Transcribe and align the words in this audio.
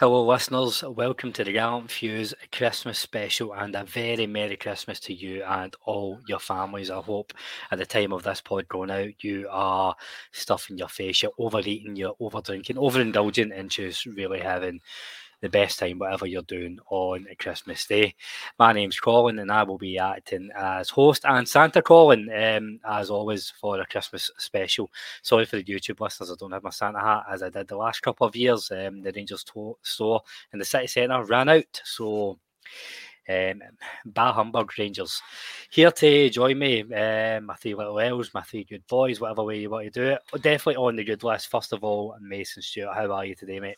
Hello, 0.00 0.24
listeners. 0.24 0.84
Welcome 0.84 1.32
to 1.32 1.42
the 1.42 1.50
Gallant 1.50 1.90
Few's 1.90 2.32
Christmas 2.52 3.00
special 3.00 3.52
and 3.52 3.74
a 3.74 3.82
very 3.82 4.28
Merry 4.28 4.56
Christmas 4.56 5.00
to 5.00 5.12
you 5.12 5.42
and 5.42 5.74
all 5.86 6.20
your 6.28 6.38
families. 6.38 6.88
I 6.88 7.00
hope 7.00 7.32
at 7.72 7.78
the 7.78 7.84
time 7.84 8.12
of 8.12 8.22
this 8.22 8.40
pod 8.40 8.68
going 8.68 8.92
out, 8.92 9.24
you 9.24 9.48
are 9.50 9.96
stuffing 10.30 10.78
your 10.78 10.86
face, 10.86 11.20
you're 11.20 11.32
overeating, 11.36 11.96
you're 11.96 12.14
overdrinking, 12.20 12.76
overindulging, 12.76 13.50
and 13.52 13.68
just 13.68 14.06
really 14.06 14.38
having 14.38 14.80
the 15.40 15.48
best 15.48 15.78
time, 15.78 15.98
whatever 15.98 16.26
you're 16.26 16.42
doing 16.42 16.78
on 16.90 17.26
Christmas 17.38 17.86
Day. 17.86 18.14
My 18.58 18.72
name's 18.72 18.98
Colin, 18.98 19.38
and 19.38 19.52
I 19.52 19.62
will 19.62 19.78
be 19.78 19.98
acting 19.98 20.50
as 20.56 20.90
host 20.90 21.24
and 21.24 21.48
Santa 21.48 21.82
Colin, 21.82 22.28
um, 22.34 22.80
as 22.88 23.10
always, 23.10 23.52
for 23.60 23.80
a 23.80 23.86
Christmas 23.86 24.30
special. 24.38 24.90
Sorry 25.22 25.44
for 25.44 25.56
the 25.56 25.64
YouTube 25.64 26.00
listeners, 26.00 26.30
I 26.30 26.34
don't 26.38 26.52
have 26.52 26.64
my 26.64 26.70
Santa 26.70 27.00
hat 27.00 27.24
as 27.30 27.42
I 27.42 27.50
did 27.50 27.68
the 27.68 27.76
last 27.76 28.00
couple 28.00 28.26
of 28.26 28.36
years. 28.36 28.70
Um, 28.70 29.02
the 29.02 29.12
Rangers 29.14 29.44
to- 29.44 29.78
store 29.82 30.22
in 30.52 30.58
the 30.58 30.64
city 30.64 30.86
centre 30.86 31.22
ran 31.24 31.48
out, 31.48 31.80
so. 31.84 32.38
Um, 33.30 33.60
Bah 34.06 34.32
Humbug 34.32 34.72
Rangers 34.78 35.20
here 35.70 35.90
to 35.90 36.30
join 36.30 36.58
me. 36.58 36.80
Um, 36.80 37.44
my 37.44 37.54
three 37.56 37.74
little 37.74 38.00
elves, 38.00 38.32
my 38.32 38.40
three 38.40 38.64
good 38.64 38.86
boys, 38.86 39.20
whatever 39.20 39.44
way 39.44 39.58
you 39.58 39.68
want 39.68 39.84
to 39.84 39.90
do 39.90 40.06
it. 40.12 40.22
Definitely 40.42 40.76
on 40.76 40.96
the 40.96 41.04
good 41.04 41.22
list. 41.22 41.50
First 41.50 41.74
of 41.74 41.84
all, 41.84 42.16
Mason 42.22 42.62
Stewart, 42.62 42.96
how 42.96 43.12
are 43.12 43.26
you 43.26 43.34
today, 43.34 43.60
mate? 43.60 43.76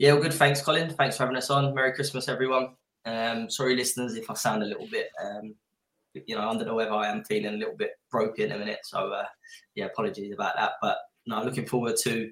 Yeah, 0.00 0.14
well, 0.14 0.22
good. 0.22 0.32
Thanks, 0.32 0.62
Colin. 0.62 0.88
Thanks 0.88 1.18
for 1.18 1.24
having 1.24 1.36
us 1.36 1.50
on. 1.50 1.74
Merry 1.74 1.92
Christmas, 1.92 2.26
everyone. 2.26 2.70
Um, 3.04 3.50
sorry, 3.50 3.76
listeners, 3.76 4.14
if 4.14 4.30
I 4.30 4.34
sound 4.34 4.62
a 4.62 4.66
little 4.66 4.86
bit, 4.90 5.10
um, 5.22 5.54
you 6.14 6.34
know, 6.34 6.48
under 6.48 6.64
the 6.64 6.72
weather. 6.72 6.94
I 6.94 7.10
am 7.10 7.22
feeling 7.24 7.52
a 7.52 7.58
little 7.58 7.76
bit 7.76 7.90
broken 8.10 8.46
in 8.46 8.52
a 8.52 8.58
minute. 8.58 8.78
So, 8.84 9.12
uh, 9.12 9.26
yeah, 9.74 9.84
apologies 9.84 10.32
about 10.32 10.56
that. 10.56 10.72
But 10.80 10.96
no, 11.26 11.42
looking 11.42 11.66
forward 11.66 11.96
to 12.04 12.30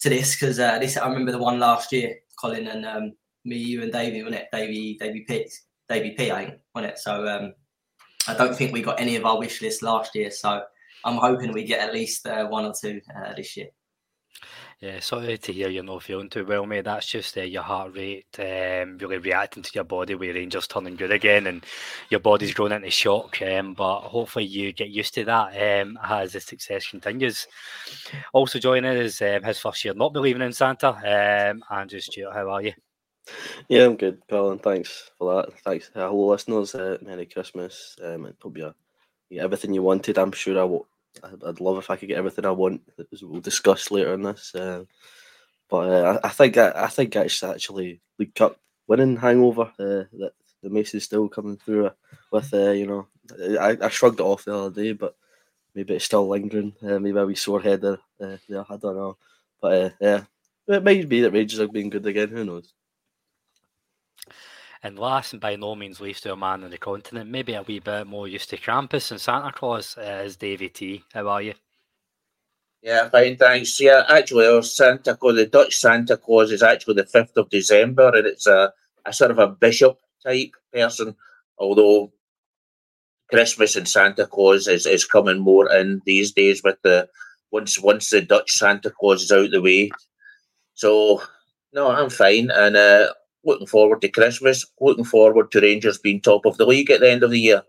to 0.00 0.08
this 0.10 0.38
because 0.38 0.60
uh, 0.60 0.78
this 0.78 0.98
I 0.98 1.08
remember 1.08 1.32
the 1.32 1.38
one 1.38 1.58
last 1.58 1.90
year, 1.90 2.16
Colin 2.38 2.66
and 2.66 2.84
um, 2.84 3.12
me, 3.46 3.56
you 3.56 3.82
and 3.82 3.90
Davey, 3.90 4.22
wasn't 4.22 4.42
it? 4.42 4.48
Davey, 4.52 4.98
Davey 5.00 5.24
P, 5.26 5.48
Davey 5.88 6.10
P, 6.10 6.30
I 6.30 6.44
think, 6.44 6.58
wasn't 6.74 6.92
it? 6.92 6.98
So, 6.98 7.26
um, 7.26 7.54
I 8.28 8.34
don't 8.34 8.54
think 8.54 8.74
we 8.74 8.82
got 8.82 9.00
any 9.00 9.16
of 9.16 9.24
our 9.24 9.38
wish 9.38 9.62
list 9.62 9.82
last 9.82 10.14
year. 10.14 10.30
So, 10.30 10.64
I'm 11.06 11.16
hoping 11.16 11.54
we 11.54 11.64
get 11.64 11.80
at 11.80 11.94
least 11.94 12.26
uh, 12.26 12.46
one 12.46 12.66
or 12.66 12.74
two 12.78 13.00
uh, 13.16 13.32
this 13.32 13.56
year. 13.56 13.68
Yeah, 14.80 14.98
sorry 15.00 15.36
to 15.36 15.52
hear 15.52 15.68
you're 15.68 15.84
not 15.84 16.04
feeling 16.04 16.30
too 16.30 16.46
well, 16.46 16.64
mate. 16.64 16.86
That's 16.86 17.04
just 17.04 17.36
uh, 17.36 17.42
your 17.42 17.62
heart 17.62 17.94
rate 17.94 18.24
um, 18.38 18.96
really 18.96 19.18
reacting 19.18 19.62
to 19.62 19.70
your 19.74 19.84
body 19.84 20.14
with 20.14 20.34
Rangers 20.34 20.66
turning 20.66 20.96
good 20.96 21.12
again, 21.12 21.48
and 21.48 21.66
your 22.08 22.20
body's 22.20 22.54
going 22.54 22.72
into 22.72 22.90
shock. 22.90 23.42
Um, 23.42 23.74
but 23.74 24.00
hopefully 24.00 24.46
you 24.46 24.72
get 24.72 24.88
used 24.88 25.12
to 25.14 25.24
that 25.26 25.82
um, 25.82 25.98
as 26.02 26.32
the 26.32 26.40
success 26.40 26.86
continues. 26.86 27.46
Also 28.32 28.58
joining 28.58 28.96
us 28.96 29.20
um, 29.20 29.42
his 29.42 29.58
first 29.58 29.84
year 29.84 29.92
not 29.92 30.14
believing 30.14 30.40
in 30.40 30.52
Santa. 30.54 30.88
Um, 30.88 31.62
Andrew 31.70 32.00
Stewart, 32.00 32.32
how 32.32 32.48
are 32.48 32.62
you? 32.62 32.72
Yeah, 33.68 33.84
I'm 33.84 33.96
good, 33.96 34.22
Colin. 34.30 34.60
Thanks 34.60 35.10
for 35.18 35.42
that. 35.42 35.58
Thanks, 35.60 35.90
hello, 35.92 36.28
listeners. 36.28 36.74
Uh, 36.74 36.96
Merry 37.02 37.26
Christmas. 37.26 37.98
Um, 38.02 38.32
hope 38.40 38.56
you 38.56 38.74
everything 39.38 39.74
you 39.74 39.82
wanted. 39.82 40.16
I'm 40.16 40.32
sure 40.32 40.58
I 40.58 40.64
will. 40.64 40.88
I'd 41.22 41.60
love 41.60 41.78
if 41.78 41.90
I 41.90 41.96
could 41.96 42.08
get 42.08 42.18
everything 42.18 42.44
I 42.44 42.50
want. 42.50 42.82
We'll 43.22 43.40
discuss 43.40 43.90
later 43.90 44.14
in 44.14 44.22
this. 44.22 44.54
Uh, 44.54 44.84
but 45.68 45.88
uh, 45.88 46.18
I, 46.22 46.28
I 46.28 46.30
think 46.30 46.56
I, 46.56 46.72
I 46.74 46.86
think 46.88 47.14
it's 47.16 47.42
actually 47.42 48.00
League 48.18 48.34
Cup 48.34 48.58
winning 48.86 49.16
hangover 49.16 49.72
uh, 49.78 50.04
that 50.18 50.32
the 50.62 50.70
Mason's 50.70 51.04
still 51.04 51.28
coming 51.28 51.56
through 51.56 51.90
with. 52.30 52.52
Uh, 52.52 52.70
you 52.70 52.86
know, 52.86 53.06
I, 53.60 53.76
I 53.80 53.88
shrugged 53.88 54.20
it 54.20 54.24
off 54.24 54.44
the 54.44 54.54
other 54.54 54.82
day, 54.82 54.92
but 54.92 55.16
maybe 55.74 55.94
it's 55.94 56.04
still 56.04 56.28
lingering. 56.28 56.74
Uh, 56.82 56.98
maybe 56.98 57.18
a 57.18 57.26
wee 57.26 57.34
sore 57.34 57.60
head 57.60 57.82
there. 57.82 57.98
Uh, 58.20 58.36
yeah, 58.48 58.64
I 58.68 58.76
don't 58.76 58.96
know. 58.96 59.16
But 59.60 59.94
yeah, 60.00 60.24
it 60.66 60.84
might 60.84 61.08
be 61.08 61.20
that 61.22 61.32
Rangers 61.32 61.60
are 61.60 61.68
being 61.68 61.90
good 61.90 62.06
again. 62.06 62.28
Who 62.28 62.44
knows? 62.44 62.72
And 64.82 64.98
last 64.98 65.32
and 65.32 65.40
by 65.40 65.56
no 65.56 65.74
means 65.74 66.00
least 66.00 66.22
to 66.22 66.32
a 66.32 66.36
man 66.36 66.64
on 66.64 66.70
the 66.70 66.78
continent, 66.78 67.30
maybe 67.30 67.54
a 67.54 67.62
wee 67.62 67.80
bit 67.80 68.06
more 68.06 68.26
used 68.26 68.48
to 68.50 68.56
Krampus 68.56 69.10
and 69.10 69.20
Santa 69.20 69.52
Claus, 69.52 69.96
uh, 69.98 70.22
is 70.24 70.36
Davy 70.36 70.70
T. 70.70 71.04
How 71.12 71.28
are 71.28 71.42
you? 71.42 71.54
Yeah, 72.82 73.10
fine, 73.10 73.36
thanks. 73.36 73.78
Yeah, 73.78 74.04
actually, 74.08 74.46
our 74.46 74.62
Santa 74.62 75.14
Claus, 75.14 75.36
the 75.36 75.44
Dutch 75.44 75.76
Santa 75.76 76.16
Claus, 76.16 76.50
is 76.50 76.62
actually 76.62 76.94
the 76.94 77.04
5th 77.04 77.36
of 77.36 77.50
December, 77.50 78.08
and 78.14 78.26
it's 78.26 78.46
a, 78.46 78.72
a 79.04 79.12
sort 79.12 79.30
of 79.30 79.38
a 79.38 79.48
bishop 79.48 79.98
type 80.24 80.52
person, 80.72 81.14
although 81.58 82.10
Christmas 83.28 83.76
and 83.76 83.88
Santa 83.88 84.26
Claus 84.26 84.66
is, 84.66 84.86
is 84.86 85.04
coming 85.04 85.38
more 85.38 85.70
in 85.72 86.00
these 86.06 86.32
days 86.32 86.62
with 86.64 86.76
the 86.82 87.08
once 87.50 87.78
once 87.80 88.10
the 88.10 88.20
Dutch 88.20 88.50
Santa 88.52 88.90
Claus 88.90 89.22
is 89.22 89.32
out 89.32 89.50
the 89.50 89.60
way. 89.60 89.90
So 90.74 91.22
no, 91.72 91.90
I'm 91.90 92.10
fine 92.10 92.50
and 92.50 92.76
uh, 92.76 93.12
looking 93.44 93.66
forward 93.66 94.00
to 94.02 94.08
Christmas. 94.08 94.66
Looking 94.80 95.04
forward 95.04 95.50
to 95.52 95.60
Rangers 95.60 95.98
being 95.98 96.20
top 96.20 96.46
of 96.46 96.56
the 96.56 96.66
league 96.66 96.90
at 96.90 97.00
the 97.00 97.10
end 97.10 97.22
of 97.22 97.30
the 97.30 97.40
year. 97.40 97.62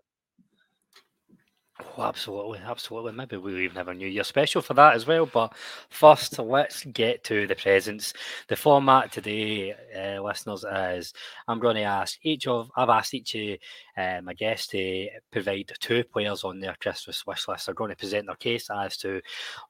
Oh, 1.98 2.04
absolutely, 2.04 2.60
absolutely. 2.60 3.12
Maybe 3.12 3.38
we'll 3.38 3.58
even 3.58 3.76
have 3.76 3.88
a 3.88 3.94
New 3.94 4.08
Year 4.08 4.24
special 4.24 4.62
for 4.62 4.74
that 4.76 4.96
as 4.96 5.08
well. 5.08 5.26
But 5.26 5.54
first, 5.90 6.38
let's 6.40 6.86
get 6.86 7.24
to 7.26 7.48
the 7.48 7.56
presents. 7.56 8.14
The 8.48 8.56
format 8.56 9.12
today, 9.12 9.74
uh, 9.98 10.22
listeners, 10.22 10.64
is 10.64 11.14
I'm 11.48 11.60
going 11.60 11.76
to 11.76 11.84
ask 11.84 12.18
each 12.24 12.48
of 12.48 12.72
I've 12.76 12.90
asked 12.90 13.14
each 13.14 13.36
of 13.36 13.58
uh, 13.98 14.22
my 14.22 14.34
guests 14.34 14.68
to 14.68 15.10
provide 15.32 15.72
two 15.80 16.04
players 16.06 16.44
on 16.44 16.60
their 16.60 16.76
Christmas 16.80 17.26
wish 17.26 17.48
list. 17.48 17.66
They're 17.66 17.76
going 17.76 17.92
to 17.92 17.96
present 17.98 18.28
their 18.28 18.36
case 18.36 18.70
as 18.70 18.96
to 18.98 19.22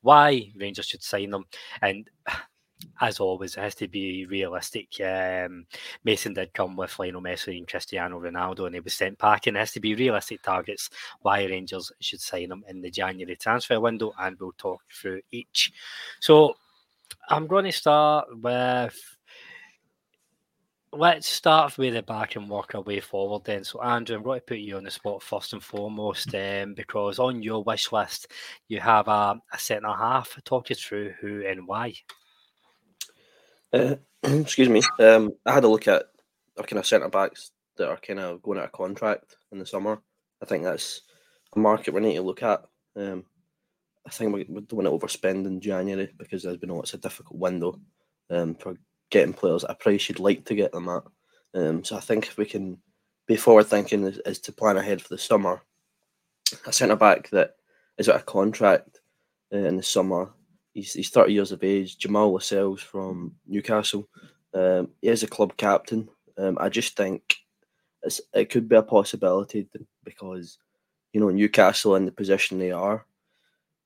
why 0.01 0.51
Rangers 0.55 0.87
should 0.87 1.03
sign 1.03 1.31
them, 1.31 1.45
and 1.81 2.09
as 2.99 3.19
always, 3.19 3.55
it 3.55 3.61
has 3.61 3.75
to 3.75 3.87
be 3.87 4.25
realistic. 4.25 4.87
Um, 5.01 5.65
Mason 6.03 6.33
did 6.33 6.53
come 6.53 6.75
with 6.75 6.97
Lionel 6.99 7.21
Messi 7.21 7.57
and 7.57 7.67
Cristiano 7.67 8.19
Ronaldo, 8.19 8.65
and 8.65 8.75
he 8.75 8.81
was 8.81 8.93
sent 8.93 9.17
packing. 9.17 9.55
It 9.55 9.59
has 9.59 9.71
to 9.73 9.79
be 9.79 9.95
realistic 9.95 10.41
targets 10.41 10.89
why 11.21 11.45
Rangers 11.45 11.91
should 11.99 12.21
sign 12.21 12.49
them 12.49 12.63
in 12.67 12.81
the 12.81 12.91
January 12.91 13.35
transfer 13.35 13.79
window, 13.79 14.13
and 14.19 14.37
we'll 14.39 14.53
talk 14.57 14.81
through 14.91 15.21
each. 15.31 15.71
So 16.19 16.55
I'm 17.29 17.47
going 17.47 17.65
to 17.65 17.71
start 17.71 18.27
with. 18.41 19.17
Let's 20.93 21.25
start 21.25 21.77
with 21.77 21.93
the 21.93 22.03
back 22.03 22.35
and 22.35 22.49
work 22.49 22.75
our 22.75 22.81
way 22.81 22.99
forward 22.99 23.45
then. 23.45 23.63
So, 23.63 23.81
Andrew, 23.81 24.17
I'm 24.17 24.23
going 24.23 24.41
to 24.41 24.45
put 24.45 24.57
you 24.57 24.75
on 24.75 24.83
the 24.83 24.91
spot 24.91 25.23
first 25.23 25.53
and 25.53 25.63
foremost 25.63 26.35
um, 26.35 26.73
because 26.73 27.17
on 27.17 27.41
your 27.41 27.63
wish 27.63 27.93
list, 27.93 28.27
you 28.67 28.81
have 28.81 29.07
a, 29.07 29.39
set 29.57 29.77
and 29.77 29.85
a 29.85 29.89
centre 29.89 29.97
half. 29.97 30.37
Talk 30.43 30.69
you 30.69 30.75
through 30.75 31.13
who 31.21 31.47
and 31.47 31.65
why. 31.65 31.93
Uh, 33.73 33.95
excuse 34.23 34.69
me. 34.69 34.81
Um, 34.99 35.33
I 35.45 35.53
had 35.53 35.63
a 35.63 35.67
look 35.67 35.87
at 35.87 36.03
our 36.57 36.65
kind 36.65 36.79
of 36.79 36.85
centre 36.85 37.09
backs 37.09 37.51
that 37.77 37.89
are 37.89 37.97
kind 37.97 38.19
of 38.19 38.41
going 38.41 38.59
out 38.59 38.65
of 38.65 38.71
contract 38.71 39.37
in 39.51 39.59
the 39.59 39.65
summer. 39.65 40.01
I 40.41 40.45
think 40.45 40.63
that's 40.63 41.01
a 41.55 41.59
market 41.59 41.93
we 41.93 42.01
need 42.01 42.15
to 42.15 42.21
look 42.21 42.43
at. 42.43 42.63
Um, 42.95 43.25
I 44.05 44.09
think 44.09 44.33
we, 44.33 44.45
we 44.49 44.61
don't 44.61 44.83
want 44.83 45.01
to 45.01 45.07
overspend 45.07 45.45
in 45.45 45.61
January 45.61 46.11
because 46.17 46.45
we 46.45 46.57
know 46.63 46.81
it's 46.81 46.93
a 46.93 46.97
difficult 46.97 47.39
window 47.39 47.79
um, 48.29 48.55
for 48.55 48.75
getting 49.09 49.33
players 49.33 49.63
at 49.63 49.71
a 49.71 49.75
price 49.75 50.09
you'd 50.09 50.19
like 50.19 50.45
to 50.45 50.55
get 50.55 50.71
them 50.71 50.89
at. 50.89 51.03
Um, 51.53 51.83
so 51.83 51.97
I 51.97 51.99
think 51.99 52.27
if 52.27 52.37
we 52.37 52.45
can 52.45 52.77
be 53.27 53.35
forward 53.35 53.67
thinking 53.67 54.05
is, 54.05 54.19
is 54.25 54.39
to 54.39 54.51
plan 54.51 54.77
ahead 54.77 55.01
for 55.01 55.09
the 55.09 55.17
summer, 55.17 55.61
a 56.65 56.73
centre 56.73 56.95
back 56.95 57.29
that 57.29 57.55
is 57.97 58.09
out 58.09 58.15
of 58.15 58.25
contract 58.25 58.99
uh, 59.53 59.57
in 59.57 59.77
the 59.77 59.83
summer 59.83 60.31
he's, 60.73 60.93
he's 60.93 61.09
30 61.09 61.33
years 61.33 61.51
of 61.51 61.63
age. 61.63 61.97
Jamal 61.97 62.33
Lascelles 62.33 62.81
from 62.81 63.35
Newcastle. 63.47 64.07
Um, 64.53 64.89
he 65.01 65.09
is 65.09 65.23
a 65.23 65.27
club 65.27 65.55
captain. 65.57 66.09
Um, 66.37 66.57
I 66.59 66.69
just 66.69 66.95
think 66.95 67.37
it 68.33 68.49
could 68.49 68.67
be 68.67 68.75
a 68.75 68.83
possibility 68.83 69.67
because, 70.03 70.57
you 71.13 71.21
know, 71.21 71.29
Newcastle 71.29 71.95
in 71.95 72.05
the 72.05 72.11
position 72.11 72.57
they 72.59 72.71
are, 72.71 73.05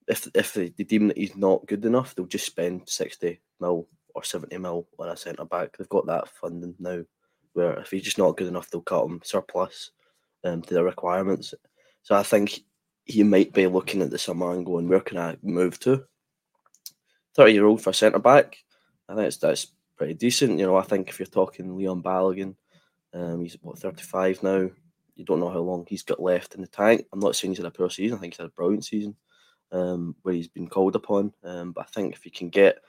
if 0.08 0.28
if 0.34 0.54
they, 0.54 0.70
they 0.70 0.84
deem 0.84 1.08
that 1.08 1.18
he's 1.18 1.36
not 1.36 1.66
good 1.66 1.84
enough, 1.86 2.16
they'll 2.16 2.26
just 2.26 2.46
spend 2.46 2.88
60 2.88 3.40
mil 3.60 3.88
or 4.14 4.24
70 4.24 4.58
mil 4.58 4.88
on 5.00 5.10
a 5.10 5.18
centre 5.18 5.46
back. 5.46 5.78
They've 5.78 5.90
got 5.90 6.06
that 6.08 6.30
funding 6.30 6.76
now 6.80 7.04
where 7.54 7.80
if 7.80 7.92
he's 7.92 8.04
just 8.04 8.18
not 8.18 8.38
good 8.38 8.48
enough, 8.48 8.70
they'll 8.70 8.82
cut 8.82 9.06
him 9.06 9.22
surplus 9.24 9.92
um, 10.44 10.62
to 10.62 10.74
their 10.74 10.84
requirements. 10.84 11.54
So 12.04 12.16
I 12.16 12.24
think 12.24 12.62
he 13.06 13.24
might 13.24 13.54
be 13.54 13.68
looking 13.68 14.02
at 14.02 14.10
the 14.10 14.18
summer 14.18 14.52
and 14.52 14.66
going, 14.66 14.88
where 14.88 15.00
can 15.00 15.18
I 15.18 15.38
move 15.42 15.80
to? 15.82 16.04
30 17.36 17.54
year 17.54 17.66
old 17.66 17.82
for 17.82 17.94
centre 17.94 18.20
back, 18.20 18.58
I 19.08 19.16
think 19.16 19.34
that's 19.36 19.68
pretty 19.98 20.14
decent. 20.14 20.60
You 20.60 20.66
know, 20.66 20.76
I 20.76 20.84
think 20.84 21.10
if 21.10 21.20
you're 21.20 21.26
talking 21.28 21.76
Leon 21.76 22.02
Balogun, 22.02 22.56
um, 23.14 23.42
he's 23.42 23.58
what 23.62 23.78
35 23.80 24.44
now. 24.44 24.70
You 25.16 25.24
don't 25.24 25.40
know 25.40 25.50
how 25.50 25.60
long 25.60 25.86
he's 25.88 26.04
got 26.04 26.22
left 26.22 26.56
in 26.56 26.62
the 26.62 26.68
tank. 26.68 27.06
I'm 27.14 27.20
not 27.20 27.36
saying 27.36 27.52
he's 27.52 27.60
had 27.60 27.68
a 27.68 27.72
poor 27.72 27.90
season. 27.90 28.18
I 28.18 28.22
think 28.22 28.34
he's 28.34 28.40
had 28.40 28.48
a 28.48 28.50
brilliant 28.50 28.84
season 28.84 29.16
um, 29.72 30.16
where 30.24 30.36
he's 30.36 30.50
been 30.50 30.68
called 30.68 30.96
upon. 30.96 31.34
Um, 31.44 31.72
but 31.72 31.82
I 31.82 31.90
think 31.92 32.14
if 32.14 32.26
you 32.26 32.32
can 32.32 32.50
get 32.50 32.80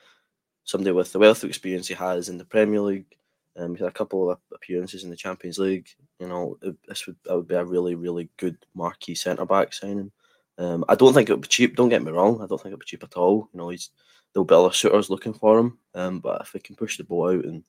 somebody 0.65 0.91
with 0.91 1.13
the 1.13 1.19
wealth 1.19 1.43
of 1.43 1.49
experience 1.49 1.87
he 1.87 1.93
has 1.93 2.27
in 2.27 2.37
the 2.37 2.45
Premier 2.45 2.81
League, 2.81 3.15
um, 3.55 3.71
he's 3.71 3.79
had 3.79 3.89
a 3.89 3.93
couple 3.93 4.29
of 4.29 4.39
appearances 4.53 5.03
in 5.03 5.09
the 5.09 5.15
Champions 5.15 5.57
League. 5.57 5.87
You 6.19 6.27
know, 6.27 6.57
this 6.87 7.07
would 7.07 7.15
that 7.25 7.35
would 7.35 7.47
be 7.47 7.55
a 7.55 7.63
really 7.63 7.95
really 7.95 8.29
good 8.37 8.57
marquee 8.75 9.15
centre 9.15 9.45
back 9.45 9.73
signing. 9.73 10.11
Um, 10.57 10.83
I 10.89 10.95
don't 10.95 11.13
think 11.13 11.29
it 11.29 11.33
would 11.33 11.41
be 11.41 11.47
cheap. 11.47 11.75
Don't 11.75 11.89
get 11.89 12.03
me 12.03 12.11
wrong. 12.11 12.41
I 12.41 12.47
don't 12.47 12.61
think 12.61 12.71
it 12.71 12.75
would 12.75 12.81
be 12.81 12.85
cheap 12.85 13.03
at 13.03 13.15
all. 13.15 13.49
You 13.53 13.59
know, 13.59 13.69
he's 13.69 13.89
there'll 14.33 14.45
be 14.45 14.55
other 14.55 14.73
suitors 14.73 15.09
looking 15.09 15.33
for 15.33 15.59
him. 15.59 15.77
Um, 15.93 16.19
but 16.19 16.41
if 16.41 16.53
we 16.53 16.59
can 16.59 16.75
push 16.75 16.97
the 16.97 17.03
ball 17.03 17.29
out 17.29 17.45
and, 17.45 17.63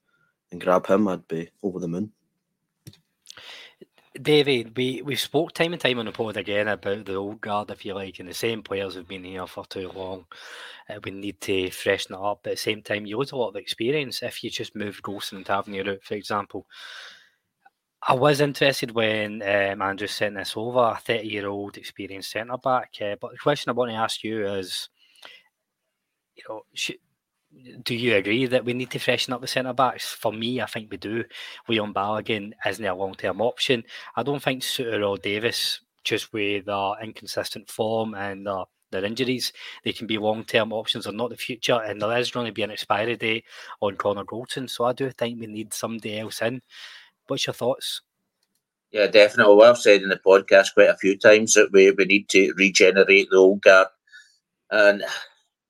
and 0.51 0.61
grab 0.61 0.87
him, 0.87 1.09
I'd 1.09 1.27
be 1.29 1.51
over 1.63 1.79
the 1.79 1.89
moon. 1.89 2.13
David, 4.21 4.77
we 4.77 5.03
we 5.03 5.15
spoke 5.15 5.53
time 5.53 5.73
and 5.73 5.81
time 5.81 5.99
on 5.99 6.07
the 6.07 6.13
pod 6.13 6.37
again 6.37 6.67
about 6.67 7.05
the 7.05 7.15
old 7.15 7.41
guard, 7.41 7.71
if 7.71 7.85
you 7.85 7.95
like, 7.95 8.19
and 8.19 8.29
the 8.29 8.35
same 8.35 8.63
players 8.63 8.95
have 8.95 9.07
been 9.07 9.23
here 9.23 9.47
for 9.47 9.65
too 9.67 9.91
long. 9.91 10.27
Uh, 10.89 10.99
we 11.05 11.13
need 11.13 11.41
to 11.43 11.71
freshen 11.71 12.15
it 12.15 12.21
up. 12.21 12.41
But 12.43 12.51
at 12.51 12.57
the 12.57 12.63
same 12.63 12.83
time, 12.83 13.07
you 13.07 13.17
lose 13.17 13.33
a 13.33 13.37
lot 13.37 13.51
of 13.51 13.57
experience 13.57 14.23
if 14.23 14.43
you 14.43 14.51
just 14.51 14.75
move 14.75 15.01
Goldson 15.03 15.35
and 15.35 15.47
Tavernier 15.47 15.89
out, 15.89 16.03
for 16.03 16.15
example. 16.15 16.67
I 18.03 18.15
was 18.15 18.41
interested 18.41 18.93
when 18.93 19.43
um, 19.43 19.83
Andrew 19.83 20.07
sent 20.07 20.37
this 20.37 20.55
over, 20.57 20.79
a 20.79 21.01
30 21.05 21.29
year 21.29 21.49
old 21.49 21.77
experienced 21.77 22.31
centre 22.31 22.57
back. 22.57 22.95
Uh, 23.01 23.17
but 23.21 23.33
the 23.33 23.39
question 23.39 23.71
I 23.71 23.75
want 23.75 23.91
to 23.91 23.97
ask 23.97 24.25
you 24.25 24.47
is, 24.47 24.89
you 26.39 26.45
know, 26.49 26.63
do 27.83 27.95
you 27.95 28.15
agree 28.15 28.47
that 28.47 28.65
we 28.65 28.73
need 28.73 28.91
to 28.91 28.99
freshen 28.99 29.33
up 29.33 29.41
the 29.41 29.47
centre 29.47 29.73
backs? 29.73 30.13
For 30.13 30.33
me, 30.33 30.61
I 30.61 30.67
think 30.67 30.91
we 30.91 30.97
do. 30.97 31.25
Leon 31.69 31.95
Balogun 31.95 32.53
isn't 32.67 32.85
a 32.85 32.95
long 32.95 33.15
term 33.15 33.41
option. 33.41 33.85
I 34.17 34.23
don't 34.23 34.43
think 34.43 34.63
Souttar 34.63 35.09
or 35.09 35.17
Davies, 35.17 35.81
just 36.05 36.33
with 36.33 36.67
their 36.67 36.93
inconsistent 37.03 37.71
form 37.71 38.15
and 38.15 38.47
their, 38.47 38.65
their 38.91 39.05
injuries, 39.05 39.53
they 39.85 39.93
can 39.93 40.07
be 40.07 40.19
long 40.19 40.45
term 40.45 40.73
options 40.73 41.07
or 41.07 41.13
not 41.13 41.31
the 41.31 41.37
future. 41.37 41.81
And 41.81 42.01
there 42.01 42.19
is 42.19 42.31
going 42.31 42.47
to 42.47 42.53
be 42.53 42.63
an 42.63 42.71
expiry 42.71 43.17
date 43.17 43.45
on 43.81 43.97
Connor 43.97 44.25
Goldson. 44.25 44.69
So 44.69 44.85
I 44.85 44.93
do 44.93 45.11
think 45.11 45.41
we 45.41 45.47
need 45.47 45.73
somebody 45.73 46.19
else 46.21 46.43
in. 46.43 46.63
What's 47.27 47.47
your 47.47 47.55
thoughts? 47.55 48.03
Yeah, 48.91 49.07
definitely. 49.07 49.55
Well, 49.55 49.71
I've 49.71 49.79
said 49.79 50.03
in 50.03 50.09
the 50.09 50.21
podcast 50.25 50.75
quite 50.75 50.89
a 50.89 50.97
few 50.97 51.17
times 51.17 51.55
that 51.55 51.73
we, 51.73 51.91
we 51.91 52.05
need 52.05 52.29
to 52.31 52.53
regenerate 52.57 53.29
the 53.31 53.37
old 53.37 53.63
guard. 53.63 53.89
And 54.71 55.03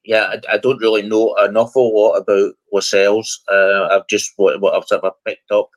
yeah, 0.08 0.32
I, 0.32 0.54
I, 0.54 0.56
don't 0.56 0.80
really 0.80 1.02
know 1.02 1.34
an 1.38 1.54
awful 1.58 1.94
lot 1.94 2.14
about 2.14 2.54
Lascelles. 2.72 3.42
Uh, 3.52 3.88
I've 3.90 4.06
just 4.08 4.32
what, 4.36 4.58
what 4.58 4.74
I've 4.74 4.86
sort 4.86 5.04
of 5.04 5.12
picked 5.26 5.52
up 5.52 5.68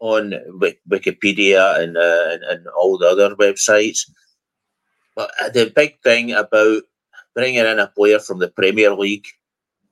on 0.00 0.34
Wikipedia 0.88 1.78
and, 1.80 1.96
uh, 1.96 2.24
and, 2.30 2.42
and 2.42 2.66
all 2.76 2.98
the 2.98 3.06
other 3.06 3.36
websites. 3.36 4.10
But 5.14 5.30
uh, 5.40 5.50
the 5.50 5.72
big 5.74 6.02
thing 6.02 6.32
about 6.32 6.82
bringing 7.36 7.64
in 7.64 7.78
a 7.78 7.86
player 7.86 8.18
from 8.18 8.40
the 8.40 8.48
Premier 8.48 8.92
League 8.92 9.28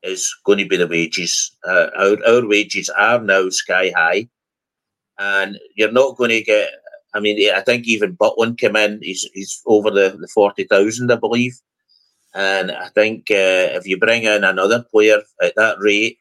is 0.03 0.35
going 0.45 0.59
to 0.59 0.67
be 0.67 0.77
the 0.77 0.89
wages. 0.89 1.57
Uh, 1.65 1.87
our, 1.97 2.17
our 2.27 2.49
wages 2.49 2.91
are 2.91 3.21
now 3.21 3.49
sky 3.49 3.93
high, 3.95 4.29
and 5.21 5.57
you're 5.77 5.93
not 5.93 6.17
going 6.17 6.31
to 6.31 6.43
get. 6.43 6.71
I 7.15 7.21
mean, 7.21 7.55
I 7.55 7.61
think 7.61 7.87
even 7.87 8.17
Butland 8.17 8.59
came 8.59 8.75
in. 8.75 8.99
He's 9.03 9.29
he's 9.35 9.63
over 9.67 9.93
the, 9.93 10.19
the 10.21 10.29
forty 10.35 10.65
thousand, 10.65 11.13
I 11.13 11.17
believe. 11.17 11.55
And 12.35 12.71
I 12.71 12.89
think 12.89 13.31
uh, 13.31 13.75
if 13.77 13.87
you 13.87 13.99
bring 13.99 14.25
in 14.25 14.45
another 14.45 14.83
player 14.83 15.23
at 15.43 15.55
that 15.57 15.77
rate, 15.79 16.19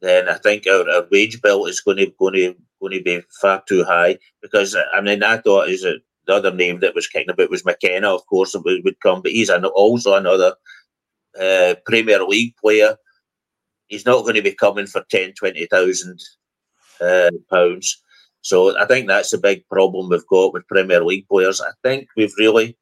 then 0.00 0.28
I 0.28 0.34
think 0.34 0.66
our, 0.66 0.88
our 0.90 1.06
wage 1.10 1.40
bill 1.42 1.66
is 1.66 1.80
going 1.80 1.98
to 1.98 2.06
going 2.18 2.34
to 2.34 2.54
going 2.80 2.92
to 2.98 3.02
be 3.02 3.22
far 3.40 3.62
too 3.68 3.84
high. 3.84 4.18
Because 4.40 4.76
I 4.92 5.00
mean, 5.00 5.22
I 5.22 5.38
thought 5.38 5.68
is 5.68 5.84
it 5.84 6.02
the 6.26 6.34
other 6.34 6.52
name 6.52 6.80
that 6.80 6.94
was 6.94 7.06
kicking 7.06 7.30
about 7.30 7.50
was 7.50 7.64
McKenna, 7.64 8.14
of 8.14 8.26
course, 8.26 8.54
would, 8.54 8.84
would 8.84 9.00
come, 9.00 9.22
but 9.22 9.32
he's 9.32 9.48
an, 9.48 9.64
also 9.64 10.14
another 10.14 10.54
uh, 11.40 11.74
Premier 11.84 12.22
League 12.24 12.54
player. 12.56 12.96
He's 13.88 14.06
not 14.06 14.22
going 14.22 14.36
to 14.36 14.42
be 14.42 14.54
coming 14.54 14.86
for 14.86 15.04
10, 15.10 15.34
20,000 15.34 16.20
uh, 17.00 17.30
pounds. 17.50 18.02
So 18.40 18.78
I 18.78 18.86
think 18.86 19.06
that's 19.06 19.32
a 19.32 19.38
big 19.38 19.66
problem 19.68 20.08
we've 20.08 20.26
got 20.26 20.52
with 20.52 20.66
Premier 20.66 21.04
League 21.04 21.28
players. 21.28 21.60
I 21.60 21.70
think 21.82 22.08
we've 22.16 22.34
really 22.38 22.76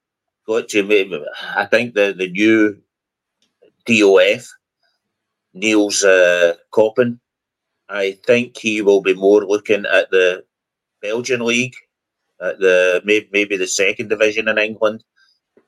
got 0.51 0.69
to. 0.69 1.27
I 1.57 1.65
think 1.67 1.95
the 1.95 2.13
the 2.17 2.29
new 2.29 2.77
DOF, 3.87 4.49
Niels 5.55 6.03
uh, 6.05 6.55
I 7.89 8.19
think 8.27 8.57
he 8.57 8.83
will 8.83 9.01
be 9.01 9.15
more 9.15 9.45
looking 9.45 9.85
at 9.87 10.11
the 10.11 10.45
Belgian 11.03 11.41
league, 11.45 11.75
at 12.41 12.59
the 12.59 13.01
maybe, 13.05 13.29
maybe 13.33 13.57
the 13.57 13.67
second 13.67 14.09
division 14.09 14.49
in 14.49 14.59
England. 14.59 15.05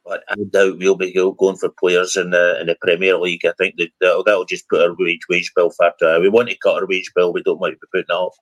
But 0.04 0.24
I 0.28 0.34
doubt 0.50 0.78
we'll 0.78 0.96
be 0.96 1.12
going 1.12 1.56
for 1.56 1.68
players 1.68 2.16
in 2.16 2.30
the 2.30 2.60
in 2.60 2.66
the 2.66 2.76
Premier 2.80 3.16
League. 3.18 3.46
I 3.46 3.52
think 3.56 3.76
that 3.76 3.90
that'll, 4.00 4.24
that'll 4.24 4.44
just 4.44 4.68
put 4.68 4.82
our 4.82 4.96
wage 4.98 5.28
wage 5.28 5.52
bill 5.54 5.70
far 5.70 5.94
too 5.98 6.06
high. 6.06 6.18
We 6.18 6.28
want 6.28 6.48
to 6.48 6.58
cut 6.58 6.74
our 6.74 6.88
wage 6.88 7.12
bill. 7.14 7.32
We 7.32 7.42
don't 7.44 7.60
want 7.60 7.74
to 7.74 7.78
be 7.78 7.86
putting 7.92 8.16
up. 8.16 8.32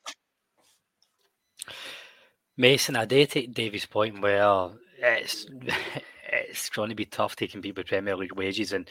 Mason, 2.56 2.96
I 2.96 3.04
did 3.04 3.30
take 3.30 3.52
Davy's 3.52 3.86
point 3.86 4.20
where 4.22 4.70
it's 5.02 5.46
it's 6.32 6.70
going 6.70 6.90
to 6.90 6.94
be 6.94 7.04
tough 7.04 7.36
to 7.36 7.48
compete 7.48 7.76
with 7.76 7.86
Premier 7.86 8.16
League 8.16 8.34
wages. 8.34 8.72
And 8.72 8.88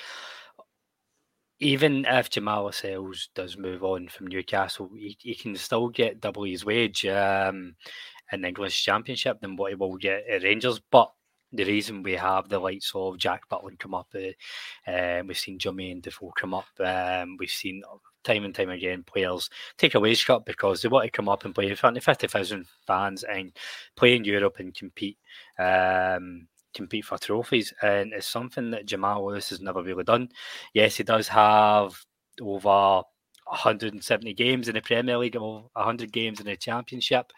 even 1.60 2.06
if 2.06 2.30
Jamal 2.30 2.66
Lascelles 2.66 3.30
does 3.36 3.58
move 3.58 3.84
on 3.84 4.08
from 4.08 4.28
Newcastle, 4.28 4.90
he, 4.96 5.18
he 5.20 5.36
can 5.36 5.56
still 5.56 5.90
get 5.90 6.22
double 6.22 6.44
his 6.44 6.66
wage 6.66 7.06
um, 7.06 7.76
in 8.32 8.42
the 8.42 8.48
English 8.48 8.84
Championship 8.84 9.42
than 9.42 9.56
what 9.56 9.72
he 9.72 9.76
will 9.76 9.98
get 9.98 10.28
at 10.28 10.44
Rangers. 10.44 10.80
But 10.92 11.12
the 11.52 11.66
reason 11.66 12.04
we 12.04 12.14
have 12.14 12.48
the 12.48 12.60
likes 12.60 12.92
of 12.94 13.18
Jack 13.18 13.42
Butland 13.50 13.80
come 13.80 13.94
up, 13.94 14.08
uh, 14.16 14.92
um, 14.92 15.28
we've 15.28 15.38
seen 15.38 15.60
Jermaine 15.60 16.02
Defoe 16.02 16.32
come 16.38 16.54
up, 16.54 16.68
um, 16.80 17.38
we've 17.40 17.50
seen 17.50 17.82
time 18.24 18.44
and 18.44 18.54
time 18.54 18.70
again 18.70 19.02
players 19.04 19.50
take 19.78 19.96
a 19.96 20.00
wage 20.00 20.26
cut 20.26 20.46
because 20.46 20.82
they 20.82 20.90
want 20.90 21.06
to 21.06 21.12
come 21.12 21.30
up 21.30 21.46
and 21.46 21.56
play 21.56 21.70
in 21.70 21.76
front 21.76 21.98
of 21.98 22.04
50,000 22.04 22.66
fans 22.86 23.24
and 23.24 23.54
play 23.96 24.16
in 24.16 24.24
Europe 24.24 24.58
and 24.60 24.76
compete. 24.76 25.18
Um, 25.58 26.48
compete 26.80 27.06
for 27.06 27.18
trophies, 27.18 27.74
and 27.82 28.14
it's 28.14 28.26
something 28.26 28.72
that 28.72 28.86
Jamal 28.86 29.26
Lewis 29.26 29.50
has 29.50 29.60
never 29.60 29.84
really 29.84 30.06
done. 30.06 30.30
Yes, 30.74 30.96
he 30.96 31.04
does 31.04 31.28
have 31.28 32.06
over 32.42 33.04
170 33.46 34.34
games 34.34 34.70
in 34.70 34.76
the 34.76 34.82
Premier 34.82 35.18
League, 35.18 35.36
over 35.36 35.68
100 35.74 36.12
games 36.12 36.40
in 36.40 36.46
the 36.46 36.56
Championship. 36.56 37.32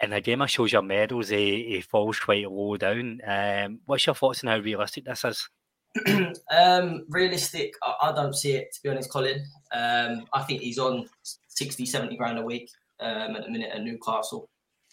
In 0.00 0.12
a 0.12 0.20
game 0.20 0.46
shows 0.46 0.72
your 0.72 0.82
medals, 0.82 1.28
he, 1.28 1.66
he 1.68 1.80
falls 1.80 2.20
quite 2.20 2.50
low 2.50 2.76
down. 2.76 3.20
Um, 3.26 3.80
what's 3.84 4.06
your 4.06 4.14
thoughts 4.14 4.44
on 4.44 4.50
how 4.50 4.58
realistic 4.58 5.04
this 5.04 5.24
is? 5.24 5.48
um, 6.50 7.04
realistic, 7.08 7.74
I, 7.82 8.10
I, 8.10 8.12
don't 8.12 8.34
see 8.34 8.52
it 8.52 8.72
to 8.72 8.80
be 8.82 8.90
honest, 8.90 9.10
Colin. 9.10 9.44
Um, 9.72 10.24
I 10.32 10.42
think 10.44 10.62
he's 10.62 10.78
on 10.78 11.08
60, 11.48 11.84
70 11.84 12.16
grand 12.16 12.38
a 12.38 12.44
week 12.44 12.70
um, 13.00 13.34
at 13.34 13.44
the 13.44 13.50
minute 13.50 13.72
at 13.74 13.82
Newcastle. 13.82 14.48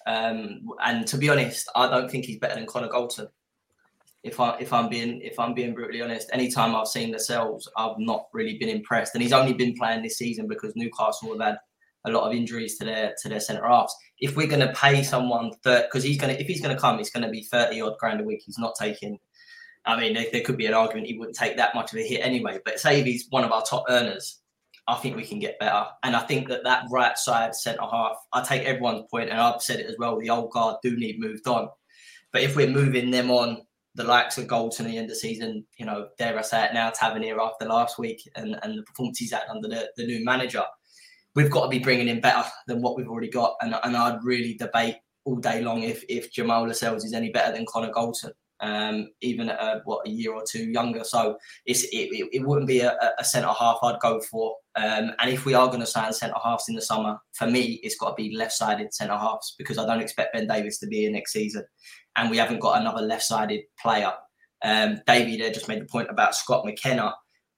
Um, 0.07 0.69
and 0.81 1.05
to 1.07 1.17
be 1.17 1.29
honest, 1.29 1.69
I 1.75 1.89
don't 1.89 2.09
think 2.09 2.23
he's 2.25 2.39
better 2.39 2.55
than 2.55 2.65
Connor 2.65 2.87
Goldson. 2.87 3.27
If 4.23 4.39
I 4.39 4.57
if 4.57 4.71
I'm 4.71 4.87
being 4.89 5.21
if 5.21 5.37
I'm 5.37 5.53
being 5.53 5.73
brutally 5.73 6.01
honest, 6.01 6.29
anytime 6.31 6.75
I've 6.75 6.87
seen 6.87 7.11
Lascelles, 7.11 7.69
I've 7.77 7.99
not 7.99 8.27
really 8.31 8.57
been 8.57 8.69
impressed. 8.69 9.13
And 9.13 9.21
he's 9.21 9.33
only 9.33 9.53
been 9.53 9.75
playing 9.75 10.03
this 10.03 10.17
season 10.17 10.47
because 10.47 10.73
Newcastle 10.75 11.37
have 11.37 11.41
had 11.41 11.57
a 12.05 12.11
lot 12.11 12.23
of 12.27 12.33
injuries 12.33 12.77
to 12.77 12.85
their 12.85 13.15
to 13.21 13.29
their 13.29 13.41
centre 13.41 13.67
halves. 13.67 13.93
If 14.19 14.37
we're 14.37 14.47
going 14.47 14.65
to 14.65 14.73
pay 14.73 15.03
someone 15.03 15.51
because 15.63 16.03
he's 16.03 16.17
going 16.17 16.33
to 16.33 16.41
if 16.41 16.47
he's 16.47 16.61
going 16.61 16.73
to 16.73 16.81
come, 16.81 16.99
it's 16.99 17.09
going 17.09 17.25
to 17.25 17.29
be 17.29 17.43
thirty 17.43 17.81
odd 17.81 17.97
grand 17.99 18.21
a 18.21 18.23
week. 18.23 18.43
He's 18.45 18.57
not 18.57 18.75
taking. 18.79 19.19
I 19.85 19.99
mean, 19.99 20.13
there, 20.13 20.25
there 20.31 20.41
could 20.41 20.57
be 20.57 20.65
an 20.65 20.73
argument 20.73 21.07
he 21.07 21.17
wouldn't 21.17 21.37
take 21.37 21.57
that 21.57 21.75
much 21.75 21.93
of 21.93 21.99
a 21.99 22.03
hit 22.03 22.21
anyway. 22.21 22.59
But 22.63 22.79
say 22.79 22.99
if 22.99 23.05
he's 23.05 23.27
one 23.29 23.43
of 23.43 23.51
our 23.51 23.63
top 23.63 23.85
earners, 23.89 24.39
I 24.87 24.95
think 24.95 25.15
we 25.15 25.25
can 25.25 25.39
get 25.39 25.59
better. 25.59 25.85
And 26.03 26.15
I 26.15 26.21
think 26.21 26.47
that 26.47 26.63
that 26.63 26.85
right 26.91 27.17
side 27.17 27.53
centre 27.55 27.81
half, 27.81 28.15
I 28.33 28.41
take 28.41 28.63
everyone's 28.63 29.05
point, 29.11 29.29
and 29.29 29.39
I've 29.39 29.61
said 29.61 29.79
it 29.79 29.87
as 29.87 29.95
well. 29.99 30.19
The 30.19 30.29
old 30.29 30.51
guard 30.51 30.77
do 30.81 30.95
need 30.97 31.19
moved 31.19 31.47
on, 31.47 31.69
but 32.31 32.41
if 32.41 32.55
we're 32.55 32.69
moving 32.69 33.11
them 33.11 33.31
on 33.31 33.61
the 33.95 34.03
likes 34.03 34.37
of 34.37 34.45
Goldson 34.45 34.81
at 34.81 34.91
the 34.91 34.97
end 34.97 35.09
of 35.09 35.17
season, 35.17 35.65
you 35.77 35.85
know, 35.85 36.07
dare 36.19 36.37
I 36.37 36.43
say 36.43 36.65
it 36.65 36.73
now, 36.73 36.91
Tavernier 36.91 37.41
after 37.41 37.65
last 37.65 37.97
week 37.97 38.21
and, 38.35 38.57
and 38.61 38.77
the 38.77 38.83
performance 38.83 39.17
he's 39.17 39.33
had 39.33 39.43
under 39.49 39.67
the, 39.67 39.89
the 39.97 40.05
new 40.05 40.23
manager, 40.23 40.63
we've 41.33 41.49
got 41.49 41.63
to 41.63 41.69
be 41.69 41.79
bringing 41.79 42.07
in 42.07 42.21
better 42.21 42.47
than 42.67 42.81
what 42.81 42.95
we've 42.95 43.09
already 43.09 43.29
got. 43.29 43.55
And, 43.61 43.75
and 43.83 43.97
I'd 43.97 44.23
really 44.23 44.53
debate 44.53 44.97
all 45.25 45.37
day 45.37 45.61
long 45.61 45.81
if, 45.81 46.03
if 46.09 46.31
Jamal 46.31 46.67
Lascelles 46.67 47.05
is 47.05 47.13
any 47.13 47.31
better 47.31 47.51
than 47.51 47.65
Connor 47.65 47.91
Goldson, 47.91 48.31
um, 48.59 49.09
even 49.21 49.49
a, 49.49 49.81
what 49.85 50.07
a 50.07 50.09
year 50.09 50.33
or 50.33 50.43
two 50.49 50.69
younger. 50.69 51.03
So 51.03 51.37
it's 51.65 51.83
it, 51.85 52.09
it, 52.11 52.29
it 52.33 52.47
wouldn't 52.47 52.67
be 52.67 52.81
a, 52.81 52.97
a 53.19 53.23
centre 53.23 53.47
half 53.47 53.79
I'd 53.83 53.99
go 53.99 54.19
for. 54.21 54.55
Um, 54.75 55.11
and 55.19 55.29
if 55.31 55.45
we 55.45 55.55
are 55.55 55.67
going 55.67 55.79
to 55.79 55.87
sign 55.87 56.13
centre 56.13 56.35
halves 56.43 56.69
in 56.69 56.75
the 56.75 56.81
summer, 56.81 57.17
for 57.33 57.47
me, 57.47 57.79
it's 57.83 57.97
got 57.97 58.09
to 58.09 58.15
be 58.15 58.35
left 58.35 58.53
sided 58.53 58.93
centre 58.93 59.17
halves 59.17 59.55
because 59.57 59.77
I 59.77 59.85
don't 59.85 60.01
expect 60.01 60.33
Ben 60.33 60.47
Davies 60.47 60.77
to 60.79 60.87
be 60.87 60.97
here 60.97 61.11
next 61.11 61.33
season 61.33 61.63
and 62.17 62.31
we 62.31 62.37
haven't 62.37 62.59
got 62.59 62.81
another 62.81 63.01
left-sided 63.01 63.61
player. 63.81 64.11
Um, 64.65 64.99
there 65.05 65.51
just 65.51 65.67
made 65.67 65.81
the 65.81 65.85
point 65.85 66.09
about 66.09 66.35
Scott 66.35 66.65
McKenna. 66.65 67.13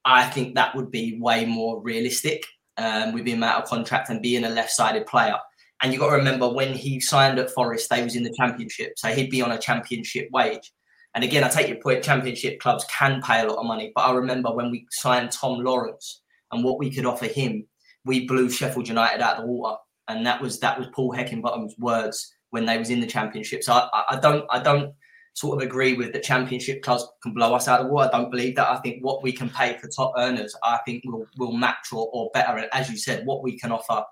I 0.06 0.26
think 0.26 0.56
that 0.56 0.76
would 0.76 0.92
be 0.92 1.18
way 1.20 1.46
more 1.46 1.82
realistic 1.82 2.46
um, 2.78 3.14
with 3.14 3.26
him 3.26 3.42
out 3.42 3.64
of 3.64 3.70
contract 3.70 4.10
and 4.10 4.22
being 4.22 4.44
a 4.44 4.50
left-sided 4.50 5.08
player. 5.08 5.38
And 5.82 5.94
you've 5.94 6.02
got 6.02 6.10
to 6.10 6.18
remember 6.18 6.50
when 6.52 6.74
he 6.74 7.00
signed 7.00 7.40
at 7.40 7.52
Forest, 7.52 7.90
they 7.90 8.04
was 8.04 8.18
in 8.18 8.24
the 8.24 8.34
championship, 8.38 8.94
so 8.98 9.08
he'd 9.10 9.30
be 9.30 9.42
on 9.42 9.54
a 9.54 9.58
championship 9.58 10.28
wage. 10.34 10.74
And 11.16 11.24
again, 11.24 11.44
I 11.44 11.50
take 11.50 11.68
your 11.68 11.78
point. 11.78 12.04
Championship 12.04 12.60
clubs 12.60 12.86
can 12.86 13.22
pay 13.22 13.42
a 13.42 13.48
lot 13.48 13.58
of 13.58 13.66
money, 13.66 13.92
but 13.96 14.02
I 14.02 14.14
remember 14.14 14.52
when 14.52 14.72
we 14.72 14.86
signed 14.92 15.32
Tom 15.32 15.60
Lawrence 15.60 16.22
and 16.52 16.64
what 16.64 16.78
we 16.78 16.92
could 16.92 17.06
offer 17.06 17.26
him, 17.26 17.66
we 18.06 18.28
blew 18.28 18.50
Sheffield 18.50 18.88
United 18.88 19.22
out 19.22 19.38
of 19.38 19.42
the 19.42 19.48
water, 19.48 19.78
and 20.08 20.26
that 20.26 20.42
was 20.42 20.60
that 20.60 20.78
was 20.78 20.88
Paul 20.94 21.14
Heckingbottom's 21.14 21.78
words 21.78 22.34
when 22.52 22.66
they 22.66 22.78
was 22.78 22.90
in 22.90 23.00
the 23.00 23.08
championship. 23.08 23.64
So 23.64 23.74
I, 23.74 24.04
I 24.12 24.20
don't 24.20 24.46
I 24.50 24.60
don't 24.60 24.94
sort 25.34 25.58
of 25.58 25.66
agree 25.66 25.94
with 25.94 26.12
the 26.12 26.20
championship 26.20 26.82
clubs 26.82 27.08
can 27.24 27.34
blow 27.34 27.54
us 27.54 27.68
out 27.68 27.80
of 27.80 27.88
the 27.88 27.94
water. 27.94 28.10
I 28.14 28.18
don't 28.18 28.32
believe 28.32 28.56
that. 28.56 28.70
I 28.70 28.78
think 28.78 29.04
what 29.04 29.24
we 29.24 29.32
can 29.32 29.50
pay 29.50 29.78
for 29.78 29.88
top 29.88 30.14
earners, 30.18 30.56
I 30.64 30.80
think 30.86 31.04
will 31.06 31.26
will 31.38 31.54
match 31.54 31.92
or, 31.92 32.10
or 32.14 32.30
better. 32.34 32.58
And 32.58 32.68
as 32.72 32.90
you 32.90 32.98
said, 32.98 33.26
what 33.26 33.44
we 33.44 33.58
can 33.58 33.72
offer 33.72 34.04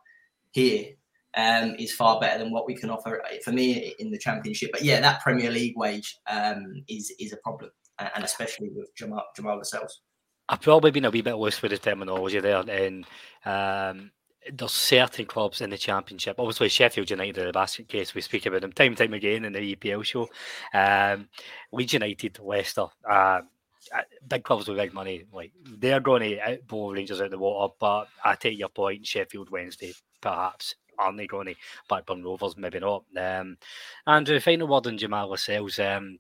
here 0.52 0.86
um, 1.36 1.76
is 1.78 1.94
far 1.94 2.20
better 2.20 2.40
than 2.40 2.52
what 2.52 2.66
we 2.66 2.76
can 2.76 2.90
offer 2.90 3.22
for 3.44 3.52
me 3.52 3.94
in 4.00 4.12
the 4.12 4.18
championship. 4.18 4.72
But 4.72 4.84
yeah, 4.84 5.00
that 5.02 5.22
Premier 5.22 5.52
League 5.52 5.78
wage 5.78 6.18
um, 6.28 6.84
is 6.88 7.14
is 7.20 7.34
a 7.34 7.38
problem, 7.38 7.72
and 8.00 8.24
especially 8.24 8.70
with 8.70 8.94
Jamal 8.96 9.26
Jamal 9.36 9.58
Lascelles. 9.58 10.02
I've 10.50 10.62
probably 10.62 10.92
been 10.92 11.06
a 11.06 11.10
wee 11.10 11.22
bit 11.22 11.36
loose 11.36 11.62
with 11.62 11.72
the 11.72 11.78
terminology 11.78 12.40
there, 12.40 12.64
and 12.70 13.06
um, 13.46 14.12
there's 14.52 14.72
certain 14.72 15.26
clubs 15.26 15.62
in 15.62 15.70
the 15.70 15.78
championship. 15.78 16.40
Obviously, 16.40 16.70
Sheffield 16.70 17.10
United 17.10 17.38
are 17.38 17.46
the 17.48 17.52
basket 17.52 17.88
case, 17.88 18.14
we 18.14 18.22
speak 18.22 18.46
about 18.46 18.62
them 18.62 18.72
time 18.72 18.88
and 18.88 18.98
time 18.98 19.14
again 19.14 19.46
in 19.46 19.54
the 19.54 19.76
EPL 19.76 20.04
show. 20.04 20.30
Um, 20.74 21.28
Leeds 21.72 21.94
United, 21.94 22.40
Leicester, 22.40 22.88
uh, 23.10 23.42
uh, 23.94 24.02
big 24.28 24.44
clubs 24.44 24.68
with 24.68 24.78
big 24.78 24.94
money, 24.94 25.26
like 25.32 25.52
they're 25.80 26.00
going 26.00 26.22
to 26.22 26.60
blow 26.68 26.92
Rangers 26.92 27.22
out 27.22 27.32
the 27.32 27.38
water. 27.38 27.74
But 27.80 28.08
I 28.24 28.36
take 28.36 28.58
your 28.58 28.70
point, 28.70 29.06
Sheffield 29.06 29.50
Wednesday, 29.50 29.94
perhaps. 30.22 30.76
Aren't 30.98 31.18
they 31.18 31.28
going 31.28 31.48
to 31.48 31.56
Blackburn 31.88 32.24
Rovers? 32.24 32.58
Maybe 32.58 32.80
not. 32.80 33.04
Um, 33.18 33.58
Andrew, 34.06 34.40
final 34.40 34.68
word 34.68 34.88
on 34.88 34.98
Jamal 34.98 35.30
Lascelles. 35.30 35.80
Um, 35.80 36.20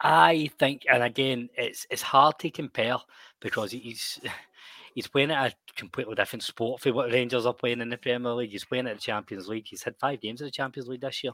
I 0.00 0.50
think, 0.58 0.82
and 0.90 1.02
again, 1.02 1.48
it's 1.56 1.86
it's 1.90 2.02
hard 2.02 2.38
to 2.40 2.50
compare 2.50 2.96
because 3.40 3.72
he's 3.72 4.20
he's 4.94 5.06
playing 5.06 5.30
at 5.30 5.52
a 5.52 5.54
completely 5.76 6.14
different 6.14 6.42
sport 6.42 6.80
for 6.80 6.92
what 6.92 7.10
Rangers 7.10 7.46
are 7.46 7.54
playing 7.54 7.80
in 7.80 7.90
the 7.90 7.96
Premier 7.96 8.32
League. 8.32 8.50
He's 8.50 8.64
playing 8.64 8.86
at 8.86 8.96
the 8.96 9.00
Champions 9.00 9.48
League. 9.48 9.66
He's 9.66 9.82
had 9.82 9.96
five 9.98 10.20
games 10.20 10.40
in 10.40 10.46
the 10.46 10.50
Champions 10.50 10.88
League 10.88 11.00
this 11.00 11.22
year. 11.22 11.32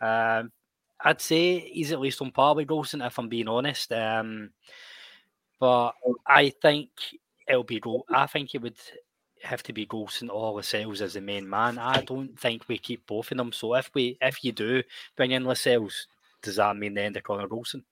Um, 0.00 0.52
I'd 1.00 1.20
say 1.20 1.58
he's 1.58 1.92
at 1.92 2.00
least 2.00 2.22
on 2.22 2.30
par 2.30 2.54
with 2.54 2.68
Goldson, 2.68 3.06
if 3.06 3.18
I'm 3.18 3.28
being 3.28 3.48
honest. 3.48 3.92
Um, 3.92 4.50
but 5.60 5.92
I 6.26 6.50
think 6.50 6.90
it'll 7.48 7.64
be. 7.64 7.82
I 8.10 8.26
think 8.26 8.54
it 8.54 8.62
would 8.62 8.76
have 9.46 9.62
to 9.64 9.72
be 9.72 9.86
Goldson 9.86 10.28
or 10.30 10.52
Lascelles 10.52 11.00
as 11.00 11.14
the 11.14 11.20
main 11.20 11.48
man. 11.48 11.78
I 11.78 12.02
don't 12.02 12.38
think 12.38 12.68
we 12.68 12.78
keep 12.78 13.06
both 13.06 13.30
of 13.30 13.38
them. 13.38 13.52
So 13.52 13.74
if 13.74 13.90
we 13.94 14.18
if 14.20 14.44
you 14.44 14.52
do 14.52 14.82
bring 15.16 15.30
in 15.30 15.44
Lascelles, 15.44 16.06
does 16.42 16.56
that 16.56 16.76
mean 16.76 16.94
the 16.94 17.02
end 17.02 17.16
of 17.16 17.22
Connor 17.22 17.48
Goldson? 17.48 17.82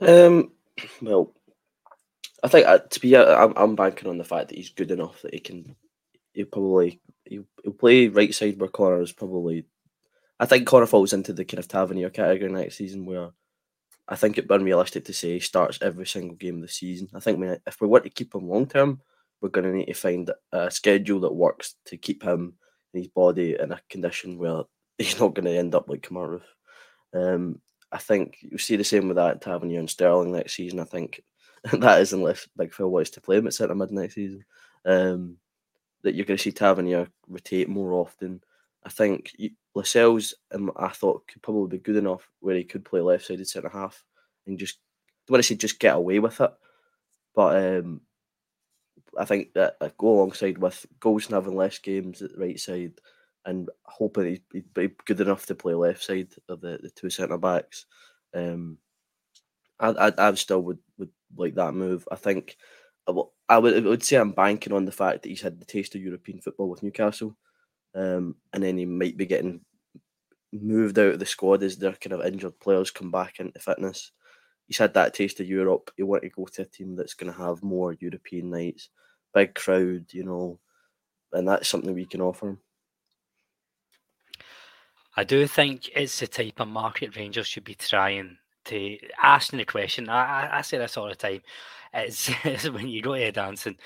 Um. 0.00 0.52
Well, 1.00 1.32
I 2.42 2.48
think 2.48 2.66
uh, 2.66 2.78
to 2.78 3.00
be, 3.00 3.14
uh, 3.14 3.36
I'm, 3.36 3.52
I'm 3.56 3.76
banking 3.76 4.08
on 4.08 4.18
the 4.18 4.24
fact 4.24 4.48
that 4.48 4.56
he's 4.56 4.70
good 4.70 4.90
enough 4.90 5.22
that 5.22 5.34
he 5.34 5.40
can. 5.40 5.76
He'll 6.32 6.46
probably 6.46 7.00
he'll, 7.24 7.44
he'll 7.62 7.72
play 7.72 8.08
right 8.08 8.34
side 8.34 8.58
where 8.58 8.68
Connor 8.68 9.02
is 9.02 9.12
probably. 9.12 9.66
I 10.40 10.46
think 10.46 10.66
Connor 10.66 10.86
falls 10.86 11.12
into 11.12 11.32
the 11.32 11.44
kind 11.44 11.60
of 11.60 11.68
Tavernier 11.68 12.10
category 12.10 12.50
next 12.50 12.76
season 12.76 13.06
where 13.06 13.30
I 14.08 14.16
think 14.16 14.36
it'd 14.36 14.48
be 14.48 14.54
unrealistic 14.54 15.04
to 15.04 15.12
say 15.12 15.34
he 15.34 15.40
starts 15.40 15.78
every 15.80 16.06
single 16.06 16.36
game 16.36 16.56
of 16.56 16.62
the 16.62 16.68
season. 16.68 17.08
I 17.14 17.20
think 17.20 17.38
we, 17.38 17.48
if 17.66 17.80
we 17.80 17.86
want 17.86 18.04
to 18.04 18.10
keep 18.10 18.34
him 18.34 18.48
long 18.48 18.66
term, 18.66 19.00
we're 19.42 19.50
going 19.50 19.64
to 19.64 19.76
need 19.76 19.86
to 19.86 19.94
find 19.94 20.30
a 20.52 20.70
schedule 20.70 21.20
that 21.20 21.34
works 21.34 21.74
to 21.86 21.96
keep 21.96 22.22
him 22.22 22.54
and 22.94 23.02
his 23.02 23.08
body 23.08 23.56
in 23.58 23.72
a 23.72 23.80
condition 23.90 24.38
where 24.38 24.62
he's 24.98 25.18
not 25.18 25.34
going 25.34 25.44
to 25.44 25.58
end 25.58 25.74
up 25.74 25.88
like 25.88 26.02
Kamara. 26.02 26.40
Um, 27.12 27.60
I 27.90 27.98
think 27.98 28.38
you'll 28.40 28.58
see 28.58 28.76
the 28.76 28.84
same 28.84 29.08
with 29.08 29.16
that 29.16 29.42
Tavernier 29.42 29.80
and 29.80 29.90
Sterling 29.90 30.32
next 30.32 30.54
season. 30.54 30.80
I 30.80 30.84
think 30.84 31.20
that 31.72 32.00
is 32.00 32.12
unless 32.12 32.48
Big 32.56 32.72
Phil 32.72 32.88
wants 32.88 33.10
to 33.10 33.20
play 33.20 33.36
him 33.36 33.46
at 33.46 33.54
centre 33.54 33.74
mid 33.74 33.90
next 33.90 34.14
season. 34.14 34.44
Um, 34.84 35.36
that 36.02 36.14
you're 36.14 36.26
going 36.26 36.36
to 36.36 36.42
see 36.42 36.52
Tavernier 36.52 37.08
rotate 37.28 37.68
more 37.68 37.92
often. 37.92 38.42
I 38.84 38.88
think 38.88 39.32
Lascelles, 39.74 40.34
um, 40.52 40.72
I 40.76 40.88
thought, 40.88 41.28
could 41.28 41.42
probably 41.42 41.78
be 41.78 41.82
good 41.82 41.96
enough 41.96 42.28
where 42.40 42.56
he 42.56 42.64
could 42.64 42.84
play 42.84 43.00
left 43.00 43.26
sided 43.26 43.46
centre 43.48 43.68
half 43.68 44.02
and 44.46 44.58
just, 44.58 44.78
I 45.28 45.32
want 45.32 45.44
to 45.44 45.46
say 45.46 45.54
just 45.54 45.78
get 45.78 45.94
away 45.94 46.18
with 46.18 46.40
it. 46.40 46.50
But 47.34 47.78
um, 47.78 48.00
I 49.18 49.24
think 49.24 49.54
that 49.54 49.76
I 49.80 49.90
go 49.98 50.08
alongside 50.08 50.58
with 50.58 50.86
Goldson 51.00 51.30
having 51.30 51.56
less 51.56 51.78
games 51.78 52.22
at 52.22 52.32
the 52.32 52.40
right 52.40 52.58
side 52.58 52.94
and 53.44 53.68
hoping 53.84 54.26
he'd, 54.26 54.42
he'd 54.52 54.74
be 54.74 54.90
good 55.04 55.20
enough 55.20 55.46
to 55.46 55.54
play 55.54 55.74
left 55.74 56.02
side 56.02 56.28
of 56.48 56.60
the, 56.60 56.78
the 56.82 56.90
two 56.90 57.10
centre 57.10 57.38
backs. 57.38 57.86
Um, 58.34 58.78
I, 59.80 59.90
I, 59.90 60.12
I 60.16 60.34
still 60.34 60.62
would, 60.62 60.78
would 60.98 61.10
like 61.36 61.54
that 61.56 61.74
move. 61.74 62.06
I 62.10 62.16
think 62.16 62.56
I 63.06 63.10
would, 63.10 63.26
I 63.48 63.58
would 63.58 64.02
say 64.02 64.16
I'm 64.16 64.32
banking 64.32 64.72
on 64.72 64.84
the 64.84 64.92
fact 64.92 65.22
that 65.22 65.28
he's 65.28 65.42
had 65.42 65.58
the 65.60 65.66
taste 65.66 65.94
of 65.94 66.02
European 66.02 66.40
football 66.40 66.68
with 66.68 66.82
Newcastle, 66.82 67.36
um, 67.94 68.36
and 68.52 68.62
then 68.62 68.78
he 68.78 68.86
might 68.86 69.16
be 69.16 69.26
getting 69.26 69.60
moved 70.52 70.98
out 70.98 71.14
of 71.14 71.18
the 71.18 71.26
squad 71.26 71.62
as 71.62 71.76
their 71.76 71.92
kind 71.94 72.12
of 72.12 72.24
injured 72.24 72.58
players 72.60 72.90
come 72.90 73.10
back 73.10 73.40
into 73.40 73.58
fitness. 73.58 74.12
He's 74.66 74.78
had 74.78 74.94
that 74.94 75.14
taste 75.14 75.40
of 75.40 75.48
Europe. 75.48 75.90
He 75.96 76.02
want 76.02 76.22
to 76.22 76.28
go 76.30 76.46
to 76.46 76.62
a 76.62 76.64
team 76.64 76.96
that's 76.96 77.14
going 77.14 77.32
to 77.32 77.38
have 77.38 77.62
more 77.62 77.94
European 77.94 78.50
nights, 78.50 78.88
big 79.34 79.54
crowd, 79.54 80.06
you 80.12 80.24
know, 80.24 80.58
and 81.32 81.46
that's 81.46 81.68
something 81.68 81.94
we 81.94 82.06
can 82.06 82.20
offer 82.20 82.50
him. 82.50 82.58
I 85.16 85.24
do 85.24 85.46
think 85.46 85.90
it's 85.94 86.20
the 86.20 86.26
type 86.26 86.60
of 86.60 86.68
market 86.68 87.16
Rangers 87.16 87.46
should 87.46 87.64
be 87.64 87.74
trying 87.74 88.38
to 88.66 88.98
asking 89.22 89.58
the 89.58 89.64
question. 89.64 90.08
I, 90.08 90.46
I, 90.46 90.58
I 90.58 90.60
say 90.62 90.78
this 90.78 90.96
all 90.96 91.08
the 91.08 91.14
time. 91.14 91.42
It's, 91.92 92.30
it's 92.44 92.70
when 92.70 92.88
you 92.88 93.02
go 93.02 93.14
to 93.14 93.22
a 93.22 93.32
dancing, 93.32 93.76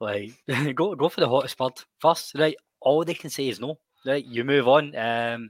like 0.00 0.32
go 0.74 0.94
go 0.94 1.08
for 1.08 1.20
the 1.20 1.28
hottest 1.28 1.58
bird 1.58 1.72
first, 2.00 2.34
right? 2.36 2.56
All 2.80 3.04
they 3.04 3.14
can 3.14 3.30
say 3.30 3.48
is 3.48 3.60
no. 3.60 3.78
Right, 4.06 4.24
you 4.24 4.44
move 4.44 4.68
on. 4.68 4.94
Um, 4.94 5.48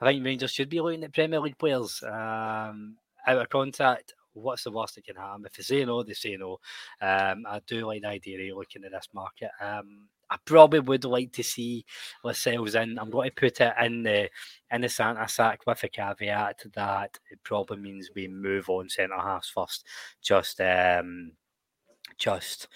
I 0.00 0.06
think 0.06 0.24
Rangers 0.24 0.50
should 0.50 0.68
be 0.68 0.80
looking 0.80 1.04
at 1.04 1.14
Premier 1.14 1.38
League 1.38 1.56
players 1.56 2.02
um, 2.02 2.96
out 3.26 3.38
of 3.38 3.48
contact. 3.48 4.14
What's 4.34 4.64
the 4.64 4.70
worst 4.70 4.94
that 4.94 5.04
can 5.04 5.16
happen? 5.16 5.44
If 5.44 5.54
they 5.54 5.62
say 5.62 5.84
no, 5.84 6.02
they 6.02 6.14
say 6.14 6.36
no. 6.36 6.58
Um, 7.00 7.44
I 7.46 7.60
do 7.66 7.86
like 7.86 8.02
the 8.02 8.08
idea 8.08 8.52
of 8.52 8.58
looking 8.58 8.84
at 8.84 8.92
this 8.92 9.08
market. 9.12 9.50
Um, 9.60 10.08
I 10.30 10.36
probably 10.46 10.80
would 10.80 11.04
like 11.04 11.32
to 11.34 11.42
see 11.42 11.84
Lascelles 12.24 12.74
in. 12.74 12.98
I'm 12.98 13.10
going 13.10 13.28
to 13.28 13.34
put 13.34 13.60
it 13.60 13.74
in 13.82 14.02
the 14.02 14.30
in 14.70 14.80
the 14.80 14.88
Santa 14.88 15.28
sack 15.28 15.60
with 15.66 15.84
a 15.84 15.88
caveat 15.88 16.64
that 16.74 17.18
it 17.30 17.38
probably 17.44 17.76
means 17.76 18.08
we 18.14 18.28
move 18.28 18.70
on 18.70 18.88
centre 18.88 19.14
halves 19.18 19.50
first, 19.50 19.86
just 20.22 20.58
um, 20.62 21.32
just 22.16 22.68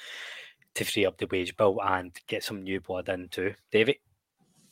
to 0.74 0.84
free 0.84 1.06
up 1.06 1.16
the 1.16 1.26
wage 1.30 1.56
bill 1.56 1.80
and 1.82 2.14
get 2.26 2.44
some 2.44 2.62
new 2.62 2.78
blood 2.78 3.08
in 3.08 3.28
too. 3.30 3.54
David. 3.72 3.96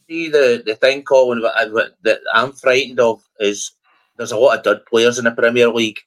See 0.07 0.29
the 0.29 0.63
the 0.67 0.77
thing, 0.77 1.05
Colin, 1.05 1.41
that 1.41 2.21
I'm 2.35 2.53
frightened 2.53 3.01
of 3.01 3.27
is 3.41 3.73
there's 4.17 4.33
a 4.33 4.39
lot 4.39 4.59
of 4.59 4.65
dud 4.65 4.87
players 4.87 5.19
in 5.19 5.25
the 5.25 5.33
Premier 5.33 5.69
League. 5.69 5.99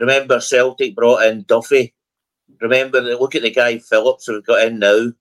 Remember 0.00 0.40
Celtic 0.40 0.94
brought 0.94 1.24
in 1.24 1.44
Duffy. 1.44 1.94
Remember, 2.60 3.00
look 3.00 3.34
at 3.34 3.42
the 3.42 3.50
guy 3.50 3.78
Phillips 3.78 4.26
who 4.26 4.42
got 4.42 4.66
in 4.66 4.78
now. 4.78 5.12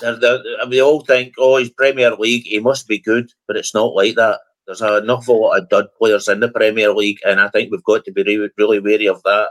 They're, 0.00 0.16
they're, 0.16 0.42
we 0.68 0.82
all 0.82 1.00
think, 1.00 1.34
oh, 1.38 1.56
he's 1.56 1.70
Premier 1.70 2.14
League, 2.14 2.44
he 2.44 2.60
must 2.60 2.86
be 2.86 2.98
good, 2.98 3.30
but 3.46 3.56
it's 3.56 3.74
not 3.74 3.94
like 3.94 4.16
that. 4.16 4.40
There's 4.66 4.82
an 4.82 5.08
awful 5.08 5.40
lot 5.40 5.58
of 5.58 5.68
dud 5.70 5.86
players 5.96 6.28
in 6.28 6.40
the 6.40 6.50
Premier 6.50 6.92
League, 6.92 7.18
and 7.24 7.40
I 7.40 7.48
think 7.48 7.70
we've 7.70 7.82
got 7.84 8.04
to 8.04 8.12
be 8.12 8.22
really, 8.22 8.50
really 8.58 8.80
wary 8.80 9.06
of 9.08 9.22
that. 9.22 9.48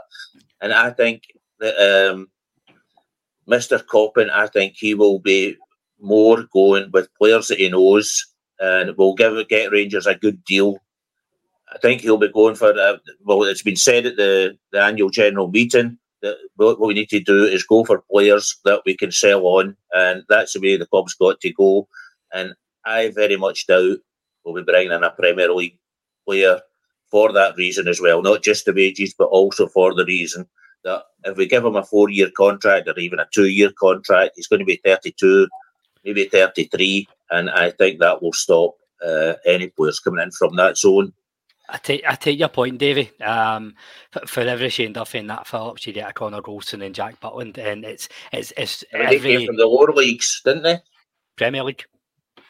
And 0.60 0.72
I 0.72 0.90
think 0.90 1.24
that 1.58 1.74
um, 2.12 2.28
Mr. 3.48 3.82
Koppen, 3.84 4.30
I 4.30 4.46
think 4.46 4.74
he 4.76 4.94
will 4.94 5.18
be 5.18 5.56
more 6.00 6.44
going 6.52 6.90
with 6.92 7.12
players 7.14 7.48
that 7.48 7.58
he 7.58 7.68
knows, 7.68 8.24
and 8.60 8.96
will 8.96 9.14
give 9.14 9.48
get 9.48 9.72
Rangers 9.72 10.06
a 10.06 10.14
good 10.14 10.44
deal. 10.44 10.78
I 11.72 11.78
think 11.78 12.00
he'll 12.00 12.18
be 12.18 12.32
going 12.32 12.54
for. 12.54 12.72
Uh, 12.72 12.96
well, 13.24 13.44
it's 13.44 13.62
been 13.62 13.76
said 13.76 14.06
at 14.06 14.16
the, 14.16 14.56
the 14.72 14.82
annual 14.82 15.10
general 15.10 15.48
meeting 15.48 15.98
that 16.22 16.36
what 16.56 16.80
we 16.80 16.94
need 16.94 17.10
to 17.10 17.20
do 17.20 17.44
is 17.44 17.62
go 17.64 17.84
for 17.84 18.04
players 18.10 18.56
that 18.64 18.82
we 18.84 18.96
can 18.96 19.12
sell 19.12 19.46
on, 19.46 19.76
and 19.92 20.24
that's 20.28 20.54
the 20.54 20.60
way 20.60 20.76
the 20.76 20.86
club's 20.86 21.14
got 21.14 21.40
to 21.40 21.52
go. 21.52 21.88
And 22.32 22.54
I 22.84 23.10
very 23.10 23.36
much 23.36 23.66
doubt 23.66 23.98
we'll 24.44 24.54
be 24.54 24.62
bringing 24.62 24.92
in 24.92 25.04
a 25.04 25.10
Premier 25.10 25.52
League 25.52 25.78
player 26.26 26.60
for 27.10 27.32
that 27.32 27.56
reason 27.56 27.88
as 27.88 28.00
well, 28.00 28.22
not 28.22 28.42
just 28.42 28.64
the 28.64 28.72
wages, 28.72 29.14
but 29.16 29.26
also 29.26 29.66
for 29.66 29.94
the 29.94 30.04
reason 30.04 30.46
that 30.84 31.02
if 31.24 31.36
we 31.36 31.46
give 31.46 31.64
him 31.64 31.76
a 31.76 31.84
four 31.84 32.10
year 32.10 32.30
contract 32.36 32.88
or 32.88 32.98
even 32.98 33.18
a 33.18 33.28
two 33.32 33.48
year 33.48 33.70
contract, 33.78 34.32
he's 34.36 34.46
going 34.46 34.60
to 34.60 34.64
be 34.64 34.80
32, 34.84 35.48
maybe 36.04 36.28
33, 36.28 37.08
and 37.30 37.50
I 37.50 37.70
think 37.70 38.00
that 38.00 38.22
will 38.22 38.32
stop 38.32 38.74
uh, 39.04 39.34
any 39.46 39.68
players 39.68 40.00
coming 40.00 40.22
in 40.22 40.30
from 40.32 40.56
that 40.56 40.76
zone. 40.76 41.12
I 41.68 41.78
take 41.78 42.02
I 42.08 42.14
take 42.14 42.38
your 42.38 42.48
point, 42.48 42.78
Davy. 42.78 43.10
Um, 43.20 43.74
for, 44.10 44.26
for, 44.26 44.40
every 44.40 44.70
Shane 44.70 44.94
Duffy 44.94 45.18
and 45.18 45.28
Nat 45.28 45.46
Phillips, 45.46 45.86
you 45.86 45.92
get 45.92 46.08
a 46.08 46.12
Connor 46.12 46.40
Goldson 46.40 46.84
and 46.84 46.94
Jack 46.94 47.20
Butland, 47.20 47.58
and 47.58 47.84
it's 47.84 48.08
it's 48.32 48.52
it's 48.56 48.84
every... 48.92 49.46
From 49.46 49.56
the 49.56 49.66
lower 49.66 49.92
leagues, 49.92 50.40
didn't 50.44 50.62
they? 50.62 50.78
Premier 51.36 51.62
League. 51.62 51.84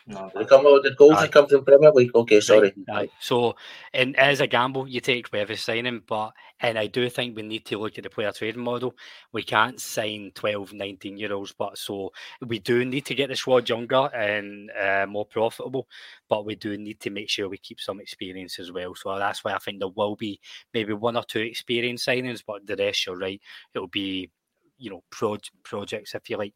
No, 0.08 0.30
they 0.34 0.46
come 0.46 0.66
out. 0.66 0.82
The 0.82 0.94
goals 0.96 1.20
they 1.20 1.28
come 1.28 1.46
from 1.46 1.66
Premier 1.66 1.92
League. 1.92 2.14
Okay, 2.14 2.40
sorry. 2.40 2.72
Right, 2.88 3.12
So, 3.20 3.56
and 3.92 4.16
as 4.16 4.40
a 4.40 4.46
gamble, 4.46 4.88
you 4.88 5.00
take 5.00 5.30
with 5.30 5.42
every 5.42 5.56
signing, 5.56 6.02
but 6.06 6.32
and 6.60 6.78
I 6.78 6.86
do 6.86 7.10
think 7.10 7.36
we 7.36 7.42
need 7.42 7.66
to 7.66 7.76
look 7.76 7.98
at 7.98 8.04
the 8.04 8.10
player 8.10 8.32
trading 8.32 8.62
model. 8.62 8.96
We 9.32 9.42
can't 9.42 9.78
sign 9.78 10.32
12, 10.34 10.72
19 10.72 11.18
year 11.18 11.34
olds, 11.34 11.52
but 11.52 11.76
so 11.76 12.10
we 12.40 12.58
do 12.58 12.86
need 12.86 13.04
to 13.04 13.14
get 13.14 13.28
the 13.28 13.36
squad 13.36 13.68
younger 13.68 14.08
and 14.14 14.70
uh, 14.70 15.04
more 15.06 15.26
profitable, 15.26 15.86
but 16.26 16.46
we 16.46 16.54
do 16.54 16.78
need 16.78 17.00
to 17.00 17.10
make 17.10 17.28
sure 17.28 17.50
we 17.50 17.58
keep 17.58 17.78
some 17.78 18.00
experience 18.00 18.58
as 18.58 18.72
well. 18.72 18.94
So 18.94 19.18
that's 19.18 19.44
why 19.44 19.52
I 19.52 19.58
think 19.58 19.78
there 19.78 19.88
will 19.88 20.16
be 20.16 20.40
maybe 20.72 20.94
one 20.94 21.18
or 21.18 21.24
two 21.24 21.40
experience 21.40 22.06
signings, 22.06 22.42
but 22.46 22.66
the 22.66 22.76
rest, 22.76 23.04
you're 23.04 23.18
right, 23.18 23.40
it'll 23.74 23.88
be 23.88 24.30
you 24.78 24.88
know 24.88 25.02
pro- 25.10 25.36
projects 25.64 26.14
if 26.14 26.30
you 26.30 26.38
like 26.38 26.54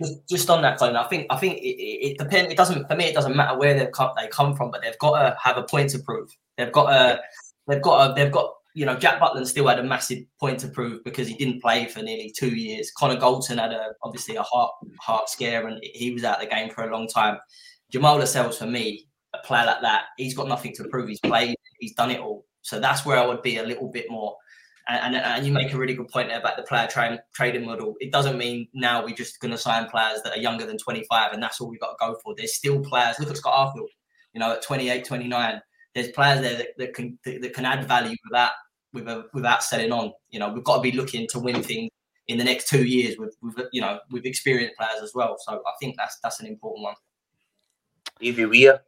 just, 0.00 0.28
just 0.28 0.50
on 0.50 0.62
that, 0.62 0.78
Colin, 0.78 0.96
I 0.96 1.04
think 1.08 1.26
I 1.30 1.36
think 1.36 1.58
it, 1.58 1.76
it, 1.76 2.10
it 2.10 2.18
depends. 2.18 2.52
It 2.52 2.56
doesn't 2.56 2.88
for 2.88 2.96
me. 2.96 3.06
It 3.06 3.14
doesn't 3.14 3.36
matter 3.36 3.58
where 3.58 3.78
they 3.78 3.86
come 3.86 4.10
they 4.16 4.28
come 4.28 4.54
from, 4.54 4.70
but 4.70 4.82
they've 4.82 4.98
got 4.98 5.18
to 5.18 5.36
have 5.42 5.56
a 5.56 5.64
point 5.64 5.90
to 5.90 5.98
prove. 5.98 6.30
They've 6.56 6.72
got 6.72 6.92
a 6.92 7.20
they've 7.66 7.82
got 7.82 8.10
a 8.10 8.14
they've 8.14 8.32
got 8.32 8.52
you 8.74 8.86
know 8.86 8.96
Jack 8.96 9.20
Butland 9.20 9.46
still 9.46 9.66
had 9.66 9.80
a 9.80 9.82
massive 9.82 10.24
point 10.38 10.60
to 10.60 10.68
prove 10.68 11.02
because 11.04 11.26
he 11.26 11.34
didn't 11.34 11.60
play 11.60 11.86
for 11.86 12.00
nearly 12.00 12.32
two 12.36 12.54
years. 12.54 12.92
Connor 12.96 13.20
Goldson 13.20 13.58
had 13.58 13.72
a 13.72 13.92
obviously 14.04 14.36
a 14.36 14.42
heart 14.42 14.70
heart 15.00 15.28
scare 15.28 15.66
and 15.66 15.80
he 15.82 16.12
was 16.12 16.24
out 16.24 16.42
of 16.42 16.48
the 16.48 16.54
game 16.54 16.70
for 16.70 16.84
a 16.84 16.92
long 16.92 17.08
time. 17.08 17.38
Jamal 17.90 18.16
Lascelles 18.16 18.58
for 18.58 18.66
me, 18.66 19.08
a 19.34 19.38
player 19.38 19.66
like 19.66 19.80
that, 19.80 20.04
he's 20.16 20.34
got 20.34 20.46
nothing 20.46 20.74
to 20.74 20.84
prove. 20.88 21.08
He's 21.08 21.20
played, 21.20 21.56
he's 21.80 21.94
done 21.94 22.10
it 22.10 22.20
all. 22.20 22.44
So 22.62 22.78
that's 22.78 23.04
where 23.04 23.18
I 23.18 23.26
would 23.26 23.42
be 23.42 23.56
a 23.56 23.64
little 23.64 23.88
bit 23.88 24.06
more 24.10 24.36
and, 24.88 25.14
and, 25.14 25.24
and, 25.24 25.46
you 25.46 25.52
make 25.52 25.72
a 25.72 25.76
really 25.76 25.94
good 25.94 26.08
point 26.08 26.28
there 26.28 26.38
about 26.38 26.56
the 26.56 26.62
player 26.62 26.86
tra- 26.90 27.22
trading 27.34 27.66
model. 27.66 27.94
It 28.00 28.10
doesn't 28.10 28.38
mean 28.38 28.68
now 28.72 29.04
we're 29.04 29.14
just 29.14 29.40
going 29.40 29.50
to 29.50 29.58
sign 29.58 29.88
players 29.88 30.22
that 30.22 30.36
are 30.36 30.40
younger 30.40 30.66
than 30.66 30.78
25 30.78 31.32
and 31.32 31.42
that's 31.42 31.60
all 31.60 31.68
we've 31.68 31.80
got 31.80 31.90
to 31.90 31.96
go 32.00 32.16
for. 32.22 32.34
There's 32.36 32.54
still 32.54 32.80
players. 32.80 33.18
Look 33.18 33.30
at 33.30 33.36
Scott 33.36 33.74
Arfield, 33.74 33.88
you 34.32 34.40
know, 34.40 34.52
at 34.52 34.62
28, 34.62 35.04
29. 35.04 35.60
There's 35.94 36.08
players 36.08 36.40
there 36.40 36.56
that, 36.56 36.68
that 36.78 36.94
can 36.94 37.18
that 37.24 37.52
can 37.54 37.64
add 37.64 37.86
value 37.86 38.16
without 38.30 38.52
without, 38.92 39.24
without 39.34 39.62
selling 39.62 39.92
on. 39.92 40.12
You 40.30 40.38
know, 40.38 40.52
we've 40.52 40.64
got 40.64 40.76
to 40.76 40.82
be 40.82 40.92
looking 40.92 41.26
to 41.28 41.38
win 41.38 41.62
things 41.62 41.90
in 42.28 42.38
the 42.38 42.44
next 42.44 42.68
two 42.68 42.84
years 42.84 43.16
with, 43.18 43.36
with 43.42 43.68
you 43.72 43.80
know 43.80 43.98
with 44.10 44.24
experienced 44.26 44.76
players 44.76 45.02
as 45.02 45.12
well. 45.14 45.36
So 45.40 45.54
I 45.54 45.72
think 45.80 45.96
that's 45.96 46.18
that's 46.22 46.40
an 46.40 46.46
important 46.46 46.84
one. 46.84 46.94
Evie 48.20 48.46
Weir 48.46 48.74
uh, 48.74 48.78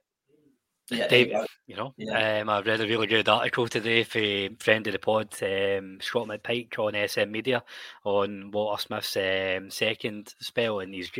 yeah, 0.90 1.08
Dave, 1.08 1.32
you 1.66 1.76
know, 1.76 1.94
yeah. 1.96 2.40
um, 2.40 2.48
I 2.48 2.60
read 2.60 2.80
a 2.80 2.86
really 2.86 3.06
good 3.06 3.28
article 3.28 3.68
today 3.68 4.04
for 4.04 4.54
friend 4.58 4.86
of 4.86 4.92
the 4.92 4.98
pod, 4.98 5.28
um, 5.42 5.98
Scott 6.00 6.26
McPike 6.28 6.78
on 6.78 7.08
SM 7.08 7.30
Media 7.30 7.62
on 8.04 8.50
Walter 8.50 8.82
Smith's 8.82 9.16
um, 9.16 9.70
second 9.70 10.34
spell 10.40 10.80
and 10.80 10.94
his 10.94 11.10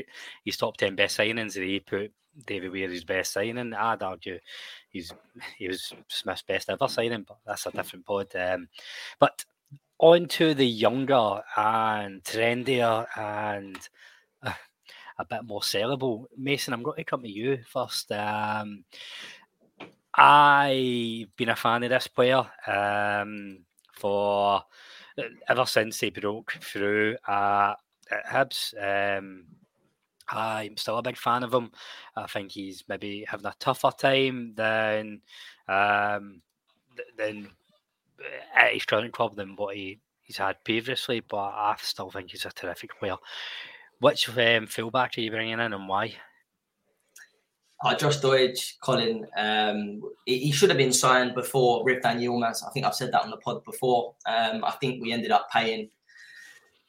his 0.45 0.57
top 0.57 0.77
ten 0.77 0.97
best 0.97 1.19
signings. 1.19 1.57
And 1.57 1.65
he 1.65 1.81
put 1.81 2.12
David 2.47 2.73
Weir 2.73 2.91
his 2.91 3.05
best 3.05 3.33
signing. 3.33 3.75
I'd 3.75 4.02
argue 4.02 4.39
he's 4.89 5.13
he 5.59 5.69
was 5.69 5.93
Smith's 6.09 6.43
best 6.43 6.71
ever 6.71 6.89
signing, 6.89 7.25
but 7.26 7.39
that's 7.47 7.67
a 7.67 7.71
different 7.71 8.06
pod. 8.06 8.35
Um, 8.35 8.69
but 9.19 9.45
on 9.99 10.26
to 10.26 10.54
the 10.54 10.67
younger 10.67 11.43
and 11.56 12.25
trendier 12.25 13.06
and 13.17 13.78
uh, 14.43 14.52
a 15.19 15.25
bit 15.25 15.45
more 15.45 15.61
sellable. 15.61 16.25
Mason, 16.37 16.73
I'm 16.73 16.83
going 16.83 16.97
to 16.97 17.04
come 17.04 17.23
to 17.23 17.30
you 17.30 17.59
first. 17.67 18.11
Um, 18.11 18.85
I've 20.14 21.34
been 21.36 21.50
a 21.50 21.56
fan 21.56 21.82
of 21.84 21.90
this 21.90 22.08
player 22.08 22.44
um, 22.66 23.60
for 23.92 24.62
ever 25.49 25.66
since 25.66 26.00
he 26.00 26.10
broke 26.10 26.52
through 26.60 27.16
at, 27.28 27.75
at 28.10 28.26
Hibs. 28.26 28.75
Um, 29.18 29.46
I'm 30.28 30.76
still 30.76 30.99
a 30.99 31.02
big 31.02 31.16
fan 31.16 31.42
of 31.42 31.52
him. 31.52 31.70
I 32.16 32.26
think 32.26 32.52
he's 32.52 32.84
maybe 32.88 33.25
having 33.28 33.46
a 33.46 33.54
tougher 33.58 33.90
time 33.96 34.54
than 34.54 35.20
um, 35.68 36.42
than 37.16 37.49
at 38.54 38.75
his 38.75 38.84
current 38.84 39.12
club 39.12 39.36
than 39.36 39.56
what 39.56 39.75
he, 39.75 39.99
he's 40.23 40.36
had 40.36 40.62
previously. 40.64 41.20
But 41.20 41.36
I 41.36 41.76
still 41.80 42.10
think 42.10 42.30
he's 42.30 42.44
a 42.44 42.50
terrific 42.50 42.99
player. 42.99 43.16
Which 44.00 44.28
um, 44.36 44.66
fullback 44.66 45.18
are 45.18 45.20
you 45.20 45.30
bringing 45.30 45.54
in 45.54 45.60
and 45.60 45.88
why? 45.88 46.14
Uh, 47.82 47.95
Josh 47.95 48.19
Doig, 48.19 48.58
Colin, 48.80 49.26
um, 49.38 50.02
he, 50.26 50.52
should 50.52 50.69
have 50.69 50.76
been 50.76 50.93
signed 50.93 51.34
before 51.34 51.82
Ridvan 51.84 52.21
Yilmaz. 52.21 52.62
I 52.66 52.71
think 52.73 52.84
I've 52.84 52.95
said 52.95 53.10
that 53.12 53.23
on 53.23 53.30
the 53.30 53.38
pod 53.38 53.64
before. 53.64 54.14
Um, 54.26 54.62
I 54.64 54.73
think 54.73 55.02
we 55.02 55.12
ended 55.12 55.30
up 55.30 55.49
paying, 55.50 55.88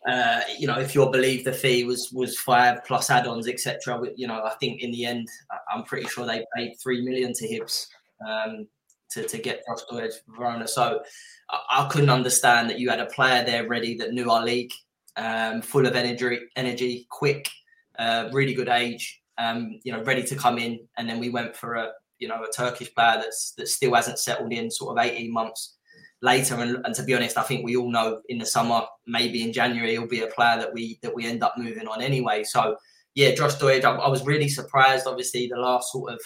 uh, 0.05 0.41
you 0.59 0.67
know, 0.67 0.79
if 0.79 0.93
you'll 0.93 1.09
believe 1.09 1.45
the 1.45 1.53
fee 1.53 1.85
was 1.85 2.11
was 2.11 2.37
five 2.39 2.83
plus 2.83 3.09
add-ons, 3.09 3.47
etc. 3.47 4.01
You 4.17 4.27
know, 4.27 4.43
I 4.43 4.53
think 4.59 4.81
in 4.81 4.91
the 4.91 5.05
end, 5.05 5.29
I'm 5.73 5.83
pretty 5.83 6.09
sure 6.09 6.25
they 6.25 6.45
paid 6.57 6.73
three 6.83 7.05
million 7.05 7.31
to 7.35 7.47
Hibs 7.47 7.87
um, 8.27 8.67
to 9.11 9.25
to 9.25 9.37
get 9.37 9.63
Josh 9.65 9.85
Doig 9.89 10.11
Verona. 10.27 10.67
So 10.67 11.01
I, 11.49 11.85
I, 11.85 11.87
couldn't 11.89 12.09
understand 12.09 12.69
that 12.69 12.79
you 12.79 12.89
had 12.89 12.99
a 12.99 13.05
player 13.05 13.45
there 13.45 13.65
ready 13.65 13.95
that 13.95 14.11
knew 14.11 14.29
our 14.29 14.43
league, 14.43 14.73
um, 15.15 15.61
full 15.61 15.87
of 15.87 15.95
energy, 15.95 16.39
energy, 16.57 17.07
quick, 17.09 17.49
uh, 17.97 18.27
really 18.33 18.53
good 18.53 18.67
age 18.67 19.20
um, 19.41 19.79
you 19.83 19.91
know, 19.91 20.03
ready 20.03 20.23
to 20.23 20.35
come 20.35 20.57
in. 20.57 20.79
And 20.97 21.09
then 21.09 21.19
we 21.19 21.29
went 21.29 21.55
for 21.55 21.75
a, 21.75 21.91
you 22.19 22.27
know, 22.27 22.43
a 22.43 22.51
Turkish 22.51 22.93
player 22.93 23.15
that's 23.15 23.53
that 23.57 23.67
still 23.67 23.95
hasn't 23.95 24.19
settled 24.19 24.53
in 24.53 24.69
sort 24.69 24.97
of 24.97 25.03
18 25.03 25.31
months 25.33 25.77
later. 26.21 26.55
And, 26.55 26.85
and 26.85 26.93
to 26.95 27.03
be 27.03 27.15
honest, 27.15 27.37
I 27.37 27.43
think 27.43 27.65
we 27.65 27.75
all 27.75 27.91
know 27.91 28.21
in 28.29 28.37
the 28.37 28.45
summer, 28.45 28.81
maybe 29.07 29.43
in 29.43 29.53
January, 29.53 29.91
he'll 29.91 30.07
be 30.07 30.21
a 30.21 30.27
player 30.27 30.57
that 30.57 30.73
we 30.73 30.99
that 31.01 31.15
we 31.15 31.25
end 31.25 31.43
up 31.43 31.55
moving 31.57 31.87
on 31.87 32.01
anyway. 32.01 32.43
So 32.43 32.75
yeah, 33.15 33.33
Josh 33.33 33.55
Doig, 33.55 33.83
I, 33.83 33.95
I 33.95 34.09
was 34.09 34.25
really 34.25 34.49
surprised. 34.49 35.07
Obviously, 35.07 35.47
the 35.47 35.59
last 35.59 35.91
sort 35.91 36.13
of 36.13 36.19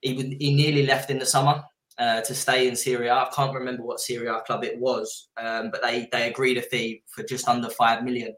he 0.00 0.14
would, 0.14 0.32
he 0.40 0.54
nearly 0.54 0.86
left 0.86 1.10
in 1.10 1.18
the 1.18 1.26
summer. 1.26 1.62
Uh, 1.98 2.22
to 2.22 2.34
stay 2.34 2.66
in 2.66 2.74
Serie 2.74 3.08
A, 3.08 3.12
I 3.12 3.28
can't 3.36 3.54
remember 3.54 3.82
what 3.82 4.00
Serie 4.00 4.28
A 4.28 4.40
club 4.40 4.64
it 4.64 4.78
was, 4.78 5.28
um, 5.36 5.70
but 5.70 5.82
they 5.82 6.08
they 6.10 6.30
agreed 6.30 6.56
a 6.56 6.62
fee 6.62 7.02
for 7.08 7.22
just 7.24 7.46
under 7.46 7.68
five 7.68 8.02
million. 8.04 8.34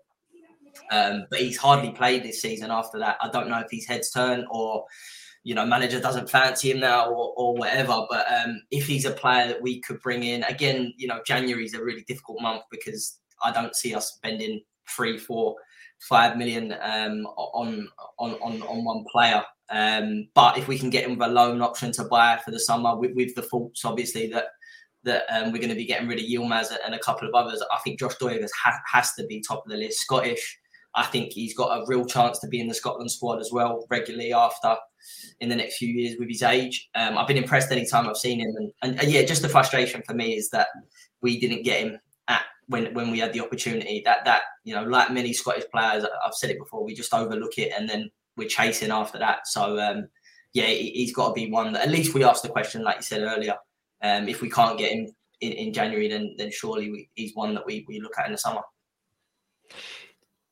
Um, 0.90 1.26
but 1.30 1.40
he's 1.40 1.56
hardly 1.56 1.90
played 1.90 2.22
this 2.22 2.40
season 2.40 2.70
after 2.70 2.98
that. 2.98 3.16
I 3.20 3.28
don't 3.30 3.48
know 3.48 3.58
if 3.58 3.70
his 3.70 3.86
head's 3.86 4.10
turned 4.10 4.44
or, 4.50 4.84
you 5.44 5.54
know, 5.54 5.66
manager 5.66 6.00
doesn't 6.00 6.30
fancy 6.30 6.70
him 6.70 6.80
now 6.80 7.10
or, 7.10 7.34
or 7.36 7.54
whatever. 7.54 8.06
But 8.08 8.26
um, 8.32 8.62
if 8.70 8.86
he's 8.86 9.04
a 9.04 9.10
player 9.10 9.48
that 9.48 9.62
we 9.62 9.80
could 9.80 10.00
bring 10.00 10.22
in, 10.22 10.44
again, 10.44 10.92
you 10.96 11.08
know, 11.08 11.20
January 11.26 11.64
is 11.64 11.74
a 11.74 11.82
really 11.82 12.04
difficult 12.08 12.40
month 12.40 12.62
because 12.70 13.18
I 13.42 13.52
don't 13.52 13.76
see 13.76 13.94
us 13.94 14.12
spending 14.14 14.62
three, 14.88 15.18
four, 15.18 15.56
five 16.08 16.36
million 16.36 16.72
um, 16.80 17.26
on, 17.36 17.88
on 18.18 18.34
on 18.34 18.62
on 18.62 18.84
one 18.84 19.04
player. 19.10 19.42
Um, 19.70 20.28
but 20.34 20.58
if 20.58 20.68
we 20.68 20.78
can 20.78 20.90
get 20.90 21.04
him 21.04 21.16
with 21.16 21.28
a 21.28 21.32
loan 21.32 21.62
option 21.62 21.92
to 21.92 22.04
buy 22.04 22.40
for 22.44 22.50
the 22.50 22.60
summer, 22.60 22.96
with, 22.96 23.12
with 23.14 23.34
the 23.34 23.42
faults 23.42 23.84
obviously 23.84 24.26
that 24.28 24.46
that 25.04 25.24
um, 25.30 25.52
we're 25.52 25.58
going 25.58 25.68
to 25.68 25.74
be 25.74 25.86
getting 25.86 26.08
rid 26.08 26.18
of 26.18 26.26
Yilmaz 26.26 26.68
and 26.84 26.94
a 26.94 26.98
couple 26.98 27.26
of 27.26 27.34
others, 27.34 27.62
I 27.72 27.78
think 27.80 27.98
Josh 27.98 28.16
Doig 28.18 28.40
has, 28.40 28.52
has 28.92 29.12
to 29.14 29.26
be 29.26 29.40
top 29.40 29.64
of 29.64 29.70
the 29.70 29.76
list. 29.76 30.00
Scottish, 30.00 30.58
I 30.94 31.04
think 31.04 31.32
he's 31.32 31.54
got 31.54 31.78
a 31.78 31.84
real 31.86 32.04
chance 32.04 32.38
to 32.40 32.48
be 32.48 32.60
in 32.60 32.68
the 32.68 32.74
Scotland 32.74 33.10
squad 33.10 33.40
as 33.40 33.50
well 33.52 33.86
regularly 33.88 34.32
after 34.32 34.76
in 35.40 35.48
the 35.48 35.56
next 35.56 35.78
few 35.78 35.88
years 35.88 36.16
with 36.18 36.28
his 36.28 36.42
age. 36.42 36.88
Um, 36.94 37.16
I've 37.16 37.26
been 37.26 37.38
impressed 37.38 37.72
any 37.72 37.86
time 37.86 38.08
I've 38.08 38.16
seen 38.16 38.40
him, 38.40 38.54
and, 38.56 38.72
and, 38.82 39.00
and, 39.00 39.10
yeah, 39.10 39.22
just 39.22 39.42
the 39.42 39.48
frustration 39.48 40.02
for 40.06 40.14
me 40.14 40.36
is 40.36 40.50
that 40.50 40.68
we 41.22 41.40
didn't 41.40 41.64
get 41.64 41.80
him 41.80 41.98
at 42.28 42.42
when 42.66 42.92
when 42.94 43.10
we 43.10 43.18
had 43.18 43.32
the 43.32 43.40
opportunity. 43.40 44.02
That 44.04 44.24
that 44.26 44.42
you 44.64 44.74
know, 44.74 44.84
like 44.84 45.10
many 45.10 45.32
Scottish 45.32 45.64
players, 45.72 46.04
I've 46.24 46.34
said 46.34 46.50
it 46.50 46.58
before, 46.58 46.84
we 46.84 46.94
just 46.94 47.14
overlook 47.14 47.58
it 47.58 47.72
and 47.76 47.88
then 47.88 48.10
we're 48.36 48.48
chasing 48.48 48.90
after 48.90 49.18
that. 49.18 49.46
So 49.46 49.80
um, 49.80 50.08
yeah, 50.52 50.66
he's 50.66 51.14
got 51.14 51.28
to 51.28 51.34
be 51.34 51.50
one 51.50 51.72
that 51.72 51.82
at 51.82 51.90
least 51.90 52.14
we 52.14 52.24
asked 52.24 52.42
the 52.42 52.48
question, 52.48 52.82
like 52.82 52.96
you 52.96 53.02
said 53.02 53.22
earlier. 53.22 53.56
Um, 54.02 54.28
if 54.28 54.42
we 54.42 54.50
can't 54.50 54.78
get 54.78 54.92
him 54.92 55.14
in, 55.40 55.52
in 55.52 55.72
January, 55.72 56.08
then 56.08 56.34
then 56.36 56.50
surely 56.50 56.90
we, 56.90 57.08
he's 57.14 57.34
one 57.34 57.54
that 57.54 57.66
we, 57.66 57.84
we 57.88 58.00
look 58.00 58.18
at 58.18 58.26
in 58.26 58.32
the 58.32 58.38
summer 58.38 58.62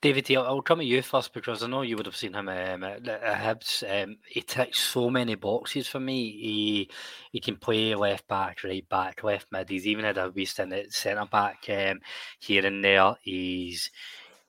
David, 0.02 0.30
I'll, 0.34 0.46
I'll 0.46 0.62
come 0.62 0.80
at 0.80 0.86
you 0.86 1.02
first 1.02 1.34
because 1.34 1.62
I 1.62 1.66
know 1.66 1.82
you 1.82 1.96
would 1.96 2.06
have 2.06 2.16
seen 2.16 2.32
him 2.32 2.48
um, 2.48 2.84
at, 2.84 3.04
Hibs. 3.04 3.84
Um, 3.84 4.16
he 4.26 4.40
ticks 4.40 4.78
so 4.78 5.10
many 5.10 5.34
boxes 5.34 5.86
for 5.86 6.00
me. 6.00 6.30
He 6.30 6.90
he 7.32 7.40
can 7.40 7.56
play 7.56 7.94
left 7.94 8.26
back, 8.26 8.64
right 8.64 8.88
back, 8.88 9.22
left 9.22 9.48
mid. 9.52 9.68
He's 9.68 9.86
even 9.86 10.06
had 10.06 10.16
a 10.16 10.30
wee 10.30 10.46
stint 10.46 10.72
at 10.72 10.92
centre 10.92 11.26
back 11.30 11.64
um, 11.68 12.00
here 12.38 12.64
and 12.64 12.82
there. 12.82 13.14
He's 13.20 13.90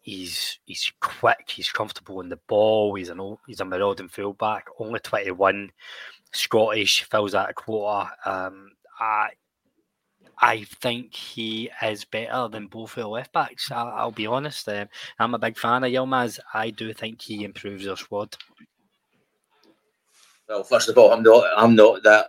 he's 0.02 0.60
he's 0.66 0.92
quick. 1.02 1.50
He's 1.50 1.72
comfortable 1.72 2.22
in 2.22 2.30
the 2.30 2.40
ball. 2.48 2.96
He's 2.96 3.10
an 3.10 3.38
he's 3.46 3.60
a 3.60 3.66
marauding 3.66 4.08
fullback. 4.08 4.68
Only 4.80 5.02
twenty 5.02 5.32
one, 5.32 5.72
Scottish 6.32 7.04
fills 7.04 7.34
that 7.34 7.56
quota. 7.56 8.10
Um, 8.26 8.72
I 9.02 9.32
I 10.42 10.64
think 10.82 11.14
he 11.14 11.70
is 11.84 12.04
better 12.04 12.48
than 12.48 12.66
both 12.68 12.98
of 12.98 13.04
the 13.04 13.08
left 13.08 13.32
backs. 13.32 13.72
I'll, 13.72 13.90
I'll 13.90 14.12
be 14.12 14.26
honest. 14.26 14.68
Um, 14.68 14.88
I'm 15.20 15.36
a 15.36 15.40
big 15.40 15.58
fan 15.58 15.84
of 15.84 15.92
Yilmaz. 15.92 16.40
I 16.54 16.72
do 16.72 16.94
think 16.94 17.22
he 17.22 17.44
improves 17.44 17.88
our 17.88 17.96
squad. 17.96 18.36
Well, 20.50 20.64
first 20.64 20.90
of 20.90 20.98
all, 20.98 21.14
I'm 21.14 21.22
not. 21.22 21.46
I'm 21.56 21.76
not 21.76 22.02
that 22.04 22.28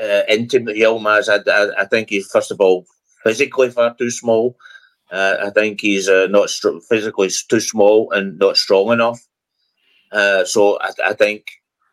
uh, 0.00 0.22
intimate 0.28 0.76
Yilmaz. 0.76 1.28
I, 1.28 1.50
I, 1.50 1.82
I 1.82 1.84
think 1.84 2.08
he's 2.08 2.30
first 2.30 2.50
of 2.50 2.60
all 2.60 2.86
physically 3.22 3.70
far 3.70 3.94
too 3.94 4.10
small. 4.10 4.56
Uh, 5.12 5.36
I 5.42 5.50
think 5.50 5.80
he's 5.80 6.08
uh, 6.08 6.28
not 6.30 6.50
physically 6.88 7.28
too 7.48 7.60
small 7.60 8.10
and 8.12 8.38
not 8.38 8.56
strong 8.56 8.92
enough. 8.92 9.20
Uh, 10.12 10.44
so 10.44 10.78
I, 10.80 10.90
I, 11.04 11.14
think 11.14 11.46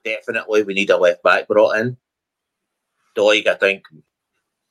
definitely 0.03 0.63
we 0.63 0.73
need 0.73 0.89
a 0.89 0.97
left 0.97 1.23
back 1.23 1.47
brought 1.47 1.77
in. 1.77 1.97
Doig, 3.15 3.47
I 3.47 3.55
think 3.55 3.83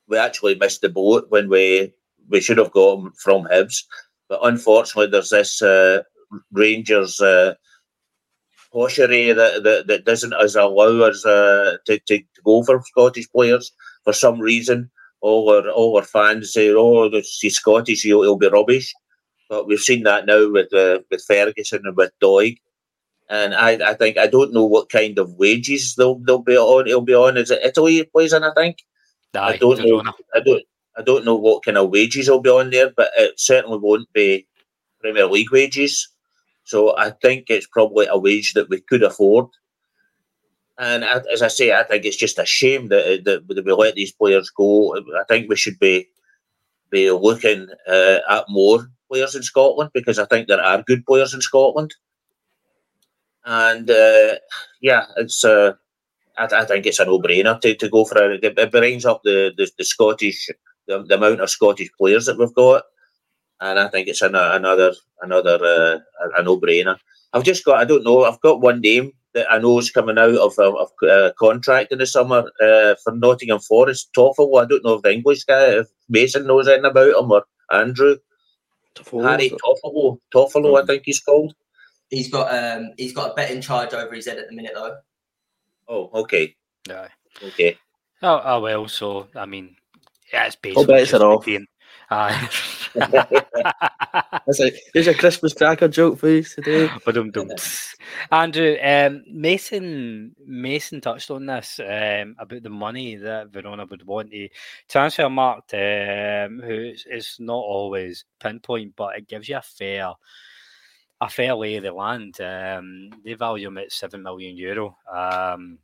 we 0.08 0.18
actually 0.18 0.54
missed 0.56 0.80
the 0.80 0.88
boat 0.88 1.26
when 1.28 1.48
we 1.48 1.92
we 2.28 2.40
should 2.40 2.58
have 2.58 2.72
gone 2.72 3.12
from 3.22 3.44
Hibs, 3.44 3.84
but 4.28 4.40
unfortunately 4.42 5.10
there's 5.10 5.30
this 5.30 5.62
uh, 5.62 6.02
Rangers 6.52 7.20
uh, 7.20 7.54
that, 8.72 9.60
that, 9.62 9.84
that 9.86 10.04
doesn't 10.04 10.34
as 10.34 10.54
allow 10.56 11.06
us 11.06 11.24
uh, 11.24 11.76
to, 11.86 11.98
to, 12.00 12.18
to 12.18 12.42
go 12.44 12.62
for 12.62 12.82
Scottish 12.84 13.30
players 13.30 13.72
for 14.04 14.12
some 14.12 14.38
reason. 14.38 14.90
All 15.22 15.50
our 15.50 15.68
all 15.70 15.96
our 15.96 16.04
fans 16.04 16.52
say, 16.52 16.70
"Oh, 16.70 17.10
he's 17.10 17.56
Scottish, 17.56 18.02
he'll, 18.02 18.22
he'll 18.22 18.36
be 18.36 18.48
rubbish." 18.48 18.92
But 19.48 19.66
we've 19.66 19.80
seen 19.80 20.02
that 20.02 20.26
now 20.26 20.50
with 20.50 20.72
uh, 20.74 21.00
with 21.10 21.24
Ferguson 21.26 21.82
and 21.84 21.96
with 21.96 22.12
Doig. 22.22 22.58
And 23.28 23.54
I, 23.54 23.90
I 23.90 23.94
think 23.94 24.18
I 24.18 24.26
don't 24.26 24.52
know 24.52 24.64
what 24.64 24.90
kind 24.90 25.18
of 25.18 25.34
wages 25.34 25.94
they'll 25.96 26.18
they'll 26.18 26.42
be 26.42 26.56
on. 26.56 26.86
He'll 26.86 27.00
be 27.00 27.14
on. 27.14 27.36
Is 27.36 27.50
it 27.50 27.64
Italy 27.64 27.94
he 27.94 28.04
plays 28.04 28.32
in? 28.32 28.44
I 28.44 28.52
think. 28.54 28.78
Aye, 29.36 29.52
I 29.52 29.56
don't 29.56 29.84
know. 29.84 30.02
I 30.34 30.40
don't. 30.40 30.62
I 30.98 31.02
don't 31.02 31.26
know 31.26 31.34
what 31.34 31.62
kind 31.62 31.76
of 31.76 31.90
wages 31.90 32.30
will 32.30 32.40
be 32.40 32.48
on 32.48 32.70
there, 32.70 32.90
but 32.96 33.10
it 33.18 33.38
certainly 33.38 33.78
won't 33.78 34.10
be 34.14 34.46
Premier 35.00 35.26
League 35.26 35.52
wages. 35.52 36.08
So 36.64 36.96
I 36.96 37.10
think 37.10 37.46
it's 37.48 37.66
probably 37.66 38.06
a 38.06 38.18
wage 38.18 38.54
that 38.54 38.70
we 38.70 38.80
could 38.80 39.02
afford. 39.02 39.46
And 40.78 41.04
as 41.04 41.42
I 41.42 41.48
say, 41.48 41.72
I 41.72 41.84
think 41.84 42.04
it's 42.04 42.16
just 42.16 42.38
a 42.38 42.46
shame 42.46 42.88
that, 42.88 43.24
that, 43.24 43.46
that 43.48 43.64
we 43.64 43.72
let 43.72 43.94
these 43.94 44.12
players 44.12 44.50
go. 44.50 44.96
I 44.96 45.24
think 45.28 45.48
we 45.48 45.56
should 45.56 45.78
be 45.78 46.08
be 46.90 47.10
looking 47.10 47.66
uh, 47.88 48.18
at 48.30 48.44
more 48.48 48.88
players 49.10 49.34
in 49.34 49.42
Scotland 49.42 49.90
because 49.92 50.18
I 50.18 50.24
think 50.26 50.48
there 50.48 50.62
are 50.62 50.82
good 50.82 51.04
players 51.04 51.34
in 51.34 51.40
Scotland. 51.40 51.94
And 53.44 53.90
uh, 53.90 54.36
yeah, 54.80 55.06
it's 55.16 55.44
uh, 55.44 55.74
I, 56.38 56.44
I, 56.44 56.64
think 56.64 56.86
it's 56.86 56.98
a 56.98 57.04
no-brainer 57.04 57.60
to, 57.60 57.74
to 57.74 57.88
go 57.88 58.04
for 58.04 58.32
it. 58.32 58.44
It 58.44 58.70
brings 58.72 59.04
up 59.04 59.22
the, 59.24 59.52
the, 59.56 59.70
the 59.78 59.84
Scottish 59.84 60.50
the, 60.86 61.02
the, 61.02 61.14
amount 61.16 61.40
of 61.40 61.50
Scottish 61.50 61.90
players 61.98 62.26
that 62.26 62.38
we've 62.38 62.54
got, 62.54 62.84
and 63.60 63.78
I 63.78 63.88
think 63.88 64.08
it's 64.08 64.22
an, 64.22 64.34
another 64.34 64.92
another 65.22 65.58
uh, 65.62 65.98
a, 66.24 66.40
a 66.40 66.42
no-brainer. 66.42 66.98
I've 67.32 67.44
just 67.44 67.64
got 67.64 67.78
I 67.78 67.84
don't 67.84 68.04
know 68.04 68.24
I've 68.24 68.40
got 68.40 68.60
one 68.60 68.80
name 68.80 69.12
that 69.34 69.46
I 69.50 69.58
know 69.58 69.78
is 69.78 69.90
coming 69.90 70.18
out 70.18 70.36
of 70.36 70.58
a 70.58 70.62
of, 70.62 70.90
uh, 71.02 71.32
contract 71.38 71.92
in 71.92 71.98
the 71.98 72.06
summer 72.06 72.50
uh, 72.62 72.94
for 73.04 73.14
Nottingham 73.14 73.60
Forest. 73.60 74.08
Toffel. 74.16 74.60
I 74.60 74.64
don't 74.64 74.84
know 74.84 74.94
if 74.94 75.02
the 75.02 75.12
English 75.12 75.44
guy, 75.44 75.78
if 75.78 75.88
Mason 76.08 76.46
knows 76.46 76.66
anything 76.66 76.90
about 76.90 77.22
him 77.22 77.30
or 77.30 77.44
Andrew. 77.70 78.16
Toffolo. 78.94 79.28
Harry 79.28 79.50
Toffolo. 79.50 80.18
Toffolo, 80.34 80.72
mm-hmm. 80.72 80.82
I 80.82 80.86
think 80.86 81.02
he's 81.04 81.20
called. 81.20 81.54
He's 82.08 82.30
got 82.30 82.54
um 82.54 82.92
he's 82.96 83.12
got 83.12 83.32
a 83.32 83.34
bet 83.34 83.50
in 83.50 83.60
charge 83.60 83.92
over 83.92 84.14
his 84.14 84.26
head 84.26 84.38
at 84.38 84.48
the 84.48 84.54
minute 84.54 84.72
though. 84.74 84.96
Oh, 85.88 86.10
okay. 86.14 86.54
Yeah. 86.88 87.08
Okay. 87.42 87.78
Oh, 88.22 88.40
oh 88.44 88.60
well. 88.60 88.88
So 88.88 89.28
I 89.34 89.46
mean, 89.46 89.76
yeah, 90.32 90.46
it's 90.46 90.56
basically. 90.56 90.82
I'll 90.82 90.86
bet 90.86 91.02
it's 91.02 91.12
an 91.12 91.22
off. 91.22 91.46
Uh, 92.08 92.46
That's 94.46 94.60
a, 94.60 94.70
here's 94.94 95.08
a 95.08 95.14
Christmas 95.14 95.52
cracker 95.52 95.88
joke 95.88 96.18
for 96.18 96.28
you 96.28 96.42
today. 96.42 96.88
Andrew, 98.32 98.76
um, 98.82 99.24
Mason 99.30 100.34
Mason 100.46 101.00
touched 101.00 101.30
on 101.30 101.46
this 101.46 101.80
um, 101.80 102.36
about 102.38 102.62
the 102.62 102.70
money 102.70 103.16
that 103.16 103.52
Verona 103.52 103.86
would 103.86 104.06
want 104.06 104.30
to 104.30 104.48
Transfermarkt, 104.88 105.74
um, 106.46 106.60
who 106.60 106.92
is 107.10 107.36
not 107.40 107.54
always 107.54 108.24
pinpoint, 108.40 108.94
but 108.96 109.16
it 109.16 109.28
gives 109.28 109.48
you 109.48 109.56
a 109.56 109.62
fair 109.62 110.12
a 111.20 111.28
fair 111.28 111.54
lay 111.54 111.76
of 111.76 111.82
the 111.82 111.92
land. 111.92 112.40
Um, 112.40 113.10
they 113.24 113.34
value 113.34 113.68
him 113.68 113.78
at 113.78 113.92
seven 113.92 114.22
million 114.22 114.56
euro. 114.56 114.96
Um, 115.12 115.78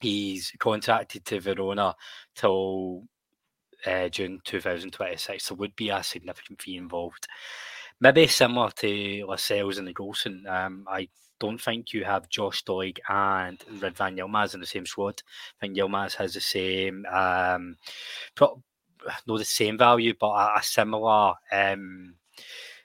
he's 0.00 0.52
contracted 0.58 1.24
to 1.26 1.40
Verona 1.40 1.94
till 2.34 3.04
uh, 3.86 4.08
June 4.08 4.40
2026. 4.44 5.44
So 5.44 5.54
would 5.54 5.76
be 5.76 5.90
a 5.90 6.02
significant 6.02 6.60
fee 6.60 6.76
involved. 6.76 7.28
Maybe 8.00 8.26
similar 8.26 8.70
to 8.70 9.24
Lascelles 9.26 9.78
and 9.78 9.88
the 9.88 9.94
Goldson. 9.94 10.46
Um, 10.46 10.86
I 10.88 11.08
don't 11.40 11.60
think 11.60 11.92
you 11.92 12.04
have 12.04 12.28
Josh 12.28 12.64
Doig 12.64 12.98
and 13.08 13.58
Ridvan 13.58 14.18
Yilmaz 14.18 14.54
in 14.54 14.60
the 14.60 14.66
same 14.66 14.86
squad. 14.86 15.22
I 15.60 15.66
think 15.66 15.76
Yilmaz 15.76 16.14
has 16.14 16.34
the 16.34 16.40
same, 16.40 17.06
um, 17.06 17.76
pro- 18.34 18.62
not 19.26 19.38
the 19.38 19.44
same 19.44 19.78
value, 19.78 20.14
but 20.18 20.28
a, 20.28 20.58
a 20.58 20.62
similar, 20.62 21.34
um, 21.52 22.14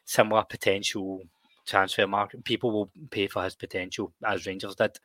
similar 0.05 0.43
potential 0.43 1.21
transfer 1.65 2.07
market. 2.07 2.43
People 2.43 2.71
will 2.71 2.91
pay 3.09 3.27
for 3.27 3.43
his 3.43 3.55
potential 3.55 4.13
as 4.25 4.45
Rangers 4.45 4.75
did. 4.75 4.99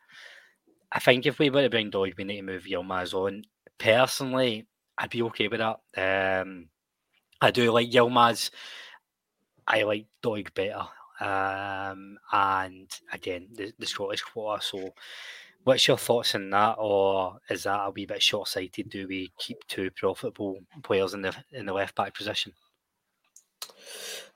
I 0.91 0.99
think 0.99 1.25
if 1.25 1.39
we 1.39 1.49
were 1.49 1.63
to 1.63 1.69
bring 1.69 1.91
Doig, 1.91 2.17
we 2.17 2.23
need 2.23 2.37
to 2.37 2.43
move 2.43 2.63
Yilmaz 2.63 3.13
on. 3.13 3.43
Personally, 3.77 4.65
I'd 4.97 5.11
be 5.11 5.21
okay 5.23 5.47
with 5.47 5.59
that. 5.59 6.41
Um, 6.41 6.67
I 7.41 7.51
do 7.51 7.71
like 7.71 7.89
Yilmaz. 7.89 8.49
I 9.67 9.83
like 9.83 10.07
Doig 10.23 10.53
better. 10.53 10.87
Um, 11.19 12.17
and 12.31 12.87
again, 13.11 13.47
the, 13.53 13.73
the 13.77 13.85
Scottish 13.85 14.21
quota. 14.21 14.63
So, 14.63 14.93
what's 15.63 15.87
your 15.87 15.97
thoughts 15.97 16.35
on 16.35 16.49
that, 16.49 16.75
or 16.79 17.39
is 17.49 17.63
that 17.63 17.85
a 17.85 17.91
wee 17.91 18.05
bit 18.05 18.23
short 18.23 18.47
sighted? 18.47 18.89
Do 18.89 19.07
we 19.07 19.31
keep 19.37 19.57
two 19.67 19.91
profitable 19.91 20.59
players 20.83 21.13
in 21.13 21.21
the 21.21 21.35
in 21.51 21.65
the 21.65 21.73
left 21.73 21.95
back 21.95 22.15
position? 22.15 22.53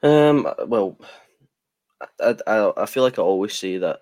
Um, 0.01 0.47
well, 0.67 0.97
I, 2.19 2.35
I, 2.47 2.73
I 2.77 2.85
feel 2.85 3.03
like 3.03 3.19
I 3.19 3.21
always 3.21 3.53
say 3.53 3.77
that 3.77 3.99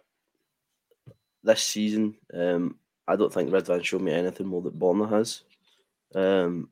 this 1.44 1.64
season, 1.64 2.16
um, 2.34 2.78
I 3.08 3.16
don't 3.16 3.34
think 3.34 3.50
Ridvan 3.50 3.84
showed 3.84 4.02
me 4.02 4.14
anything 4.14 4.48
more 4.48 4.62
that 4.62 4.78
Borna 4.78 5.10
has. 5.10 5.42
Um, 6.14 6.70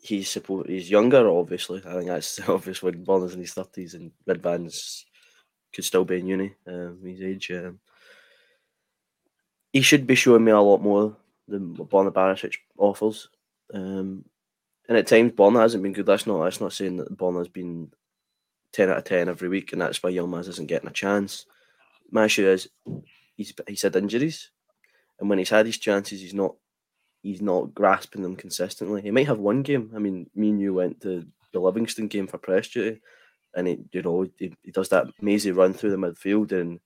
he's 0.00 0.28
supposed 0.28 0.68
he's 0.68 0.90
younger, 0.90 1.28
obviously. 1.28 1.82
I 1.86 1.94
think 1.94 2.06
that's 2.06 2.40
obvious 2.48 2.82
when 2.82 3.04
Borna's 3.04 3.34
in 3.34 3.40
his 3.40 3.54
thirties 3.54 3.94
and 3.94 4.12
Ridvan's 4.28 5.06
could 5.74 5.84
still 5.84 6.04
be 6.04 6.20
in 6.20 6.26
uni. 6.26 6.54
Um, 6.66 7.00
his 7.04 7.22
age. 7.22 7.50
Um, 7.50 7.80
he 9.72 9.82
should 9.82 10.06
be 10.06 10.14
showing 10.14 10.44
me 10.44 10.52
a 10.52 10.60
lot 10.60 10.82
more 10.82 11.16
than 11.48 11.74
what 11.74 11.90
Borna 11.90 12.12
Barisic 12.12 12.54
offers. 12.78 13.28
Um, 13.72 14.24
and 14.88 14.98
at 14.98 15.06
times 15.06 15.32
Borna 15.32 15.60
hasn't 15.60 15.82
been 15.82 15.92
good. 15.92 16.06
That's 16.06 16.26
not 16.26 16.44
that's 16.44 16.60
not 16.60 16.72
saying 16.72 16.98
that 16.98 17.16
Borna's 17.16 17.48
been 17.48 17.90
ten 18.74 18.90
out 18.90 18.98
of 18.98 19.04
ten 19.04 19.28
every 19.28 19.48
week, 19.48 19.72
and 19.72 19.80
that's 19.80 20.02
why 20.02 20.12
Yilmaz 20.12 20.48
isn't 20.48 20.68
getting 20.68 20.88
a 20.88 20.92
chance. 20.92 21.46
My 22.10 22.26
issue 22.26 22.46
is 22.46 22.68
he's 23.36 23.54
he's 23.66 23.82
had 23.82 23.96
injuries, 23.96 24.50
and 25.18 25.30
when 25.30 25.38
he's 25.38 25.50
had 25.50 25.66
his 25.66 25.78
chances, 25.78 26.20
he's 26.20 26.34
not 26.34 26.54
he's 27.22 27.40
not 27.40 27.74
grasping 27.74 28.22
them 28.22 28.36
consistently. 28.36 29.00
He 29.00 29.10
might 29.10 29.28
have 29.28 29.38
one 29.38 29.62
game. 29.62 29.90
I 29.94 29.98
mean, 29.98 30.28
me 30.34 30.50
and 30.50 30.60
you 30.60 30.74
went 30.74 31.00
to 31.02 31.24
the 31.52 31.60
Livingston 31.60 32.08
game 32.08 32.26
for 32.26 32.38
press 32.38 32.68
duty, 32.68 33.00
and 33.54 33.66
he, 33.66 33.78
you 33.92 34.02
know, 34.02 34.26
he, 34.38 34.54
he 34.62 34.70
does 34.70 34.90
that 34.90 35.06
mazy 35.22 35.52
run 35.52 35.72
through 35.72 35.90
the 35.90 35.96
midfield 35.96 36.52
and 36.52 36.80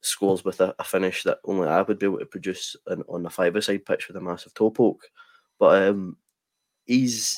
scores 0.00 0.44
with 0.44 0.60
a, 0.60 0.74
a, 0.78 0.84
finish 0.84 1.22
that 1.22 1.38
only 1.44 1.66
I 1.66 1.82
would 1.82 1.98
be 1.98 2.06
able 2.06 2.18
to 2.18 2.26
produce 2.26 2.76
on, 2.90 3.02
on 3.08 3.26
a 3.26 3.30
five-a-side 3.30 3.84
pitch 3.84 4.06
with 4.06 4.16
a 4.16 4.20
massive 4.20 4.54
toe 4.54 4.70
poke. 4.70 5.02
But 5.58 5.88
um, 5.88 6.16
he's 6.84 7.36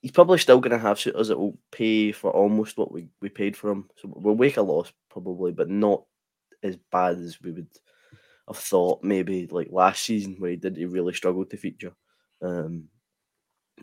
he's 0.00 0.10
probably 0.10 0.38
still 0.38 0.60
going 0.60 0.72
to 0.72 0.78
have 0.78 0.98
shooters 0.98 1.28
that 1.28 1.38
will 1.38 1.58
pay 1.72 2.12
for 2.12 2.30
almost 2.30 2.76
what 2.78 2.92
we, 2.92 3.08
we 3.20 3.28
paid 3.28 3.56
for 3.56 3.70
him. 3.70 3.88
So 3.96 4.12
we'll 4.14 4.36
make 4.36 4.56
a 4.56 4.62
loss 4.62 4.92
probably, 5.10 5.52
but 5.52 5.68
not 5.68 6.04
as 6.62 6.76
bad 6.90 7.18
as 7.18 7.38
we 7.42 7.52
would 7.52 7.68
I've 8.48 8.56
thought 8.56 9.04
maybe 9.04 9.46
like 9.46 9.68
last 9.70 10.04
season 10.04 10.36
where 10.38 10.50
he 10.50 10.56
did 10.56 10.76
he 10.76 10.86
really 10.86 11.12
struggled 11.12 11.50
to 11.50 11.56
feature. 11.56 11.92
Um, 12.40 12.84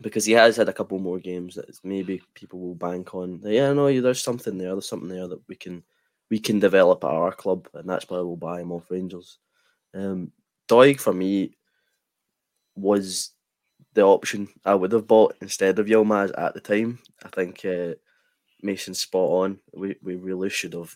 because 0.02 0.24
he 0.24 0.32
has 0.32 0.56
had 0.56 0.68
a 0.68 0.72
couple 0.72 0.98
more 0.98 1.18
games 1.18 1.54
that 1.54 1.70
maybe 1.82 2.20
people 2.34 2.58
will 2.60 2.74
bank 2.74 3.14
on. 3.14 3.40
Yeah, 3.42 3.72
no, 3.72 4.00
there's 4.00 4.22
something 4.22 4.58
there. 4.58 4.72
There's 4.72 4.88
something 4.88 5.08
there 5.08 5.28
that 5.28 5.40
we 5.48 5.54
can 5.54 5.82
we 6.30 6.38
can 6.38 6.58
develop 6.58 7.04
at 7.04 7.10
our 7.10 7.32
club, 7.32 7.68
and 7.74 7.88
that's 7.88 8.08
why 8.10 8.18
we'll 8.18 8.36
buy 8.36 8.60
him 8.60 8.72
off 8.72 8.90
Rangers. 8.90 9.38
Um, 9.94 10.32
Doig 10.68 11.00
for 11.00 11.12
me 11.12 11.56
was 12.74 13.30
the 13.96 14.02
option 14.02 14.48
I 14.64 14.74
would 14.74 14.92
have 14.92 15.06
bought 15.06 15.36
instead 15.40 15.78
of 15.78 15.86
Yilmaz 15.86 16.30
at 16.38 16.52
the 16.52 16.60
time. 16.60 16.98
I 17.24 17.28
think 17.28 17.64
uh, 17.64 17.94
Mason's 18.62 19.00
spot 19.00 19.30
on. 19.30 19.58
We 19.72 19.96
we 20.02 20.16
really 20.16 20.50
should 20.50 20.74
have 20.74 20.94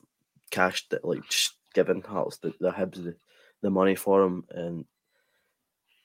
cashed 0.50 0.92
it, 0.92 1.04
like 1.04 1.26
just 1.28 1.54
given 1.74 2.02
Hearts 2.02 2.36
the, 2.36 2.52
the 2.60 2.70
Hibs 2.70 3.02
the, 3.02 3.16
the 3.62 3.70
money 3.70 3.94
for 3.94 4.22
him, 4.22 4.44
and 4.50 4.84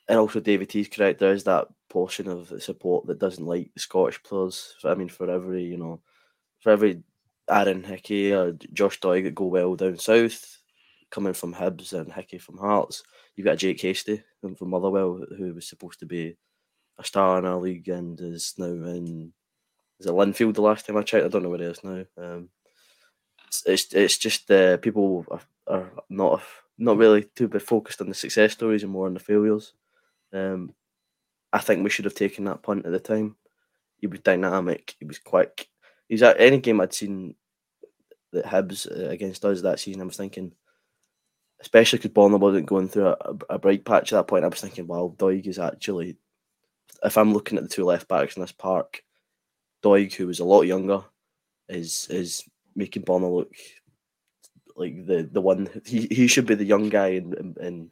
and 0.07 0.17
also 0.17 0.39
David 0.39 0.69
T's 0.69 0.87
correct. 0.87 1.19
There 1.19 1.33
is 1.33 1.43
that 1.43 1.67
portion 1.89 2.29
of 2.29 2.47
the 2.47 2.61
support 2.61 3.05
that 3.07 3.19
doesn't 3.19 3.45
like 3.45 3.71
the 3.73 3.81
Scottish 3.81 4.23
players. 4.23 4.75
I 4.85 4.95
mean, 4.95 5.09
for 5.09 5.29
every 5.29 5.65
you 5.65 5.77
know, 5.77 5.99
for 6.61 6.71
every 6.71 7.03
Aaron 7.49 7.83
Hickey 7.83 8.33
or 8.33 8.53
Josh 8.71 9.01
Doig 9.01 9.25
that 9.25 9.35
go 9.35 9.47
well 9.47 9.75
down 9.75 9.97
south, 9.97 10.61
coming 11.11 11.33
from 11.33 11.53
Hibs 11.53 11.91
and 11.91 12.13
Hickey 12.13 12.37
from 12.37 12.57
Hearts, 12.57 13.03
you've 13.35 13.45
got 13.45 13.57
Jake 13.57 13.81
Hastie 13.81 14.23
from 14.39 14.69
Motherwell 14.69 15.25
who 15.37 15.53
was 15.53 15.67
supposed 15.67 15.99
to 15.99 16.05
be 16.05 16.37
a 16.97 17.03
star 17.03 17.39
in 17.39 17.45
our 17.45 17.57
league 17.57 17.89
and 17.89 18.19
is 18.19 18.53
now 18.57 18.65
in 18.65 19.33
is 19.99 20.07
it 20.07 20.11
Linfield 20.11 20.55
the 20.55 20.61
last 20.61 20.85
time 20.85 20.97
I 20.97 21.03
checked? 21.03 21.25
I 21.25 21.29
don't 21.29 21.43
know 21.43 21.49
where 21.49 21.59
he 21.59 21.65
is 21.65 21.83
now. 21.83 22.03
Um, 22.17 22.49
it's, 23.47 23.63
it's 23.65 23.93
it's 23.93 24.17
just 24.17 24.49
uh, 24.51 24.77
people 24.77 25.25
are, 25.31 25.41
are 25.67 25.91
not 26.09 26.41
not 26.77 26.97
really 26.97 27.23
too 27.35 27.47
bit 27.47 27.61
focused 27.61 28.01
on 28.01 28.09
the 28.09 28.13
success 28.13 28.53
stories 28.53 28.83
and 28.83 28.91
more 28.91 29.07
on 29.07 29.13
the 29.13 29.19
failures. 29.19 29.73
Um, 30.33 30.73
I 31.53 31.59
think 31.59 31.83
we 31.83 31.89
should 31.89 32.05
have 32.05 32.15
taken 32.15 32.43
that 32.45 32.63
punt 32.63 32.85
at 32.85 32.91
the 32.91 32.99
time. 32.99 33.37
He 33.97 34.07
was 34.07 34.19
dynamic. 34.19 34.95
He 34.99 35.05
was 35.05 35.19
quick. 35.19 35.69
He's 36.09 36.21
at 36.21 36.39
any 36.39 36.59
game 36.59 36.81
I'd 36.81 36.93
seen 36.93 37.35
that 38.33 38.45
Hibs 38.45 38.85
uh, 38.91 39.09
against 39.09 39.45
us 39.45 39.61
that 39.61 39.79
season. 39.79 40.01
I 40.01 40.05
was 40.05 40.17
thinking, 40.17 40.51
especially 41.61 41.99
because 41.99 42.11
Borna 42.11 42.39
wasn't 42.39 42.65
going 42.65 42.89
through 42.89 43.07
a, 43.07 43.35
a, 43.49 43.57
bright 43.57 43.85
patch 43.85 44.11
at 44.11 44.17
that 44.17 44.27
point. 44.27 44.43
I 44.43 44.49
was 44.49 44.59
thinking, 44.59 44.85
wow, 44.85 45.15
Doig 45.17 45.47
is 45.47 45.57
actually. 45.57 46.17
If 47.03 47.17
I'm 47.17 47.33
looking 47.33 47.57
at 47.57 47.63
the 47.63 47.69
two 47.69 47.85
left 47.85 48.07
backs 48.07 48.35
in 48.35 48.41
this 48.41 48.51
park, 48.51 49.03
Doig, 49.83 50.13
who 50.13 50.27
was 50.27 50.39
a 50.39 50.45
lot 50.45 50.63
younger, 50.63 51.03
is 51.69 52.07
is 52.09 52.43
making 52.75 53.03
Borna 53.03 53.33
look 53.33 53.51
like 54.75 55.05
the 55.05 55.29
the 55.31 55.41
one. 55.41 55.69
He, 55.85 56.07
he 56.11 56.27
should 56.27 56.45
be 56.45 56.55
the 56.55 56.65
young 56.65 56.89
guy, 56.89 57.09
and 57.09 57.57
and 57.57 57.91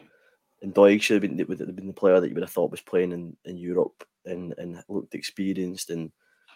and 0.61 0.73
Doig 0.73 1.01
should 1.01 1.21
have 1.21 1.29
been, 1.29 1.45
would 1.47 1.59
have 1.59 1.75
been 1.75 1.87
the 1.87 1.93
player 1.93 2.19
that 2.19 2.27
you 2.27 2.33
would 2.33 2.43
have 2.43 2.51
thought 2.51 2.71
was 2.71 2.81
playing 2.81 3.11
in, 3.11 3.35
in 3.45 3.57
Europe 3.57 4.03
and, 4.25 4.55
and 4.57 4.81
looked 4.87 5.13
experienced 5.13 5.89
and 5.89 6.11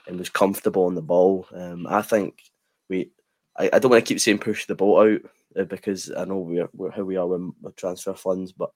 and 0.08 0.18
was 0.18 0.30
comfortable 0.30 0.86
on 0.86 0.96
the 0.96 1.02
ball. 1.02 1.46
Um, 1.54 1.86
I 1.88 2.02
think 2.02 2.42
we. 2.90 3.12
I, 3.58 3.70
I 3.74 3.80
don't 3.80 3.92
want 3.92 4.06
to 4.06 4.08
keep 4.08 4.22
saying 4.22 4.40
push 4.40 4.66
the 4.66 4.76
boat 4.76 5.08
out 5.08 5.32
uh, 5.60 5.64
because 5.66 6.12
I 6.12 6.26
know 6.26 6.38
we're, 6.38 6.70
we're 6.74 6.92
how 6.92 7.04
we 7.04 7.18
are 7.18 7.28
with 7.28 7.76
transfer 7.76 8.14
funds, 8.14 8.54
but 8.54 8.70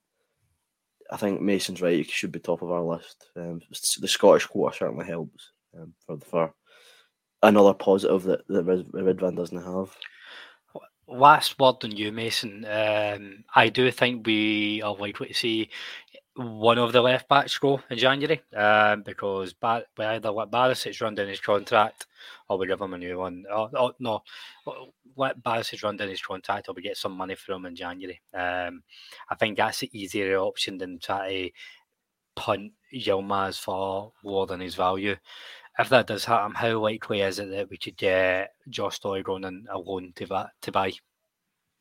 I 1.12 1.18
think 1.18 1.42
Mason's 1.42 1.82
right. 1.82 1.98
He 1.98 2.04
should 2.04 2.32
be 2.32 2.40
top 2.40 2.62
of 2.62 2.72
our 2.72 2.82
list. 2.82 3.28
Um, 3.36 3.62
the 4.00 4.08
Scottish 4.08 4.46
quota 4.46 4.78
certainly 4.78 5.06
helps 5.06 5.52
um, 5.78 5.94
for 6.06 6.18
for 6.20 6.54
another 7.44 7.74
positive 7.74 8.24
that 8.24 8.48
that 8.48 8.66
Ridvan 8.66 9.36
doesn't 9.36 9.64
have. 9.64 9.96
Last 11.08 11.60
word 11.60 11.84
on 11.84 11.92
you, 11.92 12.12
Mason. 12.12 12.66
Um, 12.66 13.44
I 13.54 13.68
do 13.68 13.92
think 13.92 14.26
we 14.26 14.82
are 14.82 14.96
likely 14.96 15.28
to 15.28 15.34
see 15.34 15.70
one 16.36 16.78
of 16.78 16.94
the 16.94 17.02
left 17.02 17.28
backs 17.28 17.58
go 17.58 17.82
in 17.90 17.98
January 17.98 18.42
um, 18.56 19.04
because 19.04 19.52
Bar- 19.54 19.84
we 19.98 20.06
either 20.06 20.32
let 20.32 20.50
Barisic 20.50 21.02
run 21.02 21.16
down 21.16 21.28
his 21.28 21.42
contract 21.42 22.08
or 22.48 22.58
we 22.58 22.68
give 22.68 22.80
him 22.80 22.94
a 22.94 22.98
new 22.98 23.18
one. 23.18 23.44
Oh, 23.52 23.70
oh, 23.74 23.94
no, 24.00 24.24
let 25.16 25.42
Barisic 25.44 25.84
run 25.84 25.98
down 25.98 26.10
his 26.10 26.22
contract 26.22 26.70
or 26.70 26.74
we 26.74 26.82
get 26.82 26.98
some 26.98 27.14
money 27.14 27.36
from 27.36 27.56
him 27.56 27.66
in 27.68 27.76
January. 27.76 28.22
Um, 28.34 28.84
I 29.30 29.36
think 29.36 29.58
that's 29.58 29.80
the 29.80 29.90
easier 29.94 30.38
option 30.38 30.78
than 30.78 31.00
try 31.00 31.30
to 31.30 31.50
punt 32.36 32.72
Yilmaz 32.94 33.60
for 33.60 34.14
more 34.24 34.48
than 34.48 34.60
his 34.60 34.76
value 34.76 35.16
if 35.80 35.90
that 35.90 36.08
does 36.08 36.26
happen, 36.26 36.54
how 36.54 36.80
likely 36.80 37.22
is 37.22 37.40
it 37.40 37.50
that 37.52 37.70
we 37.70 37.78
could 37.78 37.98
get 37.98 38.52
Josh 38.70 39.00
Doig 39.00 39.28
on 39.30 39.66
a 39.70 39.78
loan 39.78 40.14
to, 40.16 40.28
buy, 40.28 40.48
to 40.62 40.72
buy? 40.72 40.92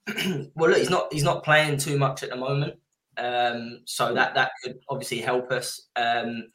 well, 0.54 0.70
look, 0.70 0.78
he's 0.78 0.90
not 0.90 1.12
he's 1.12 1.24
not 1.24 1.44
playing 1.44 1.76
too 1.76 1.98
much 1.98 2.22
at 2.22 2.30
the 2.30 2.36
moment, 2.36 2.74
um, 3.18 3.82
so 3.84 4.14
that 4.14 4.34
that 4.34 4.52
could 4.62 4.78
obviously 4.88 5.18
help 5.18 5.50
us. 5.50 5.88
Um, 5.96 6.48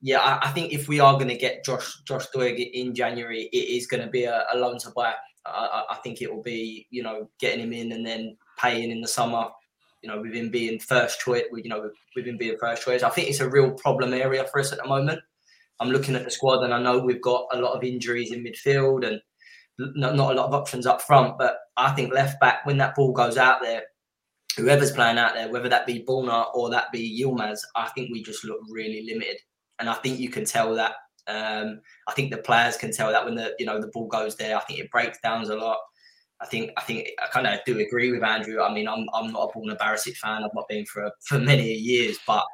yeah, 0.00 0.18
I, 0.18 0.48
I, 0.48 0.50
think 0.50 0.72
if 0.72 0.88
we 0.88 0.98
are 0.98 1.14
going 1.14 1.28
to 1.28 1.36
get 1.36 1.64
Josh 1.64 2.02
Josh 2.02 2.26
Doig 2.34 2.58
in 2.72 2.94
January, 2.94 3.48
it 3.52 3.56
is 3.56 3.86
going 3.86 4.02
to 4.02 4.10
be 4.10 4.24
a, 4.24 4.44
a 4.52 4.58
loan 4.58 4.78
to 4.80 4.90
buy. 4.90 5.14
I, 5.44 5.84
I, 5.90 5.96
think 5.96 6.22
it 6.22 6.32
will 6.32 6.42
be 6.42 6.86
you 6.90 7.02
know 7.02 7.28
getting 7.40 7.60
him 7.60 7.72
in 7.72 7.92
and 7.92 8.06
then 8.06 8.36
paying 8.58 8.90
in 8.90 9.00
the 9.00 9.08
summer. 9.08 9.48
You 10.02 10.10
know, 10.10 10.20
with 10.20 10.34
him 10.34 10.50
being 10.50 10.80
first 10.80 11.20
choice, 11.20 11.44
you 11.52 11.68
know, 11.68 11.88
with 12.16 12.26
him 12.26 12.36
being 12.36 12.56
first 12.58 12.82
choice, 12.82 13.04
I 13.04 13.10
think 13.10 13.28
it's 13.28 13.38
a 13.38 13.48
real 13.48 13.70
problem 13.70 14.12
area 14.12 14.44
for 14.50 14.58
us 14.58 14.72
at 14.72 14.78
the 14.78 14.88
moment. 14.88 15.20
I'm 15.78 15.90
looking 15.90 16.16
at 16.16 16.24
the 16.24 16.30
squad 16.30 16.64
and 16.64 16.74
I 16.74 16.82
know 16.82 16.98
we've 16.98 17.20
got 17.20 17.46
a 17.52 17.60
lot 17.60 17.74
of 17.74 17.84
injuries 17.84 18.32
in 18.32 18.44
midfield 18.44 19.06
and 19.06 19.20
not, 19.78 20.14
not 20.14 20.32
a 20.32 20.34
lot 20.34 20.46
of 20.46 20.54
options 20.54 20.86
up 20.86 21.02
front. 21.02 21.38
But 21.38 21.58
I 21.76 21.92
think 21.92 22.12
left 22.12 22.40
back, 22.40 22.64
when 22.66 22.78
that 22.78 22.94
ball 22.94 23.12
goes 23.12 23.36
out 23.36 23.62
there, 23.62 23.82
whoever's 24.56 24.92
playing 24.92 25.18
out 25.18 25.34
there, 25.34 25.50
whether 25.50 25.68
that 25.68 25.86
be 25.86 26.04
Borna 26.04 26.46
or 26.54 26.70
that 26.70 26.92
be 26.92 27.20
Yilmaz, 27.20 27.60
I 27.74 27.88
think 27.90 28.10
we 28.12 28.22
just 28.22 28.44
look 28.44 28.60
really 28.70 29.06
limited. 29.06 29.38
And 29.78 29.88
I 29.88 29.94
think 29.94 30.18
you 30.18 30.28
can 30.28 30.44
tell 30.44 30.74
that. 30.74 30.92
Um, 31.28 31.80
I 32.08 32.12
think 32.12 32.30
the 32.30 32.38
players 32.38 32.76
can 32.76 32.92
tell 32.92 33.10
that 33.10 33.24
when 33.24 33.34
the 33.34 33.54
you 33.58 33.66
know 33.66 33.80
the 33.80 33.88
ball 33.88 34.08
goes 34.08 34.36
there. 34.36 34.56
I 34.56 34.60
think 34.60 34.80
it 34.80 34.90
breaks 34.90 35.18
down 35.22 35.44
a 35.44 35.54
lot. 35.54 35.78
I 36.40 36.46
think 36.46 36.72
I 36.76 36.82
think 36.82 37.08
I 37.22 37.28
kind 37.28 37.46
of 37.46 37.60
do 37.64 37.78
agree 37.78 38.10
with 38.10 38.24
Andrew. 38.24 38.60
I 38.60 38.72
mean, 38.72 38.88
I'm 38.88 39.06
I'm 39.14 39.32
not 39.32 39.50
a 39.54 39.58
Borna 39.58 39.78
Barisic 39.78 40.16
fan. 40.16 40.42
I've 40.42 40.54
not 40.54 40.68
been 40.68 40.84
for 40.86 41.10
for 41.24 41.38
many 41.38 41.72
years, 41.72 42.18
but 42.26 42.44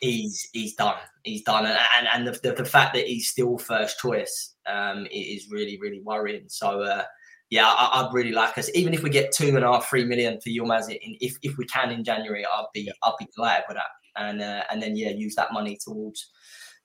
he's 0.00 0.48
he's 0.52 0.74
done. 0.74 0.96
He's 1.22 1.42
done, 1.42 1.66
and 1.66 2.08
and, 2.12 2.26
the, 2.26 2.38
the, 2.42 2.54
the 2.54 2.64
fact 2.64 2.94
that 2.94 3.06
he's 3.06 3.28
still 3.28 3.58
first 3.58 3.98
choice 4.00 4.54
um, 4.66 5.06
is 5.12 5.48
really 5.50 5.78
really 5.80 6.00
worrying. 6.04 6.44
So 6.48 6.82
uh, 6.82 7.04
yeah, 7.50 7.68
I, 7.68 8.02
would 8.02 8.12
really 8.12 8.32
like 8.32 8.58
us. 8.58 8.70
Even 8.74 8.92
if 8.92 9.02
we 9.02 9.10
get 9.10 9.32
two 9.32 9.48
and 9.48 9.64
a 9.64 9.72
half, 9.72 9.88
three 9.88 10.04
million 10.04 10.40
for 10.40 10.50
Yilmaz, 10.50 10.86
if 11.00 11.36
if 11.42 11.56
we 11.56 11.64
can 11.66 11.90
in 11.90 12.04
January, 12.04 12.44
I'll 12.44 12.70
be 12.74 12.90
I'll 13.02 13.16
be 13.18 13.28
delighted 13.34 13.64
with 13.68 13.76
that. 13.76 13.86
And 14.16 14.42
uh, 14.42 14.64
and 14.70 14.82
then 14.82 14.96
yeah, 14.96 15.10
use 15.10 15.34
that 15.36 15.52
money 15.52 15.78
towards 15.82 16.30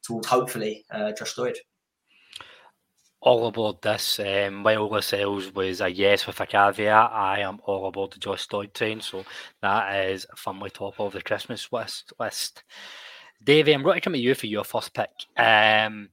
towards 0.03 0.27
hopefully 0.27 0.85
uh, 0.91 1.11
Josh 1.11 1.35
Doig 1.35 1.55
all 3.23 3.47
aboard 3.47 3.81
this. 3.81 4.19
Um, 4.19 4.63
while 4.63 4.89
Lascelles 4.89 5.53
was 5.53 5.81
a 5.81 5.89
yes 5.89 6.27
with 6.27 6.39
a 6.41 6.45
caveat, 6.45 7.11
I 7.11 7.39
am 7.39 7.59
all 7.63 7.87
aboard 7.87 8.11
the 8.11 8.19
Josh 8.19 8.47
Doig 8.47 8.73
train. 8.73 9.01
So 9.01 9.23
that 9.61 10.07
is 10.09 10.27
firmly 10.35 10.69
top 10.69 10.99
of 10.99 11.13
the 11.13 11.21
Christmas 11.21 11.71
list. 11.71 12.13
list. 12.19 12.63
Davey, 13.43 13.73
I'm 13.73 13.83
going 13.83 13.95
to 13.95 14.01
come 14.01 14.13
to 14.13 14.19
you 14.19 14.35
for 14.35 14.47
your 14.47 14.63
first 14.63 14.93
pick. 14.93 15.09
Um, 15.37 16.09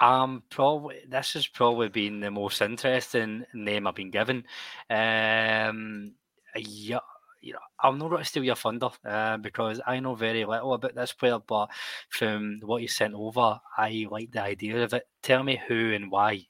um, 0.00 0.42
probably 0.50 0.96
this 1.08 1.32
has 1.32 1.46
probably 1.46 1.88
been 1.88 2.20
the 2.20 2.30
most 2.30 2.62
interesting 2.62 3.44
name 3.52 3.86
I've 3.86 3.94
been 3.94 4.10
given. 4.10 4.44
Um, 4.88 6.12
yeah, 6.56 7.00
you 7.40 7.52
know, 7.52 7.58
I'm 7.80 7.98
not 7.98 8.10
going 8.10 8.22
to 8.22 8.28
steal 8.28 8.44
your 8.44 8.56
thunder 8.56 8.88
uh, 9.04 9.36
because 9.36 9.80
I 9.86 10.00
know 10.00 10.14
very 10.14 10.44
little 10.44 10.74
about 10.74 10.94
this 10.94 11.12
player, 11.12 11.38
but 11.38 11.68
from 12.08 12.60
what 12.64 12.82
you 12.82 12.88
sent 12.88 13.14
over, 13.14 13.60
I 13.76 14.06
like 14.10 14.32
the 14.32 14.42
idea 14.42 14.82
of 14.82 14.94
it. 14.94 15.06
Tell 15.22 15.42
me 15.42 15.60
who 15.68 15.92
and 15.94 16.10
why. 16.10 16.46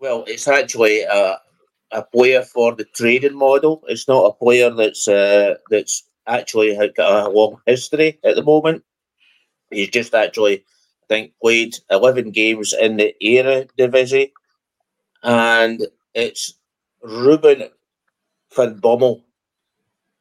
Well, 0.00 0.24
it's 0.26 0.48
actually 0.48 1.02
a, 1.02 1.38
a 1.90 2.02
player 2.02 2.42
for 2.42 2.74
the 2.74 2.84
trading 2.84 3.36
model. 3.36 3.82
It's 3.88 4.08
not 4.08 4.26
a 4.26 4.32
player 4.32 4.70
that's 4.70 5.08
uh, 5.08 5.56
that's 5.70 6.04
actually 6.26 6.76
got 6.96 7.26
a 7.26 7.30
long 7.30 7.60
history 7.66 8.18
at 8.24 8.36
the 8.36 8.42
moment. 8.42 8.84
He's 9.70 9.90
just 9.90 10.14
actually, 10.14 10.58
I 10.58 11.06
think, 11.08 11.32
played 11.42 11.76
11 11.90 12.30
games 12.30 12.72
in 12.72 12.96
the 12.96 13.14
Era 13.20 13.66
division, 13.76 14.28
and 15.22 15.86
it's 16.14 16.54
Ruben 17.02 17.68
Van 18.54 18.80
Bommel. 18.80 19.22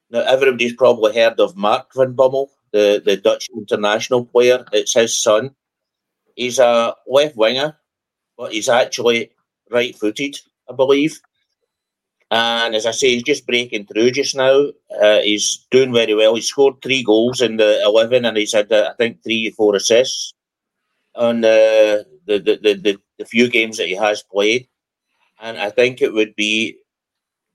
Now, 0.10 0.22
everybody's 0.22 0.74
probably 0.74 1.14
heard 1.14 1.40
of 1.40 1.58
Mark 1.58 1.94
Van 1.96 2.14
Bommel, 2.14 2.48
the, 2.72 3.02
the 3.04 3.18
Dutch 3.18 3.50
international 3.56 4.26
player. 4.26 4.66
It's 4.72 4.94
his 4.94 5.18
son. 5.18 5.56
He's 6.36 6.60
a 6.60 6.96
left 7.08 7.36
winger, 7.36 7.78
but 8.38 8.54
he's 8.54 8.70
actually 8.70 9.32
right 9.70 9.96
footed, 9.96 10.38
I 10.70 10.74
believe. 10.74 11.20
And 12.30 12.76
as 12.76 12.86
I 12.86 12.92
say, 12.92 13.10
he's 13.10 13.24
just 13.24 13.48
breaking 13.48 13.86
through 13.86 14.12
just 14.12 14.36
now. 14.36 14.68
Uh, 15.02 15.20
he's 15.20 15.66
doing 15.72 15.94
very 15.94 16.14
well. 16.14 16.36
He 16.36 16.42
scored 16.42 16.82
three 16.82 17.02
goals 17.04 17.42
in 17.42 17.58
the 17.58 17.82
11 17.86 18.26
and 18.26 18.36
he's 18.36 18.54
had, 18.54 18.72
uh, 18.72 18.90
I 18.92 18.96
think, 18.96 19.24
three 19.24 19.48
or 19.48 19.52
four 19.52 19.76
assists 19.76 20.34
on 21.16 21.44
uh, 21.44 22.04
the, 22.26 22.40
the, 22.40 22.60
the, 22.62 22.74
the, 22.74 23.00
the 23.18 23.26
few 23.26 23.50
games 23.50 23.78
that 23.78 23.88
he 23.88 23.96
has 23.96 24.24
played. 24.24 24.68
And 25.40 25.58
I 25.58 25.70
think 25.70 26.02
it 26.02 26.14
would 26.14 26.36
be 26.36 26.78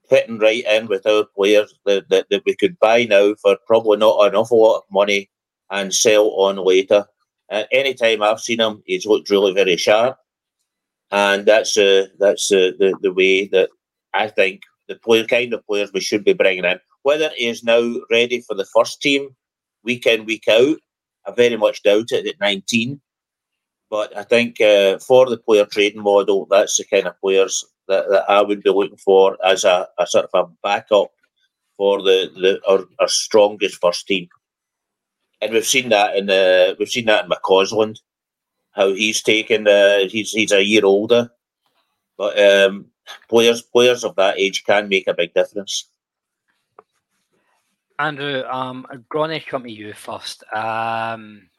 fitting 0.09 0.39
right 0.39 0.65
in 0.65 0.87
with 0.87 1.05
our 1.05 1.25
players 1.35 1.73
that, 1.85 2.09
that, 2.09 2.27
that 2.29 2.43
we 2.45 2.55
could 2.55 2.79
buy 2.79 3.05
now 3.05 3.33
for 3.41 3.57
probably 3.65 3.97
not 3.97 4.27
an 4.27 4.35
awful 4.35 4.61
lot 4.61 4.77
of 4.77 4.83
money 4.91 5.29
and 5.71 5.93
sell 5.93 6.27
on 6.31 6.57
later. 6.57 7.05
Uh, 7.51 7.63
any 7.71 7.93
time 7.93 8.21
I've 8.21 8.39
seen 8.39 8.59
him, 8.59 8.83
he's 8.85 9.05
looked 9.05 9.29
really 9.29 9.53
very 9.53 9.77
sharp, 9.77 10.17
and 11.11 11.45
that's 11.45 11.77
uh, 11.77 12.07
that's 12.19 12.51
uh, 12.51 12.71
the 12.79 12.97
the 13.01 13.13
way 13.13 13.47
that 13.47 13.69
I 14.13 14.27
think 14.27 14.61
the 14.87 14.95
player 14.95 15.25
kind 15.25 15.53
of 15.53 15.65
players 15.65 15.91
we 15.93 15.99
should 15.99 16.23
be 16.23 16.33
bringing 16.33 16.65
in. 16.65 16.79
Whether 17.03 17.29
he 17.35 17.47
is 17.47 17.63
now 17.63 17.95
ready 18.09 18.41
for 18.41 18.55
the 18.55 18.65
first 18.65 19.01
team 19.01 19.35
week 19.83 20.05
in 20.07 20.25
week 20.25 20.47
out, 20.47 20.77
I 21.27 21.31
very 21.31 21.57
much 21.57 21.83
doubt 21.83 22.11
it 22.11 22.27
at 22.27 22.39
19. 22.39 22.99
But 23.89 24.15
I 24.17 24.23
think 24.23 24.59
uh, 24.59 24.97
for 24.99 25.29
the 25.29 25.37
player 25.37 25.65
trading 25.65 26.01
model, 26.01 26.47
that's 26.49 26.77
the 26.77 26.85
kind 26.85 27.05
of 27.05 27.19
players 27.19 27.63
that, 27.87 28.09
that 28.09 28.29
I 28.29 28.41
would 28.41 28.63
be 28.63 28.69
looking 28.69 28.97
for 28.97 29.37
as 29.45 29.63
a, 29.63 29.87
a 29.97 30.07
sort 30.07 30.29
of 30.33 30.47
a 30.47 30.51
backup 30.63 31.11
for 31.77 32.01
the, 32.01 32.31
the 32.35 32.61
our, 32.67 32.85
our 32.99 33.07
strongest 33.07 33.81
first 33.81 34.07
team. 34.07 34.27
And 35.41 35.51
we've 35.51 35.65
seen 35.65 35.89
that 35.89 36.15
in 36.15 36.27
the 36.27 36.75
we've 36.79 36.89
seen 36.89 37.05
that 37.05 37.25
in 37.25 37.31
McCausland, 37.31 37.99
how 38.71 38.93
he's 38.93 39.21
taken 39.21 39.67
uh, 39.67 40.07
he's 40.07 40.31
he's 40.31 40.51
a 40.51 40.63
year 40.63 40.85
older, 40.85 41.29
but 42.17 42.39
um, 42.39 42.85
players 43.27 43.61
players 43.61 44.03
of 44.03 44.15
that 44.15 44.39
age 44.39 44.63
can 44.63 44.87
make 44.87 45.07
a 45.07 45.13
big 45.13 45.33
difference. 45.33 45.89
Andrew, 47.99 48.43
um, 48.43 48.87
Gronny, 49.09 49.45
come 49.45 49.63
to 49.63 49.71
you 49.71 49.93
first. 49.93 50.43
Um, 50.53 51.49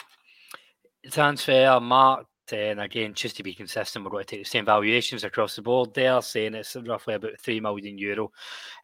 Transfermarkt, 1.06 2.26
and 2.52 2.80
again, 2.80 3.14
just 3.14 3.36
to 3.36 3.42
be 3.42 3.54
consistent, 3.54 4.04
we're 4.04 4.10
going 4.10 4.24
to 4.24 4.30
take 4.36 4.44
the 4.44 4.48
same 4.48 4.64
valuations 4.64 5.24
across 5.24 5.56
the 5.56 5.62
board. 5.62 5.94
There, 5.94 6.20
saying 6.20 6.54
it's 6.54 6.76
roughly 6.76 7.14
about 7.14 7.40
three 7.40 7.60
million 7.60 7.98
euro. 7.98 8.32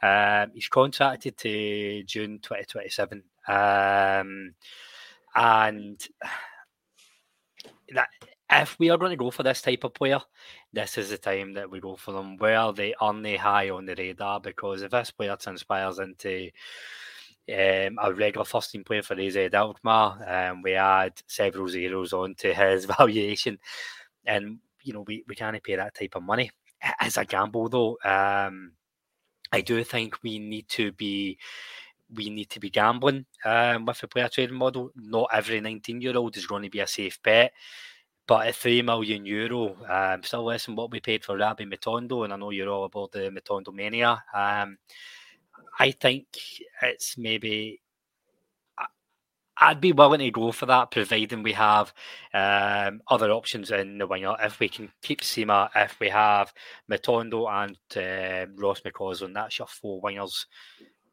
Um, 0.03 0.51
he's 0.55 0.69
contracted 0.69 1.37
to 1.39 2.03
June 2.05 2.39
2027, 2.43 3.23
um, 3.49 4.55
and 5.35 6.09
that 7.95 8.09
if 8.51 8.79
we 8.79 8.91
are 8.91 8.99
going 8.99 9.11
to 9.11 9.17
go 9.17 9.31
for 9.31 9.43
this 9.43 9.63
type 9.63 9.85
of 9.85 9.95
player, 9.95 10.21
this 10.73 10.99
is 10.99 11.11
the 11.11 11.19
time 11.19 11.53
that 11.55 11.71
we 11.71 11.81
go 11.81 11.97
for 11.97 12.13
them. 12.13 12.37
Where 12.37 12.73
they 12.73 12.95
are 13.01 13.21
they 13.21 13.37
high 13.37 13.71
on 13.71 13.87
the 13.87 13.95
radar? 13.95 14.41
Because 14.41 14.83
if 14.83 14.91
this 14.91 15.11
player 15.11 15.37
transpires 15.37 15.99
into 15.99 16.51
um, 17.49 17.99
a 18.03 18.13
regular 18.13 18.45
first 18.45 18.71
team 18.71 18.85
player 18.85 19.03
for 19.03 19.19
AZ 19.19 19.37
Alkmaar, 19.37 20.51
um, 20.51 20.63
we 20.63 20.75
add 20.75 21.13
several 21.27 21.69
zeros 21.69 22.13
onto 22.13 22.53
his 22.53 22.85
valuation, 22.99 23.59
and 24.25 24.59
you 24.83 24.93
know 24.93 25.05
we, 25.07 25.25
we 25.27 25.35
can't 25.35 25.63
pay 25.63 25.77
that 25.77 25.95
type 25.95 26.15
of 26.17 26.23
money. 26.23 26.51
As 27.01 27.19
a 27.19 27.25
gamble, 27.25 27.69
though, 27.69 27.99
um, 28.05 28.73
I 29.53 29.61
do 29.61 29.83
think 29.85 30.23
we 30.23 30.39
need 30.39 30.69
to 30.71 30.93
be 30.93 31.39
we 32.15 32.31
need 32.31 32.51
to 32.51 32.61
be 32.61 32.71
gambling 32.71 33.25
um, 33.45 33.87
with 33.87 34.01
the 34.01 34.09
player 34.09 34.29
trading 34.29 34.57
model. 34.57 34.91
Not 34.97 35.29
every 35.33 35.61
19 35.61 36.01
year 36.01 36.17
old 36.17 36.37
is 36.37 36.47
going 36.47 36.63
to 36.65 36.71
be 36.71 36.81
a 36.81 36.87
safe 36.87 37.23
bet. 37.23 37.53
But 38.27 38.47
at 38.47 38.55
three 38.55 38.81
million 38.83 39.27
euro, 39.27 39.77
um, 39.89 40.23
still 40.23 40.45
less 40.45 40.67
than 40.67 40.77
what 40.77 40.93
we 40.93 41.01
paid 41.01 41.25
for 41.25 41.37
Rabbi 41.37 41.65
Matondo, 41.65 42.23
and 42.23 42.33
I 42.33 42.37
know 42.37 42.51
you're 42.51 42.69
all 42.69 42.85
about 42.85 43.11
the 43.11 43.29
Matondo 43.31 43.75
mania. 43.75 44.23
Um, 44.33 44.79
I 45.81 45.93
think 45.93 46.27
it's 46.83 47.17
maybe 47.17 47.81
I'd 49.57 49.81
be 49.81 49.93
willing 49.93 50.21
to 50.21 50.31
go 50.31 50.53
for 50.53 50.67
that, 50.67 50.91
providing 50.91 51.43
we 51.43 51.55
have 51.55 51.95
um, 52.35 53.01
other 53.09 53.31
options 53.31 53.71
in 53.71 53.97
the 53.97 54.07
winger. 54.07 54.37
If 54.43 54.61
we 54.61 54.69
can 54.69 54.93
keep 55.01 55.23
Sima, 55.23 55.71
if 55.75 55.99
we 55.99 56.11
have 56.11 56.53
Matondo 56.91 57.49
and 57.51 57.77
uh, 57.97 58.53
Ross 58.57 58.83
McCausland, 58.83 59.33
that's 59.33 59.59
your 59.59 59.69
four 59.69 60.03
wingers 60.03 60.45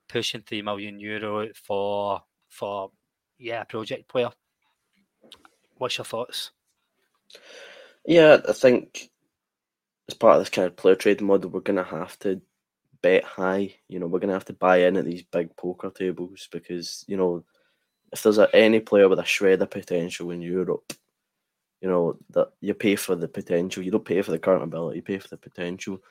pushing 0.09 0.41
three 0.41 0.61
million 0.61 0.99
euro 0.99 1.47
for 1.53 2.21
for 2.49 2.91
yeah 3.37 3.63
project 3.63 4.09
player. 4.09 4.31
What's 5.77 5.97
your 5.97 6.05
thoughts? 6.05 6.51
Yeah, 8.05 8.41
I 8.47 8.51
think 8.51 9.11
as 10.09 10.13
part 10.15 10.35
of 10.35 10.41
this 10.41 10.49
kind 10.49 10.67
of 10.67 10.75
player 10.75 10.95
trade 10.95 11.21
model, 11.21 11.51
we're 11.51 11.61
going 11.61 11.77
to 11.77 11.83
have 11.83 12.19
to 12.19 12.41
bet 13.01 13.23
high. 13.23 13.75
You 13.87 13.99
know, 13.99 14.07
we're 14.07 14.19
going 14.19 14.29
to 14.29 14.33
have 14.33 14.45
to 14.45 14.53
buy 14.53 14.77
in 14.77 14.97
at 14.97 15.05
these 15.05 15.23
big 15.23 15.55
poker 15.55 15.89
tables 15.89 16.47
because, 16.51 17.03
you 17.07 17.17
know, 17.17 17.43
if 18.11 18.23
there's 18.23 18.37
a, 18.37 18.53
any 18.55 18.79
player 18.79 19.09
with 19.09 19.19
a 19.19 19.25
shred 19.25 19.61
of 19.61 19.69
potential 19.69 20.31
in 20.31 20.41
Europe, 20.41 20.93
you 21.81 21.89
know, 21.89 22.17
that 22.31 22.49
you 22.61 22.73
pay 22.73 22.95
for 22.95 23.15
the 23.15 23.27
potential. 23.27 23.83
You 23.83 23.91
don't 23.91 24.05
pay 24.05 24.21
for 24.21 24.31
the 24.31 24.39
current 24.39 24.63
ability, 24.63 24.97
you 24.97 25.03
pay 25.03 25.19
for 25.19 25.27
the 25.27 25.37
potential. 25.37 26.01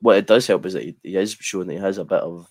What 0.00 0.18
it 0.18 0.26
does 0.26 0.46
help 0.46 0.66
is 0.66 0.74
that 0.74 0.82
he, 0.82 0.96
he 1.02 1.16
is 1.16 1.32
showing 1.32 1.68
that 1.68 1.74
he 1.74 1.80
has 1.80 1.98
a 1.98 2.04
bit 2.04 2.20
of 2.20 2.48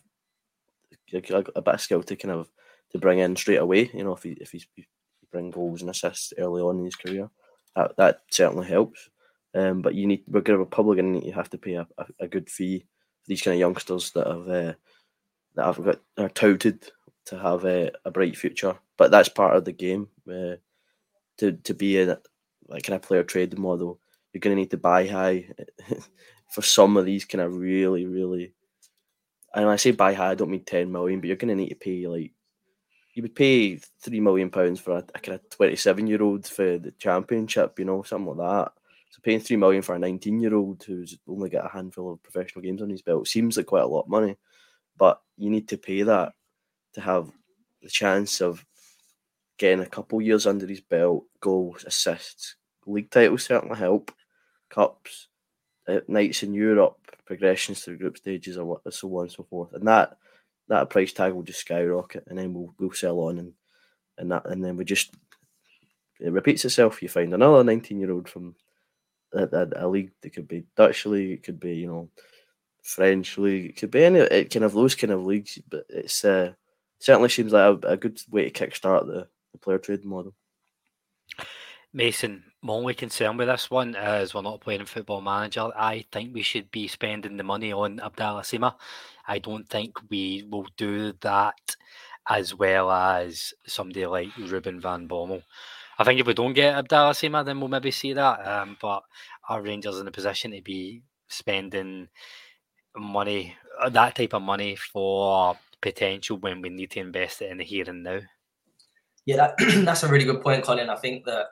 a, 1.14 1.18
a, 1.56 1.62
bit 1.62 1.74
of 1.74 1.82
skill 1.82 2.04
to 2.04 2.16
kind 2.16 2.34
of 2.34 2.50
to 2.92 2.98
bring 2.98 3.20
in 3.20 3.36
straight 3.36 3.58
away. 3.58 3.90
You 3.94 4.04
know, 4.04 4.14
if 4.14 4.24
he 4.24 4.32
if 4.32 4.52
he's 4.52 4.68
he 4.76 4.86
bring 5.32 5.52
goals 5.52 5.82
and 5.82 5.90
assists 5.90 6.34
early 6.38 6.62
on 6.62 6.80
in 6.80 6.86
his 6.86 6.96
career 6.96 7.30
that 7.76 7.96
that 7.98 8.22
certainly 8.32 8.68
helps. 8.68 9.10
Um, 9.54 9.82
but 9.82 9.96
you 9.96 10.06
need 10.08 10.24
we're 10.28 10.42
going 10.42 10.60
to 10.60 10.66
probably 10.66 10.98
going 10.98 11.22
to 11.22 11.32
have 11.32 11.50
to 11.52 11.58
pay 11.58 11.76
a, 11.76 11.88
a, 11.98 12.06
a, 12.22 12.28
good 12.28 12.50
fee 12.50 12.86
these 13.28 13.42
kind 13.42 13.54
of 13.54 13.60
youngsters 13.60 14.12
that 14.12 14.28
have 14.28 14.50
uh, 14.50 14.74
that 15.56 15.66
have 15.66 15.84
got 15.84 16.02
are 16.18 16.30
touted 16.30 16.92
to 17.26 17.40
have 17.40 17.66
a, 17.66 17.92
a 18.06 18.12
bright 18.12 18.38
future. 18.38 18.78
But 18.98 19.12
that's 19.12 19.30
part 19.30 19.56
of 19.56 19.66
the 19.66 19.72
game. 19.72 20.08
Uh, 20.30 20.56
to 21.38 21.54
to 21.54 21.74
be 21.74 22.00
a 22.00 22.20
like 22.68 22.84
kind 22.84 22.96
of 22.96 23.02
player 23.02 23.24
trade 23.24 23.58
model, 23.58 24.00
you're 24.34 24.40
going 24.40 24.56
to 24.56 24.62
need 24.62 24.72
to 24.72 24.78
buy 24.78 25.08
high 25.08 25.50
for 26.52 26.62
some 26.62 26.98
of 26.98 27.06
these 27.06 27.26
kind 27.26 27.42
of 27.42 27.56
really 27.56 28.06
really. 28.06 28.54
And 29.54 29.66
when 29.66 29.74
I 29.74 29.78
say 29.78 29.92
buy 29.92 30.14
high, 30.14 30.32
I 30.32 30.36
don't 30.36 30.52
mean 30.52 30.64
ten 30.66 30.92
million, 30.92 31.20
but 31.20 31.28
you're 31.28 31.38
going 31.38 31.50
to 31.50 31.62
need 31.62 31.70
to 31.70 31.76
pay 31.76 32.08
like 32.08 32.32
you 33.14 33.22
would 33.22 33.36
pay 33.36 33.78
three 34.02 34.20
million 34.20 34.50
pounds 34.50 34.80
for 34.80 34.98
a, 34.98 35.04
a 35.16 35.20
kind 35.20 35.40
of 35.40 35.50
twenty-seven 35.50 36.08
year 36.08 36.22
old 36.22 36.46
for 36.46 36.78
the 36.78 36.92
championship, 37.00 37.80
you 37.80 37.86
know, 37.86 38.04
something 38.04 38.36
like 38.36 38.66
that. 38.66 38.74
So 39.16 39.22
paying 39.24 39.40
three 39.40 39.56
million 39.56 39.82
for 39.82 39.96
a 39.96 40.00
nineteen 40.00 40.42
year 40.42 40.54
old 40.54 40.84
who's 40.84 41.18
only 41.26 41.50
got 41.50 41.68
a 41.68 41.70
handful 41.70 42.12
of 42.12 42.22
professional 42.22 42.62
games 42.62 42.82
on 42.82 42.90
his 42.90 43.02
belt 43.02 43.30
seems 43.30 43.56
like 43.56 43.68
quite 43.68 43.84
a 43.84 43.88
lot 43.88 44.02
of 44.02 44.10
money, 44.10 44.36
but 44.98 45.22
you 45.38 45.50
need 45.50 45.70
to 45.70 45.78
pay 45.78 46.04
that 46.04 46.34
to 46.96 47.00
have 47.00 47.32
the 47.82 47.88
chance 47.88 48.42
of 48.42 48.66
getting 49.58 49.80
a 49.80 49.86
couple 49.86 50.22
years 50.22 50.46
under 50.46 50.68
his 50.68 50.82
belt, 50.82 51.24
goals, 51.40 51.86
assists, 51.86 52.58
league 52.86 53.10
titles 53.10 53.46
certainly 53.46 53.78
help, 53.78 54.12
cups, 54.70 55.30
uh, 55.88 56.02
nights 56.10 56.44
in 56.44 56.54
Europe, 56.54 56.98
progressions 57.26 57.86
through 57.86 57.98
group 57.98 58.18
stages, 58.18 58.58
what 58.58 58.82
so 58.94 59.08
on 59.16 59.24
and 59.24 59.32
so 59.32 59.44
forth, 59.44 59.72
and 59.72 59.88
that 59.88 60.18
that 60.68 60.90
price 60.90 61.14
tag 61.14 61.32
will 61.32 61.44
just 61.44 61.62
skyrocket, 61.62 62.26
and 62.28 62.38
then 62.38 62.54
we'll 62.54 62.76
we'll 62.80 62.92
sell 62.92 63.20
on, 63.20 63.40
and 63.40 63.54
and 64.18 64.30
that, 64.30 64.46
and 64.48 64.62
then 64.62 64.76
we 64.76 64.84
just 64.84 65.14
it 66.20 66.34
repeats 66.34 66.66
itself. 66.66 67.02
You 67.02 67.08
find 67.08 67.34
another 67.34 67.64
nineteen 67.64 68.02
year 68.02 68.12
old 68.12 68.28
from 68.28 68.56
a, 69.34 69.68
a, 69.76 69.88
league. 69.88 70.12
It 70.24 70.34
could 70.34 70.48
be 70.48 70.66
Dutch 70.76 71.06
league. 71.06 71.32
It 71.32 71.44
could 71.44 71.60
be 71.60 71.76
you 71.76 71.88
know 71.88 72.10
French 72.84 73.38
league. 73.38 73.66
It 73.66 73.78
could 73.78 73.92
be 73.92 74.04
any 74.04 74.20
it 74.20 74.52
kind 74.52 74.66
of 74.66 74.74
those 74.74 74.96
kind 74.96 75.12
of 75.12 75.26
leagues. 75.26 75.60
But 75.70 75.86
it's 75.90 76.24
uh, 76.24 76.54
certainly 77.00 77.30
seems 77.30 77.54
like 77.54 77.84
a, 77.84 77.88
a 77.88 77.98
good 77.98 78.20
way 78.30 78.50
to 78.50 78.68
kickstart 78.68 79.08
the, 79.08 79.28
the 79.52 79.58
player 79.58 79.80
trade 79.80 80.06
model. 80.06 80.34
Mason, 81.94 82.44
my 82.62 82.74
only 82.74 82.94
concern 82.94 83.38
with 83.38 83.48
this 83.48 83.72
one 83.72 83.96
is 83.96 84.34
we're 84.34 84.42
not 84.42 84.60
playing 84.60 84.84
football 84.86 85.22
manager. 85.22 85.70
I 85.78 86.04
think 86.12 86.34
we 86.34 86.42
should 86.42 86.70
be 86.70 86.90
spending 86.90 87.38
the 87.38 87.44
money 87.44 87.72
on 87.72 88.02
Abdallah 88.02 88.42
Sima. 88.42 88.76
I 89.26 89.40
don't 89.40 89.68
think 89.70 89.98
we 90.10 90.46
will 90.50 90.68
do 90.76 91.14
that 91.22 91.56
as 92.28 92.54
well 92.54 92.92
as 92.92 93.54
somebody 93.66 94.06
like 94.06 94.36
Ruben 94.38 94.82
van 94.82 95.08
Bommel. 95.08 95.44
I 95.98 96.04
think 96.04 96.20
if 96.20 96.28
we 96.28 96.34
don't 96.34 96.54
get 96.54 96.76
Abdallah 96.76 97.14
Sima, 97.14 97.46
then 97.46 97.60
we'll 97.60 97.70
maybe 97.70 97.92
see 97.92 98.14
that. 98.14 98.46
Um, 98.46 98.78
but 98.82 99.04
our 99.50 99.62
Rangers 99.62 100.00
in 100.00 100.08
a 100.08 100.12
position 100.12 100.52
to 100.52 100.62
be 100.62 101.04
spending 101.28 102.10
money, 102.98 103.56
uh, 103.82 103.90
that 103.90 104.16
type 104.16 104.34
of 104.34 104.42
money 104.42 104.76
for 104.76 105.58
potential 105.82 106.38
when 106.38 106.62
we 106.62 106.70
need 106.70 106.92
to 106.92 107.00
invest 107.00 107.42
it 107.42 107.52
in 107.52 107.58
the 107.58 107.64
here 107.64 107.86
and 107.88 108.04
now. 108.04 108.20
Yeah, 109.26 109.38
that, 109.38 109.56
that's 109.86 110.04
a 110.04 110.08
really 110.08 110.26
good 110.26 110.42
point, 110.42 110.64
Colin. 110.64 110.90
I 110.90 110.96
think 110.98 111.26
that 111.26 111.48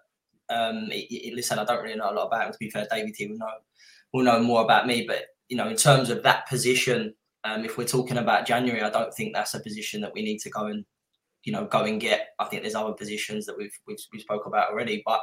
um, 0.50 0.90
it, 0.92 1.08
it, 1.10 1.34
listen, 1.34 1.60
I 1.60 1.66
don't 1.66 1.82
really 1.82 1.96
know 1.96 2.12
a 2.12 2.14
lot 2.14 2.28
about 2.28 2.48
him. 2.48 2.52
To 2.52 2.60
be 2.60 2.70
fair, 2.70 2.88
David 2.90 3.14
T 3.16 3.28
will 3.28 3.38
know 3.38 3.48
will 4.14 4.24
know 4.24 4.42
more 4.42 4.64
about 4.64 4.88
me. 4.88 5.06
But 5.08 5.26
you 5.50 5.58
know, 5.58 5.68
in 5.68 5.76
terms 5.76 6.10
of 6.10 6.24
that 6.24 6.48
position, 6.48 7.14
um, 7.44 7.66
if 7.66 7.78
we're 7.78 7.86
talking 7.86 8.18
about 8.18 8.46
January, 8.46 8.82
I 8.82 8.90
don't 8.90 9.14
think 9.14 9.34
that's 9.34 9.54
a 9.54 9.60
position 9.60 10.02
that 10.02 10.14
we 10.14 10.22
need 10.22 10.40
to 10.40 10.50
go 10.50 10.68
and 10.68 10.86
you 11.44 11.54
know 11.54 11.66
go 11.66 11.84
and 11.84 12.00
get. 12.00 12.30
I 12.40 12.46
think 12.46 12.62
there's 12.62 12.76
other 12.76 12.94
positions 12.94 13.46
that 13.46 13.58
we've 13.58 13.78
we've, 13.88 13.98
we 14.12 14.20
spoke 14.20 14.46
about 14.46 14.70
already. 14.70 15.04
But 15.06 15.22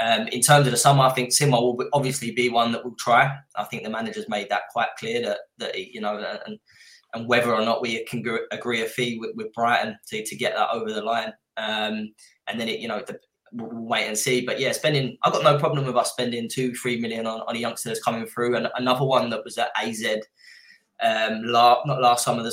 um, 0.00 0.28
in 0.28 0.40
terms 0.40 0.66
of 0.66 0.72
the 0.72 0.78
summer, 0.78 1.04
I 1.04 1.12
think 1.12 1.30
Sima 1.30 1.60
will 1.60 1.88
obviously 1.92 2.30
be 2.30 2.48
one 2.48 2.72
that 2.72 2.84
we'll 2.84 2.94
try. 2.98 3.36
I 3.56 3.64
think 3.64 3.82
the 3.82 3.90
manager's 3.90 4.28
made 4.28 4.48
that 4.50 4.68
quite 4.72 4.88
clear 4.98 5.22
that 5.22 5.38
that 5.58 5.74
he, 5.74 5.90
you 5.92 6.00
know 6.00 6.18
and 6.46 6.58
and 7.14 7.28
whether 7.28 7.54
or 7.54 7.62
not 7.62 7.82
we 7.82 8.04
can 8.04 8.22
agree 8.50 8.82
a 8.82 8.86
fee 8.86 9.18
with, 9.18 9.30
with 9.34 9.52
Brighton 9.54 9.96
to, 10.08 10.22
to 10.24 10.36
get 10.36 10.54
that 10.54 10.70
over 10.70 10.92
the 10.92 11.02
line. 11.02 11.32
Um, 11.56 12.12
and 12.46 12.60
then 12.60 12.68
it, 12.68 12.80
you 12.80 12.88
know, 12.88 13.02
the, 13.06 13.18
we'll 13.52 13.86
wait 13.86 14.06
and 14.06 14.16
see. 14.16 14.44
But 14.44 14.60
yeah, 14.60 14.72
spending 14.72 15.16
I've 15.22 15.32
got 15.32 15.42
no 15.42 15.58
problem 15.58 15.86
with 15.86 15.96
us 15.96 16.12
spending 16.12 16.48
two, 16.48 16.74
three 16.74 17.00
million 17.00 17.26
on, 17.26 17.40
on 17.40 17.56
a 17.56 17.58
youngster 17.58 17.88
that's 17.88 18.02
coming 18.02 18.26
through. 18.26 18.56
And 18.56 18.68
another 18.76 19.04
one 19.04 19.30
that 19.30 19.44
was 19.44 19.58
at 19.58 19.70
AZ 19.76 20.04
um 21.00 21.42
la, 21.44 21.80
not 21.86 22.02
last 22.02 22.24
summer, 22.24 22.42
the 22.42 22.52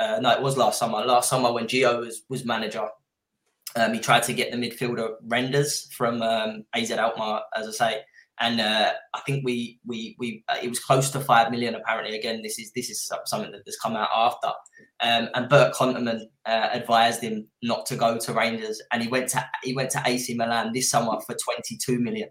uh, 0.00 0.18
no, 0.20 0.30
it 0.30 0.42
was 0.42 0.56
last 0.56 0.78
summer. 0.78 1.04
Last 1.04 1.28
summer 1.28 1.52
when 1.52 1.66
Gio 1.66 2.00
was 2.00 2.22
was 2.28 2.44
manager. 2.44 2.88
Um, 3.76 3.94
he 3.94 4.00
tried 4.00 4.24
to 4.24 4.32
get 4.32 4.50
the 4.50 4.56
midfielder 4.56 5.14
Reijnders 5.28 5.92
from 5.92 6.22
um, 6.22 6.64
AZ 6.74 6.90
Alkmaar, 6.90 7.42
as 7.54 7.68
I 7.68 7.70
say, 7.70 8.00
and 8.40 8.60
uh, 8.60 8.92
I 9.14 9.20
think 9.20 9.44
we 9.44 9.78
we 9.86 10.16
we 10.18 10.42
uh, 10.48 10.56
it 10.62 10.68
was 10.68 10.80
close 10.80 11.10
to 11.10 11.20
five 11.20 11.50
million. 11.50 11.74
Apparently, 11.74 12.16
again, 12.16 12.40
this 12.42 12.58
is 12.58 12.72
this 12.72 12.88
is 12.88 13.10
something 13.26 13.52
that 13.52 13.62
has 13.66 13.76
come 13.76 13.94
out 13.94 14.08
after. 14.14 14.48
Um, 15.00 15.28
and 15.34 15.48
Bert 15.48 15.74
Konterman 15.74 16.22
uh, 16.46 16.68
advised 16.72 17.20
him 17.20 17.46
not 17.62 17.84
to 17.86 17.96
go 17.96 18.18
to 18.18 18.32
Rangers, 18.32 18.80
and 18.92 19.02
he 19.02 19.08
went 19.08 19.28
to 19.30 19.44
he 19.62 19.74
went 19.74 19.90
to 19.90 20.02
AC 20.06 20.34
Milan 20.34 20.72
this 20.72 20.90
summer 20.90 21.20
for 21.26 21.36
twenty 21.36 21.76
two 21.76 22.00
million. 22.00 22.30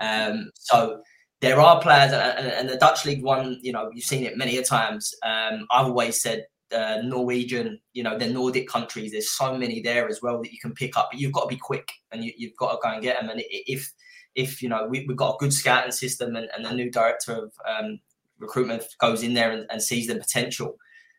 Um, 0.00 0.50
so 0.54 1.00
there 1.40 1.60
are 1.60 1.80
players, 1.80 2.12
and, 2.12 2.48
and, 2.48 2.68
the 2.68 2.76
Dutch 2.76 3.04
League 3.04 3.22
One, 3.22 3.58
you 3.62 3.72
know, 3.72 3.90
you've 3.92 4.04
seen 4.04 4.24
it 4.24 4.36
many 4.36 4.56
a 4.58 4.64
times. 4.64 5.14
Um, 5.24 5.66
I've 5.70 5.86
always 5.86 6.20
said 6.20 6.46
uh, 6.72 7.00
Norwegian, 7.02 7.80
you 7.92 8.02
know, 8.02 8.18
the 8.18 8.28
Nordic 8.28 8.68
countries. 8.68 9.12
There's 9.12 9.30
so 9.30 9.56
many 9.56 9.80
there 9.80 10.08
as 10.08 10.20
well 10.22 10.40
that 10.42 10.52
you 10.52 10.58
can 10.58 10.72
pick 10.72 10.96
up, 10.96 11.08
but 11.10 11.20
you've 11.20 11.32
got 11.32 11.42
to 11.42 11.48
be 11.48 11.56
quick 11.56 11.90
and 12.12 12.24
you, 12.24 12.32
have 12.40 12.56
got 12.56 12.72
to 12.72 12.78
go 12.82 12.92
and 12.94 13.02
get 13.02 13.20
them. 13.20 13.30
And 13.30 13.42
if 13.48 13.92
if 14.34 14.62
you 14.62 14.68
know 14.68 14.86
we, 14.88 15.04
have 15.06 15.16
got 15.16 15.34
a 15.34 15.38
good 15.38 15.52
scouting 15.52 15.92
system 15.92 16.36
and, 16.36 16.48
and 16.54 16.64
the 16.64 16.72
new 16.72 16.90
director 16.90 17.32
of 17.32 17.52
um, 17.66 17.98
recruitment 18.38 18.84
goes 19.00 19.22
in 19.22 19.34
there 19.34 19.50
and, 19.50 19.66
and, 19.70 19.82
sees 19.82 20.06
the 20.06 20.14
potential, 20.14 20.76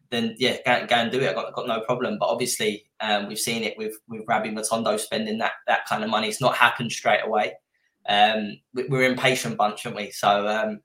then 0.10 0.36
yeah, 0.38 0.58
go, 0.66 0.86
go 0.88 0.96
and 0.96 1.12
do 1.12 1.20
it. 1.20 1.30
I've 1.30 1.36
got, 1.36 1.54
got 1.54 1.68
no 1.68 1.82
problem. 1.82 2.18
But 2.20 2.30
obviously, 2.30 2.86
um, 3.02 3.28
we've 3.28 3.40
seen 3.40 3.64
it 3.64 3.78
with 3.78 3.96
with 4.08 4.24
Rabbi 4.28 4.50
Matondo 4.50 5.00
spending 5.00 5.38
that 5.40 5.54
that 5.68 5.86
kind 5.86 6.04
of 6.04 6.10
money. 6.10 6.28
It's 6.28 6.42
not 6.42 6.56
happened 6.56 6.92
straight 6.92 7.26
away. 7.26 7.54
Um, 8.08 8.60
we're 8.74 9.04
impatient 9.04 9.58
bunch, 9.58 9.86
aren't 9.86 9.98
we? 9.98 10.12
So 10.12 10.48
um, 10.48 10.80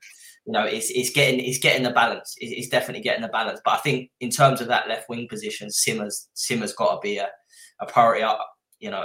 you 0.47 0.53
know, 0.53 0.64
it's 0.64 0.90
it's 0.90 1.11
getting 1.11 1.40
it's 1.40 1.59
getting 1.59 1.82
the 1.82 1.90
balance. 1.90 2.34
It's, 2.38 2.68
definitely 2.68 3.03
getting 3.03 3.22
the 3.22 3.28
balance. 3.28 3.61
But 3.64 3.74
I 3.74 3.78
think 3.78 4.11
in 4.20 4.30
terms 4.30 4.61
of 4.61 4.68
that 4.68 4.88
left 4.88 5.09
wing 5.09 5.26
position, 5.28 5.70
Sima's 5.70 6.28
Sima's 6.34 6.74
got 6.74 6.95
to 6.95 7.01
be 7.01 7.16
a, 7.18 7.28
a 7.80 7.86
priority. 7.86 8.26
You 8.78 8.90
know, 8.90 9.05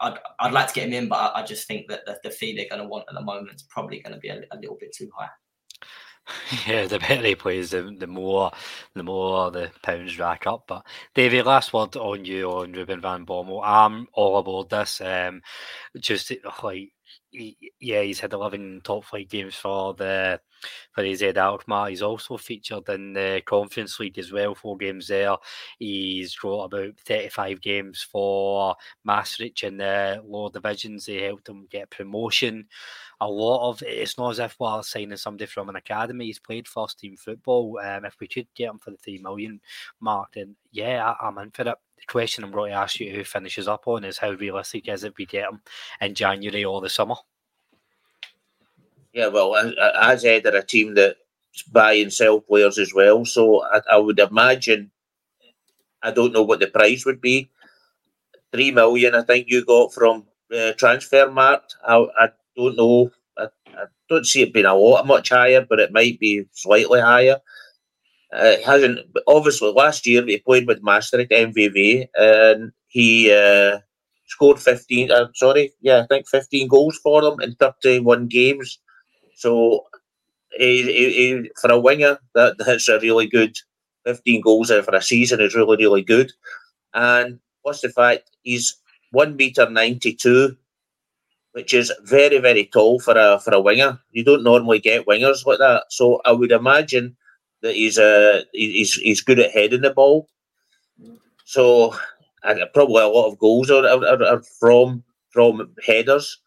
I'd, 0.00 0.18
I'd 0.40 0.52
like 0.52 0.68
to 0.68 0.74
get 0.74 0.88
him 0.88 0.94
in, 0.94 1.08
but 1.08 1.16
I, 1.16 1.40
I 1.40 1.44
just 1.44 1.66
think 1.66 1.88
that 1.88 2.06
the, 2.06 2.18
the 2.24 2.30
fee 2.30 2.56
they're 2.56 2.68
going 2.68 2.82
to 2.82 2.88
want 2.88 3.04
at 3.08 3.14
the 3.14 3.22
moment 3.22 3.56
is 3.56 3.66
probably 3.68 4.00
going 4.00 4.14
to 4.14 4.20
be 4.20 4.28
a, 4.28 4.40
a 4.50 4.56
little 4.56 4.76
bit 4.80 4.94
too 4.94 5.10
high. 5.16 5.28
Yeah, 6.66 6.86
the 6.86 6.98
better 6.98 7.22
he 7.22 7.34
plays, 7.34 7.70
the, 7.70 7.94
the 7.98 8.06
more 8.06 8.50
the 8.94 9.02
more 9.02 9.50
the 9.50 9.70
pounds 9.82 10.18
rack 10.18 10.46
up. 10.46 10.64
But 10.66 10.84
Davey, 11.14 11.40
last 11.40 11.72
word 11.72 11.96
on 11.96 12.26
you 12.26 12.50
on 12.50 12.72
Ruben 12.72 13.00
Van 13.00 13.24
Bommel. 13.24 13.62
I'm 13.64 14.08
all 14.12 14.38
aboard 14.38 14.68
this. 14.68 15.00
Um, 15.00 15.40
just 15.98 16.30
like 16.62 16.92
he, 17.30 17.56
yeah, 17.80 18.02
he's 18.02 18.20
had 18.20 18.32
11 18.32 18.80
top 18.84 19.04
flight 19.04 19.28
games 19.28 19.54
for 19.54 19.94
the 19.94 20.40
for 20.92 21.04
AZ 21.04 21.22
Alkmaar. 21.22 21.88
He's 21.88 22.02
also 22.02 22.36
featured 22.36 22.88
in 22.88 23.12
the 23.12 23.42
Conference 23.44 24.00
League 24.00 24.18
as 24.18 24.32
well, 24.32 24.54
four 24.54 24.76
games 24.76 25.08
there. 25.08 25.36
He's 25.78 26.36
got 26.36 26.64
about 26.64 26.98
35 27.06 27.60
games 27.60 28.02
for 28.02 28.74
Maastricht 29.04 29.62
in 29.62 29.76
the 29.78 30.22
lower 30.24 30.50
divisions. 30.50 31.06
They 31.06 31.22
helped 31.22 31.48
him 31.48 31.66
get 31.70 31.90
promotion. 31.90 32.66
A 33.20 33.28
lot 33.28 33.70
of 33.70 33.82
it's 33.82 34.16
not 34.16 34.30
as 34.30 34.38
if 34.38 34.56
we're 34.58 34.82
signing 34.82 35.16
somebody 35.16 35.46
from 35.46 35.68
an 35.68 35.76
academy. 35.76 36.26
He's 36.26 36.38
played 36.38 36.68
first 36.68 36.98
team 36.98 37.16
football. 37.16 37.78
Um, 37.82 38.04
if 38.04 38.16
we 38.20 38.28
could 38.28 38.46
get 38.54 38.70
him 38.70 38.78
for 38.78 38.90
the 38.90 38.96
three 38.96 39.18
million 39.18 39.60
mark, 40.00 40.34
then 40.34 40.56
yeah, 40.70 41.14
I, 41.20 41.26
I'm 41.26 41.38
in 41.38 41.50
for 41.50 41.68
it 41.68 41.78
the 41.98 42.06
question 42.06 42.44
I'm 42.44 42.52
going 42.52 42.70
to 42.70 42.76
ask 42.76 43.00
you 43.00 43.12
who 43.12 43.24
finishes 43.24 43.68
up 43.68 43.86
on 43.86 44.04
is 44.04 44.18
how 44.18 44.30
realistic 44.30 44.88
is 44.88 45.04
it 45.04 45.14
we 45.18 45.26
get 45.26 45.48
him 45.48 45.60
in 46.00 46.14
January 46.14 46.64
or 46.64 46.80
the 46.80 46.88
summer? 46.88 47.16
Yeah, 49.12 49.28
well, 49.28 49.56
as 49.56 50.22
head 50.22 50.46
of 50.46 50.54
a 50.54 50.62
team 50.62 50.94
that 50.94 51.16
buy 51.72 51.94
and 51.94 52.12
sell 52.12 52.40
players 52.40 52.78
as 52.78 52.94
well, 52.94 53.24
so 53.24 53.64
I, 53.64 53.80
I 53.92 53.96
would 53.96 54.18
imagine. 54.18 54.90
I 56.02 56.12
don't 56.12 56.32
know 56.32 56.44
what 56.44 56.60
the 56.60 56.68
price 56.68 57.04
would 57.04 57.20
be. 57.20 57.50
Three 58.52 58.70
million, 58.70 59.14
I 59.14 59.22
think 59.22 59.48
you 59.48 59.64
got 59.64 59.92
from 59.92 60.26
uh, 60.52 60.72
Transfermarkt. 60.76 61.74
I, 61.86 62.06
I 62.18 62.28
don't 62.56 62.76
know. 62.76 63.10
I, 63.36 63.46
I 63.68 63.84
don't 64.08 64.26
see 64.26 64.42
it 64.42 64.52
being 64.52 64.66
a 64.66 64.74
lot 64.74 65.06
much 65.06 65.30
higher, 65.30 65.66
but 65.68 65.80
it 65.80 65.92
might 65.92 66.20
be 66.20 66.44
slightly 66.52 67.00
higher. 67.00 67.40
Uh, 68.32 68.56
hasn't 68.64 69.00
obviously 69.26 69.72
last 69.72 70.06
year 70.06 70.24
he 70.24 70.38
played 70.38 70.66
with 70.66 70.82
Maastricht 70.82 71.30
MVV 71.30 72.08
and 72.14 72.72
he 72.86 73.32
uh, 73.32 73.78
scored 74.26 74.60
15 74.60 75.10
uh, 75.10 75.28
sorry 75.34 75.72
yeah 75.80 76.00
I 76.02 76.06
think 76.06 76.28
15 76.28 76.68
goals 76.68 76.98
for 77.02 77.22
them 77.22 77.40
in 77.40 77.54
31 77.54 78.26
games. 78.26 78.78
So 79.36 79.86
he, 80.58 80.82
he, 80.82 81.12
he, 81.12 81.50
for 81.60 81.70
a 81.70 81.78
winger 81.78 82.18
that 82.34 82.58
that's 82.58 82.88
a 82.88 83.00
really 83.00 83.26
good 83.26 83.56
15 84.04 84.42
goals 84.42 84.70
for 84.70 84.94
a 84.94 85.00
season 85.02 85.40
is 85.40 85.54
really 85.54 85.78
really 85.78 86.02
good. 86.02 86.30
And 86.92 87.40
what's 87.62 87.80
the 87.80 87.88
fact 87.88 88.30
he's 88.42 88.76
1 89.12 89.36
meter 89.36 89.70
92 89.70 90.54
which 91.52 91.72
is 91.72 91.92
very 92.04 92.38
very 92.38 92.66
tall 92.66 93.00
for 93.00 93.16
a 93.16 93.40
for 93.40 93.54
a 93.54 93.60
winger. 93.60 93.98
You 94.12 94.22
don't 94.22 94.44
normally 94.44 94.80
get 94.80 95.06
wingers 95.06 95.46
like 95.46 95.58
that. 95.58 95.84
So 95.88 96.20
I 96.24 96.32
would 96.32 96.52
imagine 96.52 97.16
that 97.62 97.74
he's 97.74 97.98
uh, 97.98 98.42
he's 98.52 98.94
he's 98.94 99.20
good 99.20 99.38
at 99.38 99.50
heading 99.50 99.82
the 99.82 99.90
ball. 99.90 100.28
So 101.44 101.94
probably 102.74 103.02
a 103.02 103.08
lot 103.08 103.28
of 103.28 103.38
goals 103.38 103.70
are, 103.70 103.86
are, 103.86 104.22
are 104.24 104.42
from 104.60 105.02
from 105.30 105.74
headers. 105.84 106.38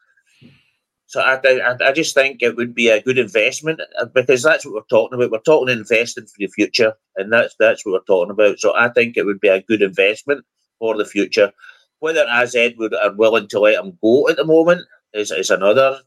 So 1.12 1.20
I, 1.20 1.41
I, 1.43 1.89
I 1.89 1.91
just 1.91 2.16
think 2.16 2.41
it 2.41 2.55
would 2.55 2.74
be 2.74 2.88
a 2.88 3.01
good 3.01 3.18
investment 3.18 3.82
uh, 3.99 4.05
because 4.05 4.43
that's 4.43 4.66
what 4.66 4.74
we're 4.74 4.82
talking 4.89 5.18
about. 5.18 5.30
We're 5.30 5.39
talking 5.39 5.68
investing 5.68 6.26
for 6.26 6.36
the 6.39 6.47
future, 6.47 6.93
and 7.18 7.34
that's 7.34 7.53
that's 7.59 7.86
what 7.86 7.91
we're 7.91 8.05
talking 8.05 8.32
about. 8.32 8.59
So 8.59 8.74
I 8.76 8.88
think 8.89 9.18
it 9.18 9.26
would 9.26 9.41
be 9.41 9.49
a 9.49 9.62
good 9.62 9.82
investment 9.82 10.45
for 10.80 10.95
the 10.95 11.03
future. 11.03 11.51
Whether 11.99 12.26
AZ 12.30 12.55
would 12.78 12.93
are 12.95 13.14
willing 13.14 13.49
to 13.49 13.59
let 13.59 13.84
him 13.84 13.97
go 14.01 14.30
at 14.30 14.38
the 14.38 14.45
moment 14.45 14.88
is, 15.14 15.32
is 15.32 15.49
another 15.49 15.99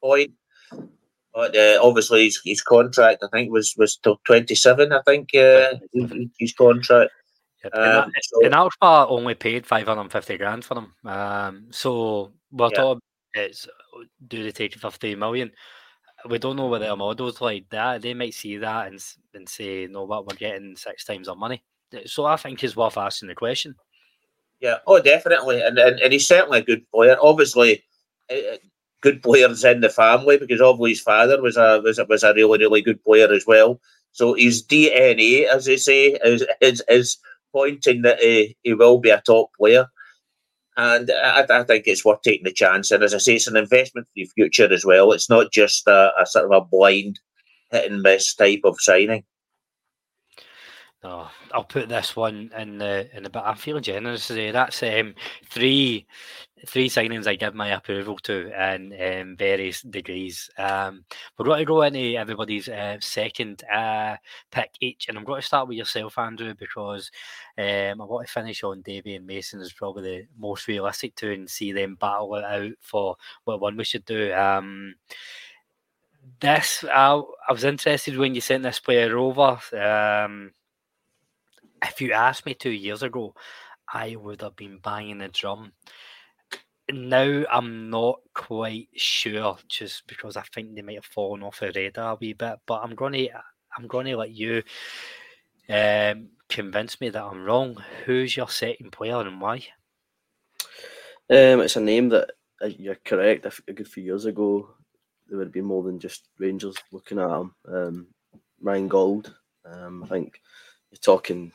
point. 0.00 0.30
But 1.34 1.56
uh, 1.56 1.80
obviously, 1.82 2.24
his, 2.24 2.40
his 2.44 2.62
contract, 2.62 3.24
I 3.24 3.28
think, 3.28 3.50
was 3.50 3.74
was 3.76 3.96
till 3.96 4.20
twenty 4.24 4.54
seven. 4.54 4.92
I 4.92 5.02
think 5.02 5.34
uh, 5.34 5.74
his 6.38 6.52
contract. 6.52 7.10
Um, 7.72 8.12
so, 8.22 8.44
and 8.44 8.54
Alkmaar 8.54 9.08
only 9.08 9.34
paid 9.34 9.66
five 9.66 9.86
hundred 9.86 10.02
and 10.02 10.12
fifty 10.12 10.36
grand 10.36 10.64
for 10.64 10.78
him. 10.78 10.92
Um, 11.04 11.66
so 11.70 12.32
we're 12.52 12.68
yeah. 12.72 12.76
talking 12.76 13.00
it's 13.34 13.68
do 14.28 14.42
they 14.42 14.52
take 14.52 14.74
fifty 14.74 15.14
million? 15.14 15.50
We 16.28 16.38
don't 16.38 16.56
know 16.56 16.68
whether 16.68 16.86
a 16.86 16.96
models 16.96 17.40
like 17.40 17.68
that. 17.70 18.00
They 18.00 18.14
might 18.14 18.34
see 18.34 18.56
that 18.58 18.86
and 18.88 19.04
and 19.34 19.48
say, 19.48 19.86
no, 19.90 20.04
what 20.04 20.26
we're 20.26 20.36
getting 20.36 20.76
six 20.76 21.04
times 21.04 21.28
our 21.28 21.36
money. 21.36 21.62
So 22.06 22.24
I 22.24 22.36
think 22.36 22.62
it's 22.62 22.76
worth 22.76 22.96
asking 22.96 23.28
the 23.28 23.34
question. 23.34 23.74
Yeah, 24.60 24.78
oh, 24.86 25.00
definitely, 25.00 25.62
and 25.62 25.78
and, 25.78 25.98
and 26.00 26.12
he's 26.12 26.26
certainly 26.26 26.60
a 26.60 26.64
good 26.64 26.88
player. 26.90 27.16
Obviously, 27.20 27.84
good 29.04 29.22
players 29.22 29.62
in 29.64 29.80
the 29.80 29.90
family 29.90 30.38
because 30.38 30.62
obviously 30.62 30.92
his 30.92 31.00
father 31.02 31.40
was 31.42 31.58
a 31.58 31.80
was 31.84 31.98
a, 31.98 32.06
was 32.06 32.24
a 32.24 32.32
really 32.32 32.58
really 32.58 32.80
good 32.80 33.04
player 33.04 33.30
as 33.30 33.46
well. 33.46 33.78
So 34.12 34.32
his 34.32 34.64
DNA, 34.64 35.46
as 35.46 35.66
they 35.66 35.76
say, 35.76 36.18
is 36.24 36.44
is, 36.62 36.82
is 36.88 37.18
pointing 37.52 38.00
that 38.02 38.18
he, 38.20 38.56
he 38.62 38.72
will 38.72 38.98
be 38.98 39.10
a 39.10 39.20
top 39.20 39.50
player. 39.58 39.86
And 40.76 41.10
I, 41.10 41.44
I, 41.48 41.62
think 41.62 41.84
it's 41.86 42.04
worth 42.04 42.22
taking 42.22 42.44
the 42.44 42.52
chance. 42.52 42.90
And 42.90 43.04
as 43.04 43.14
I 43.14 43.18
say, 43.18 43.34
it's 43.34 43.46
an 43.46 43.56
investment 43.56 44.08
for 44.08 44.12
the 44.16 44.24
future 44.34 44.72
as 44.72 44.84
well. 44.84 45.12
It's 45.12 45.30
not 45.30 45.52
just 45.52 45.86
a, 45.86 46.10
a 46.20 46.26
sort 46.26 46.46
of 46.46 46.50
a 46.50 46.64
blind 46.64 47.20
hit 47.70 47.92
and 47.92 48.02
miss 48.02 48.34
type 48.34 48.62
of 48.64 48.80
signing. 48.80 49.22
No, 51.04 51.28
I'll 51.52 51.64
put 51.64 51.90
this 51.90 52.16
one 52.16 52.50
in 52.56 52.78
the 52.78 53.14
in 53.14 53.24
the. 53.24 53.30
But 53.30 53.44
I'm 53.44 53.56
feeling 53.56 53.82
generous 53.82 54.26
today. 54.26 54.50
That's 54.52 54.82
um, 54.82 55.14
three 55.44 56.06
three 56.66 56.88
signings 56.88 57.26
I 57.26 57.34
give 57.34 57.54
my 57.54 57.68
approval 57.68 58.16
to 58.20 58.50
in 58.74 59.20
um, 59.20 59.36
various 59.36 59.82
degrees. 59.82 60.48
Um, 60.56 61.04
we're 61.36 61.44
going 61.44 61.58
to 61.58 61.66
go 61.66 61.82
into 61.82 62.16
everybody's 62.16 62.70
uh, 62.70 62.96
second 63.00 63.64
uh, 63.64 64.16
pick 64.50 64.70
each, 64.80 65.08
and 65.08 65.18
I'm 65.18 65.24
going 65.24 65.42
to 65.42 65.46
start 65.46 65.68
with 65.68 65.76
yourself, 65.76 66.16
Andrew, 66.16 66.54
because 66.54 67.10
um, 67.58 68.00
I 68.00 68.04
want 68.06 68.26
to 68.26 68.32
finish 68.32 68.64
on 68.64 68.80
Davy 68.80 69.16
and 69.16 69.26
Mason 69.26 69.60
is 69.60 69.74
probably 69.74 70.02
the 70.04 70.26
most 70.38 70.66
realistic 70.68 71.16
to, 71.16 71.34
and 71.34 71.50
see 71.50 71.72
them 71.72 71.96
battle 71.96 72.34
it 72.36 72.44
out 72.44 72.72
for 72.80 73.16
what 73.44 73.60
one 73.60 73.76
we 73.76 73.84
should 73.84 74.06
do. 74.06 74.32
Um, 74.32 74.94
this 76.40 76.82
I, 76.90 77.20
I 77.46 77.52
was 77.52 77.64
interested 77.64 78.16
when 78.16 78.34
you 78.34 78.40
sent 78.40 78.62
this 78.62 78.80
player 78.80 79.18
over. 79.18 79.58
Um, 79.78 80.52
if 81.84 82.00
you 82.00 82.12
asked 82.12 82.46
me 82.46 82.54
two 82.54 82.70
years 82.70 83.02
ago, 83.02 83.34
I 83.92 84.16
would 84.16 84.40
have 84.42 84.56
been 84.56 84.78
banging 84.78 85.18
the 85.18 85.28
drum. 85.28 85.72
Now 86.90 87.44
I'm 87.50 87.90
not 87.90 88.20
quite 88.34 88.88
sure, 88.94 89.56
just 89.68 90.06
because 90.06 90.36
I 90.36 90.42
think 90.54 90.74
they 90.74 90.82
might 90.82 90.96
have 90.96 91.04
fallen 91.04 91.42
off 91.42 91.60
the 91.60 91.72
radar 91.74 92.12
a 92.12 92.18
wee 92.20 92.34
bit. 92.34 92.56
But 92.66 92.82
I'm 92.82 92.94
gonna, 92.94 93.26
I'm 93.76 93.86
gonna 93.86 94.16
let 94.16 94.32
you 94.32 94.62
um, 95.68 96.28
convince 96.48 97.00
me 97.00 97.08
that 97.08 97.22
I'm 97.22 97.44
wrong. 97.44 97.82
Who's 98.04 98.36
your 98.36 98.48
second 98.48 98.92
player 98.92 99.20
and 99.20 99.40
why? 99.40 99.64
Um, 101.30 101.60
it's 101.60 101.76
a 101.76 101.80
name 101.80 102.10
that 102.10 102.32
uh, 102.62 102.66
you're 102.66 102.98
correct. 103.04 103.46
A 103.66 103.72
good 103.72 103.88
few 103.88 104.02
years 104.02 104.26
ago, 104.26 104.68
there 105.26 105.38
would 105.38 105.52
be 105.52 105.62
more 105.62 105.82
than 105.82 105.98
just 105.98 106.28
Rangers 106.38 106.76
looking 106.92 107.18
at 107.18 107.30
him. 107.30 107.54
Um, 107.66 108.06
Ryan 108.60 108.88
Gauld, 108.88 109.34
Um, 109.64 110.04
I 110.04 110.08
think 110.08 110.40
you're 110.90 110.98
talking 110.98 111.50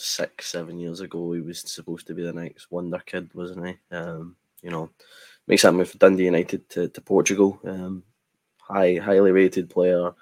six, 0.00 0.48
seven 0.48 0.78
years 0.78 1.00
ago, 1.00 1.32
he 1.32 1.40
was 1.40 1.60
supposed 1.60 2.06
to 2.06 2.14
be 2.14 2.22
the 2.22 2.32
next 2.32 2.70
wonder 2.70 3.00
kid, 3.04 3.30
wasn't 3.34 3.66
he? 3.66 3.78
Um, 3.90 4.36
you 4.62 4.70
know, 4.70 4.90
makes 5.46 5.62
that 5.62 5.72
move 5.72 5.90
for 5.90 5.98
Dundee 5.98 6.24
United 6.24 6.68
to, 6.70 6.88
to 6.88 7.00
Portugal. 7.00 7.58
Um, 7.64 8.02
high, 8.58 8.96
highly 8.96 9.32
rated 9.32 9.70
player. 9.70 10.12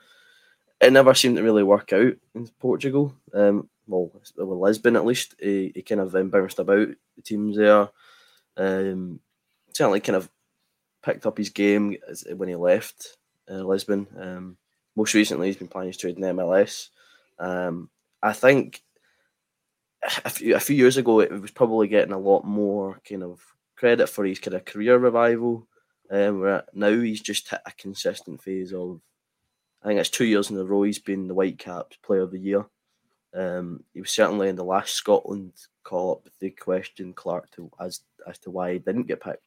It 0.80 0.92
never 0.92 1.14
seemed 1.14 1.36
to 1.36 1.42
really 1.42 1.64
work 1.64 1.92
out 1.92 2.14
in 2.34 2.48
Portugal. 2.60 3.14
Um, 3.34 3.68
well, 3.86 4.10
with 4.12 4.32
Lisbon 4.36 4.96
at 4.96 5.06
least, 5.06 5.34
he, 5.40 5.72
he 5.74 5.82
kind 5.82 6.00
of 6.00 6.12
bounced 6.30 6.58
about 6.58 6.88
the 7.16 7.22
teams 7.22 7.56
there. 7.56 7.88
Um, 8.56 9.20
certainly, 9.72 10.00
kind 10.00 10.16
of 10.16 10.30
picked 11.02 11.26
up 11.26 11.38
his 11.38 11.50
game 11.50 11.96
when 12.36 12.48
he 12.48 12.54
left 12.54 13.16
uh, 13.50 13.54
Lisbon. 13.54 14.06
Um, 14.18 14.56
most 14.94 15.14
recently, 15.14 15.48
he's 15.48 15.56
been 15.56 15.68
playing 15.68 15.88
his 15.88 15.96
trade 15.96 16.16
in 16.16 16.22
MLS. 16.22 16.88
Um, 17.38 17.88
I 18.22 18.32
think 18.32 18.82
a 20.24 20.30
few, 20.30 20.54
a 20.54 20.60
few 20.60 20.76
years 20.76 20.96
ago, 20.96 21.20
it 21.20 21.32
was 21.32 21.50
probably 21.50 21.88
getting 21.88 22.12
a 22.12 22.18
lot 22.18 22.44
more 22.44 23.00
kind 23.08 23.22
of 23.22 23.40
credit 23.76 24.08
for 24.08 24.24
his 24.24 24.38
kind 24.38 24.54
of 24.54 24.64
career 24.64 24.98
revival. 24.98 25.66
Um, 26.10 26.40
where 26.40 26.64
now 26.72 26.90
he's 26.90 27.20
just 27.20 27.50
hit 27.50 27.60
a 27.66 27.72
consistent 27.72 28.42
phase 28.42 28.72
of, 28.72 29.00
I 29.82 29.88
think 29.88 30.00
it's 30.00 30.08
two 30.08 30.24
years 30.24 30.48
in 30.48 30.56
a 30.56 30.64
row 30.64 30.82
he's 30.84 30.98
been 30.98 31.28
the 31.28 31.34
Whitecaps 31.34 31.98
Player 32.02 32.22
of 32.22 32.30
the 32.30 32.38
Year. 32.38 32.64
Um, 33.34 33.84
he 33.92 34.00
was 34.00 34.10
certainly 34.10 34.48
in 34.48 34.56
the 34.56 34.64
last 34.64 34.94
Scotland 34.94 35.52
call 35.84 36.12
up. 36.12 36.28
They 36.40 36.50
question 36.50 37.12
Clarke 37.12 37.50
to, 37.52 37.70
as 37.78 38.00
as 38.26 38.38
to 38.40 38.50
why 38.50 38.72
he 38.72 38.78
didn't 38.78 39.06
get 39.06 39.20
picked. 39.20 39.42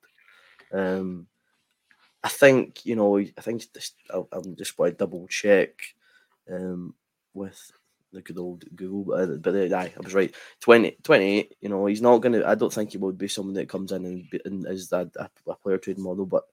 Um, 0.72 1.28
I 2.24 2.30
think 2.30 2.86
you 2.86 2.95
know. 2.95 3.18
I 3.18 3.41
think 3.41 3.64
just, 3.74 3.95
I'm 4.12 4.56
just 4.56 4.78
want 4.78 4.91
to 4.93 4.97
double 4.97 5.28
check 5.28 5.72
um, 6.49 6.93
with 7.34 7.72
the 8.12 8.22
good 8.22 8.38
old 8.38 8.64
Google, 8.76 9.03
but, 9.03 9.30
uh, 9.30 9.36
but 9.38 9.55
uh, 9.55 9.76
I 9.76 9.91
was 10.01 10.14
right. 10.14 10.34
20, 10.62 10.97
28, 11.03 11.55
you 11.62 11.70
know, 11.70 11.86
he's 11.86 12.01
not 12.01 12.18
going 12.20 12.34
to, 12.34 12.47
I 12.47 12.55
don't 12.55 12.74
think 12.74 12.91
he 12.91 12.97
would 12.97 13.18
be 13.18 13.28
someone 13.28 13.55
that 13.55 13.70
comes 13.70 13.91
in 13.91 14.05
and, 14.05 14.41
and 14.45 14.68
is 14.68 14.91
a, 14.91 15.09
a, 15.18 15.30
a 15.47 15.55
player 15.55 15.78
trade 15.78 15.99
model, 15.99 16.26
but 16.26 16.43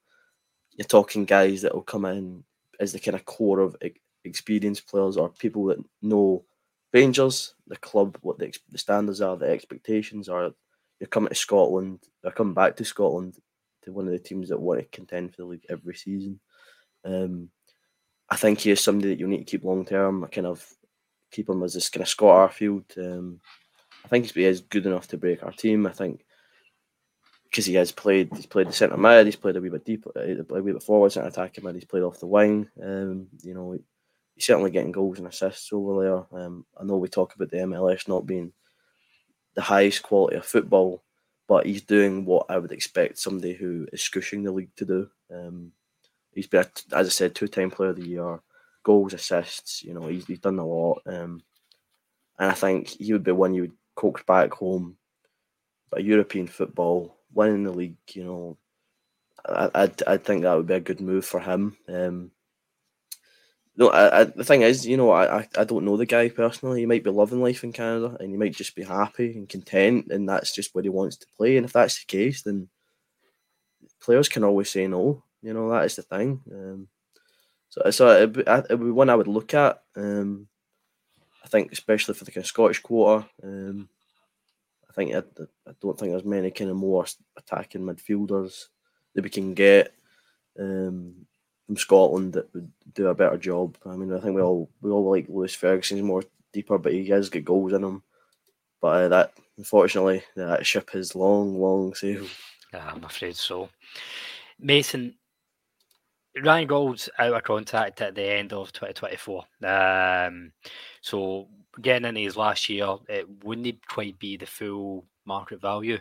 you're 0.76 0.86
talking 0.86 1.24
guys 1.24 1.62
that 1.62 1.74
will 1.74 1.82
come 1.82 2.04
in 2.04 2.44
as 2.80 2.92
the 2.92 3.00
kind 3.00 3.16
of 3.16 3.24
core 3.24 3.60
of 3.60 3.76
experienced 4.24 4.88
players 4.88 5.16
or 5.16 5.28
people 5.30 5.64
that 5.66 5.78
know 6.02 6.44
Rangers, 6.92 7.54
the 7.66 7.76
club, 7.76 8.16
what 8.22 8.38
the, 8.38 8.54
the 8.70 8.78
standards 8.78 9.20
are, 9.20 9.36
the 9.36 9.46
expectations 9.46 10.28
are. 10.28 10.52
You're 11.00 11.08
coming 11.08 11.28
to 11.28 11.34
Scotland, 11.34 12.00
they're 12.22 12.32
coming 12.32 12.54
back 12.54 12.76
to 12.76 12.84
Scotland 12.84 13.36
to 13.82 13.92
one 13.92 14.06
of 14.06 14.12
the 14.12 14.18
teams 14.18 14.48
that 14.48 14.60
want 14.60 14.80
to 14.80 14.86
contend 14.86 15.30
for 15.30 15.42
the 15.42 15.44
league 15.46 15.66
every 15.68 15.94
season. 15.94 16.40
Um, 17.04 17.50
I 18.30 18.36
think 18.36 18.60
he 18.60 18.70
is 18.70 18.80
somebody 18.80 19.10
that 19.10 19.20
you 19.20 19.26
need 19.26 19.38
to 19.38 19.44
keep 19.44 19.64
long 19.64 19.84
term. 19.84 20.24
I 20.24 20.28
kind 20.28 20.46
of 20.46 20.66
keep 21.30 21.48
him 21.48 21.62
as 21.62 21.74
this 21.74 21.88
kind 21.88 22.02
of 22.02 22.08
Scott 22.08 22.50
Arfield. 22.50 22.96
Um, 22.98 23.40
I 24.04 24.08
think 24.08 24.24
he's 24.24 24.34
he 24.34 24.44
is 24.44 24.60
good 24.60 24.86
enough 24.86 25.08
to 25.08 25.18
break 25.18 25.42
our 25.42 25.52
team. 25.52 25.86
I 25.86 25.92
think 25.92 26.24
because 27.44 27.64
he 27.64 27.74
has 27.74 27.92
played, 27.92 28.30
he's 28.34 28.46
played 28.46 28.68
the 28.68 28.72
centre 28.72 28.96
mid, 28.96 29.26
he's 29.26 29.36
played 29.36 29.56
a 29.56 29.60
wee 29.60 29.70
bit 29.70 29.84
deeper, 29.84 30.12
a 30.14 30.62
wee 30.62 30.72
bit 30.72 30.82
forward, 30.82 31.12
centre 31.12 31.28
attacking 31.28 31.64
mid, 31.64 31.74
he's 31.74 31.84
played 31.84 32.02
off 32.02 32.20
the 32.20 32.26
wing. 32.26 32.68
Um, 32.82 33.28
you 33.42 33.54
know, 33.54 33.78
he's 34.34 34.46
certainly 34.46 34.70
getting 34.70 34.92
goals 34.92 35.18
and 35.18 35.26
assists 35.26 35.72
over 35.72 36.02
there. 36.02 36.40
Um, 36.40 36.66
I 36.78 36.84
know 36.84 36.96
we 36.96 37.08
talk 37.08 37.34
about 37.34 37.50
the 37.50 37.58
MLS 37.58 38.06
not 38.06 38.26
being 38.26 38.52
the 39.54 39.62
highest 39.62 40.02
quality 40.02 40.36
of 40.36 40.44
football, 40.44 41.02
but 41.48 41.66
he's 41.66 41.82
doing 41.82 42.24
what 42.24 42.46
I 42.50 42.58
would 42.58 42.72
expect 42.72 43.18
somebody 43.18 43.54
who 43.54 43.86
is 43.92 44.02
scushing 44.02 44.44
the 44.44 44.52
league 44.52 44.74
to 44.76 44.84
do. 44.84 45.10
Um, 45.34 45.72
he's 46.32 46.46
been, 46.46 46.66
as 46.92 47.06
I 47.06 47.10
said, 47.10 47.34
two-time 47.34 47.70
Player 47.70 47.90
of 47.90 47.96
the 47.96 48.06
Year 48.06 48.40
goals, 48.82 49.14
assists. 49.14 49.82
You 49.82 49.94
know, 49.94 50.06
he's, 50.06 50.26
he's 50.26 50.40
done 50.40 50.58
a 50.58 50.66
lot. 50.66 51.02
Um, 51.06 51.42
and 52.38 52.50
I 52.50 52.54
think 52.54 52.88
he 52.88 53.12
would 53.12 53.24
be 53.24 53.32
one 53.32 53.54
you 53.54 53.62
would 53.62 53.76
coax 53.94 54.22
back 54.22 54.52
home. 54.52 54.96
But 55.90 56.04
European 56.04 56.46
football, 56.46 57.16
winning 57.32 57.64
the 57.64 57.72
league, 57.72 57.96
you 58.12 58.24
know, 58.24 58.58
I, 59.46 59.70
I, 59.74 59.90
I 60.06 60.16
think 60.18 60.42
that 60.42 60.54
would 60.54 60.66
be 60.66 60.74
a 60.74 60.80
good 60.80 61.00
move 61.00 61.24
for 61.24 61.40
him. 61.40 61.76
Um, 61.88 62.30
no, 63.78 63.90
I, 63.90 64.20
I, 64.20 64.24
the 64.24 64.44
thing 64.44 64.62
is, 64.62 64.84
you 64.84 64.96
know, 64.96 65.12
I, 65.12 65.46
I 65.56 65.64
don't 65.64 65.84
know 65.84 65.96
the 65.96 66.04
guy 66.04 66.28
personally. 66.28 66.80
He 66.80 66.86
might 66.86 67.04
be 67.04 67.10
loving 67.10 67.40
life 67.40 67.62
in 67.62 67.72
Canada, 67.72 68.16
and 68.18 68.30
he 68.30 68.36
might 68.36 68.54
just 68.54 68.74
be 68.74 68.82
happy 68.82 69.36
and 69.36 69.48
content, 69.48 70.08
and 70.10 70.28
that's 70.28 70.52
just 70.52 70.74
where 70.74 70.82
he 70.82 70.88
wants 70.90 71.16
to 71.18 71.26
play. 71.36 71.56
And 71.56 71.64
if 71.64 71.72
that's 71.72 72.00
the 72.00 72.06
case, 72.06 72.42
then 72.42 72.68
players 74.00 74.28
can 74.28 74.42
always 74.42 74.68
say 74.68 74.88
no. 74.88 75.22
You 75.42 75.54
know, 75.54 75.70
that 75.70 75.84
is 75.84 75.94
the 75.94 76.02
thing. 76.02 76.42
Um, 76.52 76.88
so, 77.68 77.90
so 77.90 78.22
it 78.22 78.36
would, 78.36 78.48
it 78.48 78.70
would 78.70 78.80
be 78.80 78.90
one 78.90 79.10
I 79.10 79.14
would 79.14 79.28
look 79.28 79.54
at. 79.54 79.82
Um, 79.96 80.48
I 81.44 81.48
think, 81.48 81.72
especially 81.72 82.14
for 82.14 82.24
the 82.24 82.30
kind 82.30 82.44
of 82.44 82.48
Scottish 82.48 82.80
quarter. 82.80 83.26
Um, 83.42 83.88
I 84.88 84.92
think 84.92 85.14
I, 85.14 85.18
I 85.66 85.72
don't 85.80 85.98
think 85.98 86.12
there's 86.12 86.24
many 86.24 86.50
kind 86.50 86.70
of 86.70 86.76
more 86.76 87.06
attacking 87.36 87.82
midfielders 87.82 88.66
that 89.14 89.24
we 89.24 89.30
can 89.30 89.54
get 89.54 89.94
um, 90.58 91.26
from 91.66 91.76
Scotland 91.76 92.32
that 92.34 92.52
would 92.54 92.70
do 92.94 93.06
a 93.06 93.14
better 93.14 93.36
job. 93.36 93.76
I 93.86 93.96
mean, 93.96 94.12
I 94.12 94.20
think 94.20 94.34
we 94.34 94.42
all 94.42 94.70
we 94.80 94.90
all 94.90 95.10
like 95.10 95.26
Lewis 95.28 95.54
Ferguson's 95.54 96.02
more 96.02 96.24
deeper, 96.52 96.78
but 96.78 96.92
he 96.92 97.06
has 97.08 97.30
got 97.30 97.44
goals 97.44 97.72
in 97.72 97.84
him. 97.84 98.02
But 98.80 98.86
uh, 98.88 99.08
that, 99.08 99.32
unfortunately, 99.56 100.22
that 100.36 100.66
ship 100.66 100.90
has 100.90 101.14
long, 101.14 101.60
long 101.60 101.94
sailed. 101.94 102.30
Yeah, 102.72 102.90
I'm 102.92 103.04
afraid 103.04 103.36
so. 103.36 103.68
Mason, 104.58 105.14
Ryan 106.42 106.68
Gauld's 106.68 107.08
out 107.18 107.34
of 107.34 107.42
contract 107.42 108.00
at 108.00 108.14
the 108.14 108.22
end 108.22 108.52
of 108.52 108.72
2024. 108.72 109.44
Um, 109.64 110.52
so 111.00 111.48
getting 111.80 112.08
into 112.08 112.20
his 112.20 112.36
last 112.36 112.68
year, 112.68 112.96
it 113.08 113.26
wouldn't 113.44 113.86
quite 113.88 114.18
be 114.18 114.36
the 114.36 114.46
full 114.46 115.04
market 115.24 115.60
value. 115.60 115.98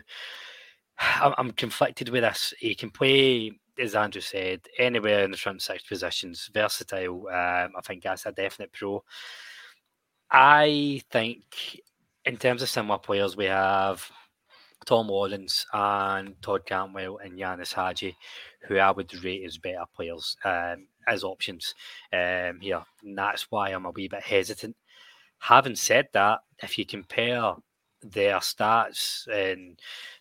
I'm 0.98 1.52
conflicted 1.52 2.08
with 2.08 2.22
this. 2.22 2.54
He 2.58 2.74
can 2.74 2.90
play, 2.90 3.52
as 3.78 3.94
Andrew 3.94 4.20
said, 4.20 4.60
anywhere 4.78 5.24
in 5.24 5.30
the 5.30 5.36
front 5.36 5.62
six 5.62 5.82
positions, 5.84 6.50
versatile. 6.52 7.28
Um, 7.28 7.72
I 7.76 7.80
think 7.84 8.02
that's 8.02 8.26
a 8.26 8.32
definite 8.32 8.72
pro. 8.72 9.02
I 10.30 11.00
think, 11.10 11.80
in 12.24 12.36
terms 12.36 12.62
of 12.62 12.68
similar 12.68 12.98
players, 12.98 13.36
we 13.36 13.46
have 13.46 14.10
Tom 14.88 15.08
Lawrence 15.08 15.66
and 15.74 16.40
Todd 16.40 16.64
Cantwell 16.64 17.18
and 17.18 17.38
Ianis 17.38 17.74
Hagi, 17.74 18.16
who 18.66 18.78
I 18.78 18.90
would 18.90 19.22
rate 19.22 19.44
as 19.44 19.58
better 19.58 19.84
players 19.94 20.34
um, 20.46 20.86
as 21.06 21.24
options 21.24 21.74
um, 22.10 22.58
here. 22.62 22.82
And 23.04 23.18
that's 23.18 23.50
why 23.50 23.68
I'm 23.68 23.84
a 23.84 23.90
wee 23.90 24.08
bit 24.08 24.22
hesitant. 24.22 24.74
Having 25.40 25.76
said 25.76 26.08
that, 26.14 26.38
if 26.62 26.78
you 26.78 26.86
compare 26.86 27.52
their 28.00 28.36
stats 28.36 29.26
and 29.28 29.78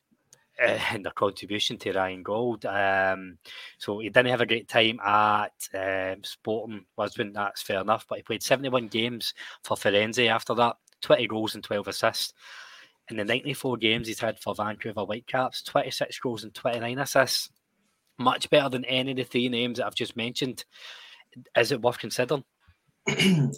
and 0.59 1.05
their 1.05 1.13
contribution 1.13 1.78
to 1.78 1.93
Ryan 1.93 2.24
Gauld. 2.24 2.65
Um, 2.65 3.38
so 3.78 3.99
he 3.99 4.09
didn't 4.09 4.32
have 4.32 4.41
a 4.41 4.45
great 4.45 4.68
time 4.68 4.99
at 4.99 5.53
um, 5.76 6.24
Sporting 6.24 6.84
Lisbon, 6.97 7.32
that's 7.32 7.61
fair 7.61 7.80
enough, 7.80 8.05
but 8.09 8.18
he 8.18 8.24
played 8.24 8.43
71 8.43 8.88
games 8.88 9.36
for 9.63 9.78
Farense 9.78 10.28
after 10.28 10.55
that, 10.55 10.76
20 11.03 11.28
goals 11.28 11.53
and 11.53 11.63
12 11.63 11.88
assists 11.88 12.34
in 13.09 13.17
the 13.17 13.25
94 13.25 13.77
games 13.77 14.07
he's 14.07 14.19
had 14.19 14.39
for 14.39 14.55
Vancouver 14.55 15.01
Whitecaps, 15.01 15.63
26 15.63 16.19
goals 16.19 16.43
and 16.43 16.53
29 16.53 16.99
assists. 16.99 17.49
Much 18.19 18.49
better 18.49 18.69
than 18.69 18.85
any 18.85 19.11
of 19.11 19.17
the 19.17 19.23
three 19.23 19.47
names 19.47 19.77
that 19.77 19.85
I've 19.85 19.95
just 19.95 20.17
mentioned. 20.17 20.65
Is 21.55 21.71
it 21.71 21.81
worth 21.81 21.99
considering? 21.99 22.43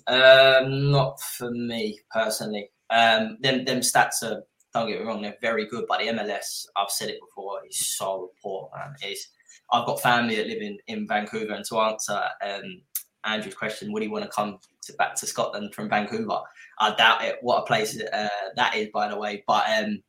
um, 0.08 0.92
not 0.92 1.20
for 1.22 1.50
me 1.52 2.00
personally. 2.12 2.70
Um, 2.90 3.38
them 3.42 3.66
them 3.66 3.80
stats 3.80 4.24
are 4.24 4.44
don't 4.74 4.88
get 4.88 5.00
me 5.00 5.06
wrong, 5.06 5.22
they're 5.22 5.38
very 5.42 5.68
good, 5.68 5.86
but 5.88 6.00
the 6.00 6.08
MLS, 6.08 6.66
I've 6.76 6.92
said 6.92 7.10
it 7.10 7.20
before, 7.20 7.60
is 7.68 7.98
so 7.98 8.32
poor, 8.42 8.70
man. 8.76 8.94
Is 9.04 9.28
I've 9.72 9.86
got 9.86 10.02
family 10.02 10.36
that 10.36 10.48
live 10.48 10.62
in, 10.62 10.78
in 10.88 11.08
Vancouver, 11.08 11.54
and 11.54 11.66
to 11.66 11.80
answer 11.80 12.22
um, 12.44 12.82
Andrew's 13.26 13.56
question, 13.56 13.92
would 13.92 14.02
he 14.02 14.08
want 14.08 14.24
to 14.24 14.32
come 14.32 14.60
to, 14.84 14.94
back 14.94 15.16
to 15.16 15.28
Scotland 15.28 15.74
from 15.74 15.90
Vancouver? 15.90 16.40
I 16.80 16.96
doubt 16.96 17.24
it. 17.24 17.38
What 17.42 17.64
a 17.64 17.66
place 17.66 18.00
uh, 18.02 18.30
that 18.56 18.76
is, 18.76 18.90
by 18.94 19.10
the 19.10 19.18
way. 19.18 19.44
But 19.48 19.66
um, 19.70 20.02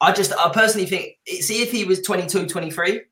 I 0.00 0.12
just, 0.12 0.32
I 0.32 0.50
personally 0.50 0.86
think, 0.86 1.14
see, 1.26 1.62
if 1.62 1.70
he 1.70 1.84
was 1.84 2.02
22, 2.02 2.46
23, 2.46 3.02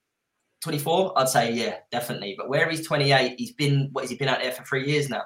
24, 0.62 1.18
I'd 1.18 1.28
say, 1.28 1.52
yeah, 1.52 1.76
definitely. 1.90 2.34
But 2.36 2.48
where 2.48 2.68
he's 2.68 2.86
28, 2.86 3.34
he's 3.38 3.52
been, 3.52 3.88
what 3.92 4.02
has 4.02 4.10
he 4.10 4.16
been 4.16 4.28
out 4.28 4.40
there 4.40 4.52
for 4.52 4.64
three 4.64 4.86
years 4.86 5.08
now? 5.08 5.22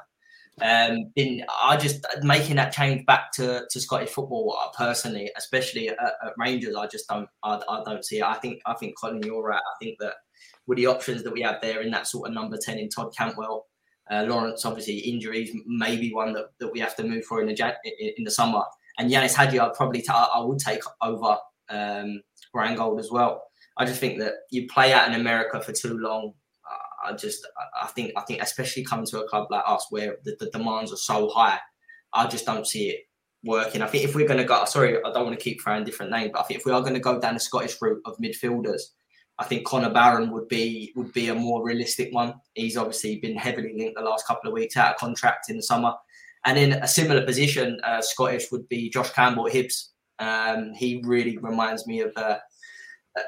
Um, 0.61 1.13
been, 1.15 1.45
I 1.63 1.77
just 1.77 2.05
making 2.23 2.57
that 2.57 2.73
change 2.73 3.07
back 3.07 3.31
to, 3.33 3.65
to 3.71 3.81
Scottish 3.81 4.11
football 4.11 4.59
uh, 4.61 4.69
personally, 4.77 5.31
especially 5.37 5.89
at, 5.89 5.99
at 6.01 6.33
Rangers. 6.37 6.75
I 6.75 6.89
just 6.89 7.09
don't, 7.09 7.29
I, 7.45 7.61
I, 7.69 7.83
don't 7.85 8.05
see 8.05 8.19
it. 8.19 8.25
I 8.25 8.35
think, 8.35 8.61
I 8.67 8.75
think 8.75 8.99
Colin, 8.99 9.23
you're 9.23 9.43
right. 9.43 9.61
I 9.61 9.77
think 9.81 9.99
that 10.01 10.15
with 10.67 10.77
the 10.77 10.87
options 10.87 11.23
that 11.23 11.33
we 11.33 11.43
have 11.43 11.61
there 11.61 11.81
in 11.83 11.93
that 11.93 12.09
sort 12.09 12.29
of 12.29 12.35
number 12.35 12.59
10 12.61 12.79
in 12.79 12.89
Todd 12.89 13.15
Cantwell, 13.17 13.67
uh, 14.11 14.25
Lawrence, 14.27 14.65
obviously, 14.65 14.99
injuries 14.99 15.55
may 15.67 15.97
be 15.97 16.13
one 16.13 16.33
that, 16.33 16.47
that 16.61 16.73
we 16.73 16.81
have 16.81 16.97
to 16.97 17.05
move 17.05 17.25
for 17.25 17.41
in 17.41 17.47
the 17.47 17.75
in 18.17 18.25
the 18.25 18.31
summer. 18.31 18.63
And 18.99 19.11
Ianis 19.11 19.35
Hagi, 19.35 19.61
I'd 19.61 19.75
probably 19.75 20.01
t- 20.01 20.09
I 20.11 20.41
would 20.41 20.59
take 20.59 20.81
over 21.03 21.37
um, 21.69 22.23
Ryan 22.55 22.77
Gauld 22.77 22.99
as 22.99 23.11
well. 23.11 23.43
I 23.77 23.85
just 23.85 24.01
think 24.01 24.19
that 24.19 24.33
you 24.51 24.67
play 24.69 24.93
out 24.93 25.09
in 25.09 25.21
America 25.21 25.61
for 25.61 25.73
too 25.73 25.99
long. 25.99 26.33
I 27.05 27.13
just 27.13 27.47
I 27.81 27.87
think 27.87 28.13
I 28.17 28.23
think 28.23 28.43
especially 28.43 28.85
coming 28.85 29.07
to 29.07 29.23
a 29.23 29.29
club 29.29 29.49
like 29.51 29.63
us 29.67 29.87
where 29.91 30.17
the, 30.25 30.37
the 30.41 30.51
demands 30.51 30.93
are 30.93 30.97
so 30.97 31.29
high, 31.29 31.59
I 32.13 32.27
just 32.27 32.45
don't 32.45 32.67
see 32.67 32.91
it 32.91 33.01
working. 33.45 33.83
I 33.83 33.87
think 33.87 34.05
if 34.05 34.15
we're 34.15 34.27
going 34.27 34.41
to 34.41 34.45
go, 34.45 34.65
sorry, 34.65 34.99
I 34.99 35.13
don't 35.13 35.25
want 35.25 35.39
to 35.39 35.43
keep 35.43 35.63
throwing 35.63 35.85
different 35.85 36.11
names, 36.11 36.31
but 36.33 36.41
I 36.41 36.43
think 36.45 36.61
if 36.61 36.67
we 36.67 36.73
are 36.73 36.81
going 36.81 36.95
to 36.95 37.01
go 37.01 37.21
down 37.21 37.35
the 37.35 37.41
Scottish 37.41 37.77
route 37.81 38.03
of 38.05 38.17
midfielders, 38.19 38.81
I 39.39 39.45
think 39.45 39.67
Connor 39.67 39.91
Barron 39.91 40.31
would 40.31 40.49
be 40.49 40.93
would 40.97 41.13
be 41.13 41.29
a 41.29 41.35
more 41.35 41.65
realistic 41.65 42.13
one. 42.13 42.35
He's 42.55 42.77
obviously 42.77 43.17
been 43.21 43.37
heavily 43.37 43.75
linked 43.77 43.97
the 43.97 44.05
last 44.05 44.27
couple 44.27 44.49
of 44.49 44.55
weeks 44.55 44.77
out 44.77 44.95
of 44.95 45.01
contract 45.01 45.49
in 45.49 45.57
the 45.57 45.63
summer. 45.63 45.95
And 46.45 46.59
in 46.59 46.73
a 46.73 46.89
similar 46.89 47.25
position, 47.25 47.81
uh, 47.85 48.01
Scottish 48.01 48.51
would 48.51 48.69
be 48.69 48.91
Josh 48.91 49.11
Campbell 49.11 49.47
at 49.47 49.53
Hibs. 49.53 49.89
Um, 50.19 50.73
he 50.75 51.03
really 51.05 51.37
reminds 51.39 51.87
me 51.87 52.01
of 52.01 52.13
uh, 52.17 52.39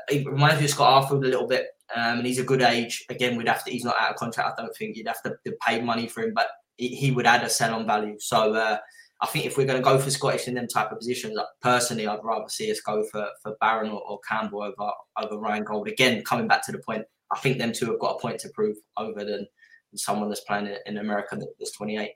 he 0.08 0.24
reminds 0.24 0.58
me 0.58 0.64
of 0.64 0.70
Scott 0.70 1.04
Arfield 1.04 1.24
a 1.24 1.28
little 1.28 1.46
bit. 1.46 1.68
Um, 1.94 2.18
and 2.18 2.26
he's 2.26 2.38
a 2.38 2.44
good 2.44 2.62
age. 2.62 3.04
Again, 3.08 3.36
we'd 3.36 3.48
have 3.48 3.64
to. 3.64 3.70
He's 3.70 3.84
not 3.84 3.96
out 4.00 4.10
of 4.10 4.16
contract. 4.16 4.58
I 4.58 4.62
don't 4.62 4.76
think 4.76 4.96
you'd 4.96 5.08
have 5.08 5.22
to, 5.22 5.34
to 5.44 5.56
pay 5.66 5.80
money 5.80 6.06
for 6.06 6.22
him, 6.22 6.32
but 6.34 6.46
he, 6.76 6.88
he 6.88 7.10
would 7.10 7.26
add 7.26 7.42
a 7.42 7.48
sell 7.48 7.74
on 7.74 7.86
value. 7.86 8.16
So 8.18 8.54
uh, 8.54 8.78
I 9.22 9.26
think 9.26 9.44
if 9.44 9.58
we're 9.58 9.66
going 9.66 9.78
to 9.78 9.84
go 9.84 9.98
for 9.98 10.10
Scottish 10.10 10.48
in 10.48 10.54
them 10.54 10.66
type 10.66 10.90
of 10.90 10.98
positions, 10.98 11.38
personally, 11.60 12.06
I'd 12.06 12.24
rather 12.24 12.48
see 12.48 12.70
us 12.70 12.80
go 12.80 13.04
for 13.04 13.28
for 13.42 13.56
Barron 13.60 13.90
or, 13.90 14.00
or 14.00 14.18
Campbell 14.28 14.62
over 14.62 14.92
over 15.22 15.38
Ryan 15.38 15.64
Gauld. 15.64 15.88
Again, 15.88 16.22
coming 16.22 16.48
back 16.48 16.64
to 16.66 16.72
the 16.72 16.78
point, 16.78 17.04
I 17.30 17.38
think 17.38 17.58
them 17.58 17.72
two 17.72 17.90
have 17.90 18.00
got 18.00 18.16
a 18.16 18.20
point 18.20 18.40
to 18.40 18.48
prove 18.50 18.76
over 18.96 19.24
than 19.24 19.46
someone 19.94 20.28
that's 20.28 20.42
playing 20.42 20.74
in 20.86 20.98
America 20.98 21.38
that's 21.58 21.72
28. 21.72 22.12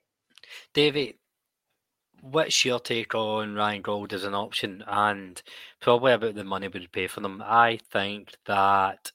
David, 0.72 1.14
what's 2.20 2.64
your 2.64 2.80
take 2.80 3.14
on 3.14 3.55
Ryan 3.55 3.82
Gauld 3.82 4.12
as 4.12 4.24
an 4.24 4.34
option 4.34 4.82
and 4.86 5.42
probably 5.80 6.12
about 6.12 6.34
the 6.34 6.44
money 6.44 6.68
we'd 6.68 6.92
pay 6.92 7.07
for 7.07 7.20
them? 7.20 7.42
I 7.44 7.80
think 7.90 8.34
that 8.46 9.12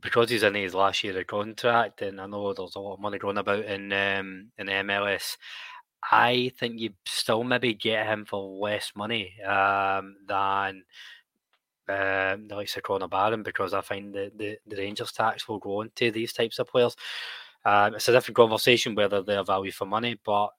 because 0.00 0.30
he's 0.30 0.42
in 0.42 0.54
his 0.54 0.74
last 0.74 1.04
year 1.04 1.18
of 1.18 1.26
contract, 1.26 2.02
and 2.02 2.20
I 2.20 2.26
know 2.26 2.52
there's 2.52 2.74
a 2.74 2.80
lot 2.80 2.94
of 2.94 3.00
money 3.00 3.18
going 3.18 3.38
about 3.38 3.64
in 3.64 3.92
um, 3.92 4.50
in 4.58 4.66
MLS. 4.66 5.36
I 6.10 6.52
think 6.58 6.80
you 6.80 6.90
still 7.06 7.44
maybe 7.44 7.74
get 7.74 8.06
him 8.06 8.24
for 8.24 8.42
less 8.60 8.92
money 8.94 9.40
um, 9.42 10.16
than 10.26 10.84
um, 11.88 12.48
the 12.48 12.56
likes 12.56 12.76
of 12.76 12.82
Connor 12.82 13.08
Barron 13.08 13.42
because 13.42 13.74
I 13.74 13.80
find 13.80 14.14
that 14.14 14.36
the, 14.36 14.58
the 14.66 14.76
Rangers 14.76 15.12
tax 15.12 15.48
will 15.48 15.58
go 15.58 15.80
on 15.80 15.90
to 15.96 16.10
these 16.10 16.32
types 16.32 16.58
of 16.58 16.68
players. 16.68 16.96
Um, 17.64 17.94
it's 17.94 18.08
a 18.08 18.12
different 18.12 18.36
conversation 18.36 18.94
whether 18.94 19.22
they're 19.22 19.44
value 19.44 19.72
for 19.72 19.86
money, 19.86 20.18
but 20.24 20.50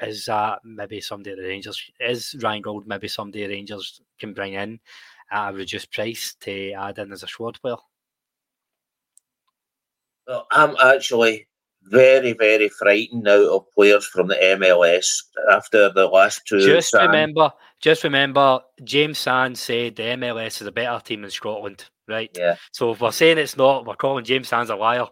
is 0.00 0.26
that 0.26 0.60
maybe 0.64 1.00
somebody 1.00 1.34
the 1.34 1.42
Rangers 1.42 1.90
is 2.00 2.34
Ryan 2.40 2.62
Gauld 2.62 2.86
maybe 2.86 3.08
somebody 3.08 3.46
the 3.46 3.52
Rangers 3.52 4.00
can 4.18 4.32
bring 4.32 4.54
in 4.54 4.80
at 5.30 5.50
a 5.50 5.52
reduced 5.52 5.92
price 5.92 6.36
to 6.40 6.72
add 6.72 6.98
in 6.98 7.12
as 7.12 7.22
a 7.22 7.28
squad 7.28 7.60
player? 7.60 7.76
Well, 10.26 10.46
I'm 10.52 10.76
actually 10.82 11.48
very, 11.84 12.32
very 12.32 12.68
frightened 12.68 13.24
now 13.24 13.56
of 13.56 13.70
players 13.72 14.06
from 14.06 14.28
the 14.28 14.34
MLS 14.34 15.22
after 15.50 15.90
the 15.92 16.06
last 16.06 16.46
two. 16.46 16.60
Just 16.60 16.94
remember, 16.94 17.50
just 17.80 18.04
remember, 18.04 18.60
James 18.84 19.18
Sands 19.18 19.60
said 19.60 19.96
the 19.96 20.02
MLS 20.02 20.60
is 20.60 20.66
a 20.66 20.72
better 20.72 21.02
team 21.04 21.22
than 21.22 21.30
Scotland, 21.30 21.84
right? 22.08 22.30
Yeah. 22.36 22.56
So 22.72 22.92
if 22.92 23.00
we're 23.00 23.12
saying 23.12 23.38
it's 23.38 23.56
not, 23.56 23.86
we're 23.86 23.96
calling 23.96 24.24
James 24.24 24.48
Sands 24.48 24.70
a 24.70 24.76
liar. 24.76 25.06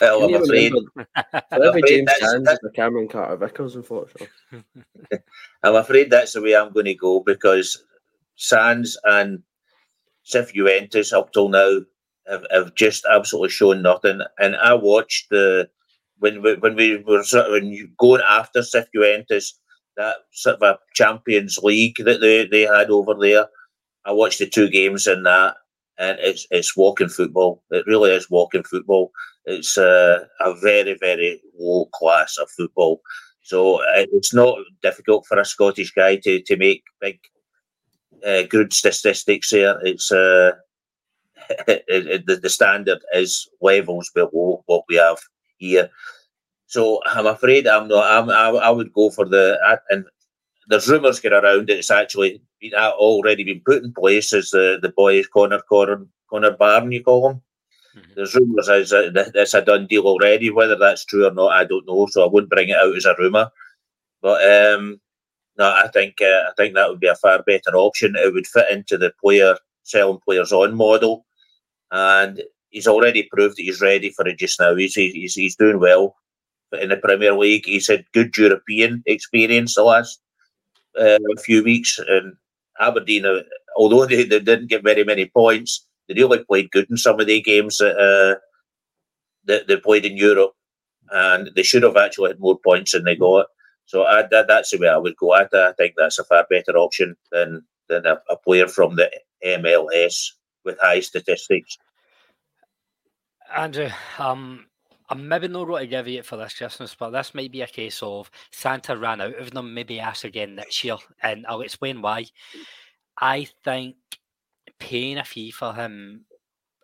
Well, 0.00 0.24
I'm 0.24 0.42
afraid, 0.42 0.72
I'm 1.14 1.82
James 1.86 2.10
Sands 2.18 2.50
is 2.50 2.58
the 2.60 2.70
Cameron 2.74 3.08
Carter 3.08 3.36
Vickers, 3.36 3.76
unfortunately. 3.76 4.28
I'm 5.62 5.76
afraid 5.76 6.10
that's 6.10 6.32
the 6.32 6.42
way 6.42 6.56
I'm 6.56 6.72
going 6.72 6.86
to 6.86 6.94
go 6.94 7.20
because 7.20 7.84
Sands 8.36 8.98
and 9.04 9.42
Cifuentes 10.24 11.12
up 11.12 11.32
till 11.32 11.48
now 11.48 11.80
have, 12.28 12.44
have 12.50 12.74
just 12.74 13.06
absolutely 13.10 13.50
shown 13.50 13.82
nothing. 13.82 14.20
And 14.38 14.56
I 14.56 14.74
watched 14.74 15.30
the 15.30 15.68
when 16.18 16.42
we, 16.42 16.54
when 16.56 16.76
we 16.76 16.96
were 16.98 17.22
sort 17.22 17.46
of 17.46 17.62
going 17.98 18.22
after 18.28 18.62
Juventus, 18.94 19.58
that 19.96 20.16
sort 20.32 20.56
of 20.56 20.62
a 20.62 20.78
Champions 20.94 21.58
League 21.58 21.96
that 22.04 22.20
they, 22.20 22.46
they 22.46 22.62
had 22.62 22.90
over 22.90 23.14
there. 23.14 23.46
I 24.04 24.12
watched 24.12 24.38
the 24.38 24.46
two 24.46 24.68
games 24.68 25.06
in 25.06 25.24
that, 25.24 25.56
and 25.98 26.18
it's 26.20 26.46
it's 26.50 26.76
walking 26.76 27.08
football. 27.08 27.62
It 27.70 27.86
really 27.86 28.10
is 28.10 28.30
walking 28.30 28.62
football. 28.62 29.10
It's 29.46 29.76
uh, 29.76 30.24
a 30.40 30.54
very 30.54 30.96
very 31.00 31.40
low 31.58 31.86
class 31.86 32.36
of 32.38 32.50
football. 32.50 33.00
So 33.42 33.80
uh, 33.80 34.06
it's 34.12 34.34
not 34.34 34.58
difficult 34.82 35.26
for 35.26 35.38
a 35.38 35.44
Scottish 35.44 35.92
guy 35.92 36.16
to 36.16 36.40
to 36.40 36.56
make 36.56 36.84
big 37.00 37.18
uh, 38.24 38.42
good 38.42 38.72
statistics 38.72 39.50
here. 39.50 39.78
It's 39.82 40.12
uh, 40.12 40.52
the, 41.66 42.38
the 42.40 42.50
standard 42.50 42.98
is 43.12 43.48
levels 43.60 44.10
below 44.14 44.62
what 44.66 44.84
we 44.88 44.96
have 44.96 45.18
here. 45.58 45.90
So 46.66 47.00
I'm 47.06 47.26
afraid 47.26 47.66
I'm 47.66 47.88
not. 47.88 48.04
I'm, 48.10 48.30
I, 48.30 48.58
I 48.58 48.70
would 48.70 48.92
go 48.92 49.10
for 49.10 49.24
the 49.24 49.58
and 49.90 50.04
there's 50.68 50.88
rumours 50.88 51.20
get 51.20 51.32
around 51.32 51.68
that 51.68 51.78
it's 51.78 51.90
actually 51.90 52.42
been 52.60 52.74
already 52.74 53.44
been 53.44 53.62
put 53.64 53.84
in 53.84 53.92
place 53.92 54.32
as 54.32 54.50
the 54.50 54.78
the 54.82 54.88
boy 54.90 55.22
Connor 55.32 55.60
Connor 55.68 56.06
Connor 56.28 56.56
Barron 56.56 56.92
you 56.92 57.04
call 57.04 57.30
him. 57.30 57.42
Mm-hmm. 57.96 58.12
There's 58.16 58.34
rumours 58.34 58.68
as 58.68 58.90
that 58.90 59.32
it's 59.34 59.54
a 59.54 59.62
done 59.62 59.86
deal 59.86 60.06
already. 60.06 60.50
Whether 60.50 60.76
that's 60.76 61.04
true 61.04 61.26
or 61.26 61.32
not, 61.32 61.52
I 61.52 61.64
don't 61.64 61.86
know. 61.86 62.06
So 62.10 62.24
I 62.24 62.30
wouldn't 62.30 62.50
bring 62.50 62.68
it 62.68 62.76
out 62.76 62.96
as 62.96 63.04
a 63.04 63.14
rumour. 63.18 63.50
But 64.20 64.42
um, 64.42 65.00
no, 65.58 65.70
I 65.70 65.88
think 65.92 66.16
uh, 66.20 66.48
I 66.48 66.52
think 66.56 66.74
that 66.74 66.88
would 66.88 67.00
be 67.00 67.06
a 67.06 67.14
far 67.14 67.42
better 67.42 67.76
option. 67.76 68.16
It 68.16 68.32
would 68.34 68.46
fit 68.46 68.70
into 68.70 68.98
the 68.98 69.12
player 69.22 69.56
selling 69.84 70.18
players 70.24 70.52
on 70.52 70.74
model, 70.74 71.24
and 71.90 72.42
he's 72.70 72.86
already 72.86 73.28
proved 73.32 73.56
that 73.56 73.62
he's 73.62 73.80
ready 73.80 74.10
for 74.10 74.26
it 74.26 74.38
just 74.38 74.60
now. 74.60 74.74
He's 74.74 74.94
he's, 74.94 75.34
he's 75.34 75.56
doing 75.56 75.80
well 75.80 76.16
in 76.80 76.88
the 76.88 76.96
Premier 76.96 77.34
League. 77.34 77.66
He's 77.66 77.88
had 77.88 78.04
good 78.12 78.36
European 78.36 79.02
experience 79.06 79.74
the 79.74 79.82
last 79.82 80.20
uh, 80.98 81.18
few 81.44 81.62
weeks, 81.62 81.98
and 81.98 82.36
Aberdeen, 82.80 83.26
uh, 83.26 83.42
although 83.76 84.06
they, 84.06 84.24
they 84.24 84.40
didn't 84.40 84.68
get 84.68 84.82
very 84.82 85.04
many 85.04 85.26
points, 85.26 85.86
they 86.08 86.14
really 86.14 86.44
played 86.44 86.70
good 86.70 86.90
in 86.90 86.96
some 86.96 87.20
of 87.20 87.26
the 87.26 87.40
games 87.42 87.78
that, 87.78 87.96
uh, 87.96 88.38
that 89.44 89.66
they 89.68 89.76
played 89.76 90.04
in 90.04 90.16
Europe, 90.16 90.52
and 91.10 91.50
they 91.54 91.62
should 91.62 91.82
have 91.82 91.96
actually 91.96 92.30
had 92.30 92.40
more 92.40 92.58
points 92.58 92.92
than 92.92 93.04
they 93.04 93.16
got. 93.16 93.46
So 93.86 94.04
I, 94.04 94.22
that, 94.30 94.48
that's 94.48 94.70
the 94.70 94.78
way 94.78 94.88
I 94.88 94.96
would 94.96 95.16
go. 95.16 95.32
I, 95.32 95.46
I 95.52 95.72
think 95.76 95.94
that's 95.96 96.18
a 96.18 96.24
far 96.24 96.46
better 96.50 96.76
option 96.76 97.16
than 97.30 97.64
than 97.88 98.04
a, 98.04 98.20
a 98.28 98.36
player 98.36 98.66
from 98.66 98.96
the 98.96 99.08
MLS 99.44 100.32
with 100.64 100.76
high 100.80 100.98
statistics. 101.00 101.78
Andrew, 103.54 103.88
um, 104.18 104.66
I'm 105.08 105.28
maybe 105.28 105.48
not 105.48 105.66
going 105.66 105.84
to 105.84 105.86
give 105.86 106.08
you 106.08 106.18
it 106.18 106.26
for 106.26 106.36
this 106.36 106.54
Christmas, 106.54 106.94
but 106.94 107.10
this 107.10 107.34
might 107.34 107.52
be 107.52 107.62
a 107.62 107.66
case 107.66 108.02
of 108.02 108.30
Santa 108.50 108.96
ran 108.96 109.20
out 109.20 109.38
of 109.38 109.50
them, 109.52 109.72
maybe 109.72 110.00
ask 110.00 110.24
again 110.24 110.56
next 110.56 110.82
year, 110.82 110.96
and 111.22 111.46
I'll 111.46 111.60
explain 111.60 112.02
why. 112.02 112.26
I 113.18 113.48
think 113.64 113.96
paying 114.78 115.18
a 115.18 115.24
fee 115.24 115.50
for 115.50 115.72
him, 115.74 116.24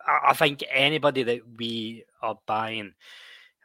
I 0.07 0.35
think 0.35 0.65
anybody 0.71 1.23
that 1.25 1.41
we 1.59 2.05
are 2.23 2.39
buying, 2.47 2.93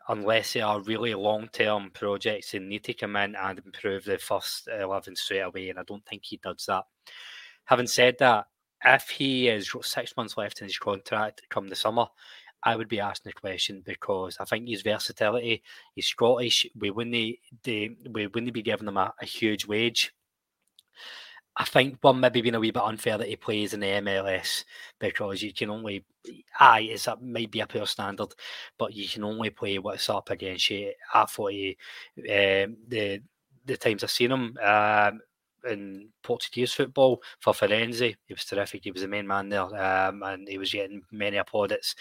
unless 0.09 0.53
they 0.53 0.61
are 0.61 0.81
really 0.81 1.13
long 1.13 1.49
term 1.49 1.91
projects, 1.93 2.51
they 2.51 2.59
need 2.59 2.83
to 2.85 2.93
come 2.93 3.15
in 3.15 3.35
and 3.35 3.59
improve 3.59 4.05
the 4.05 4.17
first 4.17 4.67
11 4.67 5.15
straight 5.15 5.39
away, 5.39 5.69
and 5.69 5.79
I 5.79 5.83
don't 5.83 6.05
think 6.05 6.23
he 6.25 6.37
does 6.37 6.65
that. 6.67 6.85
Having 7.65 7.87
said 7.87 8.15
that, 8.19 8.45
if 8.83 9.09
he 9.09 9.45
has 9.45 9.69
six 9.81 10.15
months 10.15 10.37
left 10.37 10.61
in 10.61 10.67
his 10.67 10.77
contract 10.77 11.41
come 11.49 11.67
the 11.67 11.75
summer, 11.75 12.07
I 12.63 12.75
would 12.75 12.87
be 12.87 12.99
asking 12.99 13.31
the 13.33 13.39
question 13.39 13.83
because 13.85 14.37
I 14.39 14.45
think 14.45 14.67
his 14.67 14.81
versatility, 14.81 15.63
he's 15.93 16.07
Scottish. 16.07 16.67
We 16.77 16.91
wouldn't, 16.91 17.37
they, 17.63 17.95
we 18.11 18.27
wouldn't 18.27 18.53
be 18.53 18.61
giving 18.61 18.87
him 18.87 18.97
a, 18.97 19.13
a 19.21 19.25
huge 19.25 19.65
wage. 19.65 20.13
I 21.59 21.65
think 21.65 21.97
one 22.01 22.19
maybe 22.19 22.41
being 22.41 22.53
a 22.53 22.59
wee 22.59 22.69
bit 22.69 22.83
unfair 22.83 23.17
that 23.17 23.27
he 23.27 23.35
plays 23.35 23.73
in 23.73 23.79
the 23.79 23.87
MLS 23.87 24.63
because 24.99 25.41
you 25.41 25.51
can 25.53 25.71
only, 25.71 26.05
aye, 26.59 26.87
it's 26.91 27.07
a, 27.07 27.17
might 27.17 27.49
be 27.49 27.61
a 27.61 27.67
poor 27.67 27.87
standard, 27.87 28.33
but 28.77 28.93
you 28.93 29.07
can 29.07 29.23
only 29.23 29.49
play 29.49 29.79
what's 29.79 30.07
up 30.09 30.29
against 30.29 30.69
you. 30.69 30.93
I 31.13 31.25
thought 31.25 31.51
he, 31.51 31.77
um, 32.17 32.77
the 32.87 33.21
the 33.65 33.75
times 33.75 34.03
I've 34.03 34.11
seen 34.11 34.31
him, 34.31 34.57
um, 34.63 35.19
in 35.69 36.09
Portuguese 36.23 36.73
football 36.73 37.21
for 37.39 37.53
Farense. 37.53 38.15
He 38.25 38.33
was 38.33 38.45
terrific. 38.45 38.83
He 38.83 38.91
was 38.91 39.01
the 39.01 39.07
main 39.07 39.27
man 39.27 39.49
there, 39.49 39.61
um, 39.61 40.23
and 40.23 40.47
he 40.47 40.57
was 40.57 40.71
getting 40.71 41.01
many 41.11 41.37
applaudits. 41.37 41.95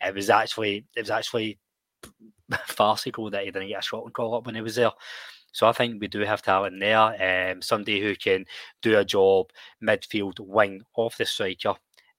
It 0.00 0.14
was 0.14 0.30
actually 0.30 0.84
it 0.96 1.00
was 1.00 1.10
actually 1.10 1.58
farcical 2.66 3.30
that 3.30 3.44
he 3.44 3.50
didn't 3.50 3.68
get 3.68 3.80
a 3.80 3.82
Scotland 3.82 4.14
call 4.14 4.34
up 4.34 4.46
when 4.46 4.54
he 4.54 4.60
was 4.60 4.76
there. 4.76 4.92
So 5.52 5.66
I 5.66 5.72
think 5.72 6.00
we 6.00 6.08
do 6.08 6.20
have 6.20 6.42
talent 6.42 6.78
there. 6.78 7.50
Um, 7.50 7.60
somebody 7.60 8.00
who 8.00 8.14
can 8.14 8.46
do 8.82 8.98
a 8.98 9.04
job 9.04 9.50
midfield 9.82 10.38
wing 10.40 10.82
off 10.94 11.18
the 11.18 11.26
striker. 11.26 11.74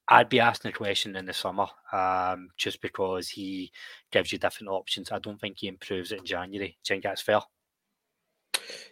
I'd 0.08 0.30
be 0.30 0.42
asking 0.42 0.72
the 0.72 0.78
question 0.78 1.16
in 1.16 1.26
the 1.26 1.34
summer, 1.34 1.68
um, 1.94 2.50
just 2.58 2.82
because 2.82 3.30
he 3.30 3.72
gives 4.12 4.34
you 4.34 4.40
different 4.40 4.70
options. 4.70 5.12
I 5.12 5.20
don't 5.20 5.40
think 5.40 5.60
he 5.60 5.68
improves 5.68 6.12
it 6.12 6.20
in 6.20 6.26
January. 6.26 6.68
Do 6.68 6.74
you 6.74 6.96
think 6.96 7.04
that's 7.04 7.22
fair? 7.22 7.40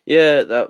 Yeah, 0.05 0.43
that 0.43 0.69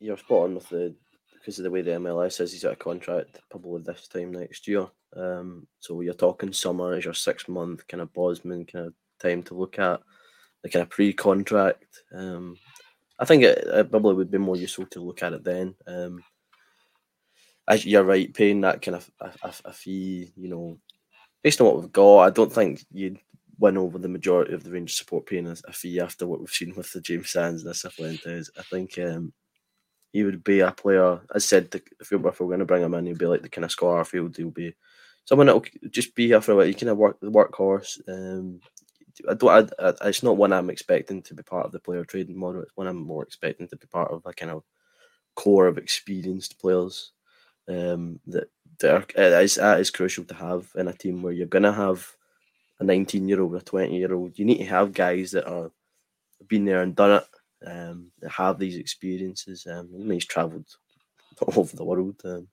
you're 0.00 0.18
spot 0.18 0.44
on 0.44 0.54
with 0.54 0.68
the 0.68 0.94
because 1.34 1.58
of 1.58 1.64
the 1.64 1.70
way 1.70 1.82
the 1.82 1.92
MLS 1.92 2.40
is. 2.40 2.52
He's 2.52 2.64
out 2.64 2.72
of 2.72 2.78
contract 2.78 3.40
probably 3.50 3.82
this 3.82 4.08
time 4.08 4.32
next 4.32 4.68
year. 4.68 4.86
Um, 5.16 5.66
so 5.80 6.00
you're 6.00 6.14
talking 6.14 6.52
summer 6.52 6.94
as 6.94 7.04
your 7.04 7.14
six 7.14 7.48
month 7.48 7.86
kind 7.88 8.02
of 8.02 8.12
Bosman 8.12 8.66
kind 8.66 8.88
of 8.88 8.94
time 9.18 9.42
to 9.44 9.54
look 9.54 9.78
at 9.78 10.00
the 10.62 10.68
kind 10.68 10.82
of 10.82 10.90
pre 10.90 11.12
contract. 11.12 12.02
Um, 12.14 12.56
I 13.18 13.24
think 13.24 13.42
it, 13.42 13.58
it, 13.66 13.90
probably 13.90 14.14
would 14.14 14.30
be 14.30 14.38
more 14.38 14.56
useful 14.56 14.86
to 14.86 15.00
look 15.00 15.22
at 15.22 15.32
it 15.32 15.44
then. 15.44 15.74
Um, 15.86 16.22
as 17.66 17.84
you're 17.84 18.04
right, 18.04 18.32
paying 18.32 18.60
that 18.62 18.82
kind 18.82 18.96
of 18.96 19.10
a, 19.20 19.32
a, 19.42 19.54
a, 19.66 19.72
fee, 19.72 20.32
you 20.36 20.48
know, 20.48 20.78
based 21.42 21.60
on 21.60 21.66
what 21.66 21.80
we've 21.80 21.92
got, 21.92 22.18
I 22.20 22.30
don't 22.30 22.52
think 22.52 22.84
you'd 22.92 23.18
win 23.58 23.76
over 23.76 23.98
the 23.98 24.08
majority 24.08 24.54
of 24.54 24.62
the 24.62 24.70
Rangers 24.70 24.96
support 24.96 25.26
paying 25.26 25.48
a, 25.48 25.56
a 25.66 25.72
fee 25.72 26.00
after 26.00 26.26
what 26.26 26.40
we've 26.40 26.50
seen 26.50 26.74
with 26.74 26.92
the 26.92 27.00
James 27.00 27.30
Sands 27.30 27.62
and 27.62 27.70
the 27.70 27.74
Cifuentes. 27.74 28.50
I 28.58 28.62
think 28.62 28.98
um, 28.98 29.32
he 30.12 30.24
would 30.24 30.44
be 30.44 30.60
a 30.60 30.70
player. 30.70 31.20
As 31.34 31.44
said, 31.44 31.70
the, 31.70 31.82
if, 32.00 32.10
we're, 32.10 32.18
going 32.18 32.60
to 32.60 32.64
bring 32.64 32.82
him 32.82 32.94
in, 32.94 33.06
he'll 33.06 33.16
be 33.16 33.26
like 33.26 33.42
the 33.42 33.48
kind 33.48 33.64
of 33.64 33.72
Scott 33.72 34.06
Arfield. 34.06 34.36
He'll 34.36 34.50
be 34.50 34.74
someone 35.24 35.46
that'll 35.46 35.64
just 35.90 36.14
be 36.14 36.28
here 36.28 36.40
for 36.40 36.52
a 36.52 36.56
while. 36.56 36.66
You 36.66 36.74
kind 36.74 36.90
of 36.90 36.98
work 36.98 37.18
the 37.20 37.30
workhorse. 37.30 38.00
Um, 38.08 38.60
I 39.28 39.34
don't. 39.34 39.72
I, 39.78 39.88
I, 39.88 40.08
it's 40.08 40.22
not 40.22 40.36
one 40.36 40.52
I'm 40.52 40.70
expecting 40.70 41.22
to 41.22 41.34
be 41.34 41.42
part 41.42 41.66
of 41.66 41.72
the 41.72 41.80
player 41.80 42.04
trading 42.04 42.38
model. 42.38 42.62
It's 42.62 42.76
one 42.76 42.86
I'm 42.86 42.96
more 42.96 43.24
expecting 43.24 43.66
to 43.68 43.76
be 43.76 43.86
part 43.88 44.12
of 44.12 44.22
a 44.24 44.32
kind 44.32 44.52
of 44.52 44.62
core 45.34 45.66
of 45.66 45.78
experienced 45.78 46.60
players. 46.60 47.12
Um, 47.68 48.20
that 48.28 48.48
that, 48.78 48.94
are, 48.94 49.06
that 49.16 49.42
is 49.42 49.56
that 49.56 49.80
is 49.80 49.90
crucial 49.90 50.24
to 50.24 50.34
have 50.34 50.70
in 50.76 50.88
a 50.88 50.92
team 50.92 51.20
where 51.20 51.32
you're 51.32 51.46
gonna 51.46 51.72
have 51.72 52.16
a 52.80 52.84
19 52.84 53.28
year 53.28 53.40
old, 53.40 53.54
a 53.56 53.60
20 53.60 53.96
year 53.96 54.14
old. 54.14 54.38
You 54.38 54.44
need 54.44 54.58
to 54.58 54.64
have 54.64 54.92
guys 54.92 55.32
that 55.32 55.46
are 55.46 55.70
been 56.46 56.64
there 56.64 56.82
and 56.82 56.94
done 56.94 57.22
it. 57.22 57.24
Um, 57.66 58.12
that 58.20 58.30
have 58.30 58.58
these 58.58 58.76
experiences. 58.76 59.66
Um, 59.68 59.88
he's 60.10 60.24
travelled 60.24 60.68
all 61.40 61.60
over 61.60 61.76
the 61.76 61.84
world. 61.84 62.20
Um, 62.24 62.46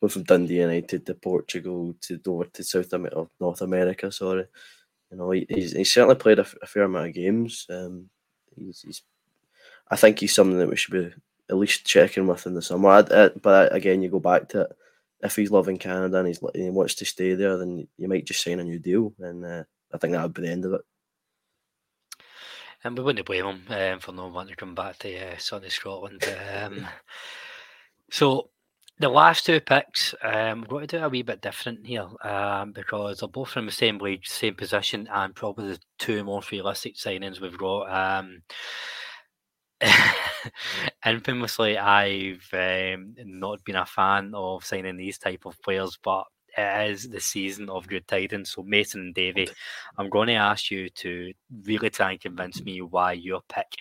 going 0.00 0.10
from 0.10 0.22
Dundee 0.22 0.60
United 0.60 1.04
to 1.06 1.14
Portugal 1.14 1.96
to 2.02 2.18
to 2.18 2.64
South 2.64 2.92
America, 2.92 3.28
North 3.40 3.60
America. 3.60 4.12
Sorry, 4.12 4.46
you 5.12 5.18
know, 5.18 5.30
he, 5.30 5.46
he's, 5.48 5.72
he's 5.72 5.92
certainly 5.92 6.14
played 6.14 6.38
a, 6.38 6.46
a, 6.62 6.66
fair 6.66 6.84
amount 6.84 7.08
of 7.08 7.14
games. 7.14 7.66
Um, 7.68 8.08
he's, 8.56 8.80
he's, 8.80 9.02
I 9.90 9.96
think 9.96 10.18
he's 10.18 10.34
something 10.34 10.58
that 10.58 10.70
we 10.70 10.76
should 10.76 10.94
be 10.94 11.10
at 11.50 11.56
least 11.56 11.84
checking 11.84 12.26
with 12.26 12.46
in 12.46 12.54
the 12.54 12.62
summer. 12.62 12.88
I, 12.88 13.04
I, 13.10 13.28
but 13.28 13.74
again, 13.74 14.02
you 14.02 14.08
go 14.08 14.20
back 14.20 14.48
to 14.50 14.62
it. 14.62 14.76
If 15.22 15.36
he's 15.36 15.50
loving 15.50 15.78
Canada 15.78 16.18
and 16.18 16.26
he's 16.26 16.40
he 16.54 16.68
wants 16.70 16.94
to 16.96 17.04
stay 17.04 17.34
there, 17.34 17.56
then 17.56 17.86
you 17.96 18.08
might 18.08 18.24
just 18.24 18.42
sign 18.42 18.60
a 18.60 18.64
new 18.64 18.78
deal, 18.78 19.14
and 19.20 19.44
uh, 19.44 19.64
I 19.92 19.98
think 19.98 20.12
that 20.12 20.22
would 20.22 20.34
be 20.34 20.42
the 20.42 20.50
end 20.50 20.64
of 20.64 20.72
it. 20.74 20.80
And 22.84 22.98
we 22.98 23.04
wouldn't 23.04 23.26
blame 23.26 23.44
him 23.44 23.62
um, 23.68 24.00
for 24.00 24.12
not 24.12 24.32
wanting 24.32 24.54
to 24.54 24.56
come 24.56 24.74
back 24.74 24.98
to 24.98 25.16
uh, 25.16 25.38
sunny 25.38 25.68
Scotland. 25.68 26.24
Um, 26.60 26.88
so 28.10 28.50
the 28.98 29.08
last 29.08 29.46
two 29.46 29.60
picks, 29.60 30.14
um, 30.22 30.62
we're 30.62 30.78
going 30.78 30.88
to 30.88 30.98
do 30.98 31.04
a 31.04 31.08
wee 31.08 31.22
bit 31.22 31.40
different 31.40 31.86
here 31.86 32.08
um, 32.24 32.72
because 32.72 33.20
they're 33.20 33.28
both 33.28 33.50
from 33.50 33.66
the 33.66 33.72
same 33.72 33.98
league, 33.98 34.26
same 34.26 34.54
position, 34.54 35.08
and 35.12 35.34
probably 35.34 35.68
the 35.68 35.80
two 35.98 36.24
most 36.24 36.50
realistic 36.50 36.96
signings 36.96 37.40
we've 37.40 37.58
got. 37.58 38.18
Um, 38.18 38.42
infamously, 41.06 41.78
I've 41.78 42.48
um, 42.52 43.14
not 43.24 43.64
been 43.64 43.76
a 43.76 43.86
fan 43.86 44.32
of 44.34 44.64
signing 44.64 44.96
these 44.96 45.18
type 45.18 45.44
of 45.46 45.60
players, 45.62 45.98
but 46.02 46.24
it 46.56 46.90
is 46.90 47.08
the 47.08 47.20
season 47.20 47.68
of 47.70 47.88
good 47.88 48.06
tidings. 48.06 48.52
So 48.52 48.62
Mason 48.62 49.00
and 49.00 49.14
Davy, 49.14 49.48
I'm 49.96 50.10
going 50.10 50.28
to 50.28 50.34
ask 50.34 50.70
you 50.70 50.90
to 50.90 51.32
really 51.64 51.90
try 51.90 52.12
and 52.12 52.20
convince 52.20 52.62
me 52.62 52.82
why 52.82 53.12
your 53.12 53.40
pick 53.48 53.74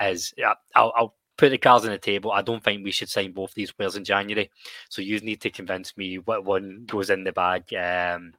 is. 0.00 0.32
I'll, 0.74 0.92
I'll 0.96 1.14
put 1.36 1.50
the 1.50 1.58
cards 1.58 1.86
on 1.86 1.92
the 1.92 1.98
table. 1.98 2.32
I 2.32 2.42
don't 2.42 2.62
think 2.62 2.84
we 2.84 2.90
should 2.90 3.08
sign 3.08 3.32
both 3.32 3.54
these 3.54 3.72
players 3.72 3.96
in 3.96 4.04
January. 4.04 4.50
So 4.90 5.00
you 5.00 5.18
need 5.20 5.40
to 5.42 5.50
convince 5.50 5.96
me 5.96 6.18
what 6.18 6.44
one 6.44 6.84
goes 6.86 7.10
in 7.10 7.24
the 7.24 7.32
bag. 7.32 7.72
Um, 7.74 8.34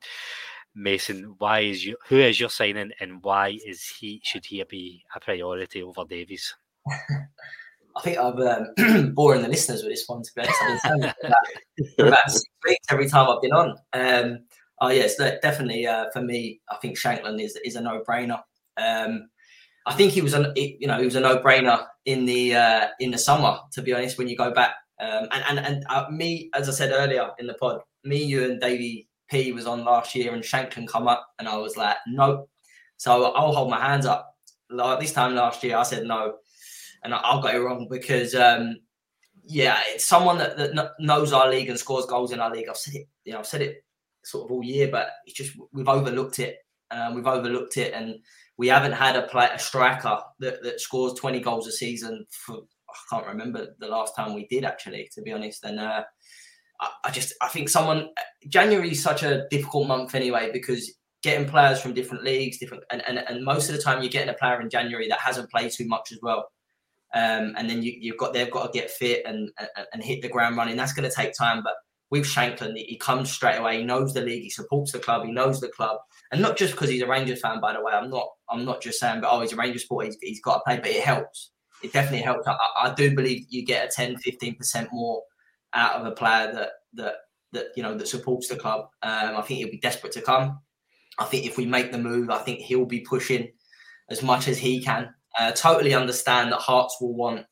Mason, 0.74 1.36
why 1.38 1.62
is 1.62 1.86
you 1.86 1.98
who 2.08 2.18
is 2.18 2.40
your 2.40 2.50
signing 2.50 2.92
and 3.02 3.22
why 3.24 3.58
is 3.66 3.86
he 3.86 4.22
should 4.24 4.46
he 4.46 4.64
be 4.64 5.04
a 5.14 5.20
priority 5.20 5.84
over 5.84 6.06
Davies? 6.06 6.56
I 7.96 8.02
think 8.02 8.18
I've 8.18 8.40
um, 8.40 9.12
boring 9.14 9.42
the 9.42 9.48
listeners 9.48 9.84
with 9.84 9.92
this 9.92 10.08
one 10.08 10.24
to 10.24 10.32
be 10.36 10.42
honest. 10.42 10.86
I've 10.86 11.00
been 11.98 12.08
about, 12.08 12.32
six 12.32 12.46
weeks 12.66 12.86
every 12.90 13.10
time 13.10 13.30
I've 13.30 13.42
been 13.42 13.52
on. 13.52 13.76
Um, 13.94 14.40
oh 14.80 14.90
yes, 14.90 15.18
definitely 15.18 15.86
uh, 15.88 16.06
for 16.14 16.22
me. 16.22 16.62
I 16.70 16.78
think 16.78 16.98
Shankland 16.98 17.42
is 17.42 17.58
is 17.66 17.76
a 17.76 17.82
no 17.82 18.02
brainer. 18.08 18.42
Um, 18.78 19.30
I 19.86 19.94
think 19.94 20.14
he 20.14 20.22
was 20.22 20.34
a 20.34 20.54
you 20.56 20.88
know 20.88 21.00
he 21.00 21.06
was 21.06 21.16
a 21.16 21.20
no 21.20 21.40
brainer 21.40 21.86
in 22.06 22.26
the 22.26 22.56
uh, 22.56 22.88
in 23.00 23.12
the 23.12 23.18
summer. 23.18 23.60
To 23.74 23.82
be 23.82 23.94
honest, 23.94 24.18
when 24.18 24.28
you 24.28 24.38
go 24.38 24.52
back 24.52 24.76
um, 25.02 25.28
and 25.32 25.44
and 25.50 25.60
and 25.60 25.86
uh, 25.90 26.06
me, 26.12 26.50
as 26.54 26.70
I 26.70 26.72
said 26.72 26.92
earlier 26.92 27.32
in 27.40 27.48
the 27.48 27.56
pod, 27.56 27.82
me, 28.04 28.24
you, 28.24 28.44
and 28.46 28.62
Davey 28.62 29.10
P 29.30 29.52
was 29.52 29.66
on 29.66 29.84
last 29.84 30.14
year, 30.14 30.34
and 30.34 30.44
Shankland 30.44 30.88
come 30.88 31.08
up, 31.08 31.28
and 31.40 31.48
I 31.48 31.58
was 31.58 31.76
like, 31.76 31.98
nope. 32.08 32.50
So 32.98 33.34
I'll 33.34 33.54
hold 33.54 33.72
my 33.72 33.80
hands 33.80 34.06
up. 34.06 34.36
Like 34.70 35.00
this 35.00 35.12
time 35.12 35.34
last 35.34 35.64
year, 35.64 35.76
I 35.76 35.84
said 35.84 36.06
no, 36.06 36.36
and 37.04 37.14
I, 37.14 37.20
I 37.20 37.42
got 37.42 37.56
it 37.56 37.60
wrong 37.60 37.88
because 37.90 38.36
um, 38.36 38.78
yeah, 39.44 39.80
it's 39.88 40.06
someone 40.06 40.38
that, 40.38 40.58
that 40.58 40.92
knows 41.00 41.34
our 41.34 41.50
league 41.50 41.70
and 41.70 41.80
scores 41.80 42.06
goals 42.06 42.32
in 42.32 42.40
our 42.40 42.52
league. 42.52 42.68
I've 42.70 42.78
said 42.78 42.96
it, 42.96 43.08
you 43.26 43.34
know, 43.34 43.40
I've 43.40 43.48
said 43.48 43.62
it 43.62 43.84
sort 44.24 44.46
of 44.46 44.52
all 44.52 44.64
year, 44.64 44.90
but 44.92 45.10
it's 45.26 45.36
just 45.36 45.58
we've 45.72 45.90
overlooked 45.90 46.40
it. 46.40 46.58
Um, 46.92 47.16
we've 47.16 47.28
overlooked 47.28 47.78
it, 47.78 47.94
and 47.94 48.16
we 48.58 48.68
haven't 48.68 48.92
had 48.92 49.16
a 49.16 49.54
a 49.54 49.60
striker 49.60 50.20
that, 50.40 50.62
that 50.64 50.82
scores 50.82 51.14
20 51.14 51.40
goals 51.40 51.68
a 51.68 51.72
season 51.72 52.26
for 52.30 52.58
I 52.92 53.16
can't 53.16 53.28
remember 53.28 53.68
the 53.80 53.88
last 53.88 54.16
time 54.16 54.34
we 54.34 54.48
did 54.48 54.66
actually, 54.66 55.10
to 55.16 55.22
be 55.22 55.32
honest. 55.32 55.64
And 55.64 55.80
uh, 55.80 56.04
I, 56.82 56.90
I, 57.06 57.12
just 57.12 57.34
I 57.42 57.48
think 57.48 57.70
someone 57.70 58.10
January 58.50 58.92
is 58.92 59.02
such 59.02 59.24
a 59.24 59.48
difficult 59.50 59.88
month 59.88 60.14
anyway 60.16 60.50
because 60.52 60.94
getting 61.24 61.48
players 61.48 61.80
from 61.80 61.94
different 61.94 62.24
leagues, 62.24 62.58
different 62.58 62.84
and, 62.92 63.02
and, 63.08 63.20
and 63.20 63.44
most 63.44 63.70
of 63.70 63.76
the 63.76 63.82
time 63.82 64.02
you're 64.02 64.12
getting 64.12 64.34
a 64.34 64.38
player 64.38 64.60
in 64.60 64.70
January 64.70 65.08
that 65.08 65.20
hasn't 65.20 65.50
played 65.50 65.72
too 65.72 65.88
much 65.88 66.12
as 66.12 66.20
well. 66.22 66.50
Um, 67.14 67.54
and 67.58 67.70
then 67.70 67.84
you, 67.84 67.94
you've 68.00 68.18
got 68.18 68.34
they've 68.34 68.52
got 68.52 68.72
to 68.72 68.80
get 68.80 68.90
fit 68.90 69.24
and, 69.26 69.50
and, 69.60 69.88
and 69.94 70.04
hit 70.04 70.22
the 70.22 70.30
ground 70.30 70.58
running. 70.58 70.78
That's 70.78 70.94
going 70.94 71.10
to 71.10 71.16
take 71.16 71.34
time, 71.34 71.62
but 71.64 71.76
with 72.10 72.26
Shankland, 72.26 72.76
he 72.76 72.98
comes 72.98 73.32
straight 73.32 73.58
away. 73.58 73.80
He 73.80 73.84
knows 73.86 74.14
the 74.14 74.22
league. 74.22 74.44
He 74.44 74.50
supports 74.50 74.92
the 74.92 75.00
club. 75.00 75.26
He 75.26 75.32
knows 75.32 75.60
the 75.62 75.70
club, 75.70 75.98
and 76.32 76.42
not 76.42 76.58
just 76.58 76.74
because 76.74 76.90
he's 76.90 77.02
a 77.02 77.08
Rangers 77.08 77.42
fan. 77.42 77.60
By 77.62 77.74
the 77.74 77.82
way, 77.82 77.94
I'm 77.94 78.10
not. 78.10 78.28
I'm 78.50 78.66
not 78.66 78.82
just 78.82 79.00
saying, 79.00 79.22
but 79.22 79.30
oh, 79.32 79.42
he's 79.42 79.54
a 79.54 79.56
Rangers 79.56 79.84
supporter. 79.84 80.08
He's, 80.08 80.18
he's 80.22 80.42
got 80.42 80.56
to 80.56 80.64
play, 80.66 80.78
but 80.78 80.88
it 80.88 81.04
helps. 81.04 81.52
It 81.84 81.94
definitely 81.94 82.22
helps. 82.22 82.48
I, 82.48 82.56
I 82.84 82.94
do 82.94 83.16
believe 83.16 83.46
you 83.50 83.66
get 83.66 83.88
a 83.88 83.92
10, 83.92 84.18
15 84.18 84.56
percent 84.56 84.90
more 84.92 85.24
out 85.74 85.96
of 85.96 86.06
a 86.06 86.12
player 86.12 86.52
that 86.54 86.70
that 86.94 87.16
that 87.54 87.68
you 87.76 87.84
know 87.84 87.98
that 87.98 88.08
supports 88.08 88.48
the 88.48 88.56
club. 88.56 88.88
Um, 89.02 89.38
I 89.38 89.42
think 89.42 89.60
he'll 89.60 89.72
be 89.72 89.80
desperate 89.80 90.14
to 90.14 90.22
come. 90.22 90.60
I 91.18 91.26
think 91.26 91.46
if 91.46 91.58
we 91.58 91.66
make 91.66 91.92
the 91.92 91.98
move, 91.98 92.30
I 92.30 92.40
think 92.40 92.60
he'll 92.60 92.86
be 92.86 93.02
pushing 93.02 93.52
as 94.10 94.22
much 94.22 94.48
as 94.48 94.58
he 94.58 94.82
can. 94.82 95.14
Uh, 95.40 95.52
totally 95.52 95.94
understand 95.94 96.52
that 96.52 96.60
Hearts 96.60 96.98
will 97.00 97.16
want. 97.16 97.46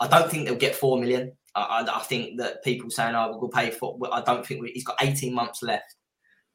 I 0.00 0.06
don't 0.08 0.30
think 0.30 0.46
they'll 0.46 0.56
get 0.56 0.74
four 0.74 0.98
million. 0.98 1.32
I, 1.54 1.86
I, 1.92 2.00
think 2.00 2.38
that 2.38 2.62
people 2.62 2.90
saying, 2.90 3.14
"Oh, 3.14 3.36
we'll 3.38 3.50
pay 3.50 3.70
for," 3.70 3.98
I 4.12 4.22
don't 4.22 4.46
think 4.46 4.62
we, 4.62 4.70
he's 4.72 4.84
got 4.84 4.96
18 5.00 5.34
months 5.34 5.62
left. 5.62 5.94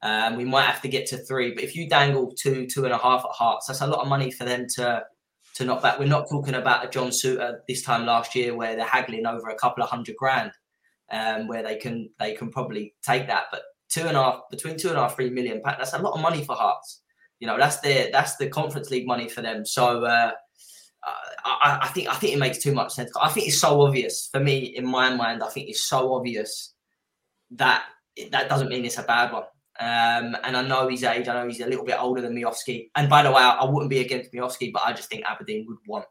Um, 0.02 0.36
we 0.36 0.46
might 0.46 0.66
have 0.66 0.82
to 0.82 0.88
get 0.88 1.08
to 1.08 1.18
three, 1.18 1.54
but 1.54 1.64
if 1.64 1.76
you 1.76 1.88
dangle 1.88 2.34
two, 2.38 2.68
two 2.68 2.86
and 2.86 2.94
a 2.94 2.98
half 2.98 3.24
at 3.24 3.32
Hearts, 3.32 3.68
that's 3.68 3.82
a 3.82 3.88
lot 3.88 4.02
of 4.02 4.08
money 4.08 4.32
for 4.32 4.46
them 4.46 4.66
to 4.76 5.04
to 5.56 5.66
knock 5.66 5.82
back. 5.82 6.00
We're 6.00 6.06
not 6.06 6.30
talking 6.30 6.56
about 6.56 6.86
a 6.86 6.90
John 6.90 7.10
Souttar 7.10 7.60
this 7.68 7.84
time 7.84 8.06
last 8.06 8.36
year 8.36 8.56
where 8.56 8.76
they're 8.76 8.86
haggling 8.86 9.26
over 9.26 9.50
a 9.50 9.56
couple 9.56 9.84
of 9.84 9.90
hundred 9.90 10.16
grand, 10.16 10.52
um, 11.12 11.48
where 11.48 11.64
they 11.64 11.78
can 11.78 12.10
they 12.20 12.34
can 12.34 12.50
probably 12.52 12.96
take 13.04 13.28
that. 13.28 13.46
But 13.52 13.62
two 13.90 14.08
and 14.08 14.18
a 14.18 14.24
half 14.24 14.42
between 14.52 14.78
two 14.78 14.90
and 14.90 14.98
a 14.98 15.02
half, 15.02 15.16
three 15.16 15.30
million, 15.30 15.62
that's 15.64 15.94
a 15.94 16.00
lot 16.00 16.14
of 16.14 16.22
money 16.22 16.44
for 16.44 16.56
Hearts. 16.56 17.02
You 17.40 17.48
know, 17.48 17.58
that's 17.58 17.80
their 17.80 18.10
that's 18.12 18.38
the 18.38 18.48
Conference 18.48 18.90
League 18.90 19.08
money 19.08 19.28
for 19.28 19.42
them. 19.42 19.66
So. 19.66 20.06
Uh, 20.06 20.32
I, 21.46 21.80
I, 21.84 21.88
think 21.90 22.10
I 22.10 22.16
think 22.16 22.34
it 22.34 22.40
makes 22.40 22.60
too 22.60 22.74
much 22.74 22.94
sense. 22.94 23.12
I 23.22 23.30
think 23.30 23.48
it's 23.48 23.60
so 23.60 23.82
obvious 23.82 24.30
for 24.32 24.40
me 24.40 24.58
in 24.58 24.86
my 24.86 25.14
mind. 25.14 25.44
I 25.44 25.50
think 25.50 25.70
it's 25.70 25.86
so 25.88 26.14
obvious 26.14 26.74
that 27.52 27.86
that 28.32 28.50
doesn't 28.50 28.70
mean 28.70 28.86
it's 28.86 28.98
a 28.98 29.04
bad 29.04 29.34
one. 29.34 29.44
Um, 29.80 30.38
and 30.44 30.56
I 30.56 30.62
know 30.62 30.88
his 30.88 31.04
age. 31.04 31.28
I 31.28 31.34
know 31.34 31.48
he's 31.48 31.62
a 31.62 31.68
little 31.68 31.86
bit 31.86 32.00
older 32.00 32.22
than 32.22 32.36
Miovski. 32.36 32.90
And 32.96 33.10
by 33.10 33.24
the 33.24 33.32
way, 33.32 33.42
I, 33.42 33.56
I 33.56 33.70
wouldn't 33.70 33.90
be 33.90 34.00
against 34.00 34.32
Miovski, 34.32 34.72
but 34.72 34.84
I 34.86 34.94
just 34.94 35.10
think 35.10 35.26
Aberdeen 35.26 35.66
would 35.68 35.80
want 35.88 36.06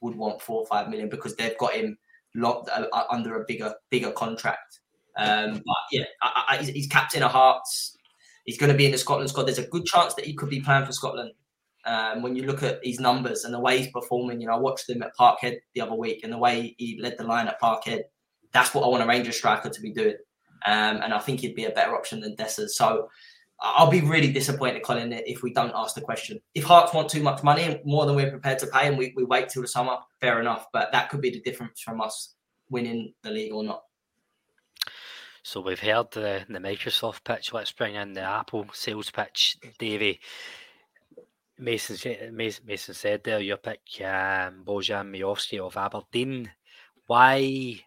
would 0.00 0.16
want 0.16 0.42
four 0.42 0.60
or 0.60 0.66
five 0.66 0.88
million 0.88 1.08
because 1.08 1.36
they've 1.36 1.56
got 1.58 1.74
him 1.74 1.96
locked 2.34 2.68
uh, 2.70 2.86
uh 2.92 3.04
under 3.10 3.40
a 3.40 3.44
bigger 3.46 3.74
bigger 3.90 4.10
contract. 4.12 4.80
Um, 5.16 5.54
but 5.64 5.76
yeah, 5.92 6.04
I, 6.22 6.44
I, 6.50 6.56
he's, 6.56 6.68
he's 6.68 6.86
captain 6.86 7.22
of 7.22 7.30
Hearts. 7.30 7.96
He's 8.46 8.58
going 8.58 8.72
to 8.72 8.76
be 8.76 8.86
in 8.86 8.92
the 8.92 8.98
Scotland 8.98 9.28
squad. 9.28 9.44
There's 9.44 9.58
a 9.58 9.66
good 9.66 9.84
chance 9.84 10.14
that 10.14 10.24
he 10.24 10.34
could 10.34 10.48
be 10.48 10.60
playing 10.60 10.86
for 10.86 10.92
Scotland. 10.92 11.32
Um, 11.84 12.22
when 12.22 12.36
you 12.36 12.44
look 12.44 12.62
at 12.62 12.78
his 12.82 13.00
numbers 13.00 13.44
and 13.44 13.52
the 13.52 13.60
way 13.60 13.78
he's 13.78 13.90
performing, 13.90 14.40
you 14.40 14.46
know, 14.46 14.54
I 14.54 14.58
watched 14.58 14.88
him 14.88 15.02
at 15.02 15.16
Parkhead 15.16 15.58
the 15.74 15.80
other 15.80 15.94
week 15.94 16.20
and 16.22 16.32
the 16.32 16.38
way 16.38 16.74
he 16.78 16.98
led 17.00 17.18
the 17.18 17.24
line 17.24 17.48
at 17.48 17.60
Parkhead. 17.60 18.02
That's 18.52 18.74
what 18.74 18.84
I 18.84 18.88
want 18.88 19.02
a 19.02 19.06
Ranger 19.06 19.32
striker 19.32 19.68
to 19.68 19.80
be 19.80 19.92
doing. 19.92 20.16
Um, 20.66 21.00
and 21.02 21.12
I 21.12 21.18
think 21.18 21.40
he'd 21.40 21.56
be 21.56 21.64
a 21.64 21.70
better 21.70 21.96
option 21.96 22.20
than 22.20 22.36
Dessers. 22.36 22.70
So 22.70 23.08
I'll 23.60 23.90
be 23.90 24.00
really 24.00 24.32
disappointed, 24.32 24.82
Colin, 24.82 25.12
if 25.12 25.42
we 25.42 25.52
don't 25.52 25.72
ask 25.74 25.94
the 25.94 26.00
question. 26.00 26.40
If 26.54 26.64
Hearts 26.64 26.92
want 26.92 27.08
too 27.08 27.22
much 27.22 27.42
money, 27.42 27.80
more 27.84 28.06
than 28.06 28.14
we're 28.14 28.30
prepared 28.30 28.58
to 28.60 28.66
pay, 28.66 28.86
and 28.86 28.98
we, 28.98 29.12
we 29.16 29.24
wait 29.24 29.48
till 29.48 29.62
the 29.62 29.68
summer, 29.68 29.96
fair 30.20 30.40
enough. 30.40 30.66
But 30.72 30.92
that 30.92 31.10
could 31.10 31.20
be 31.20 31.30
the 31.30 31.40
difference 31.40 31.80
from 31.80 32.00
us 32.00 32.34
winning 32.70 33.12
the 33.22 33.30
league 33.30 33.52
or 33.52 33.64
not. 33.64 33.82
So 35.44 35.60
we've 35.60 35.80
heard 35.80 36.12
the, 36.12 36.44
the 36.48 36.58
Microsoft 36.58 37.24
pitch. 37.24 37.52
Let's 37.52 37.72
bring 37.72 37.96
in 37.96 38.12
the 38.12 38.22
Apple 38.22 38.66
sales 38.72 39.10
pitch, 39.10 39.56
Davey 39.78 40.20
Mason, 41.62 42.36
Mason 42.36 42.94
said 42.94 43.22
there, 43.22 43.40
your 43.40 43.56
pick, 43.56 43.80
um, 44.00 44.64
Bojan 44.64 45.10
Miovski 45.10 45.60
of 45.60 45.76
Aberdeen. 45.76 46.50
Why 47.06 47.80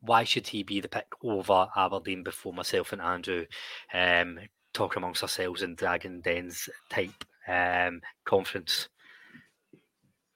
why 0.00 0.24
should 0.24 0.46
he 0.46 0.62
be 0.62 0.80
the 0.80 0.88
pick 0.88 1.06
over 1.22 1.68
Aberdeen 1.76 2.22
before 2.22 2.52
myself 2.52 2.92
and 2.92 3.02
Andrew 3.02 3.44
um, 3.92 4.38
talk 4.72 4.96
amongst 4.96 5.22
ourselves 5.22 5.62
in 5.62 5.74
Dragon 5.74 6.20
Dens 6.20 6.68
type 6.88 7.24
um, 7.48 8.00
conference? 8.24 8.88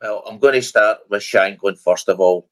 Well, 0.00 0.24
I'm 0.26 0.38
going 0.38 0.54
to 0.54 0.62
start 0.62 0.98
with 1.08 1.22
Shankland 1.22 1.78
first 1.78 2.08
of 2.08 2.20
all. 2.20 2.48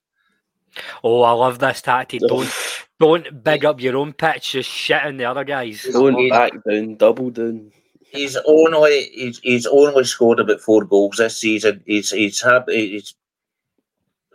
Oh, 1.02 1.22
I 1.22 1.32
love 1.32 1.58
this 1.58 1.82
tactic. 1.82 2.20
Don't 2.26 2.50
don't 3.00 3.42
big 3.42 3.64
up 3.64 3.80
your 3.80 3.96
own 3.96 4.12
pitch, 4.12 4.52
just 4.52 4.70
shit 4.70 5.04
in 5.04 5.16
the 5.16 5.24
other 5.24 5.44
guys. 5.44 5.82
Don't 5.92 6.28
back 6.30 6.52
down, 6.64 6.94
double 6.94 7.30
down. 7.30 7.72
He's 8.10 8.36
only 8.46 9.04
he's, 9.14 9.38
he's 9.38 9.66
only 9.66 10.04
scored 10.04 10.40
about 10.40 10.60
four 10.60 10.84
goals 10.84 11.16
this 11.18 11.36
season. 11.36 11.82
He's 11.86 12.10
he's 12.10 12.42
had 12.42 12.64
he's 12.66 13.14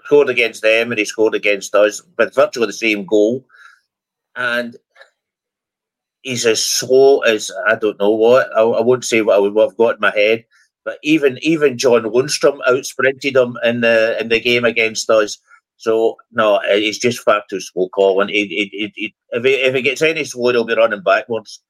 scored 0.05 0.29
against 0.29 0.61
them 0.61 0.91
and 0.91 0.99
he 0.99 1.05
scored 1.05 1.35
against 1.35 1.75
us, 1.75 2.01
but 2.01 2.33
virtually 2.33 2.67
the 2.67 2.73
same 2.73 3.05
goal. 3.05 3.45
And 4.35 4.77
he's 6.21 6.45
as 6.45 6.65
slow 6.65 7.19
as 7.21 7.51
I 7.67 7.75
don't 7.75 7.99
know 7.99 8.11
what. 8.11 8.49
I, 8.55 8.61
I 8.61 8.81
wouldn't 8.81 9.05
say 9.05 9.21
what 9.21 9.35
I 9.35 9.39
would 9.39 9.57
have 9.57 9.77
got 9.77 9.95
in 9.95 10.01
my 10.01 10.11
head, 10.15 10.45
but 10.85 10.97
even 11.03 11.37
even 11.41 11.77
John 11.77 12.03
Lundstram 12.03 12.59
out 12.67 12.85
sprinted 12.85 13.35
him 13.35 13.57
in 13.63 13.81
the 13.81 14.17
in 14.19 14.29
the 14.29 14.39
game 14.39 14.65
against 14.65 15.09
us. 15.09 15.37
So 15.77 16.15
no, 16.31 16.61
he's 16.69 16.97
just 16.97 17.19
far 17.19 17.43
too 17.49 17.59
slow, 17.59 17.89
Colin. 17.89 18.29
If 18.29 18.47
he 18.95 19.13
if 19.31 19.75
he 19.75 19.81
gets 19.81 20.01
any 20.01 20.23
slower, 20.23 20.53
he'll 20.53 20.63
be 20.63 20.75
running 20.75 21.03
backwards. 21.03 21.61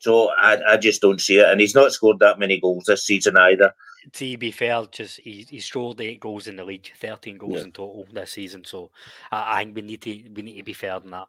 So 0.00 0.30
I, 0.30 0.72
I 0.72 0.76
just 0.78 1.02
don't 1.02 1.20
see 1.20 1.38
it, 1.38 1.48
and 1.48 1.60
he's 1.60 1.74
not 1.74 1.92
scored 1.92 2.18
that 2.20 2.38
many 2.38 2.58
goals 2.58 2.84
this 2.86 3.04
season 3.04 3.36
either. 3.36 3.74
To 4.14 4.38
be 4.38 4.50
fair, 4.50 4.82
just 4.90 5.20
he, 5.20 5.46
he 5.48 5.60
scored 5.60 6.00
eight 6.00 6.20
goals 6.20 6.46
in 6.46 6.56
the 6.56 6.64
league, 6.64 6.90
thirteen 6.98 7.36
goals 7.36 7.56
yeah. 7.56 7.64
in 7.64 7.72
total 7.72 8.06
this 8.10 8.32
season. 8.32 8.64
So 8.64 8.90
I, 9.30 9.60
I 9.60 9.64
think 9.64 9.76
we 9.76 9.82
need 9.82 10.00
to 10.00 10.10
we 10.34 10.42
need 10.42 10.56
to 10.56 10.62
be 10.62 10.72
fair 10.72 10.98
than 11.00 11.10
that. 11.10 11.28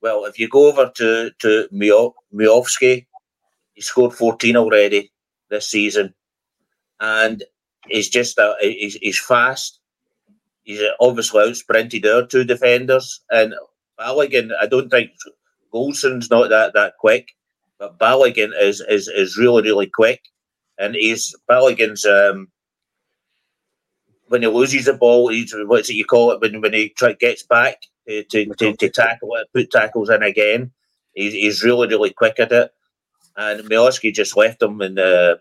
Well, 0.00 0.26
if 0.26 0.38
you 0.38 0.48
go 0.48 0.68
over 0.68 0.92
to 0.94 1.30
to 1.40 1.68
Miovski, 1.72 3.06
he 3.74 3.82
scored 3.82 4.12
14 4.12 4.56
already 4.56 5.10
this 5.50 5.68
season, 5.68 6.14
and 7.00 7.42
he's 7.88 8.08
just 8.08 8.38
a, 8.38 8.54
he's, 8.60 8.94
he's 8.94 9.20
fast. 9.20 9.80
He's 10.62 10.82
obviously 11.00 11.48
out 11.48 11.56
sprinted 11.56 12.06
our 12.06 12.26
two 12.26 12.44
defenders, 12.44 13.22
and 13.28 13.54
Balogun. 13.98 14.52
I 14.60 14.66
don't 14.66 14.88
think 14.88 15.10
Goldson's 15.72 16.30
not 16.30 16.48
that 16.50 16.74
that 16.74 16.96
quick, 16.98 17.34
but 17.78 17.98
Balogun 17.98 18.52
is 18.60 18.80
is 18.88 19.08
is 19.08 19.36
really 19.36 19.62
really 19.62 19.86
quick, 19.86 20.22
and 20.78 20.94
he's 20.94 21.34
Balogun's 21.48 22.04
um, 22.04 22.48
when 24.28 24.42
he 24.42 24.48
loses 24.48 24.86
the 24.86 24.94
ball, 24.94 25.28
he's 25.28 25.54
what's 25.66 25.90
it 25.90 25.94
you 25.94 26.04
call 26.04 26.32
it 26.32 26.40
when 26.40 26.60
when 26.60 26.72
he 26.72 26.90
try, 26.90 27.12
gets 27.14 27.42
back 27.42 27.82
to, 28.08 28.24
to, 28.24 28.46
to, 28.54 28.76
to 28.76 28.88
tackle 28.88 29.34
it, 29.36 29.48
put 29.52 29.70
tackles 29.70 30.10
in 30.10 30.22
again. 30.22 30.70
He's, 31.14 31.32
he's 31.32 31.64
really, 31.64 31.88
really 31.88 32.10
quick 32.10 32.38
at 32.38 32.52
it. 32.52 32.72
And 33.36 33.60
Miovski 33.68 34.12
just 34.12 34.36
left 34.36 34.62
him 34.62 34.80
and 34.80 34.98
uh, 34.98 35.36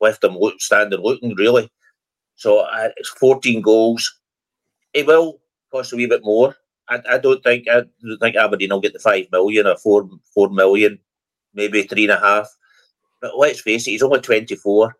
left 0.00 0.22
him 0.22 0.36
look, 0.36 0.60
standing 0.60 1.00
looking, 1.00 1.34
really. 1.34 1.70
So 2.36 2.60
uh, 2.60 2.90
it's 2.96 3.08
14 3.10 3.60
goals. 3.62 4.20
It 4.92 5.06
will 5.06 5.40
cost 5.70 5.92
a 5.92 5.96
wee 5.96 6.06
bit 6.06 6.24
more. 6.24 6.56
I, 6.88 7.00
I 7.10 7.18
don't 7.18 7.42
think 7.42 7.68
I 7.68 7.82
don't 8.02 8.18
think 8.20 8.36
Aberdeen 8.36 8.70
will 8.70 8.80
get 8.80 8.92
the 8.92 8.98
five 8.98 9.26
million 9.30 9.66
or 9.66 9.76
four 9.76 10.08
four 10.34 10.48
million, 10.50 10.98
maybe 11.54 11.82
three 11.82 12.04
and 12.04 12.12
a 12.12 12.20
half. 12.20 12.48
But 13.20 13.38
let's 13.38 13.60
face 13.60 13.86
it, 13.86 13.92
he's 13.92 14.02
only 14.02 14.20
24. 14.20 14.94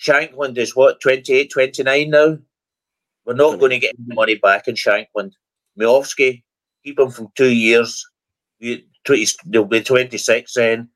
Shankland 0.00 0.56
is 0.56 0.74
what, 0.74 1.00
28, 1.00 1.50
29 1.50 2.10
now? 2.10 2.38
We're 3.26 3.34
not 3.34 3.58
going 3.58 3.70
to 3.70 3.78
get 3.78 3.94
any 3.98 4.14
money 4.14 4.36
back 4.36 4.66
in 4.66 4.74
Shankland. 4.74 5.32
Miovski, 5.78 6.42
keep 6.84 6.98
him 6.98 7.10
from 7.10 7.28
two 7.36 7.52
years. 7.52 8.06
He'll 8.58 9.64
be 9.64 9.82
26 9.82 10.54
then. 10.54 10.88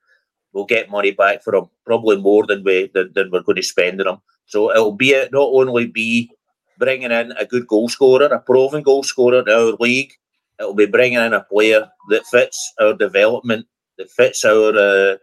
We'll 0.52 0.64
get 0.64 0.90
money 0.90 1.10
back 1.10 1.42
for 1.42 1.54
him, 1.54 1.66
probably 1.84 2.16
more 2.16 2.46
than 2.46 2.62
we 2.62 2.90
than, 2.94 3.12
than 3.12 3.30
we're 3.30 3.42
going 3.42 3.56
to 3.56 3.62
spend 3.62 4.00
on 4.00 4.06
him. 4.06 4.20
So 4.46 4.70
it'll 4.70 4.92
be 4.92 5.12
not 5.32 5.50
only 5.52 5.86
be 5.86 6.30
bringing 6.78 7.10
in 7.10 7.32
a 7.32 7.44
good 7.44 7.66
goal 7.66 7.88
scorer, 7.88 8.26
a 8.26 8.38
proven 8.38 8.82
goal 8.82 9.02
scorer 9.02 9.40
in 9.40 9.48
our 9.48 9.72
league. 9.80 10.12
It'll 10.60 10.74
be 10.74 10.86
bringing 10.86 11.18
in 11.18 11.34
a 11.34 11.42
player 11.42 11.88
that 12.10 12.26
fits 12.26 12.72
our 12.80 12.94
development, 12.94 13.66
that 13.98 14.10
fits 14.10 14.44
our 14.44 14.76
uh, 14.76 15.16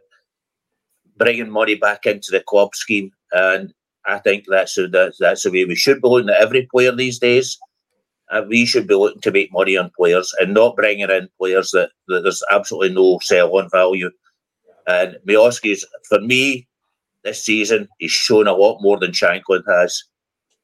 bringing 1.17 1.49
money 1.49 1.75
back 1.75 2.05
into 2.05 2.31
the 2.31 2.41
club 2.41 2.75
scheme. 2.75 3.11
And 3.31 3.73
I 4.05 4.19
think 4.19 4.45
that's 4.47 4.77
that's 4.91 5.17
that's 5.19 5.43
the 5.43 5.51
way 5.51 5.65
we 5.65 5.75
should 5.75 6.01
be 6.01 6.07
looking 6.07 6.29
at 6.29 6.41
every 6.41 6.67
player 6.71 6.91
these 6.91 7.19
days 7.19 7.59
uh, 8.31 8.43
we 8.47 8.65
should 8.65 8.87
be 8.87 8.95
looking 8.95 9.21
to 9.21 9.31
make 9.31 9.51
money 9.51 9.77
on 9.77 9.91
players 9.95 10.33
and 10.39 10.53
not 10.53 10.75
bringing 10.75 11.09
in 11.09 11.29
players 11.37 11.71
that, 11.71 11.91
that 12.07 12.21
there's 12.23 12.43
absolutely 12.49 12.93
no 12.95 13.19
sell 13.21 13.57
on 13.57 13.69
value. 13.69 14.09
And 14.87 15.17
Miovski's, 15.27 15.85
for 16.07 16.19
me, 16.21 16.67
this 17.23 17.43
season, 17.43 17.87
he's 17.99 18.11
shown 18.11 18.47
a 18.47 18.53
lot 18.53 18.81
more 18.81 18.97
than 18.97 19.11
Shankland 19.11 19.63
has. 19.67 20.03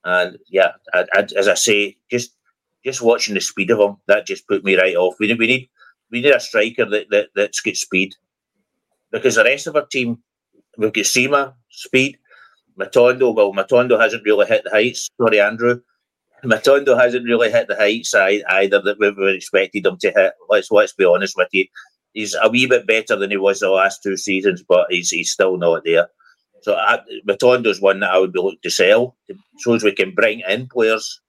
And 0.06 0.38
yeah, 0.50 0.72
I, 0.94 1.06
I, 1.14 1.28
as 1.38 1.48
I 1.48 1.54
say, 1.54 1.98
just 2.10 2.32
just 2.86 3.02
watching 3.02 3.34
the 3.36 3.42
speed 3.42 3.70
of 3.70 3.80
him, 3.80 3.98
that 4.08 4.26
just 4.26 4.48
put 4.48 4.64
me 4.64 4.78
right 4.78 4.96
off. 4.96 5.16
We 5.20 5.34
we 5.34 5.48
need 5.48 5.70
we 6.12 6.22
need 6.22 6.34
a 6.34 6.40
striker 6.40 6.86
that, 6.86 7.10
that 7.10 7.30
that's 7.36 7.62
got 7.62 7.76
speed. 7.76 8.14
Because 9.12 9.36
the 9.36 9.44
rest 9.44 9.68
of 9.68 9.76
our 9.76 9.86
team, 9.86 10.20
we've 10.78 10.94
got 10.94 11.04
Sima, 11.04 11.54
speed, 11.70 12.18
Matondo, 12.80 13.34
well, 13.34 13.54
Matondo 13.54 14.00
hasn't 14.00 14.24
really 14.24 14.46
hit 14.46 14.64
the 14.64 14.70
heights. 14.70 15.10
Sorry, 15.20 15.40
Andrew. 15.40 15.82
Matondo 16.44 17.00
hasn't 17.00 17.26
really 17.26 17.52
hit 17.52 17.68
the 17.68 17.76
heights 17.76 18.14
either 18.14 18.82
that 18.82 19.00
we 19.00 19.12
were 19.12 19.30
expected 19.30 19.86
him 19.86 19.98
to 19.98 20.12
hit. 20.12 20.34
Let's 20.50 20.70
let's 20.70 20.94
be 20.94 21.06
honest 21.06 21.36
with 21.36 21.50
you. 21.52 21.66
He's 22.14 22.36
a 22.42 22.50
wee 22.50 22.68
bit 22.68 22.86
better 22.86 23.16
than 23.16 23.32
he 23.32 23.38
was 23.38 23.60
the 23.60 23.70
last 23.70 24.04
two 24.04 24.18
seasons, 24.18 24.64
but 24.68 24.88
he's 24.90 25.10
he's 25.10 25.32
still 25.32 25.58
not 25.58 25.84
there. 25.84 26.08
So 26.62 26.76
I, 26.76 27.00
Matondo's 27.28 27.82
one 27.82 28.00
that 28.02 28.12
I 28.12 28.20
would 28.20 28.34
be 28.34 28.40
looking 28.40 28.60
to 28.64 28.70
sell, 28.70 29.16
so 29.60 29.74
as 29.74 29.84
we 29.84 29.92
can 29.94 30.14
bring 30.14 30.42
in 30.48 30.68
players 30.68 31.22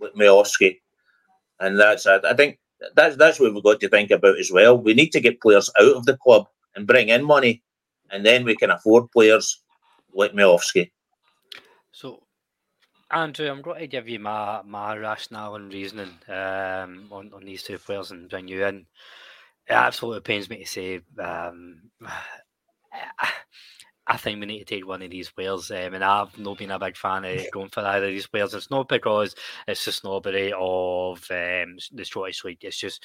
with 0.00 0.14
Miovski, 0.14 0.80
and 1.60 1.78
that's 1.78 2.06
I, 2.06 2.18
I 2.18 2.34
think 2.34 2.58
that's 2.94 3.16
that's 3.16 3.40
what 3.40 3.54
we've 3.54 3.62
got 3.62 3.80
to 3.80 3.88
think 3.88 4.10
about 4.10 4.38
as 4.38 4.50
well. 4.50 4.78
We 4.78 4.94
need 4.94 5.10
to 5.12 5.20
get 5.20 5.40
players 5.40 5.70
out 5.78 5.96
of 5.96 6.06
the 6.06 6.16
club 6.16 6.46
and 6.74 6.86
bring 6.86 7.08
in 7.08 7.24
money, 7.24 7.62
and 8.10 8.24
then 8.24 8.44
we 8.44 8.56
can 8.56 8.70
afford 8.70 9.10
players 9.10 9.60
like 10.12 10.32
Miovski. 10.32 10.90
So 11.92 12.22
Andrew, 13.10 13.48
I'm 13.48 13.62
going 13.62 13.80
to 13.80 13.86
give 13.86 14.08
you 14.08 14.18
my 14.18 14.62
my 14.64 14.96
rationale 14.96 15.54
and 15.54 15.72
reasoning 15.72 16.18
um, 16.28 17.08
on, 17.10 17.32
on 17.32 17.44
these 17.44 17.62
two 17.62 17.78
players 17.78 18.10
and 18.10 18.28
bring 18.28 18.48
you 18.48 18.64
in. 18.66 18.86
It 19.68 19.72
absolutely 19.72 20.20
pains 20.20 20.50
me 20.50 20.58
to 20.58 20.66
say. 20.66 21.00
Um, 21.18 21.90
I 24.06 24.16
think 24.18 24.38
we 24.38 24.46
need 24.46 24.58
to 24.58 24.64
take 24.64 24.86
one 24.86 25.02
of 25.02 25.10
these 25.10 25.30
players, 25.30 25.70
um, 25.70 25.94
and 25.94 26.04
I've 26.04 26.38
not 26.38 26.58
been 26.58 26.70
a 26.70 26.78
big 26.78 26.96
fan 26.96 27.24
of 27.24 27.50
going 27.52 27.70
for 27.70 27.80
either 27.80 28.06
of 28.06 28.12
these 28.12 28.26
players. 28.26 28.52
It's 28.52 28.70
not 28.70 28.88
because 28.88 29.34
it's 29.66 29.84
the 29.84 29.92
snobbery 29.92 30.52
of 30.52 31.18
um, 31.30 31.78
the 31.92 32.04
Scottish 32.04 32.44
League. 32.44 32.64
It's 32.64 32.78
just 32.78 33.02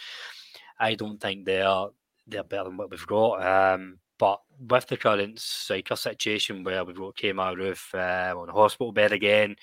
I 0.80 0.96
don't 0.96 1.20
think 1.20 1.46
they're 1.46 1.88
they're 2.28 2.44
better 2.44 2.66
than 2.66 2.78
what 2.78 2.92
we've 2.92 3.08
got. 3.08 3.74
Um, 3.74 4.00
but 4.18 4.42
with 4.60 4.88
the 4.88 4.98
current 4.98 5.40
striker 5.40 5.96
situation 5.96 6.64
where 6.64 6.84
we've 6.84 6.98
got 6.98 7.16
Kemar 7.16 7.56
Roofe 7.56 7.96
uh, 7.96 8.38
on 8.38 8.50
a 8.50 8.54
hospital 8.54 8.92
bed 8.92 9.14
again, 9.14 9.56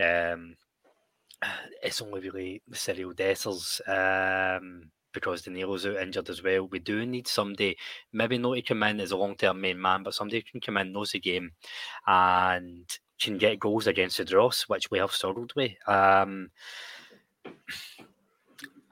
um, 0.00 0.56
it's 1.82 2.00
only 2.00 2.20
really 2.20 2.62
Cyriel 2.72 3.14
Dessers 3.14 3.80
um, 3.88 4.90
because 5.12 5.42
Danilo's 5.42 5.86
out 5.86 5.96
injured 5.96 6.30
as 6.30 6.42
well. 6.42 6.66
We 6.66 6.78
do 6.78 7.04
need 7.06 7.28
somebody, 7.28 7.76
maybe 8.12 8.38
not 8.38 8.54
to 8.54 8.62
come 8.62 8.82
in 8.82 9.00
as 9.00 9.12
a 9.12 9.16
long 9.16 9.36
term 9.36 9.60
main 9.60 9.80
man, 9.80 10.02
but 10.02 10.14
somebody 10.14 10.42
can 10.42 10.60
come 10.60 10.76
in, 10.76 10.92
knows 10.92 11.12
the 11.12 11.20
game, 11.20 11.52
and 12.06 12.98
can 13.20 13.38
get 13.38 13.60
goals 13.60 13.86
against 13.86 14.16
the 14.16 14.24
Dross, 14.24 14.62
which 14.68 14.90
we 14.90 14.98
have 14.98 15.12
struggled 15.12 15.52
with. 15.54 15.72
Um, 15.86 16.50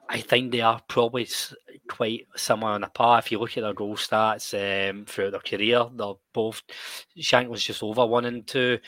I 0.07 0.21
think 0.21 0.51
they 0.51 0.61
are 0.61 0.81
probably 0.87 1.27
quite 1.87 2.27
similar 2.35 2.71
on 2.71 2.83
a 2.83 2.89
par. 2.89 3.19
If 3.19 3.31
you 3.31 3.39
look 3.39 3.57
at 3.57 3.61
their 3.61 3.73
goal 3.73 3.95
stats 3.95 4.53
um, 4.53 5.05
throughout 5.05 5.31
their 5.31 5.39
career, 5.41 5.85
they're 5.93 6.13
both 6.33 6.63
Shankland's 7.17 7.63
just 7.63 7.83
over 7.83 8.05
one 8.05 8.25
and 8.25 8.45
two. 8.45 8.79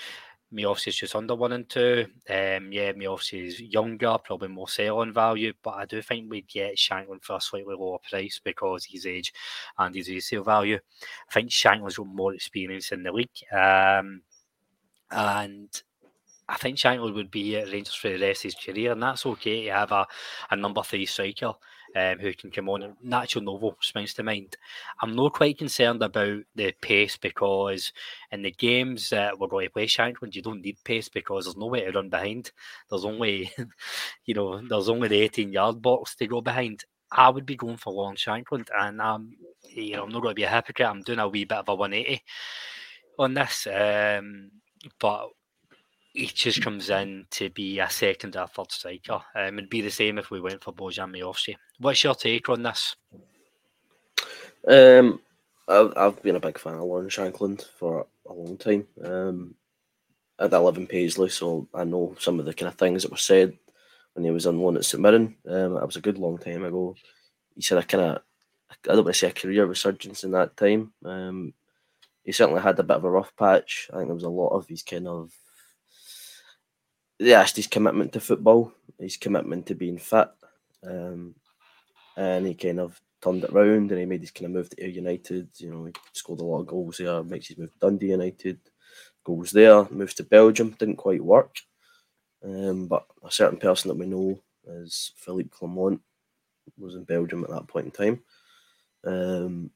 Miovski 0.53 0.89
is 0.89 0.97
just 0.97 1.15
under 1.15 1.35
one 1.35 1.53
and 1.53 1.69
two. 1.69 2.05
Um, 2.29 2.71
yeah, 2.71 2.91
Miovski 2.93 3.45
is 3.45 3.61
younger, 3.61 4.17
probably 4.23 4.49
more 4.49 4.67
selling 4.67 5.13
value, 5.13 5.53
but 5.63 5.71
I 5.71 5.85
do 5.85 6.01
think 6.01 6.29
we'd 6.29 6.47
get 6.47 6.75
Shankland 6.75 7.23
for 7.23 7.37
a 7.37 7.41
slightly 7.41 7.75
lower 7.75 7.99
price 8.09 8.39
because 8.43 8.85
his 8.85 9.05
age 9.05 9.33
and 9.77 9.95
his 9.95 10.09
resale 10.09 10.43
value. 10.43 10.79
I 11.29 11.33
think 11.33 11.49
Shankland's 11.49 11.97
got 11.97 12.07
more 12.07 12.33
experience 12.33 12.91
in 12.91 13.03
the 13.03 13.11
league. 13.11 13.29
Um, 13.51 14.21
and 15.09 15.81
I 16.49 16.55
think 16.57 16.77
Shankland 16.77 17.15
would 17.15 17.31
be 17.31 17.55
at 17.57 17.71
Rangers 17.71 17.95
for 17.95 18.09
the 18.09 18.19
rest 18.19 18.45
of 18.45 18.53
his 18.53 18.55
career, 18.55 18.91
and 18.91 19.01
that's 19.01 19.25
okay 19.25 19.65
to 19.65 19.71
have 19.71 19.91
a, 19.91 20.05
a 20.49 20.55
number 20.55 20.83
three 20.83 21.05
striker 21.05 21.53
um, 21.95 22.19
who 22.19 22.33
can 22.33 22.51
come 22.51 22.69
on. 22.69 22.95
Nacho 23.05 23.43
Novo 23.43 23.75
springs 23.81 24.13
to 24.15 24.23
mind. 24.23 24.57
I'm 25.01 25.15
not 25.15 25.33
quite 25.33 25.57
concerned 25.57 26.01
about 26.01 26.43
the 26.55 26.73
pace 26.81 27.17
because 27.17 27.91
in 28.31 28.41
the 28.41 28.51
games 28.51 29.09
that 29.09 29.37
we're 29.37 29.47
going 29.47 29.67
to 29.67 29.73
play 29.73 29.87
Shankland, 29.87 30.35
you 30.35 30.41
don't 30.41 30.61
need 30.61 30.83
pace 30.83 31.09
because 31.09 31.45
there's 31.45 31.57
nowhere 31.57 31.91
to 31.91 31.97
run 31.97 32.09
behind. 32.09 32.51
There's 32.89 33.05
only, 33.05 33.51
you 34.25 34.33
know, 34.33 34.61
there's 34.61 34.89
only 34.89 35.07
the 35.07 35.21
18 35.21 35.51
yard 35.51 35.81
box 35.81 36.15
to 36.15 36.27
go 36.27 36.41
behind. 36.41 36.85
I 37.11 37.29
would 37.29 37.45
be 37.45 37.57
going 37.57 37.77
for 37.77 37.91
Lawrence 37.91 38.23
Shankland, 38.23 38.69
and 38.77 39.01
I'm, 39.01 39.33
you 39.69 39.95
know, 39.95 40.03
I'm 40.03 40.11
not 40.11 40.21
going 40.21 40.31
to 40.31 40.39
be 40.39 40.43
a 40.43 40.49
hypocrite. 40.49 40.87
I'm 40.87 41.01
doing 41.01 41.19
a 41.19 41.27
wee 41.27 41.43
bit 41.43 41.57
of 41.57 41.67
a 41.67 41.75
180 41.75 42.23
on 43.19 43.33
this, 43.33 43.67
um, 43.67 44.51
but 44.97 45.27
he 46.13 46.25
just 46.25 46.61
comes 46.61 46.89
in 46.89 47.25
to 47.31 47.49
be 47.49 47.79
a 47.79 47.89
second 47.89 48.35
or 48.35 48.47
third 48.47 48.71
striker. 48.71 49.21
Um, 49.35 49.57
it'd 49.57 49.69
be 49.69 49.81
the 49.81 49.89
same 49.89 50.17
if 50.17 50.29
we 50.29 50.41
went 50.41 50.63
for 50.63 50.73
Bojan 50.73 51.15
Miovski. 51.15 51.55
What's 51.79 52.03
your 52.03 52.15
take 52.15 52.49
on 52.49 52.63
this? 52.63 52.95
Um, 54.67 55.21
I've, 55.67 55.93
I've 55.95 56.21
been 56.21 56.35
a 56.35 56.41
big 56.41 56.57
fan 56.57 56.75
of 56.75 56.81
Lawrence 56.81 57.15
Shankland 57.15 57.65
for 57.77 58.05
a 58.27 58.33
long 58.33 58.57
time. 58.57 58.87
Um, 59.03 59.55
I 60.37 60.45
live 60.45 60.77
in 60.77 60.87
Paisley, 60.87 61.29
so 61.29 61.67
I 61.73 61.83
know 61.83 62.15
some 62.19 62.39
of 62.39 62.45
the 62.45 62.53
kind 62.53 62.67
of 62.67 62.75
things 62.75 63.03
that 63.03 63.11
were 63.11 63.17
said 63.17 63.57
when 64.13 64.25
he 64.25 64.31
was 64.31 64.47
on 64.47 64.59
loan 64.59 64.75
at 64.75 64.85
St 64.85 65.01
Mirren. 65.01 65.35
Um, 65.47 65.75
that 65.75 65.85
was 65.85 65.95
a 65.95 66.01
good 66.01 66.17
long 66.17 66.37
time 66.37 66.63
ago. 66.63 66.95
He 67.55 67.61
said 67.61 67.77
a 67.77 67.83
kind 67.83 68.03
of, 68.03 68.21
I 68.71 68.75
don't 68.83 69.03
want 69.03 69.07
to 69.07 69.13
say 69.13 69.27
a 69.27 69.31
career 69.31 69.65
resurgence 69.65 70.23
in 70.23 70.31
that 70.31 70.57
time. 70.57 70.93
Um, 71.05 71.53
he 72.23 72.31
certainly 72.31 72.61
had 72.61 72.79
a 72.79 72.83
bit 72.83 72.97
of 72.97 73.03
a 73.03 73.09
rough 73.09 73.35
patch. 73.37 73.89
I 73.93 73.97
think 73.97 74.07
there 74.07 74.15
was 74.15 74.23
a 74.23 74.29
lot 74.29 74.49
of 74.49 74.67
these 74.67 74.83
kind 74.83 75.07
of, 75.07 75.31
yeah, 77.21 77.45
his 77.45 77.67
commitment 77.67 78.13
to 78.13 78.19
football, 78.19 78.73
his 78.99 79.17
commitment 79.17 79.67
to 79.67 79.75
being 79.75 79.97
fit, 79.97 80.29
um, 80.83 81.35
and 82.17 82.47
he 82.47 82.53
kind 82.55 82.79
of 82.79 82.99
turned 83.21 83.43
it 83.43 83.53
round 83.53 83.91
and 83.91 83.99
he 83.99 84.05
made 84.05 84.21
his 84.21 84.31
kind 84.31 84.47
of 84.47 84.51
move 84.51 84.69
to 84.71 84.89
United. 84.89 85.47
You 85.57 85.71
know, 85.71 85.85
he 85.85 85.93
scored 86.13 86.39
a 86.39 86.43
lot 86.43 86.61
of 86.61 86.67
goals 86.67 86.97
there, 86.97 87.23
makes 87.23 87.47
his 87.47 87.57
move 87.57 87.71
to 87.73 87.79
Dundee 87.79 88.07
United, 88.07 88.59
goes 89.23 89.51
there, 89.51 89.87
moves 89.91 90.15
to 90.15 90.23
Belgium, 90.23 90.75
didn't 90.79 90.95
quite 90.95 91.23
work. 91.23 91.57
Um, 92.43 92.87
but 92.87 93.05
a 93.23 93.31
certain 93.31 93.59
person 93.59 93.89
that 93.89 93.97
we 93.97 94.07
know 94.07 94.39
is 94.65 95.11
Philippe 95.17 95.49
Clement 95.49 96.01
was 96.77 96.95
in 96.95 97.03
Belgium 97.03 97.43
at 97.43 97.51
that 97.51 97.67
point 97.67 97.85
in 97.85 97.91
time. 97.91 98.23
Um, 99.05 99.69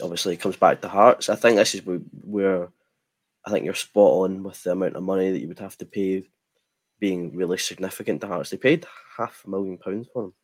obviously, 0.00 0.34
he 0.34 0.36
comes 0.36 0.56
back 0.56 0.80
to 0.80 0.88
Hearts. 0.88 1.28
I 1.28 1.34
think 1.34 1.56
this 1.56 1.74
is 1.74 1.82
where 2.22 2.68
I 3.44 3.50
think 3.50 3.64
you're 3.64 3.74
spot 3.74 4.24
on 4.24 4.44
with 4.44 4.62
the 4.62 4.72
amount 4.72 4.94
of 4.94 5.02
money 5.02 5.32
that 5.32 5.40
you 5.40 5.48
would 5.48 5.58
have 5.58 5.76
to 5.78 5.86
pay 5.86 6.24
being 7.02 7.34
really 7.34 7.58
significant 7.58 8.20
to 8.20 8.28
Hearts. 8.28 8.50
They 8.50 8.56
paid 8.56 8.86
half 9.18 9.42
a 9.44 9.50
million 9.50 9.76
pounds 9.76 10.06
for 10.12 10.26
him. 10.26 10.34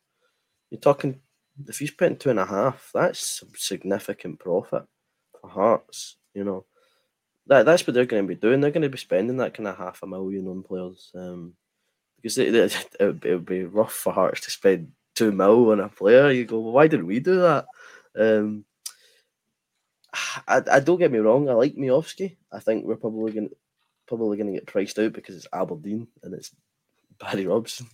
You're 0.69 0.81
talking, 0.81 1.21
if 1.67 1.79
you 1.79 1.87
spent 1.87 2.19
two 2.19 2.31
and 2.31 2.39
a 2.39 2.45
half, 2.45 2.91
that's 2.93 3.41
significant 3.55 4.39
profit 4.39 4.83
for 5.39 5.49
Hearts, 5.49 6.17
you 6.33 6.43
know 6.43 6.65
that 7.47 7.65
that's 7.65 7.85
what 7.85 7.95
they're 7.95 8.05
going 8.05 8.23
to 8.23 8.27
be 8.27 8.35
doing. 8.35 8.61
They're 8.61 8.71
going 8.71 8.83
to 8.83 8.89
be 8.89 8.97
spending 8.97 9.37
that 9.37 9.55
kind 9.55 9.67
of 9.67 9.77
half 9.77 10.03
a 10.03 10.07
million 10.07 10.47
on 10.47 10.63
players, 10.63 11.11
um, 11.15 11.53
because 12.17 12.37
it, 12.37 12.53
it, 12.53 12.95
it, 12.99 13.23
would 13.23 13.45
be 13.45 13.63
rough 13.63 13.93
for 13.93 14.13
Hearts 14.13 14.41
to 14.41 14.51
spend 14.51 14.91
two 15.15 15.31
mil 15.31 15.71
on 15.71 15.79
a 15.79 15.89
player. 15.89 16.29
You 16.29 16.45
go, 16.45 16.59
well, 16.59 16.73
why 16.73 16.87
didn't 16.87 17.07
we 17.07 17.19
do 17.19 17.39
that? 17.41 17.65
Um, 18.17 18.65
I, 20.47 20.61
I 20.71 20.79
don't 20.79 20.99
get 20.99 21.11
me 21.11 21.19
wrong. 21.19 21.49
I 21.49 21.53
like 21.53 21.75
Miovski. 21.75 22.35
I 22.51 22.59
think 22.59 22.85
we're 22.85 22.97
probably 22.97 23.31
going 23.31 23.49
probably 24.09 24.37
going 24.37 24.51
to 24.51 24.59
get 24.59 24.67
priced 24.67 24.99
out 24.99 25.13
because 25.13 25.35
it's 25.35 25.47
Aberdeen 25.53 26.07
and 26.23 26.33
it's 26.33 26.51
Barry 27.19 27.47
Robson. 27.47 27.87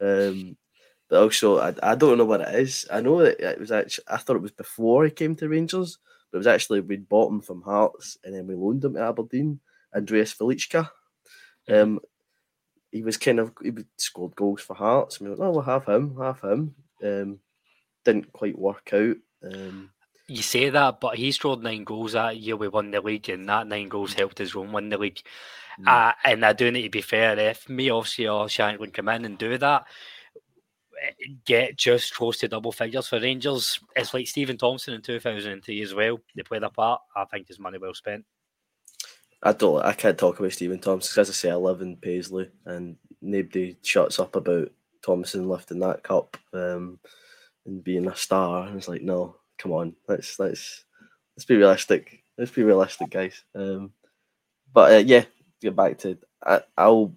Um, 0.00 0.56
but 1.08 1.22
also, 1.22 1.58
I, 1.58 1.74
I 1.82 1.94
don't 1.94 2.18
know 2.18 2.24
what 2.24 2.42
it 2.42 2.54
is. 2.54 2.86
I 2.92 3.00
know 3.00 3.22
that 3.22 3.40
it 3.40 3.58
was 3.58 3.72
actually. 3.72 4.04
I 4.08 4.18
thought 4.18 4.36
it 4.36 4.42
was 4.42 4.52
before 4.52 5.04
he 5.04 5.10
came 5.10 5.34
to 5.36 5.48
Rangers 5.48 5.98
but 6.30 6.36
it 6.36 6.40
was 6.40 6.46
actually 6.46 6.80
we 6.80 6.96
bought 6.96 7.32
him 7.32 7.40
from 7.40 7.62
Hearts 7.62 8.18
and 8.24 8.34
then 8.34 8.46
we 8.46 8.54
loaned 8.54 8.84
him 8.84 8.94
to 8.94 9.00
Aberdeen. 9.00 9.60
Andreas. 9.94 10.34
Mm-hmm. 10.34 11.74
Um, 11.74 12.00
he 12.92 13.02
was 13.02 13.16
kind 13.16 13.40
of 13.40 13.52
he 13.62 13.72
scored 13.96 14.36
goals 14.36 14.62
for 14.62 14.74
Hearts. 14.74 15.18
And 15.18 15.28
we 15.28 15.34
went, 15.34 15.42
oh, 15.42 15.50
we'll 15.50 15.62
have 15.62 15.86
him, 15.86 16.16
have 16.18 16.40
him. 16.40 16.74
Um, 17.02 17.40
didn't 18.04 18.32
quite 18.32 18.58
work 18.58 18.90
out. 18.92 19.16
Um, 19.42 19.90
you 20.30 20.42
say 20.42 20.70
that, 20.70 21.00
but 21.00 21.16
he 21.16 21.32
scored 21.32 21.60
nine 21.60 21.82
goals 21.82 22.12
that 22.12 22.36
year. 22.36 22.56
We 22.56 22.68
won 22.68 22.92
the 22.92 23.00
league, 23.00 23.28
and 23.28 23.48
that 23.48 23.66
nine 23.66 23.88
goals 23.88 24.14
helped 24.14 24.40
us 24.40 24.54
win 24.54 24.88
the 24.88 24.96
league. 24.96 25.20
Mm. 25.80 25.88
Uh, 25.88 26.12
and 26.24 26.44
I 26.44 26.52
do 26.52 26.70
need 26.70 26.82
to 26.82 26.90
be 26.90 27.00
fair. 27.00 27.36
If 27.36 27.66
Miovski, 27.66 28.32
or 28.32 28.46
Shankland 28.46 28.94
come 28.94 29.08
in 29.08 29.24
and 29.24 29.36
do 29.36 29.58
that, 29.58 29.86
get 31.44 31.76
just 31.76 32.14
close 32.14 32.38
to 32.38 32.48
double 32.48 32.70
figures 32.70 33.08
for 33.08 33.18
Rangers. 33.18 33.80
It's 33.96 34.14
like 34.14 34.28
Stephen 34.28 34.56
Thompson 34.56 34.94
in 34.94 35.02
2003 35.02 35.82
as 35.82 35.94
well. 35.94 36.20
They 36.36 36.42
played 36.44 36.62
their 36.62 36.70
part. 36.70 37.00
I 37.16 37.24
think 37.24 37.48
his 37.48 37.58
money 37.58 37.78
well 37.78 37.94
spent. 37.94 38.24
I 39.42 39.52
don't. 39.52 39.82
I 39.82 39.94
can't 39.94 40.18
talk 40.18 40.38
about 40.38 40.52
Stephen 40.52 40.78
Thompson 40.78 41.20
as 41.20 41.30
I 41.30 41.32
say 41.32 41.50
I 41.50 41.56
live 41.56 41.80
in 41.80 41.96
Paisley 41.96 42.50
and 42.66 42.96
nobody 43.20 43.76
shuts 43.82 44.20
up 44.20 44.36
about 44.36 44.70
Thompson 45.02 45.48
lifting 45.48 45.80
that 45.80 46.04
cup 46.04 46.36
um, 46.52 47.00
and 47.66 47.82
being 47.82 48.06
a 48.06 48.14
star. 48.14 48.68
And 48.68 48.76
it's 48.76 48.86
like, 48.86 49.02
no, 49.02 49.39
come 49.60 49.72
on, 49.72 49.94
let's 50.08 50.38
let's 50.38 50.84
let's 51.36 51.44
be 51.44 51.56
realistic. 51.56 52.22
Let's 52.38 52.50
be 52.50 52.62
realistic, 52.62 53.10
guys. 53.10 53.44
Um, 53.54 53.92
but 54.72 54.92
uh, 54.92 54.98
yeah, 54.98 55.24
get 55.60 55.76
back 55.76 55.98
to 55.98 56.18
I, 56.44 56.60
I'll. 56.76 57.14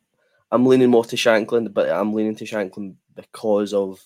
I'm 0.52 0.68
leaning 0.68 0.92
more 0.92 1.06
to 1.06 1.16
Shankland, 1.16 1.74
but 1.74 1.90
I'm 1.90 2.14
leaning 2.14 2.36
to 2.36 2.46
Shankland 2.46 2.96
because 3.16 3.74
of 3.74 4.00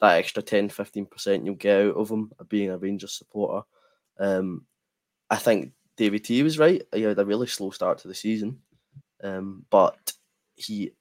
that 0.00 0.16
extra 0.16 0.42
10 0.42 0.70
15% 0.70 1.44
you'll 1.44 1.54
get 1.56 1.88
out 1.88 1.96
of 1.96 2.10
him 2.10 2.32
being 2.48 2.70
a 2.70 2.78
Rangers 2.78 3.12
supporter. 3.12 3.66
Um, 4.18 4.64
I 5.28 5.36
think 5.36 5.72
David 5.96 6.24
T 6.24 6.42
was 6.42 6.58
right. 6.58 6.82
He 6.94 7.02
had 7.02 7.18
a 7.18 7.24
really 7.24 7.46
slow 7.46 7.70
start 7.70 7.98
to 7.98 8.08
the 8.08 8.14
season, 8.14 8.60
um, 9.22 9.66
but 9.68 10.14
he 10.54 10.92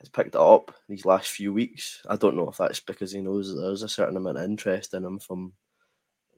has 0.00 0.08
picked 0.08 0.34
it 0.34 0.40
up 0.40 0.74
these 0.88 1.04
last 1.04 1.30
few 1.30 1.52
weeks. 1.52 2.02
I 2.08 2.16
don't 2.16 2.36
know 2.36 2.48
if 2.48 2.56
that's 2.56 2.80
because 2.80 3.12
he 3.12 3.20
knows 3.20 3.54
there's 3.54 3.84
a 3.84 3.88
certain 3.88 4.16
amount 4.16 4.38
of 4.38 4.44
interest 4.44 4.94
in 4.94 5.04
him 5.04 5.20
from 5.20 5.52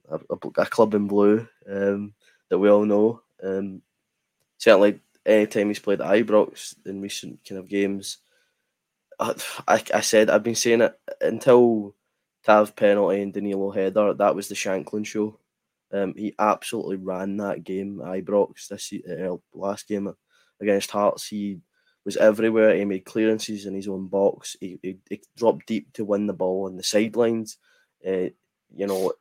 a, 0.09 0.19
a, 0.29 0.65
club 0.65 0.93
in 0.93 1.07
blue 1.07 1.47
um, 1.69 2.13
that 2.49 2.59
we 2.59 2.69
all 2.69 2.85
know. 2.85 3.21
Um, 3.41 3.81
certainly, 4.57 4.99
anytime 5.25 5.67
he's 5.67 5.79
played 5.79 6.01
at 6.01 6.07
Ibrox 6.07 6.75
in 6.85 7.01
recent 7.01 7.39
kind 7.47 7.59
of 7.59 7.67
games, 7.67 8.17
I, 9.19 9.35
I 9.93 10.01
said 10.01 10.29
I've 10.29 10.43
been 10.43 10.55
saying 10.55 10.81
it 10.81 10.99
until 11.21 11.95
Tav 12.43 12.75
penalty 12.75 13.21
and 13.21 13.33
Danilo 13.33 13.71
header. 13.71 14.13
That 14.13 14.35
was 14.35 14.47
the 14.47 14.55
Shankland 14.55 15.05
show. 15.05 15.39
Um, 15.91 16.13
he 16.17 16.33
absolutely 16.39 16.97
ran 16.97 17.37
that 17.37 17.63
game. 17.63 18.01
Ibrox 18.03 18.67
this 18.67 18.91
uh, 19.09 19.35
last 19.53 19.87
game 19.87 20.13
against 20.59 20.91
Hearts. 20.91 21.27
He 21.27 21.59
was 22.03 22.17
everywhere. 22.17 22.75
He 22.75 22.83
made 22.83 23.05
clearances 23.05 23.65
in 23.65 23.75
his 23.75 23.87
own 23.87 24.07
box. 24.07 24.57
He, 24.59 24.79
he, 24.81 24.97
he 25.09 25.21
dropped 25.37 25.67
deep 25.67 25.93
to 25.93 26.03
win 26.03 26.27
the 26.27 26.33
ball 26.33 26.65
on 26.65 26.75
the 26.75 26.83
sidelines. 26.83 27.57
Uh, 28.05 28.29
you 28.75 28.87
know, 28.87 29.13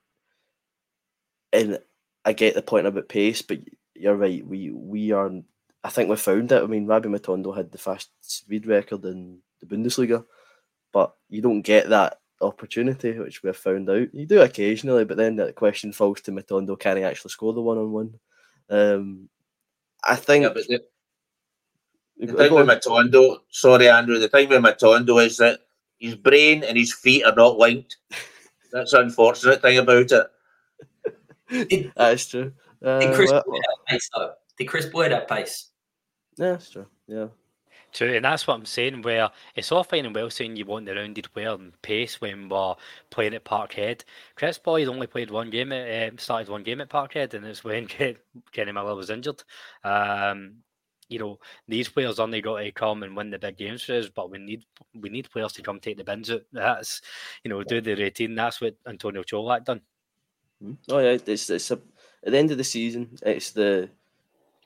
and 1.52 1.78
I 2.24 2.32
get 2.32 2.54
the 2.54 2.62
point 2.62 2.86
about 2.86 3.08
pace, 3.08 3.42
but 3.42 3.58
you're 3.94 4.16
right. 4.16 4.46
We 4.46 4.70
we 4.70 5.12
are. 5.12 5.30
I 5.84 5.90
think 5.90 6.08
we 6.08 6.16
found 6.16 6.52
it. 6.52 6.62
I 6.62 6.66
mean, 6.66 6.86
Rabbi 6.86 7.08
Matondo 7.08 7.56
had 7.56 7.72
the 7.72 7.78
fast 7.78 8.10
speed 8.20 8.66
record 8.66 9.04
in 9.04 9.38
the 9.60 9.66
Bundesliga, 9.66 10.24
but 10.92 11.14
you 11.28 11.42
don't 11.42 11.62
get 11.62 11.88
that 11.88 12.20
opportunity, 12.40 13.18
which 13.18 13.42
we've 13.42 13.56
found 13.56 13.90
out. 13.90 14.14
You 14.14 14.26
do 14.26 14.40
occasionally, 14.40 15.04
but 15.04 15.16
then 15.16 15.36
the 15.36 15.52
question 15.52 15.92
falls 15.92 16.20
to 16.22 16.32
Matondo: 16.32 16.78
can 16.78 16.96
he 16.96 17.02
actually 17.02 17.30
score 17.30 17.52
the 17.52 17.60
one 17.60 17.78
on 17.78 17.92
one? 17.92 19.18
I 20.04 20.16
think. 20.16 20.44
Yeah, 20.44 20.78
the, 22.18 22.26
the 22.26 22.34
thing 22.34 22.54
with 22.54 22.66
Matondo, 22.66 23.38
sorry, 23.50 23.88
Andrew, 23.88 24.18
the 24.18 24.28
thing 24.28 24.48
with 24.48 24.62
Matondo 24.62 25.24
is 25.24 25.38
that 25.38 25.60
his 25.98 26.14
brain 26.14 26.62
and 26.62 26.76
his 26.76 26.92
feet 26.92 27.24
are 27.24 27.34
not 27.34 27.58
linked. 27.58 27.96
That's 28.72 28.92
the 28.92 29.00
unfortunate 29.00 29.60
thing 29.60 29.78
about 29.78 30.12
it. 30.12 30.26
That's 31.96 32.26
true. 32.26 32.52
Uh, 32.84 32.98
did 32.98 33.14
Chris 33.14 33.30
well, 33.30 33.44
Boyd 33.46 33.60
have 33.68 33.86
pace 33.86 34.10
though? 34.14 34.32
Did 34.58 34.64
Kris 34.66 34.86
Boyd 34.86 35.12
have 35.12 35.28
pace? 35.28 35.70
Yeah, 36.36 36.52
that's 36.52 36.70
true. 36.70 36.86
Yeah. 37.06 37.26
True, 37.92 38.14
and 38.14 38.24
that's 38.24 38.46
what 38.46 38.54
I'm 38.54 38.64
saying. 38.64 39.02
Where 39.02 39.30
it's 39.54 39.70
all 39.70 39.84
fine 39.84 40.06
and 40.06 40.14
well 40.14 40.30
saying 40.30 40.56
you 40.56 40.64
want 40.64 40.86
the 40.86 40.94
rounded 40.94 41.30
player 41.32 41.52
and 41.52 41.80
pace 41.82 42.20
when 42.20 42.48
we're 42.48 42.74
playing 43.10 43.34
at 43.34 43.44
Parkhead. 43.44 44.02
Kris 44.34 44.58
Boyd 44.58 44.88
only 44.88 45.06
played 45.06 45.30
one 45.30 45.50
game, 45.50 45.72
at, 45.72 46.08
um, 46.08 46.18
started 46.18 46.48
one 46.48 46.62
game 46.62 46.80
at 46.80 46.88
Parkhead, 46.88 47.34
and 47.34 47.44
it's 47.44 47.62
when 47.62 47.86
Kenny 48.52 48.72
Miller 48.72 48.94
was 48.94 49.10
injured. 49.10 49.42
Um, 49.84 50.62
you 51.08 51.18
know, 51.18 51.38
these 51.68 51.90
players 51.90 52.18
only 52.18 52.40
got 52.40 52.60
to 52.60 52.72
come 52.72 53.02
and 53.02 53.14
win 53.14 53.28
the 53.28 53.38
big 53.38 53.58
games 53.58 53.82
for 53.82 53.94
us, 53.98 54.08
but 54.08 54.30
we 54.30 54.38
need 54.38 54.64
we 54.94 55.10
need 55.10 55.30
players 55.30 55.52
to 55.52 55.62
come 55.62 55.78
take 55.78 55.98
the 55.98 56.04
bins 56.04 56.30
out. 56.30 56.42
That's 56.52 57.02
you 57.44 57.50
know, 57.50 57.62
do 57.62 57.82
the 57.82 57.94
routine. 57.94 58.34
That's 58.34 58.62
what 58.62 58.74
Antonio 58.86 59.22
Colak 59.22 59.66
done. 59.66 59.82
Hmm. 60.62 60.74
Oh 60.88 60.98
yeah, 60.98 61.18
it's 61.26 61.50
it's 61.50 61.70
a, 61.70 61.80
at 62.24 62.32
the 62.32 62.38
end 62.38 62.52
of 62.52 62.58
the 62.58 62.64
season. 62.64 63.18
It's 63.22 63.50
the 63.50 63.90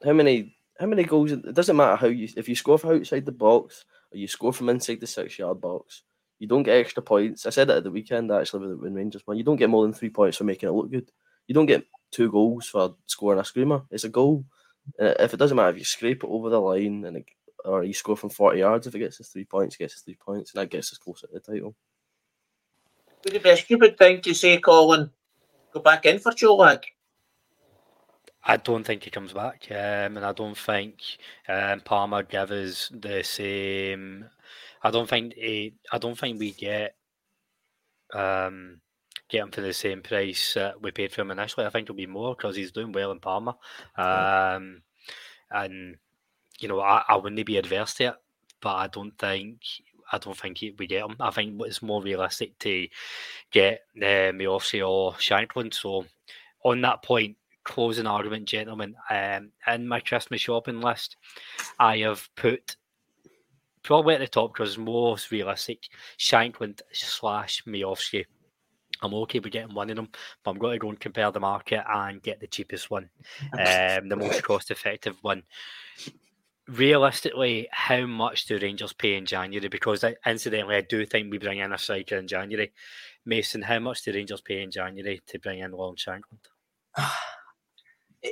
how 0.05 0.13
many 0.13 0.57
how 0.79 0.87
many 0.87 1.05
goals? 1.05 1.33
It 1.33 1.55
doesn't 1.55 1.77
matter 1.77 1.97
how 1.97 2.09
you 2.09 2.29
if 2.37 2.49
you 2.49 2.55
score 2.55 2.79
from 2.79 2.97
outside 2.97 3.25
the 3.25 3.33
box 3.33 3.85
or 4.13 4.19
you 4.19 4.29
score 4.29 4.53
from 4.53 4.69
inside 4.69 5.01
the 5.01 5.07
six 5.07 5.39
yard 5.39 5.61
box. 5.61 6.03
You 6.39 6.47
don't 6.47 6.65
get 6.65 6.77
extra 6.77 7.03
points. 7.03 7.47
I 7.47 7.51
said 7.51 7.71
it 7.71 7.79
at 7.79 7.85
the 7.85 7.91
weekend 7.91 8.31
actually 8.31 8.75
when 8.75 8.93
Rangers 8.93 9.27
won. 9.27 9.39
You 9.39 9.45
don't 9.45 9.57
get 9.57 9.71
more 9.71 9.85
than 9.85 9.95
three 9.95 10.11
points 10.11 10.37
for 10.37 10.45
making 10.45 10.69
it 10.69 10.73
look 10.73 10.91
good. 10.91 11.11
You 11.47 11.55
don't 11.55 11.67
get 11.67 11.87
two 12.11 12.31
goals 12.31 12.67
for 12.67 12.95
scoring 13.07 13.41
a 13.41 13.45
screamer. 13.45 13.83
It's 13.91 14.05
a 14.05 14.11
goal. 14.11 14.45
if 14.99 15.33
it 15.33 15.39
doesn't 15.39 15.57
matter 15.57 15.71
if 15.71 15.79
you 15.79 15.85
scrape 15.85 16.25
it 16.25 16.31
over 16.31 16.51
the 16.51 16.61
line 16.61 17.05
and 17.07 17.17
it, 17.17 17.25
or 17.65 17.85
you 17.85 17.95
score 17.95 18.17
from 18.17 18.31
forty 18.31 18.59
yards, 18.59 18.87
if 18.87 18.95
it 18.95 18.99
gets 18.99 19.19
us 19.21 19.29
three 19.29 19.47
points, 19.47 19.77
it 19.77 19.79
gets 19.79 19.95
us 19.95 20.03
three 20.03 20.19
points, 20.21 20.53
and 20.53 20.61
that 20.61 20.71
gets 20.71 20.93
us 20.93 20.99
closer 20.99 21.27
to 21.27 21.33
the 21.33 21.41
title. 21.41 21.75
Would 23.25 23.43
be 23.43 23.51
a 23.51 23.57
stupid 23.57 23.99
thing 23.99 24.21
to 24.21 24.35
say, 24.35 24.59
Colin? 24.59 25.11
Go 25.77 25.83
back 25.83 26.07
in 26.07 26.19
for 26.19 26.33
Colak? 26.33 26.85
I 28.43 28.57
don't 28.57 28.83
think 28.83 29.03
he 29.03 29.11
comes 29.11 29.35
back, 29.35 29.67
um, 29.71 30.17
and 30.17 30.25
I 30.25 30.33
don't 30.33 30.57
think 30.57 30.95
um, 31.51 31.81
Parma 31.81 32.23
gives 32.23 32.91
the 32.99 33.23
same. 33.23 34.25
I 34.83 34.91
don't 34.91 35.07
think 35.07 35.35
he, 35.35 35.75
I 35.93 35.99
don't 35.99 36.19
think 36.19 36.41
we 36.41 36.53
get 36.53 36.97
um, 38.15 38.81
get 39.29 39.43
him 39.43 39.51
for 39.51 39.61
the 39.61 39.75
same 39.75 40.01
price 40.01 40.57
uh, 40.57 40.73
we 40.81 40.93
paid 40.93 41.13
for 41.13 41.21
him 41.21 41.31
initially. 41.31 41.67
I 41.67 41.69
think 41.69 41.85
it'll 41.85 41.95
be 41.95 42.07
more 42.07 42.35
because 42.35 42.57
he's 42.57 42.73
doing 42.73 42.93
well 42.93 43.13
in 43.13 43.21
Parma, 43.21 43.59
um, 43.99 44.81
and 45.51 45.97
you 46.59 46.69
know 46.69 46.81
I, 46.81 47.03
I 47.07 47.17
wouldn't 47.17 47.45
be 47.45 47.59
adverse 47.59 47.93
to 47.97 48.05
it, 48.05 48.15
but 48.63 48.77
I 48.77 48.87
don't 48.87 49.19
think 49.19 49.61
I 50.13 50.19
don't 50.19 50.37
think 50.37 50.61
we 50.79 50.87
get 50.87 51.05
him. 51.05 51.17
I 51.21 51.31
think 51.31 51.61
it's 51.63 51.83
more 51.83 52.03
realistic 52.03 52.59
to 52.61 52.89
get 53.51 53.83
uh, 53.97 54.33
Miovski 54.33 54.87
or 54.87 55.13
Shankland. 55.15 55.75
So 55.75 56.05
on 56.65 56.81
that 56.83 57.03
point, 57.03 57.37
closing 57.65 58.07
argument, 58.07 58.47
gentlemen. 58.47 58.95
Um, 59.11 59.51
in 59.67 59.89
my 59.89 60.01
Christmas 60.01 60.41
shopping 60.41 60.81
list, 60.81 61.17
I 61.79 61.99
have 61.99 62.29
put 62.37 62.77
probably 63.83 64.15
at 64.15 64.21
the 64.21 64.29
top 64.29 64.53
because 64.53 64.79
most 64.79 65.31
realistic 65.31 65.89
Shankland 66.19 66.81
slash 66.93 67.63
Miovski. 67.67 68.25
I'm 69.03 69.13
okay 69.15 69.41
with 69.41 69.53
getting 69.53 69.75
one 69.75 69.91
of 69.91 69.97
them, 69.97 70.09
but 70.43 70.51
I'm 70.51 70.59
going 70.59 70.73
to 70.73 70.79
go 70.79 70.89
and 70.89 70.99
compare 70.99 71.31
the 71.31 71.41
market 71.41 71.85
and 71.87 72.23
get 72.23 72.41
the 72.41 72.47
cheapest 72.47 72.91
one, 72.91 73.11
um, 73.53 74.09
the 74.09 74.17
most 74.17 74.43
cost 74.43 74.71
effective 74.71 75.17
one. 75.23 75.43
Realistically, 76.69 77.69
how 77.71 78.07
much 78.07 78.47
do 78.47 78.59
Rangers 78.59 78.93
pay 78.93 79.15
in 79.15 79.27
January? 79.27 79.69
Because 79.69 80.03
I, 80.03 80.17
incidentally, 80.27 80.77
I 80.77 80.81
do 80.81 81.07
think 81.07 81.31
we 81.31 81.39
bring 81.39 81.59
in 81.59 81.73
a 81.73 81.79
striker 81.79 82.17
in 82.17 82.27
January. 82.27 82.73
Mason, 83.25 83.63
how 83.63 83.79
much 83.79 84.03
do 84.03 84.13
Rangers 84.13 84.41
pay 84.41 84.63
in 84.63 84.71
January 84.71 85.21
to 85.27 85.39
bring 85.39 85.61
in 85.61 85.73
Lon 85.73 85.97
Shankland? 85.97 86.47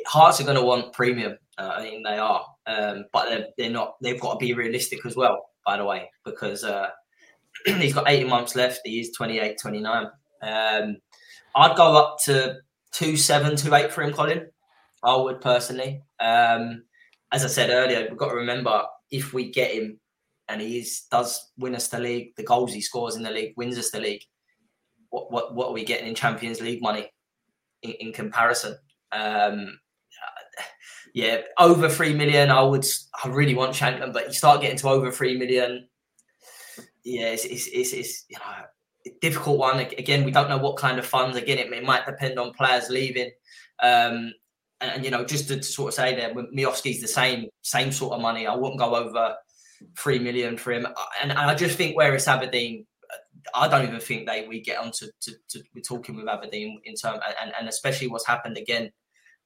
Hearts 0.07 0.41
are 0.41 0.45
going 0.45 0.57
to 0.57 0.63
want 0.63 0.93
premium. 0.93 1.39
Uh, 1.57 1.73
I 1.77 1.85
mean, 1.85 2.03
they 2.03 2.19
are, 2.19 2.45
um, 2.67 3.05
but 3.13 3.29
they're, 3.29 3.47
they're, 3.57 3.71
not. 3.71 3.95
They've 4.03 4.21
got 4.21 4.33
to 4.33 4.45
be 4.45 4.55
realistic 4.55 5.07
as 5.07 5.15
well. 5.15 5.51
By 5.65 5.77
the 5.77 5.85
way, 5.85 6.11
because 6.25 6.65
uh, 6.65 6.89
he's 7.67 7.95
got 7.95 8.09
18 8.09 8.29
months 8.29 8.57
left. 8.57 8.81
He 8.85 9.01
is 9.01 9.13
28, 9.13 9.57
29. 9.61 10.07
Um, 10.43 10.97
I'd 11.55 11.77
go 11.77 11.97
up 11.97 12.19
to 12.25 12.57
two 12.93 13.17
seven, 13.17 13.57
two 13.57 13.75
eight 13.75 13.93
for 13.93 14.03
him, 14.03 14.13
Colin. 14.13 14.49
I 15.03 15.17
would 15.17 15.41
personally. 15.41 16.03
Um, 16.19 16.85
as 17.35 17.45
I 17.45 17.49
said 17.49 17.71
earlier, 17.71 18.07
we've 18.09 18.17
got 18.17 18.29
to 18.29 18.37
remember 18.37 18.85
if 19.11 19.35
we 19.35 19.51
get 19.51 19.73
him 19.73 19.99
and 20.49 20.61
he 20.61 20.79
is, 20.79 21.03
does 21.11 21.51
win 21.59 21.75
us 21.75 21.89
the 21.89 21.99
league, 21.99 22.37
the 22.37 22.45
goals 22.45 22.73
he 22.73 22.81
scores 22.81 23.17
in 23.17 23.25
the 23.25 23.31
league 23.31 23.55
wins 23.57 23.77
us 23.77 23.91
the 23.91 23.99
league. 23.99 24.23
What 25.11 25.33
what 25.33 25.55
what 25.55 25.69
are 25.69 25.73
we 25.73 25.85
getting 25.85 26.07
in 26.07 26.15
Champions 26.15 26.61
League 26.61 26.81
money 26.83 27.11
in, 27.83 27.91
in 27.93 28.13
comparison? 28.13 28.77
Um, 29.11 29.79
yeah, 31.15 31.41
over 31.59 31.89
three 31.89 32.15
million. 32.15 32.51
I 32.51 32.63
would. 32.63 32.87
I 33.23 33.29
really 33.29 33.55
want 33.55 33.73
Shankland, 33.73 34.13
but 34.13 34.27
you 34.27 34.33
start 34.33 34.61
getting 34.61 34.79
to 34.79 34.89
over 34.89 35.11
three 35.11 35.37
million. 35.37 35.89
Yeah, 37.05 37.27
it's 37.27 37.45
it's 37.45 37.67
it's, 37.69 37.93
it's 37.93 38.25
you 38.29 38.39
know 38.39 39.11
difficult 39.21 39.59
one. 39.59 39.79
Again, 39.81 40.25
we 40.25 40.33
don't 40.33 40.49
know 40.49 40.59
what 40.59 40.77
kind 40.77 40.99
of 40.99 41.07
funds. 41.07 41.37
Again, 41.37 41.59
it, 41.59 41.73
it 41.73 41.85
might 41.85 42.07
depend 42.07 42.39
on 42.39 42.53
players 42.53 42.91
leaving. 42.91 43.31
Um, 43.83 44.33
and, 44.85 44.97
and, 44.97 45.05
you 45.05 45.11
know, 45.11 45.25
just 45.25 45.49
to, 45.49 45.57
to, 45.57 45.63
sort 45.63 45.89
of 45.89 45.95
say 45.95 46.15
that 46.17 46.35
Miovski's 46.35 47.01
the 47.01 47.09
same 47.09 47.49
same 47.63 47.91
sort 47.93 48.13
of 48.13 48.21
money. 48.21 48.47
I 48.47 48.55
wouldn't 48.55 48.79
go 48.79 48.95
over 48.95 49.37
three 49.99 50.19
million 50.19 50.57
for 50.57 50.73
him. 50.73 50.87
And, 51.21 51.31
and 51.31 51.39
I 51.39 51.55
just 51.55 51.77
think 51.77 51.97
where 51.97 52.15
it's 52.15 52.29
Aberdeen, 52.29 52.87
uh, 53.13 53.59
I 53.59 53.69
don't 53.69 53.87
even 53.87 54.01
think 54.01 54.27
they 54.27 54.47
we 54.47 54.61
get 54.61 54.79
on 54.79 54.93
to, 54.93 55.11
to, 55.23 55.33
to 55.51 55.63
we're 55.75 55.81
talking 55.81 56.17
with 56.17 56.29
Aberdeen 56.29 56.81
in 56.85 56.95
term 56.95 57.19
and, 57.41 57.53
and 57.59 57.69
especially 57.69 58.09
what's 58.09 58.27
happened 58.27 58.57
again 58.57 58.91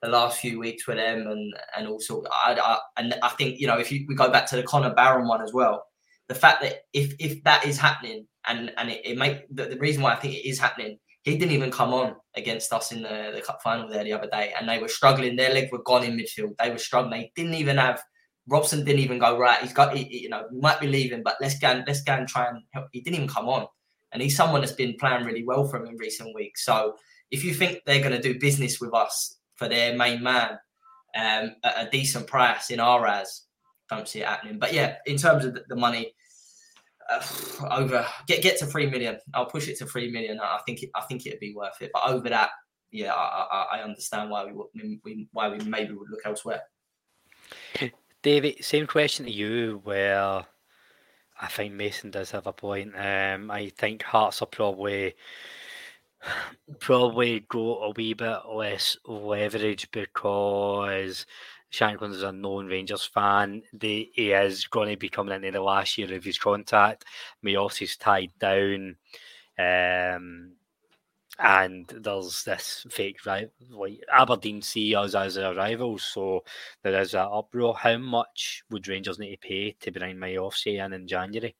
the 0.02 0.08
last 0.08 0.38
few 0.38 0.58
weeks 0.58 0.86
with 0.86 0.96
them, 0.96 1.26
and 1.26 1.54
and 1.76 1.88
also 1.88 2.22
I, 2.30 2.56
I 2.60 2.78
and 2.96 3.14
I 3.22 3.28
think 3.30 3.58
you 3.58 3.66
know 3.66 3.78
if 3.78 3.90
you, 3.90 4.04
we 4.08 4.14
go 4.14 4.30
back 4.30 4.46
to 4.46 4.56
the 4.56 4.62
Connor 4.62 4.94
Barron 4.94 5.26
one 5.26 5.42
as 5.42 5.52
well, 5.52 5.84
the 6.28 6.34
fact 6.34 6.62
that 6.62 6.82
if 6.92 7.14
if 7.18 7.42
that 7.44 7.66
is 7.66 7.78
happening 7.78 8.26
and 8.46 8.72
and 8.76 8.90
it, 8.90 9.04
it 9.04 9.18
make 9.18 9.44
the, 9.50 9.64
the 9.64 9.78
reason 9.78 10.02
why 10.02 10.12
I 10.12 10.16
think 10.16 10.34
it 10.34 10.48
is 10.48 10.58
happening, 10.58 10.98
he 11.22 11.36
didn't 11.36 11.52
even 11.52 11.70
come 11.70 11.92
on 11.92 12.16
against 12.36 12.72
us 12.72 12.92
in 12.92 13.02
the, 13.02 13.32
the 13.34 13.42
cup 13.42 13.60
final 13.62 13.88
there 13.88 14.04
the 14.04 14.12
other 14.12 14.28
day, 14.28 14.52
and 14.58 14.68
they 14.68 14.78
were 14.78 14.88
struggling. 14.88 15.36
Their 15.36 15.52
legs 15.52 15.70
were 15.72 15.82
gone 15.82 16.04
in 16.04 16.16
midfield. 16.16 16.56
They 16.58 16.70
were 16.70 16.78
struggling. 16.78 17.20
They 17.20 17.32
didn't 17.34 17.54
even 17.54 17.76
have. 17.76 18.02
Robson 18.46 18.84
didn't 18.84 19.02
even 19.02 19.18
go 19.18 19.38
right. 19.38 19.60
He's 19.60 19.74
got, 19.74 19.94
he, 19.94 20.22
you 20.22 20.30
know, 20.30 20.44
he 20.50 20.58
might 20.58 20.80
be 20.80 20.86
leaving, 20.86 21.22
but 21.22 21.36
let's 21.40 21.58
go 21.58 21.68
and 21.68 21.84
let's 21.86 22.02
go 22.02 22.14
and 22.14 22.26
try 22.26 22.48
and 22.48 22.62
help. 22.72 22.86
He 22.92 23.02
didn't 23.02 23.16
even 23.16 23.28
come 23.28 23.48
on, 23.48 23.66
and 24.12 24.22
he's 24.22 24.36
someone 24.36 24.62
that's 24.62 24.72
been 24.72 24.96
playing 24.98 25.24
really 25.24 25.44
well 25.44 25.66
for 25.66 25.76
him 25.76 25.86
in 25.86 25.96
recent 25.96 26.34
weeks. 26.34 26.64
So 26.64 26.96
if 27.30 27.44
you 27.44 27.52
think 27.52 27.80
they're 27.84 28.00
going 28.00 28.20
to 28.20 28.22
do 28.22 28.38
business 28.38 28.80
with 28.80 28.94
us 28.94 29.36
for 29.56 29.68
their 29.68 29.96
main 29.96 30.22
man 30.22 30.58
um, 31.16 31.56
at 31.64 31.86
a 31.86 31.90
decent 31.90 32.26
price 32.26 32.70
in 32.70 32.80
our 32.80 33.06
as. 33.06 33.42
Don't 33.90 34.08
see 34.08 34.20
it 34.20 34.26
happening. 34.26 34.58
But 34.58 34.72
yeah, 34.72 34.96
in 35.06 35.16
terms 35.16 35.44
of 35.44 35.54
the, 35.54 35.64
the 35.68 35.76
money, 35.76 36.14
uh, 37.08 37.22
over 37.70 38.06
get 38.26 38.42
get 38.42 38.58
to 38.58 38.66
three 38.66 38.88
million. 38.88 39.18
I'll 39.34 39.46
push 39.46 39.68
it 39.68 39.78
to 39.78 39.86
three 39.86 40.10
million. 40.10 40.38
I 40.40 40.60
think 40.66 40.82
it, 40.82 40.90
I 40.94 41.02
think 41.02 41.26
it'd 41.26 41.40
be 41.40 41.54
worth 41.54 41.80
it. 41.80 41.90
But 41.92 42.08
over 42.08 42.28
that, 42.28 42.50
yeah, 42.90 43.12
I, 43.12 43.46
I, 43.50 43.78
I 43.78 43.82
understand 43.82 44.30
why 44.30 44.46
we, 44.46 45.00
we 45.04 45.28
why 45.32 45.48
we 45.48 45.58
maybe 45.58 45.92
would 45.94 46.10
look 46.10 46.22
elsewhere. 46.24 46.62
David, 48.22 48.64
same 48.64 48.86
question 48.86 49.26
to 49.26 49.32
you. 49.32 49.80
Where 49.84 50.44
I 51.40 51.46
think 51.48 51.74
Mason 51.74 52.10
does 52.10 52.30
have 52.32 52.46
a 52.46 52.52
point. 52.52 52.94
Um, 52.96 53.50
I 53.50 53.70
think 53.76 54.02
Hearts 54.02 54.42
are 54.42 54.46
probably 54.46 55.14
probably 56.80 57.40
go 57.48 57.82
a 57.82 57.90
wee 57.90 58.14
bit 58.14 58.40
less 58.50 58.96
leverage 59.06 59.90
because 59.92 61.26
Shankland 61.72 62.14
is 62.14 62.22
a 62.22 62.32
known 62.32 62.66
Rangers 62.66 63.04
fan. 63.04 63.62
he 63.80 64.32
is 64.32 64.66
going 64.66 64.90
to 64.90 64.96
be 64.96 65.08
coming 65.08 65.34
into 65.34 65.50
the 65.50 65.60
last 65.60 65.98
year 65.98 66.14
of 66.14 66.24
his 66.24 66.38
contract. 66.38 67.04
is 67.44 67.96
tied 67.96 68.32
down. 68.38 68.96
Um, 69.58 70.52
and 71.40 71.86
there's 71.86 72.42
this 72.42 72.84
fake 72.90 73.24
right 73.24 73.48
like 73.70 74.00
Aberdeen 74.12 74.60
see 74.60 74.94
us 74.96 75.14
as 75.14 75.36
a 75.36 75.54
rival, 75.54 75.98
so 75.98 76.42
there 76.82 77.00
is 77.00 77.12
that 77.12 77.28
uproar. 77.28 77.76
How 77.76 77.96
much 77.96 78.64
would 78.70 78.88
Rangers 78.88 79.20
need 79.20 79.36
to 79.36 79.48
pay 79.48 79.76
to 79.80 79.92
bring 79.92 80.16
Miovski 80.16 80.84
in 80.84 80.92
in 80.92 81.06
January? 81.06 81.54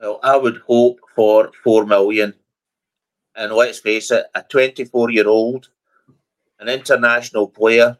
Well, 0.00 0.18
I 0.24 0.36
would 0.36 0.62
hope 0.66 0.98
for 1.14 1.52
four 1.62 1.86
million 1.86 2.34
and 3.34 3.52
let's 3.52 3.78
face 3.78 4.10
it, 4.10 4.26
a 4.34 4.42
24 4.42 5.10
year 5.10 5.28
old, 5.28 5.68
an 6.58 6.68
international 6.68 7.48
player, 7.48 7.96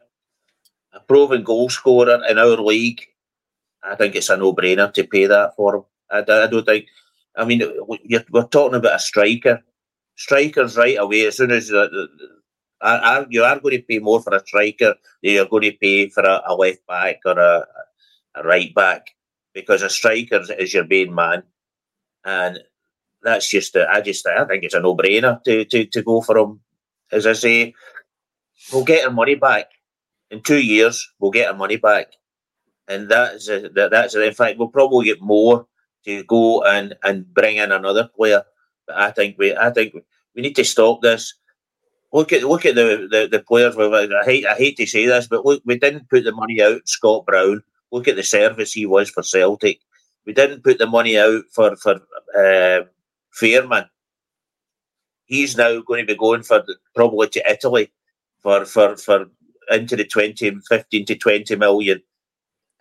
a 0.93 0.99
proven 0.99 1.43
goal 1.43 1.69
scorer 1.69 2.21
in 2.29 2.37
our 2.37 2.57
league, 2.57 3.01
I 3.83 3.95
think 3.95 4.15
it's 4.15 4.29
a 4.29 4.37
no 4.37 4.53
brainer 4.53 4.93
to 4.93 5.03
pay 5.05 5.25
that 5.25 5.55
for 5.55 5.75
him. 5.75 5.83
I, 6.09 6.19
I 6.19 6.47
don't 6.47 6.65
think, 6.65 6.85
I 7.35 7.45
mean, 7.45 7.61
we're 7.87 8.47
talking 8.47 8.75
about 8.75 8.95
a 8.95 8.99
striker. 8.99 9.63
Strikers 10.17 10.77
right 10.77 10.97
away, 10.99 11.25
as 11.25 11.37
soon 11.37 11.51
as 11.51 11.71
uh, 11.71 11.87
uh, 12.81 13.25
you 13.29 13.43
are 13.43 13.59
going 13.59 13.77
to 13.77 13.83
pay 13.83 13.99
more 13.99 14.21
for 14.21 14.35
a 14.35 14.45
striker 14.45 14.95
than 15.23 15.33
you're 15.33 15.45
going 15.45 15.71
to 15.71 15.77
pay 15.77 16.09
for 16.09 16.23
a, 16.23 16.41
a 16.45 16.55
left 16.55 16.85
back 16.87 17.19
or 17.25 17.39
a, 17.39 17.65
a 18.35 18.43
right 18.43 18.73
back 18.75 19.07
because 19.53 19.81
a 19.81 19.89
striker 19.89 20.43
is 20.59 20.73
your 20.73 20.85
main 20.85 21.15
man. 21.15 21.43
And 22.25 22.59
that's 23.23 23.49
just 23.49 23.75
I 23.75 24.01
just 24.01 24.27
I 24.27 24.45
think 24.45 24.63
it's 24.63 24.73
a 24.73 24.79
no 24.79 24.95
brainer 24.95 25.41
to, 25.43 25.65
to 25.65 25.85
to 25.85 26.01
go 26.03 26.21
for 26.21 26.37
him. 26.37 26.59
As 27.11 27.25
I 27.25 27.33
say, 27.33 27.73
we'll 28.71 28.83
get 28.83 29.05
our 29.05 29.11
money 29.11 29.35
back 29.35 29.67
in 30.31 30.41
two 30.41 30.61
years. 30.61 31.07
We'll 31.19 31.31
get 31.31 31.51
our 31.51 31.57
money 31.57 31.75
back, 31.75 32.07
and 32.87 33.09
that's 33.09 33.47
a, 33.49 33.69
that, 33.69 33.91
that's 33.91 34.15
a, 34.15 34.25
in 34.25 34.33
fact 34.33 34.57
we'll 34.57 34.69
probably 34.69 35.05
get 35.05 35.21
more 35.21 35.67
to 36.05 36.23
go 36.23 36.63
and 36.63 36.95
and 37.03 37.31
bring 37.33 37.57
in 37.57 37.71
another 37.71 38.09
player. 38.15 38.43
But 38.87 38.97
I 38.97 39.11
think 39.11 39.37
we 39.37 39.55
I 39.55 39.69
think 39.69 39.93
we 40.35 40.41
need 40.41 40.55
to 40.55 40.65
stop 40.65 41.01
this. 41.01 41.35
Look 42.13 42.33
at 42.33 42.43
look 42.43 42.65
at 42.65 42.75
the, 42.75 43.07
the, 43.09 43.27
the 43.31 43.43
players. 43.43 43.77
I 43.77 44.25
hate 44.25 44.45
I 44.45 44.55
hate 44.55 44.77
to 44.77 44.85
say 44.85 45.05
this, 45.05 45.27
but 45.27 45.45
look, 45.45 45.61
we 45.65 45.77
didn't 45.77 46.09
put 46.09 46.23
the 46.23 46.31
money 46.31 46.61
out. 46.61 46.87
Scott 46.87 47.25
Brown. 47.25 47.63
Look 47.91 48.07
at 48.07 48.15
the 48.15 48.23
service 48.23 48.71
he 48.71 48.85
was 48.85 49.09
for 49.09 49.21
Celtic. 49.21 49.81
We 50.25 50.33
didn't 50.33 50.63
put 50.63 50.77
the 50.77 50.87
money 50.87 51.17
out 51.19 51.43
for 51.51 51.75
for 51.75 51.95
uh, 52.35 52.85
Fairman. 53.39 53.87
He's 55.25 55.55
now 55.55 55.81
going 55.81 56.05
to 56.05 56.13
be 56.13 56.17
going 56.17 56.43
for 56.43 56.63
probably 56.95 57.29
to 57.29 57.51
Italy 57.51 57.91
for 58.41 58.65
for 58.65 58.95
for 58.97 59.27
into 59.71 59.95
the 59.95 60.05
20, 60.05 60.59
15 60.67 61.05
to 61.05 61.15
20 61.15 61.55
million. 61.55 62.01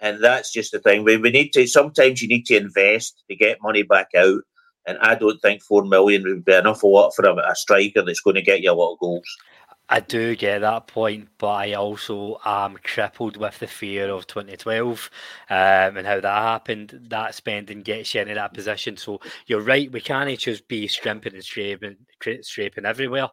And 0.01 0.23
that's 0.23 0.53
just 0.53 0.73
the 0.73 0.79
thing. 0.79 1.05
We, 1.05 1.17
we 1.17 1.31
need 1.31 1.53
to, 1.53 1.67
sometimes 1.67 2.23
you 2.23 2.29
need 2.29 2.47
to 2.47 2.57
invest 2.57 3.23
to 3.29 3.37
get 3.37 3.62
money 3.62 3.83
back 3.83 4.09
out. 4.17 4.43
And 4.87 4.99
I 4.99 5.15
don't 5.15 5.41
think 5.41 5.62
4 5.62 5.85
million 5.85 6.23
would 6.25 6.45
be 6.45 6.55
enough 6.55 6.83
a 6.83 6.87
lot 6.87 7.11
for 7.15 7.27
a, 7.27 7.35
a 7.37 7.55
striker 7.55 8.03
that's 8.03 8.21
going 8.21 8.37
to 8.37 8.43
get 8.43 8.62
you 8.62 8.73
a 8.73 8.75
lot 8.75 8.95
of 8.95 8.99
goals. 8.99 9.37
I 9.93 9.99
do 9.99 10.37
get 10.37 10.61
that 10.61 10.87
point, 10.87 11.31
but 11.37 11.49
I 11.49 11.73
also 11.73 12.39
am 12.45 12.77
crippled 12.85 13.37
with 13.37 13.59
the 13.59 13.67
fear 13.67 14.09
of 14.09 14.29
2012 14.29 15.11
um, 15.51 15.57
and 15.97 16.07
how 16.07 16.21
that 16.21 16.43
happened. 16.43 16.97
That 17.09 17.35
spending 17.35 17.83
gets 17.83 18.15
you 18.15 18.21
into 18.21 18.35
that 18.35 18.55
position. 18.55 18.97
So 18.97 19.21
you're 19.47 19.61
right, 19.61 19.91
we 19.91 20.01
can't 20.01 20.39
just 20.39 20.69
be 20.69 20.87
scrimping 20.87 21.35
and 21.35 21.45
scraping, 21.45 21.97
scraping 22.43 22.87
everywhere, 22.87 23.31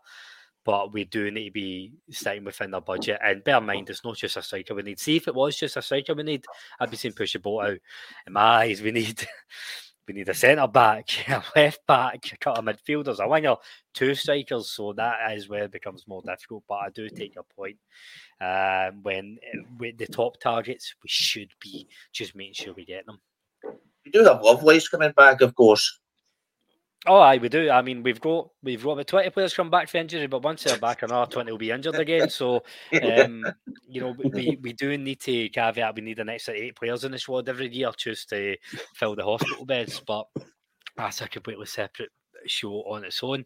but 0.67 0.91
we 0.91 1.05
do 1.05 1.31
need 1.31 1.45
to 1.45 1.51
be 1.51 1.93
staying 2.09 2.43
within 2.43 2.73
our 2.73 2.81
budget. 2.81 3.17
And 3.23 3.41
bear 3.41 3.59
in 3.59 3.65
mind, 3.65 3.89
it's 3.89 4.03
not 4.03 4.17
just 4.17 4.35
a 4.35 4.41
striker 4.41 4.75
we 4.75 4.83
need. 4.83 4.99
See, 4.99 5.15
if 5.15 5.29
it 5.29 5.33
was 5.33 5.55
just 5.55 5.77
a 5.77 5.81
striker 5.81 6.13
we 6.13 6.23
need, 6.23 6.43
I'd 6.77 6.91
be 6.91 6.97
saying 6.97 7.13
push 7.13 7.31
the 7.31 7.39
boat 7.39 7.61
out. 7.61 7.77
In 8.27 8.33
my 8.33 8.41
eyes, 8.41 8.81
we 8.81 8.91
need. 8.91 9.25
we 10.07 10.13
need 10.13 10.27
a 10.29 10.33
centre 10.33 10.67
back, 10.67 11.09
a 11.29 11.43
left 11.55 11.85
back, 11.87 12.31
a 12.33 12.37
couple 12.37 12.67
of 12.67 12.75
midfielders, 12.75 13.19
a 13.19 13.27
winger, 13.27 13.55
two 13.93 14.13
strikers. 14.13 14.69
So 14.69 14.91
that 14.93 15.33
is 15.37 15.47
where 15.47 15.63
it 15.63 15.71
becomes 15.71 16.05
more 16.05 16.21
difficult. 16.21 16.65
But 16.67 16.75
I 16.75 16.89
do 16.89 17.07
take 17.09 17.35
your 17.35 17.45
point. 17.45 17.77
Um, 18.41 19.03
when 19.03 19.37
eh, 19.43 19.59
with 19.79 19.97
the 19.97 20.07
top 20.07 20.37
targets, 20.41 20.95
we 21.01 21.07
should 21.07 21.51
be 21.61 21.87
just 22.11 22.35
making 22.35 22.55
sure 22.55 22.73
we 22.73 22.83
get 22.83 23.05
them. 23.05 23.21
We 24.03 24.11
do 24.11 24.25
have 24.25 24.41
Lovelace 24.41 24.89
coming 24.89 25.13
back, 25.15 25.39
of 25.39 25.55
course. 25.55 25.99
Oh, 27.07 27.19
aye, 27.19 27.37
we 27.37 27.47
do. 27.47 27.69
I 27.69 27.81
mean, 27.81 28.03
we've 28.03 28.19
got 28.19 28.49
we've 28.61 28.83
got 28.83 28.91
about 28.91 29.07
twenty 29.07 29.29
players 29.29 29.53
come 29.53 29.69
back 29.69 29.87
for 29.87 29.97
injury, 29.97 30.27
but 30.27 30.43
once 30.43 30.63
they're 30.63 30.77
back, 30.77 31.03
another 31.03 31.31
twenty 31.31 31.51
will 31.51 31.57
be 31.57 31.71
injured 31.71 31.95
again. 31.95 32.29
So, 32.29 32.63
um, 33.01 33.45
you 33.87 34.01
know, 34.01 34.13
we, 34.33 34.57
we 34.61 34.73
do 34.73 34.97
need 34.97 35.21
to 35.21 35.47
caveat 35.49 35.95
we 35.95 36.01
need 36.01 36.19
an 36.19 36.27
extra 36.27 36.53
eight 36.53 36.75
players 36.75 37.05
in 37.05 37.11
the 37.13 37.17
squad 37.19 37.47
every 37.47 37.73
year 37.73 37.91
just 37.97 38.29
to 38.29 38.57
fill 38.93 39.15
the 39.15 39.23
hospital 39.23 39.65
beds. 39.65 40.01
But 40.05 40.27
that's 40.97 41.21
a 41.21 41.29
completely 41.29 41.65
separate 41.65 42.09
show 42.45 42.83
on 42.83 43.05
its 43.05 43.23
own. 43.23 43.45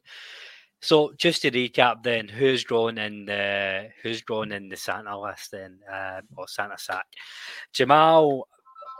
So, 0.81 1.13
just 1.17 1.43
to 1.43 1.51
recap, 1.51 2.01
then, 2.01 2.27
who's 2.27 2.63
drawn 2.63 2.97
in 2.97 3.25
the 3.25 3.89
who's 4.01 4.23
drawn 4.23 4.51
in 4.51 4.69
the 4.69 4.77
Santa 4.77 5.19
list 5.19 5.51
then, 5.51 5.77
uh, 5.91 6.21
or 6.35 6.47
Santa 6.47 6.79
sack? 6.79 7.05
Jamal 7.73 8.47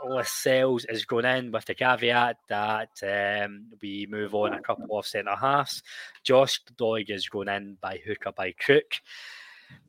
Lascelles 0.04 0.84
is 0.86 1.04
going 1.04 1.24
in 1.24 1.52
with 1.52 1.64
the 1.64 1.74
caveat 1.74 2.36
that 2.48 2.90
um, 3.02 3.66
we 3.80 4.06
move 4.10 4.34
on 4.34 4.54
a 4.54 4.60
couple 4.60 4.98
of 4.98 5.06
centre 5.06 5.36
halves. 5.36 5.82
Josh 6.24 6.60
Doig 6.76 7.10
is 7.10 7.28
going 7.28 7.48
in 7.48 7.76
by 7.80 8.00
hook 8.04 8.26
or 8.26 8.32
by 8.32 8.52
crook. 8.52 8.94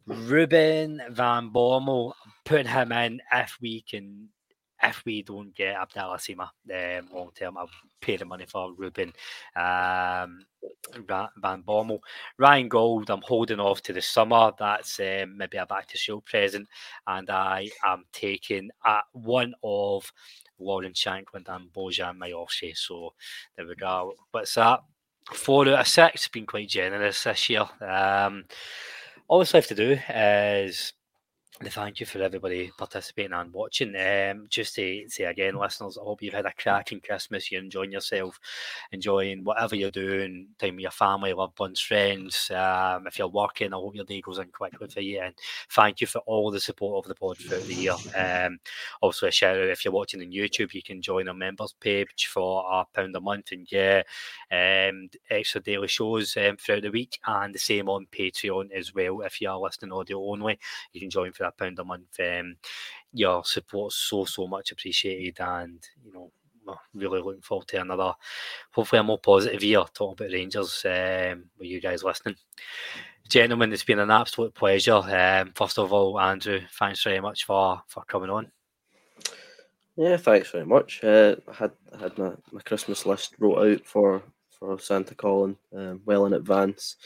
Ruben 0.05 1.01
Van 1.11 1.49
Bommel, 1.49 2.13
putting 2.45 2.67
him 2.67 2.91
in 2.91 3.21
if 3.31 3.57
we 3.61 3.81
can 3.81 4.29
if 4.83 5.03
we 5.05 5.23
don't 5.23 5.55
get 5.55 5.75
Abdallah 5.75 6.17
Sima 6.17 6.49
um, 6.71 7.09
long 7.13 7.31
term, 7.33 7.57
I'll 7.57 7.69
pay 8.01 8.17
the 8.17 8.25
money 8.25 8.45
for 8.45 8.73
Ruben 8.73 9.13
um, 9.55 10.45
Van 11.07 11.63
Bommel. 11.63 11.99
Ryan 12.37 12.69
Gauld, 12.69 13.09
I'm 13.09 13.21
holding 13.21 13.59
off 13.59 13.81
to 13.83 13.93
the 13.93 14.01
summer. 14.01 14.51
That's 14.57 14.99
um, 14.99 15.37
maybe 15.37 15.57
a 15.57 15.65
back 15.65 15.87
to 15.87 15.97
show 15.97 16.19
present. 16.21 16.67
And 17.07 17.29
I 17.29 17.69
am 17.85 18.05
taking 18.11 18.69
at 18.85 19.03
one 19.13 19.53
of 19.63 20.11
Lawrence 20.59 21.01
Shankland 21.01 21.47
and 21.47 21.71
Bojan 21.71 22.17
Miovski. 22.17 22.75
So 22.75 23.13
there 23.55 23.67
we 23.67 23.75
go. 23.75 24.13
What's 24.31 24.55
that? 24.55 24.81
Four 25.31 25.69
out 25.69 25.79
of 25.79 25.87
six. 25.87 26.27
Been 26.27 26.45
quite 26.45 26.69
generous 26.69 27.23
this 27.23 27.49
year. 27.49 27.65
Um, 27.81 28.45
all 29.27 29.39
that's 29.39 29.53
left 29.53 29.69
to 29.69 29.75
do 29.75 29.97
is 30.09 30.93
thank 31.61 31.99
you 31.99 32.05
for 32.05 32.21
everybody 32.21 32.71
participating 32.77 33.31
and 33.31 33.53
watching. 33.53 33.95
Um, 33.95 34.47
just 34.49 34.75
to 34.75 35.07
say 35.07 35.25
again, 35.25 35.55
listeners, 35.55 35.97
I 35.97 36.03
hope 36.03 36.21
you've 36.21 36.33
had 36.33 36.45
a 36.45 36.53
cracking 36.53 36.99
Christmas. 36.99 37.51
You're 37.51 37.61
enjoying 37.61 37.91
yourself, 37.91 38.39
enjoying 38.91 39.43
whatever 39.43 39.75
you're 39.75 39.91
doing, 39.91 40.47
time 40.59 40.75
with 40.75 40.81
your 40.81 40.91
family, 40.91 41.31
loved 41.33 41.59
ones, 41.59 41.79
friends. 41.79 42.49
Um, 42.51 43.05
if 43.07 43.19
you're 43.19 43.27
working, 43.27 43.71
I 43.71 43.77
hope 43.77 43.95
your 43.95 44.03
day 44.03 44.21
goes 44.21 44.39
in 44.39 44.47
quickly 44.47 44.87
for 44.87 45.01
you. 45.01 45.21
And 45.21 45.35
thank 45.69 46.01
you 46.01 46.07
for 46.07 46.19
all 46.19 46.49
the 46.51 46.59
support 46.59 47.05
of 47.05 47.09
the 47.09 47.15
pod 47.15 47.37
throughout 47.37 47.63
the 47.63 47.75
year. 47.75 47.95
Um, 48.15 48.59
also, 49.01 49.27
a 49.27 49.31
shout 49.31 49.57
out 49.57 49.69
if 49.69 49.85
you're 49.85 49.93
watching 49.93 50.21
on 50.21 50.31
YouTube, 50.31 50.73
you 50.73 50.81
can 50.81 51.01
join 51.01 51.27
our 51.27 51.33
members 51.33 51.75
page 51.79 52.27
for 52.27 52.65
a 52.69 52.85
pound 52.93 53.15
a 53.15 53.21
month 53.21 53.51
and 53.51 53.67
get 53.67 54.07
um, 54.51 55.09
extra 55.29 55.61
daily 55.61 55.87
shows 55.87 56.35
um, 56.35 56.57
throughout 56.57 56.81
the 56.81 56.89
week, 56.89 57.19
and 57.27 57.53
the 57.53 57.59
same 57.59 57.89
on 57.89 58.07
Patreon 58.11 58.71
as 58.71 58.93
well. 58.93 59.21
If 59.21 59.39
you 59.39 59.49
are 59.49 59.59
listening 59.59 59.91
audio 59.91 60.19
only, 60.19 60.59
you 60.91 60.99
can 60.99 61.09
join 61.09 61.31
for 61.31 61.42
a 61.43 61.51
pound 61.51 61.79
a 61.79 61.83
month. 61.83 62.19
Um, 62.19 62.55
your 63.13 63.43
support 63.45 63.93
so 63.93 64.25
so 64.25 64.47
much 64.47 64.71
appreciated, 64.71 65.39
and 65.39 65.83
you 66.03 66.13
know 66.13 66.31
really 66.93 67.21
looking 67.21 67.41
forward 67.41 67.67
to 67.67 67.81
another, 67.81 68.13
hopefully 68.71 68.99
a 68.99 69.03
more 69.03 69.19
positive 69.19 69.63
year 69.63 69.83
talking 69.93 70.25
about 70.25 70.33
Rangers 70.33 70.85
um, 70.85 71.45
with 71.57 71.67
you 71.67 71.81
guys 71.81 72.03
listening. 72.03 72.35
Gentlemen, 73.27 73.71
it's 73.71 73.83
been 73.83 73.99
an 73.99 74.11
absolute 74.11 74.53
pleasure. 74.53 74.95
Um, 74.95 75.51
first 75.55 75.79
of 75.79 75.91
all, 75.93 76.19
Andrew, 76.19 76.61
thanks 76.77 77.03
very 77.03 77.19
much 77.19 77.45
for 77.45 77.81
for 77.87 78.03
coming 78.05 78.29
on. 78.29 78.51
Yeah, 79.95 80.17
thanks 80.17 80.49
very 80.51 80.65
much. 80.65 81.03
Uh, 81.03 81.35
I 81.47 81.53
had 81.53 81.71
I 81.93 81.97
had 81.99 82.17
my, 82.17 82.31
my 82.51 82.61
Christmas 82.61 83.05
list 83.05 83.35
wrote 83.39 83.65
out 83.65 83.85
for 83.85 84.23
for 84.49 84.79
Santa 84.79 85.15
Colin 85.15 85.55
um, 85.75 86.01
well 86.05 86.25
in 86.25 86.33
advance. 86.33 86.97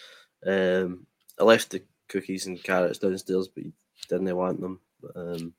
Um, 0.46 1.06
I 1.40 1.44
left 1.44 1.72
the 1.72 1.84
cookies 2.08 2.48
and 2.48 2.62
carrots 2.64 3.00
downstairs, 3.00 3.48
but 3.48 3.66
didn't 4.10 4.26
they 4.26 4.34
want 4.34 4.62
them. 4.62 4.80
Um, 5.16 5.54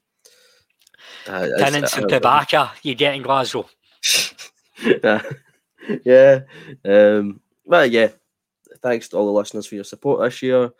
Tennent's 1.24 1.96
and 1.96 2.08
tobacco 2.08 2.70
you 2.82 2.94
get 2.94 3.14
in 3.14 3.22
Glasgow. 3.22 3.68
yeah. 6.04 6.40
Um, 6.84 7.40
well, 7.64 7.86
yeah. 7.86 8.08
Thanks 8.82 9.08
to 9.08 9.16
all 9.16 9.26
the 9.26 9.32
listeners 9.32 9.66
for 9.66 9.74
your 9.74 9.84
support 9.84 10.22
this 10.22 10.42
year. 10.42 10.70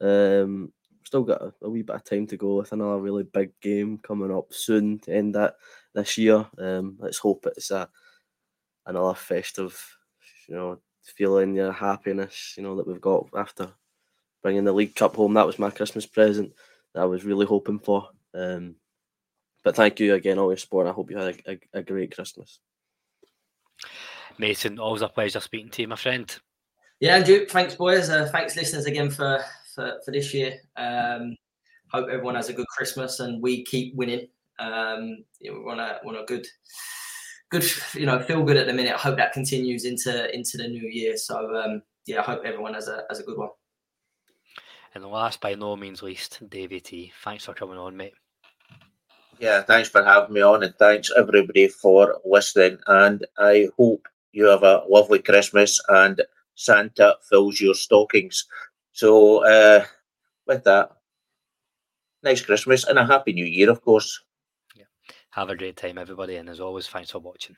Um, 0.00 0.72
still 1.04 1.24
got 1.24 1.42
a, 1.42 1.52
a, 1.62 1.70
wee 1.70 1.82
bit 1.82 1.96
of 1.96 2.04
time 2.04 2.26
to 2.28 2.36
go 2.36 2.56
with 2.56 2.72
another 2.72 2.98
really 2.98 3.24
big 3.24 3.50
game 3.60 3.98
coming 3.98 4.34
up 4.34 4.52
soon 4.52 4.98
to 5.00 5.12
end 5.12 5.34
that 5.34 5.56
this 5.94 6.18
year. 6.18 6.46
Um, 6.58 6.96
let's 7.00 7.18
hope 7.18 7.46
it's 7.46 7.70
a 7.70 7.88
another 8.86 9.14
festive, 9.14 9.82
you 10.48 10.54
know, 10.54 10.78
feeling 11.02 11.54
your 11.54 11.72
happiness, 11.72 12.54
you 12.56 12.62
know, 12.62 12.76
that 12.76 12.86
we've 12.86 13.00
got 13.00 13.26
after 13.36 13.70
bringing 14.42 14.64
the 14.64 14.72
League 14.72 14.94
Cup 14.94 15.16
home. 15.16 15.34
That 15.34 15.46
was 15.46 15.58
my 15.58 15.70
Christmas 15.70 16.06
present 16.06 16.52
I 16.98 17.04
was 17.04 17.24
really 17.24 17.46
hoping 17.46 17.78
for. 17.78 18.08
Um, 18.34 18.76
but 19.64 19.76
thank 19.76 20.00
you 20.00 20.14
again, 20.14 20.38
all 20.38 20.50
your 20.50 20.56
support. 20.56 20.86
I 20.86 20.92
hope 20.92 21.10
you 21.10 21.18
had 21.18 21.40
a, 21.46 21.52
a, 21.52 21.78
a 21.80 21.82
great 21.82 22.14
Christmas. 22.14 22.60
Mason, 24.38 24.78
always 24.78 25.02
a 25.02 25.08
pleasure 25.08 25.40
speaking 25.40 25.70
to 25.70 25.82
you, 25.82 25.88
my 25.88 25.96
friend. 25.96 26.38
Yeah, 27.00 27.16
Andrew, 27.16 27.46
thanks, 27.46 27.74
boys. 27.74 28.08
Uh, 28.10 28.28
thanks, 28.30 28.56
listeners, 28.56 28.86
again 28.86 29.10
for, 29.10 29.40
for, 29.74 30.00
for 30.04 30.10
this 30.10 30.32
year. 30.34 30.54
Um, 30.76 31.36
hope 31.92 32.08
everyone 32.08 32.34
has 32.34 32.48
a 32.48 32.52
good 32.52 32.66
Christmas 32.68 33.20
and 33.20 33.42
we 33.42 33.64
keep 33.64 33.94
winning. 33.94 34.28
Um, 34.58 35.24
you 35.40 35.52
know, 35.52 35.58
we 35.58 35.64
want 35.64 35.80
a 35.80 36.00
want 36.04 36.18
a 36.18 36.24
good, 36.24 36.46
good, 37.50 37.64
you 37.94 38.06
know, 38.06 38.20
feel 38.20 38.42
good 38.42 38.56
at 38.56 38.66
the 38.66 38.72
minute. 38.72 38.94
I 38.94 38.98
hope 38.98 39.16
that 39.16 39.32
continues 39.32 39.84
into 39.84 40.34
into 40.34 40.56
the 40.56 40.68
new 40.68 40.88
year. 40.88 41.16
So 41.16 41.56
um, 41.56 41.82
yeah, 42.06 42.20
I 42.20 42.22
hope 42.22 42.42
everyone 42.44 42.74
has 42.74 42.88
a 42.88 43.04
has 43.08 43.20
a 43.20 43.22
good 43.22 43.38
one. 43.38 43.50
And 44.98 45.06
last 45.06 45.40
by 45.40 45.54
no 45.54 45.76
means 45.76 46.02
least, 46.02 46.42
Davey 46.50 46.80
T. 46.80 47.12
Thanks 47.22 47.44
for 47.44 47.54
coming 47.54 47.78
on, 47.78 47.96
mate. 47.96 48.14
Yeah, 49.38 49.62
thanks 49.62 49.88
for 49.88 50.02
having 50.02 50.34
me 50.34 50.40
on, 50.40 50.64
and 50.64 50.74
thanks 50.74 51.12
everybody 51.16 51.68
for 51.68 52.16
listening. 52.24 52.78
And 52.88 53.24
I 53.38 53.68
hope 53.76 54.08
you 54.32 54.46
have 54.46 54.64
a 54.64 54.82
lovely 54.88 55.20
Christmas 55.20 55.80
and 55.88 56.20
Santa 56.56 57.14
fills 57.30 57.60
your 57.60 57.74
stockings. 57.74 58.48
So, 58.90 59.44
uh, 59.44 59.84
with 60.48 60.64
that, 60.64 60.90
nice 62.24 62.42
Christmas 62.42 62.82
and 62.82 62.98
a 62.98 63.06
happy 63.06 63.34
New 63.34 63.46
Year, 63.46 63.70
of 63.70 63.80
course. 63.82 64.20
Yeah. 64.74 64.86
Have 65.30 65.50
a 65.50 65.56
great 65.56 65.76
time, 65.76 65.98
everybody, 65.98 66.34
and 66.34 66.48
as 66.48 66.58
always, 66.58 66.88
thanks 66.88 67.12
for 67.12 67.20
watching. 67.20 67.54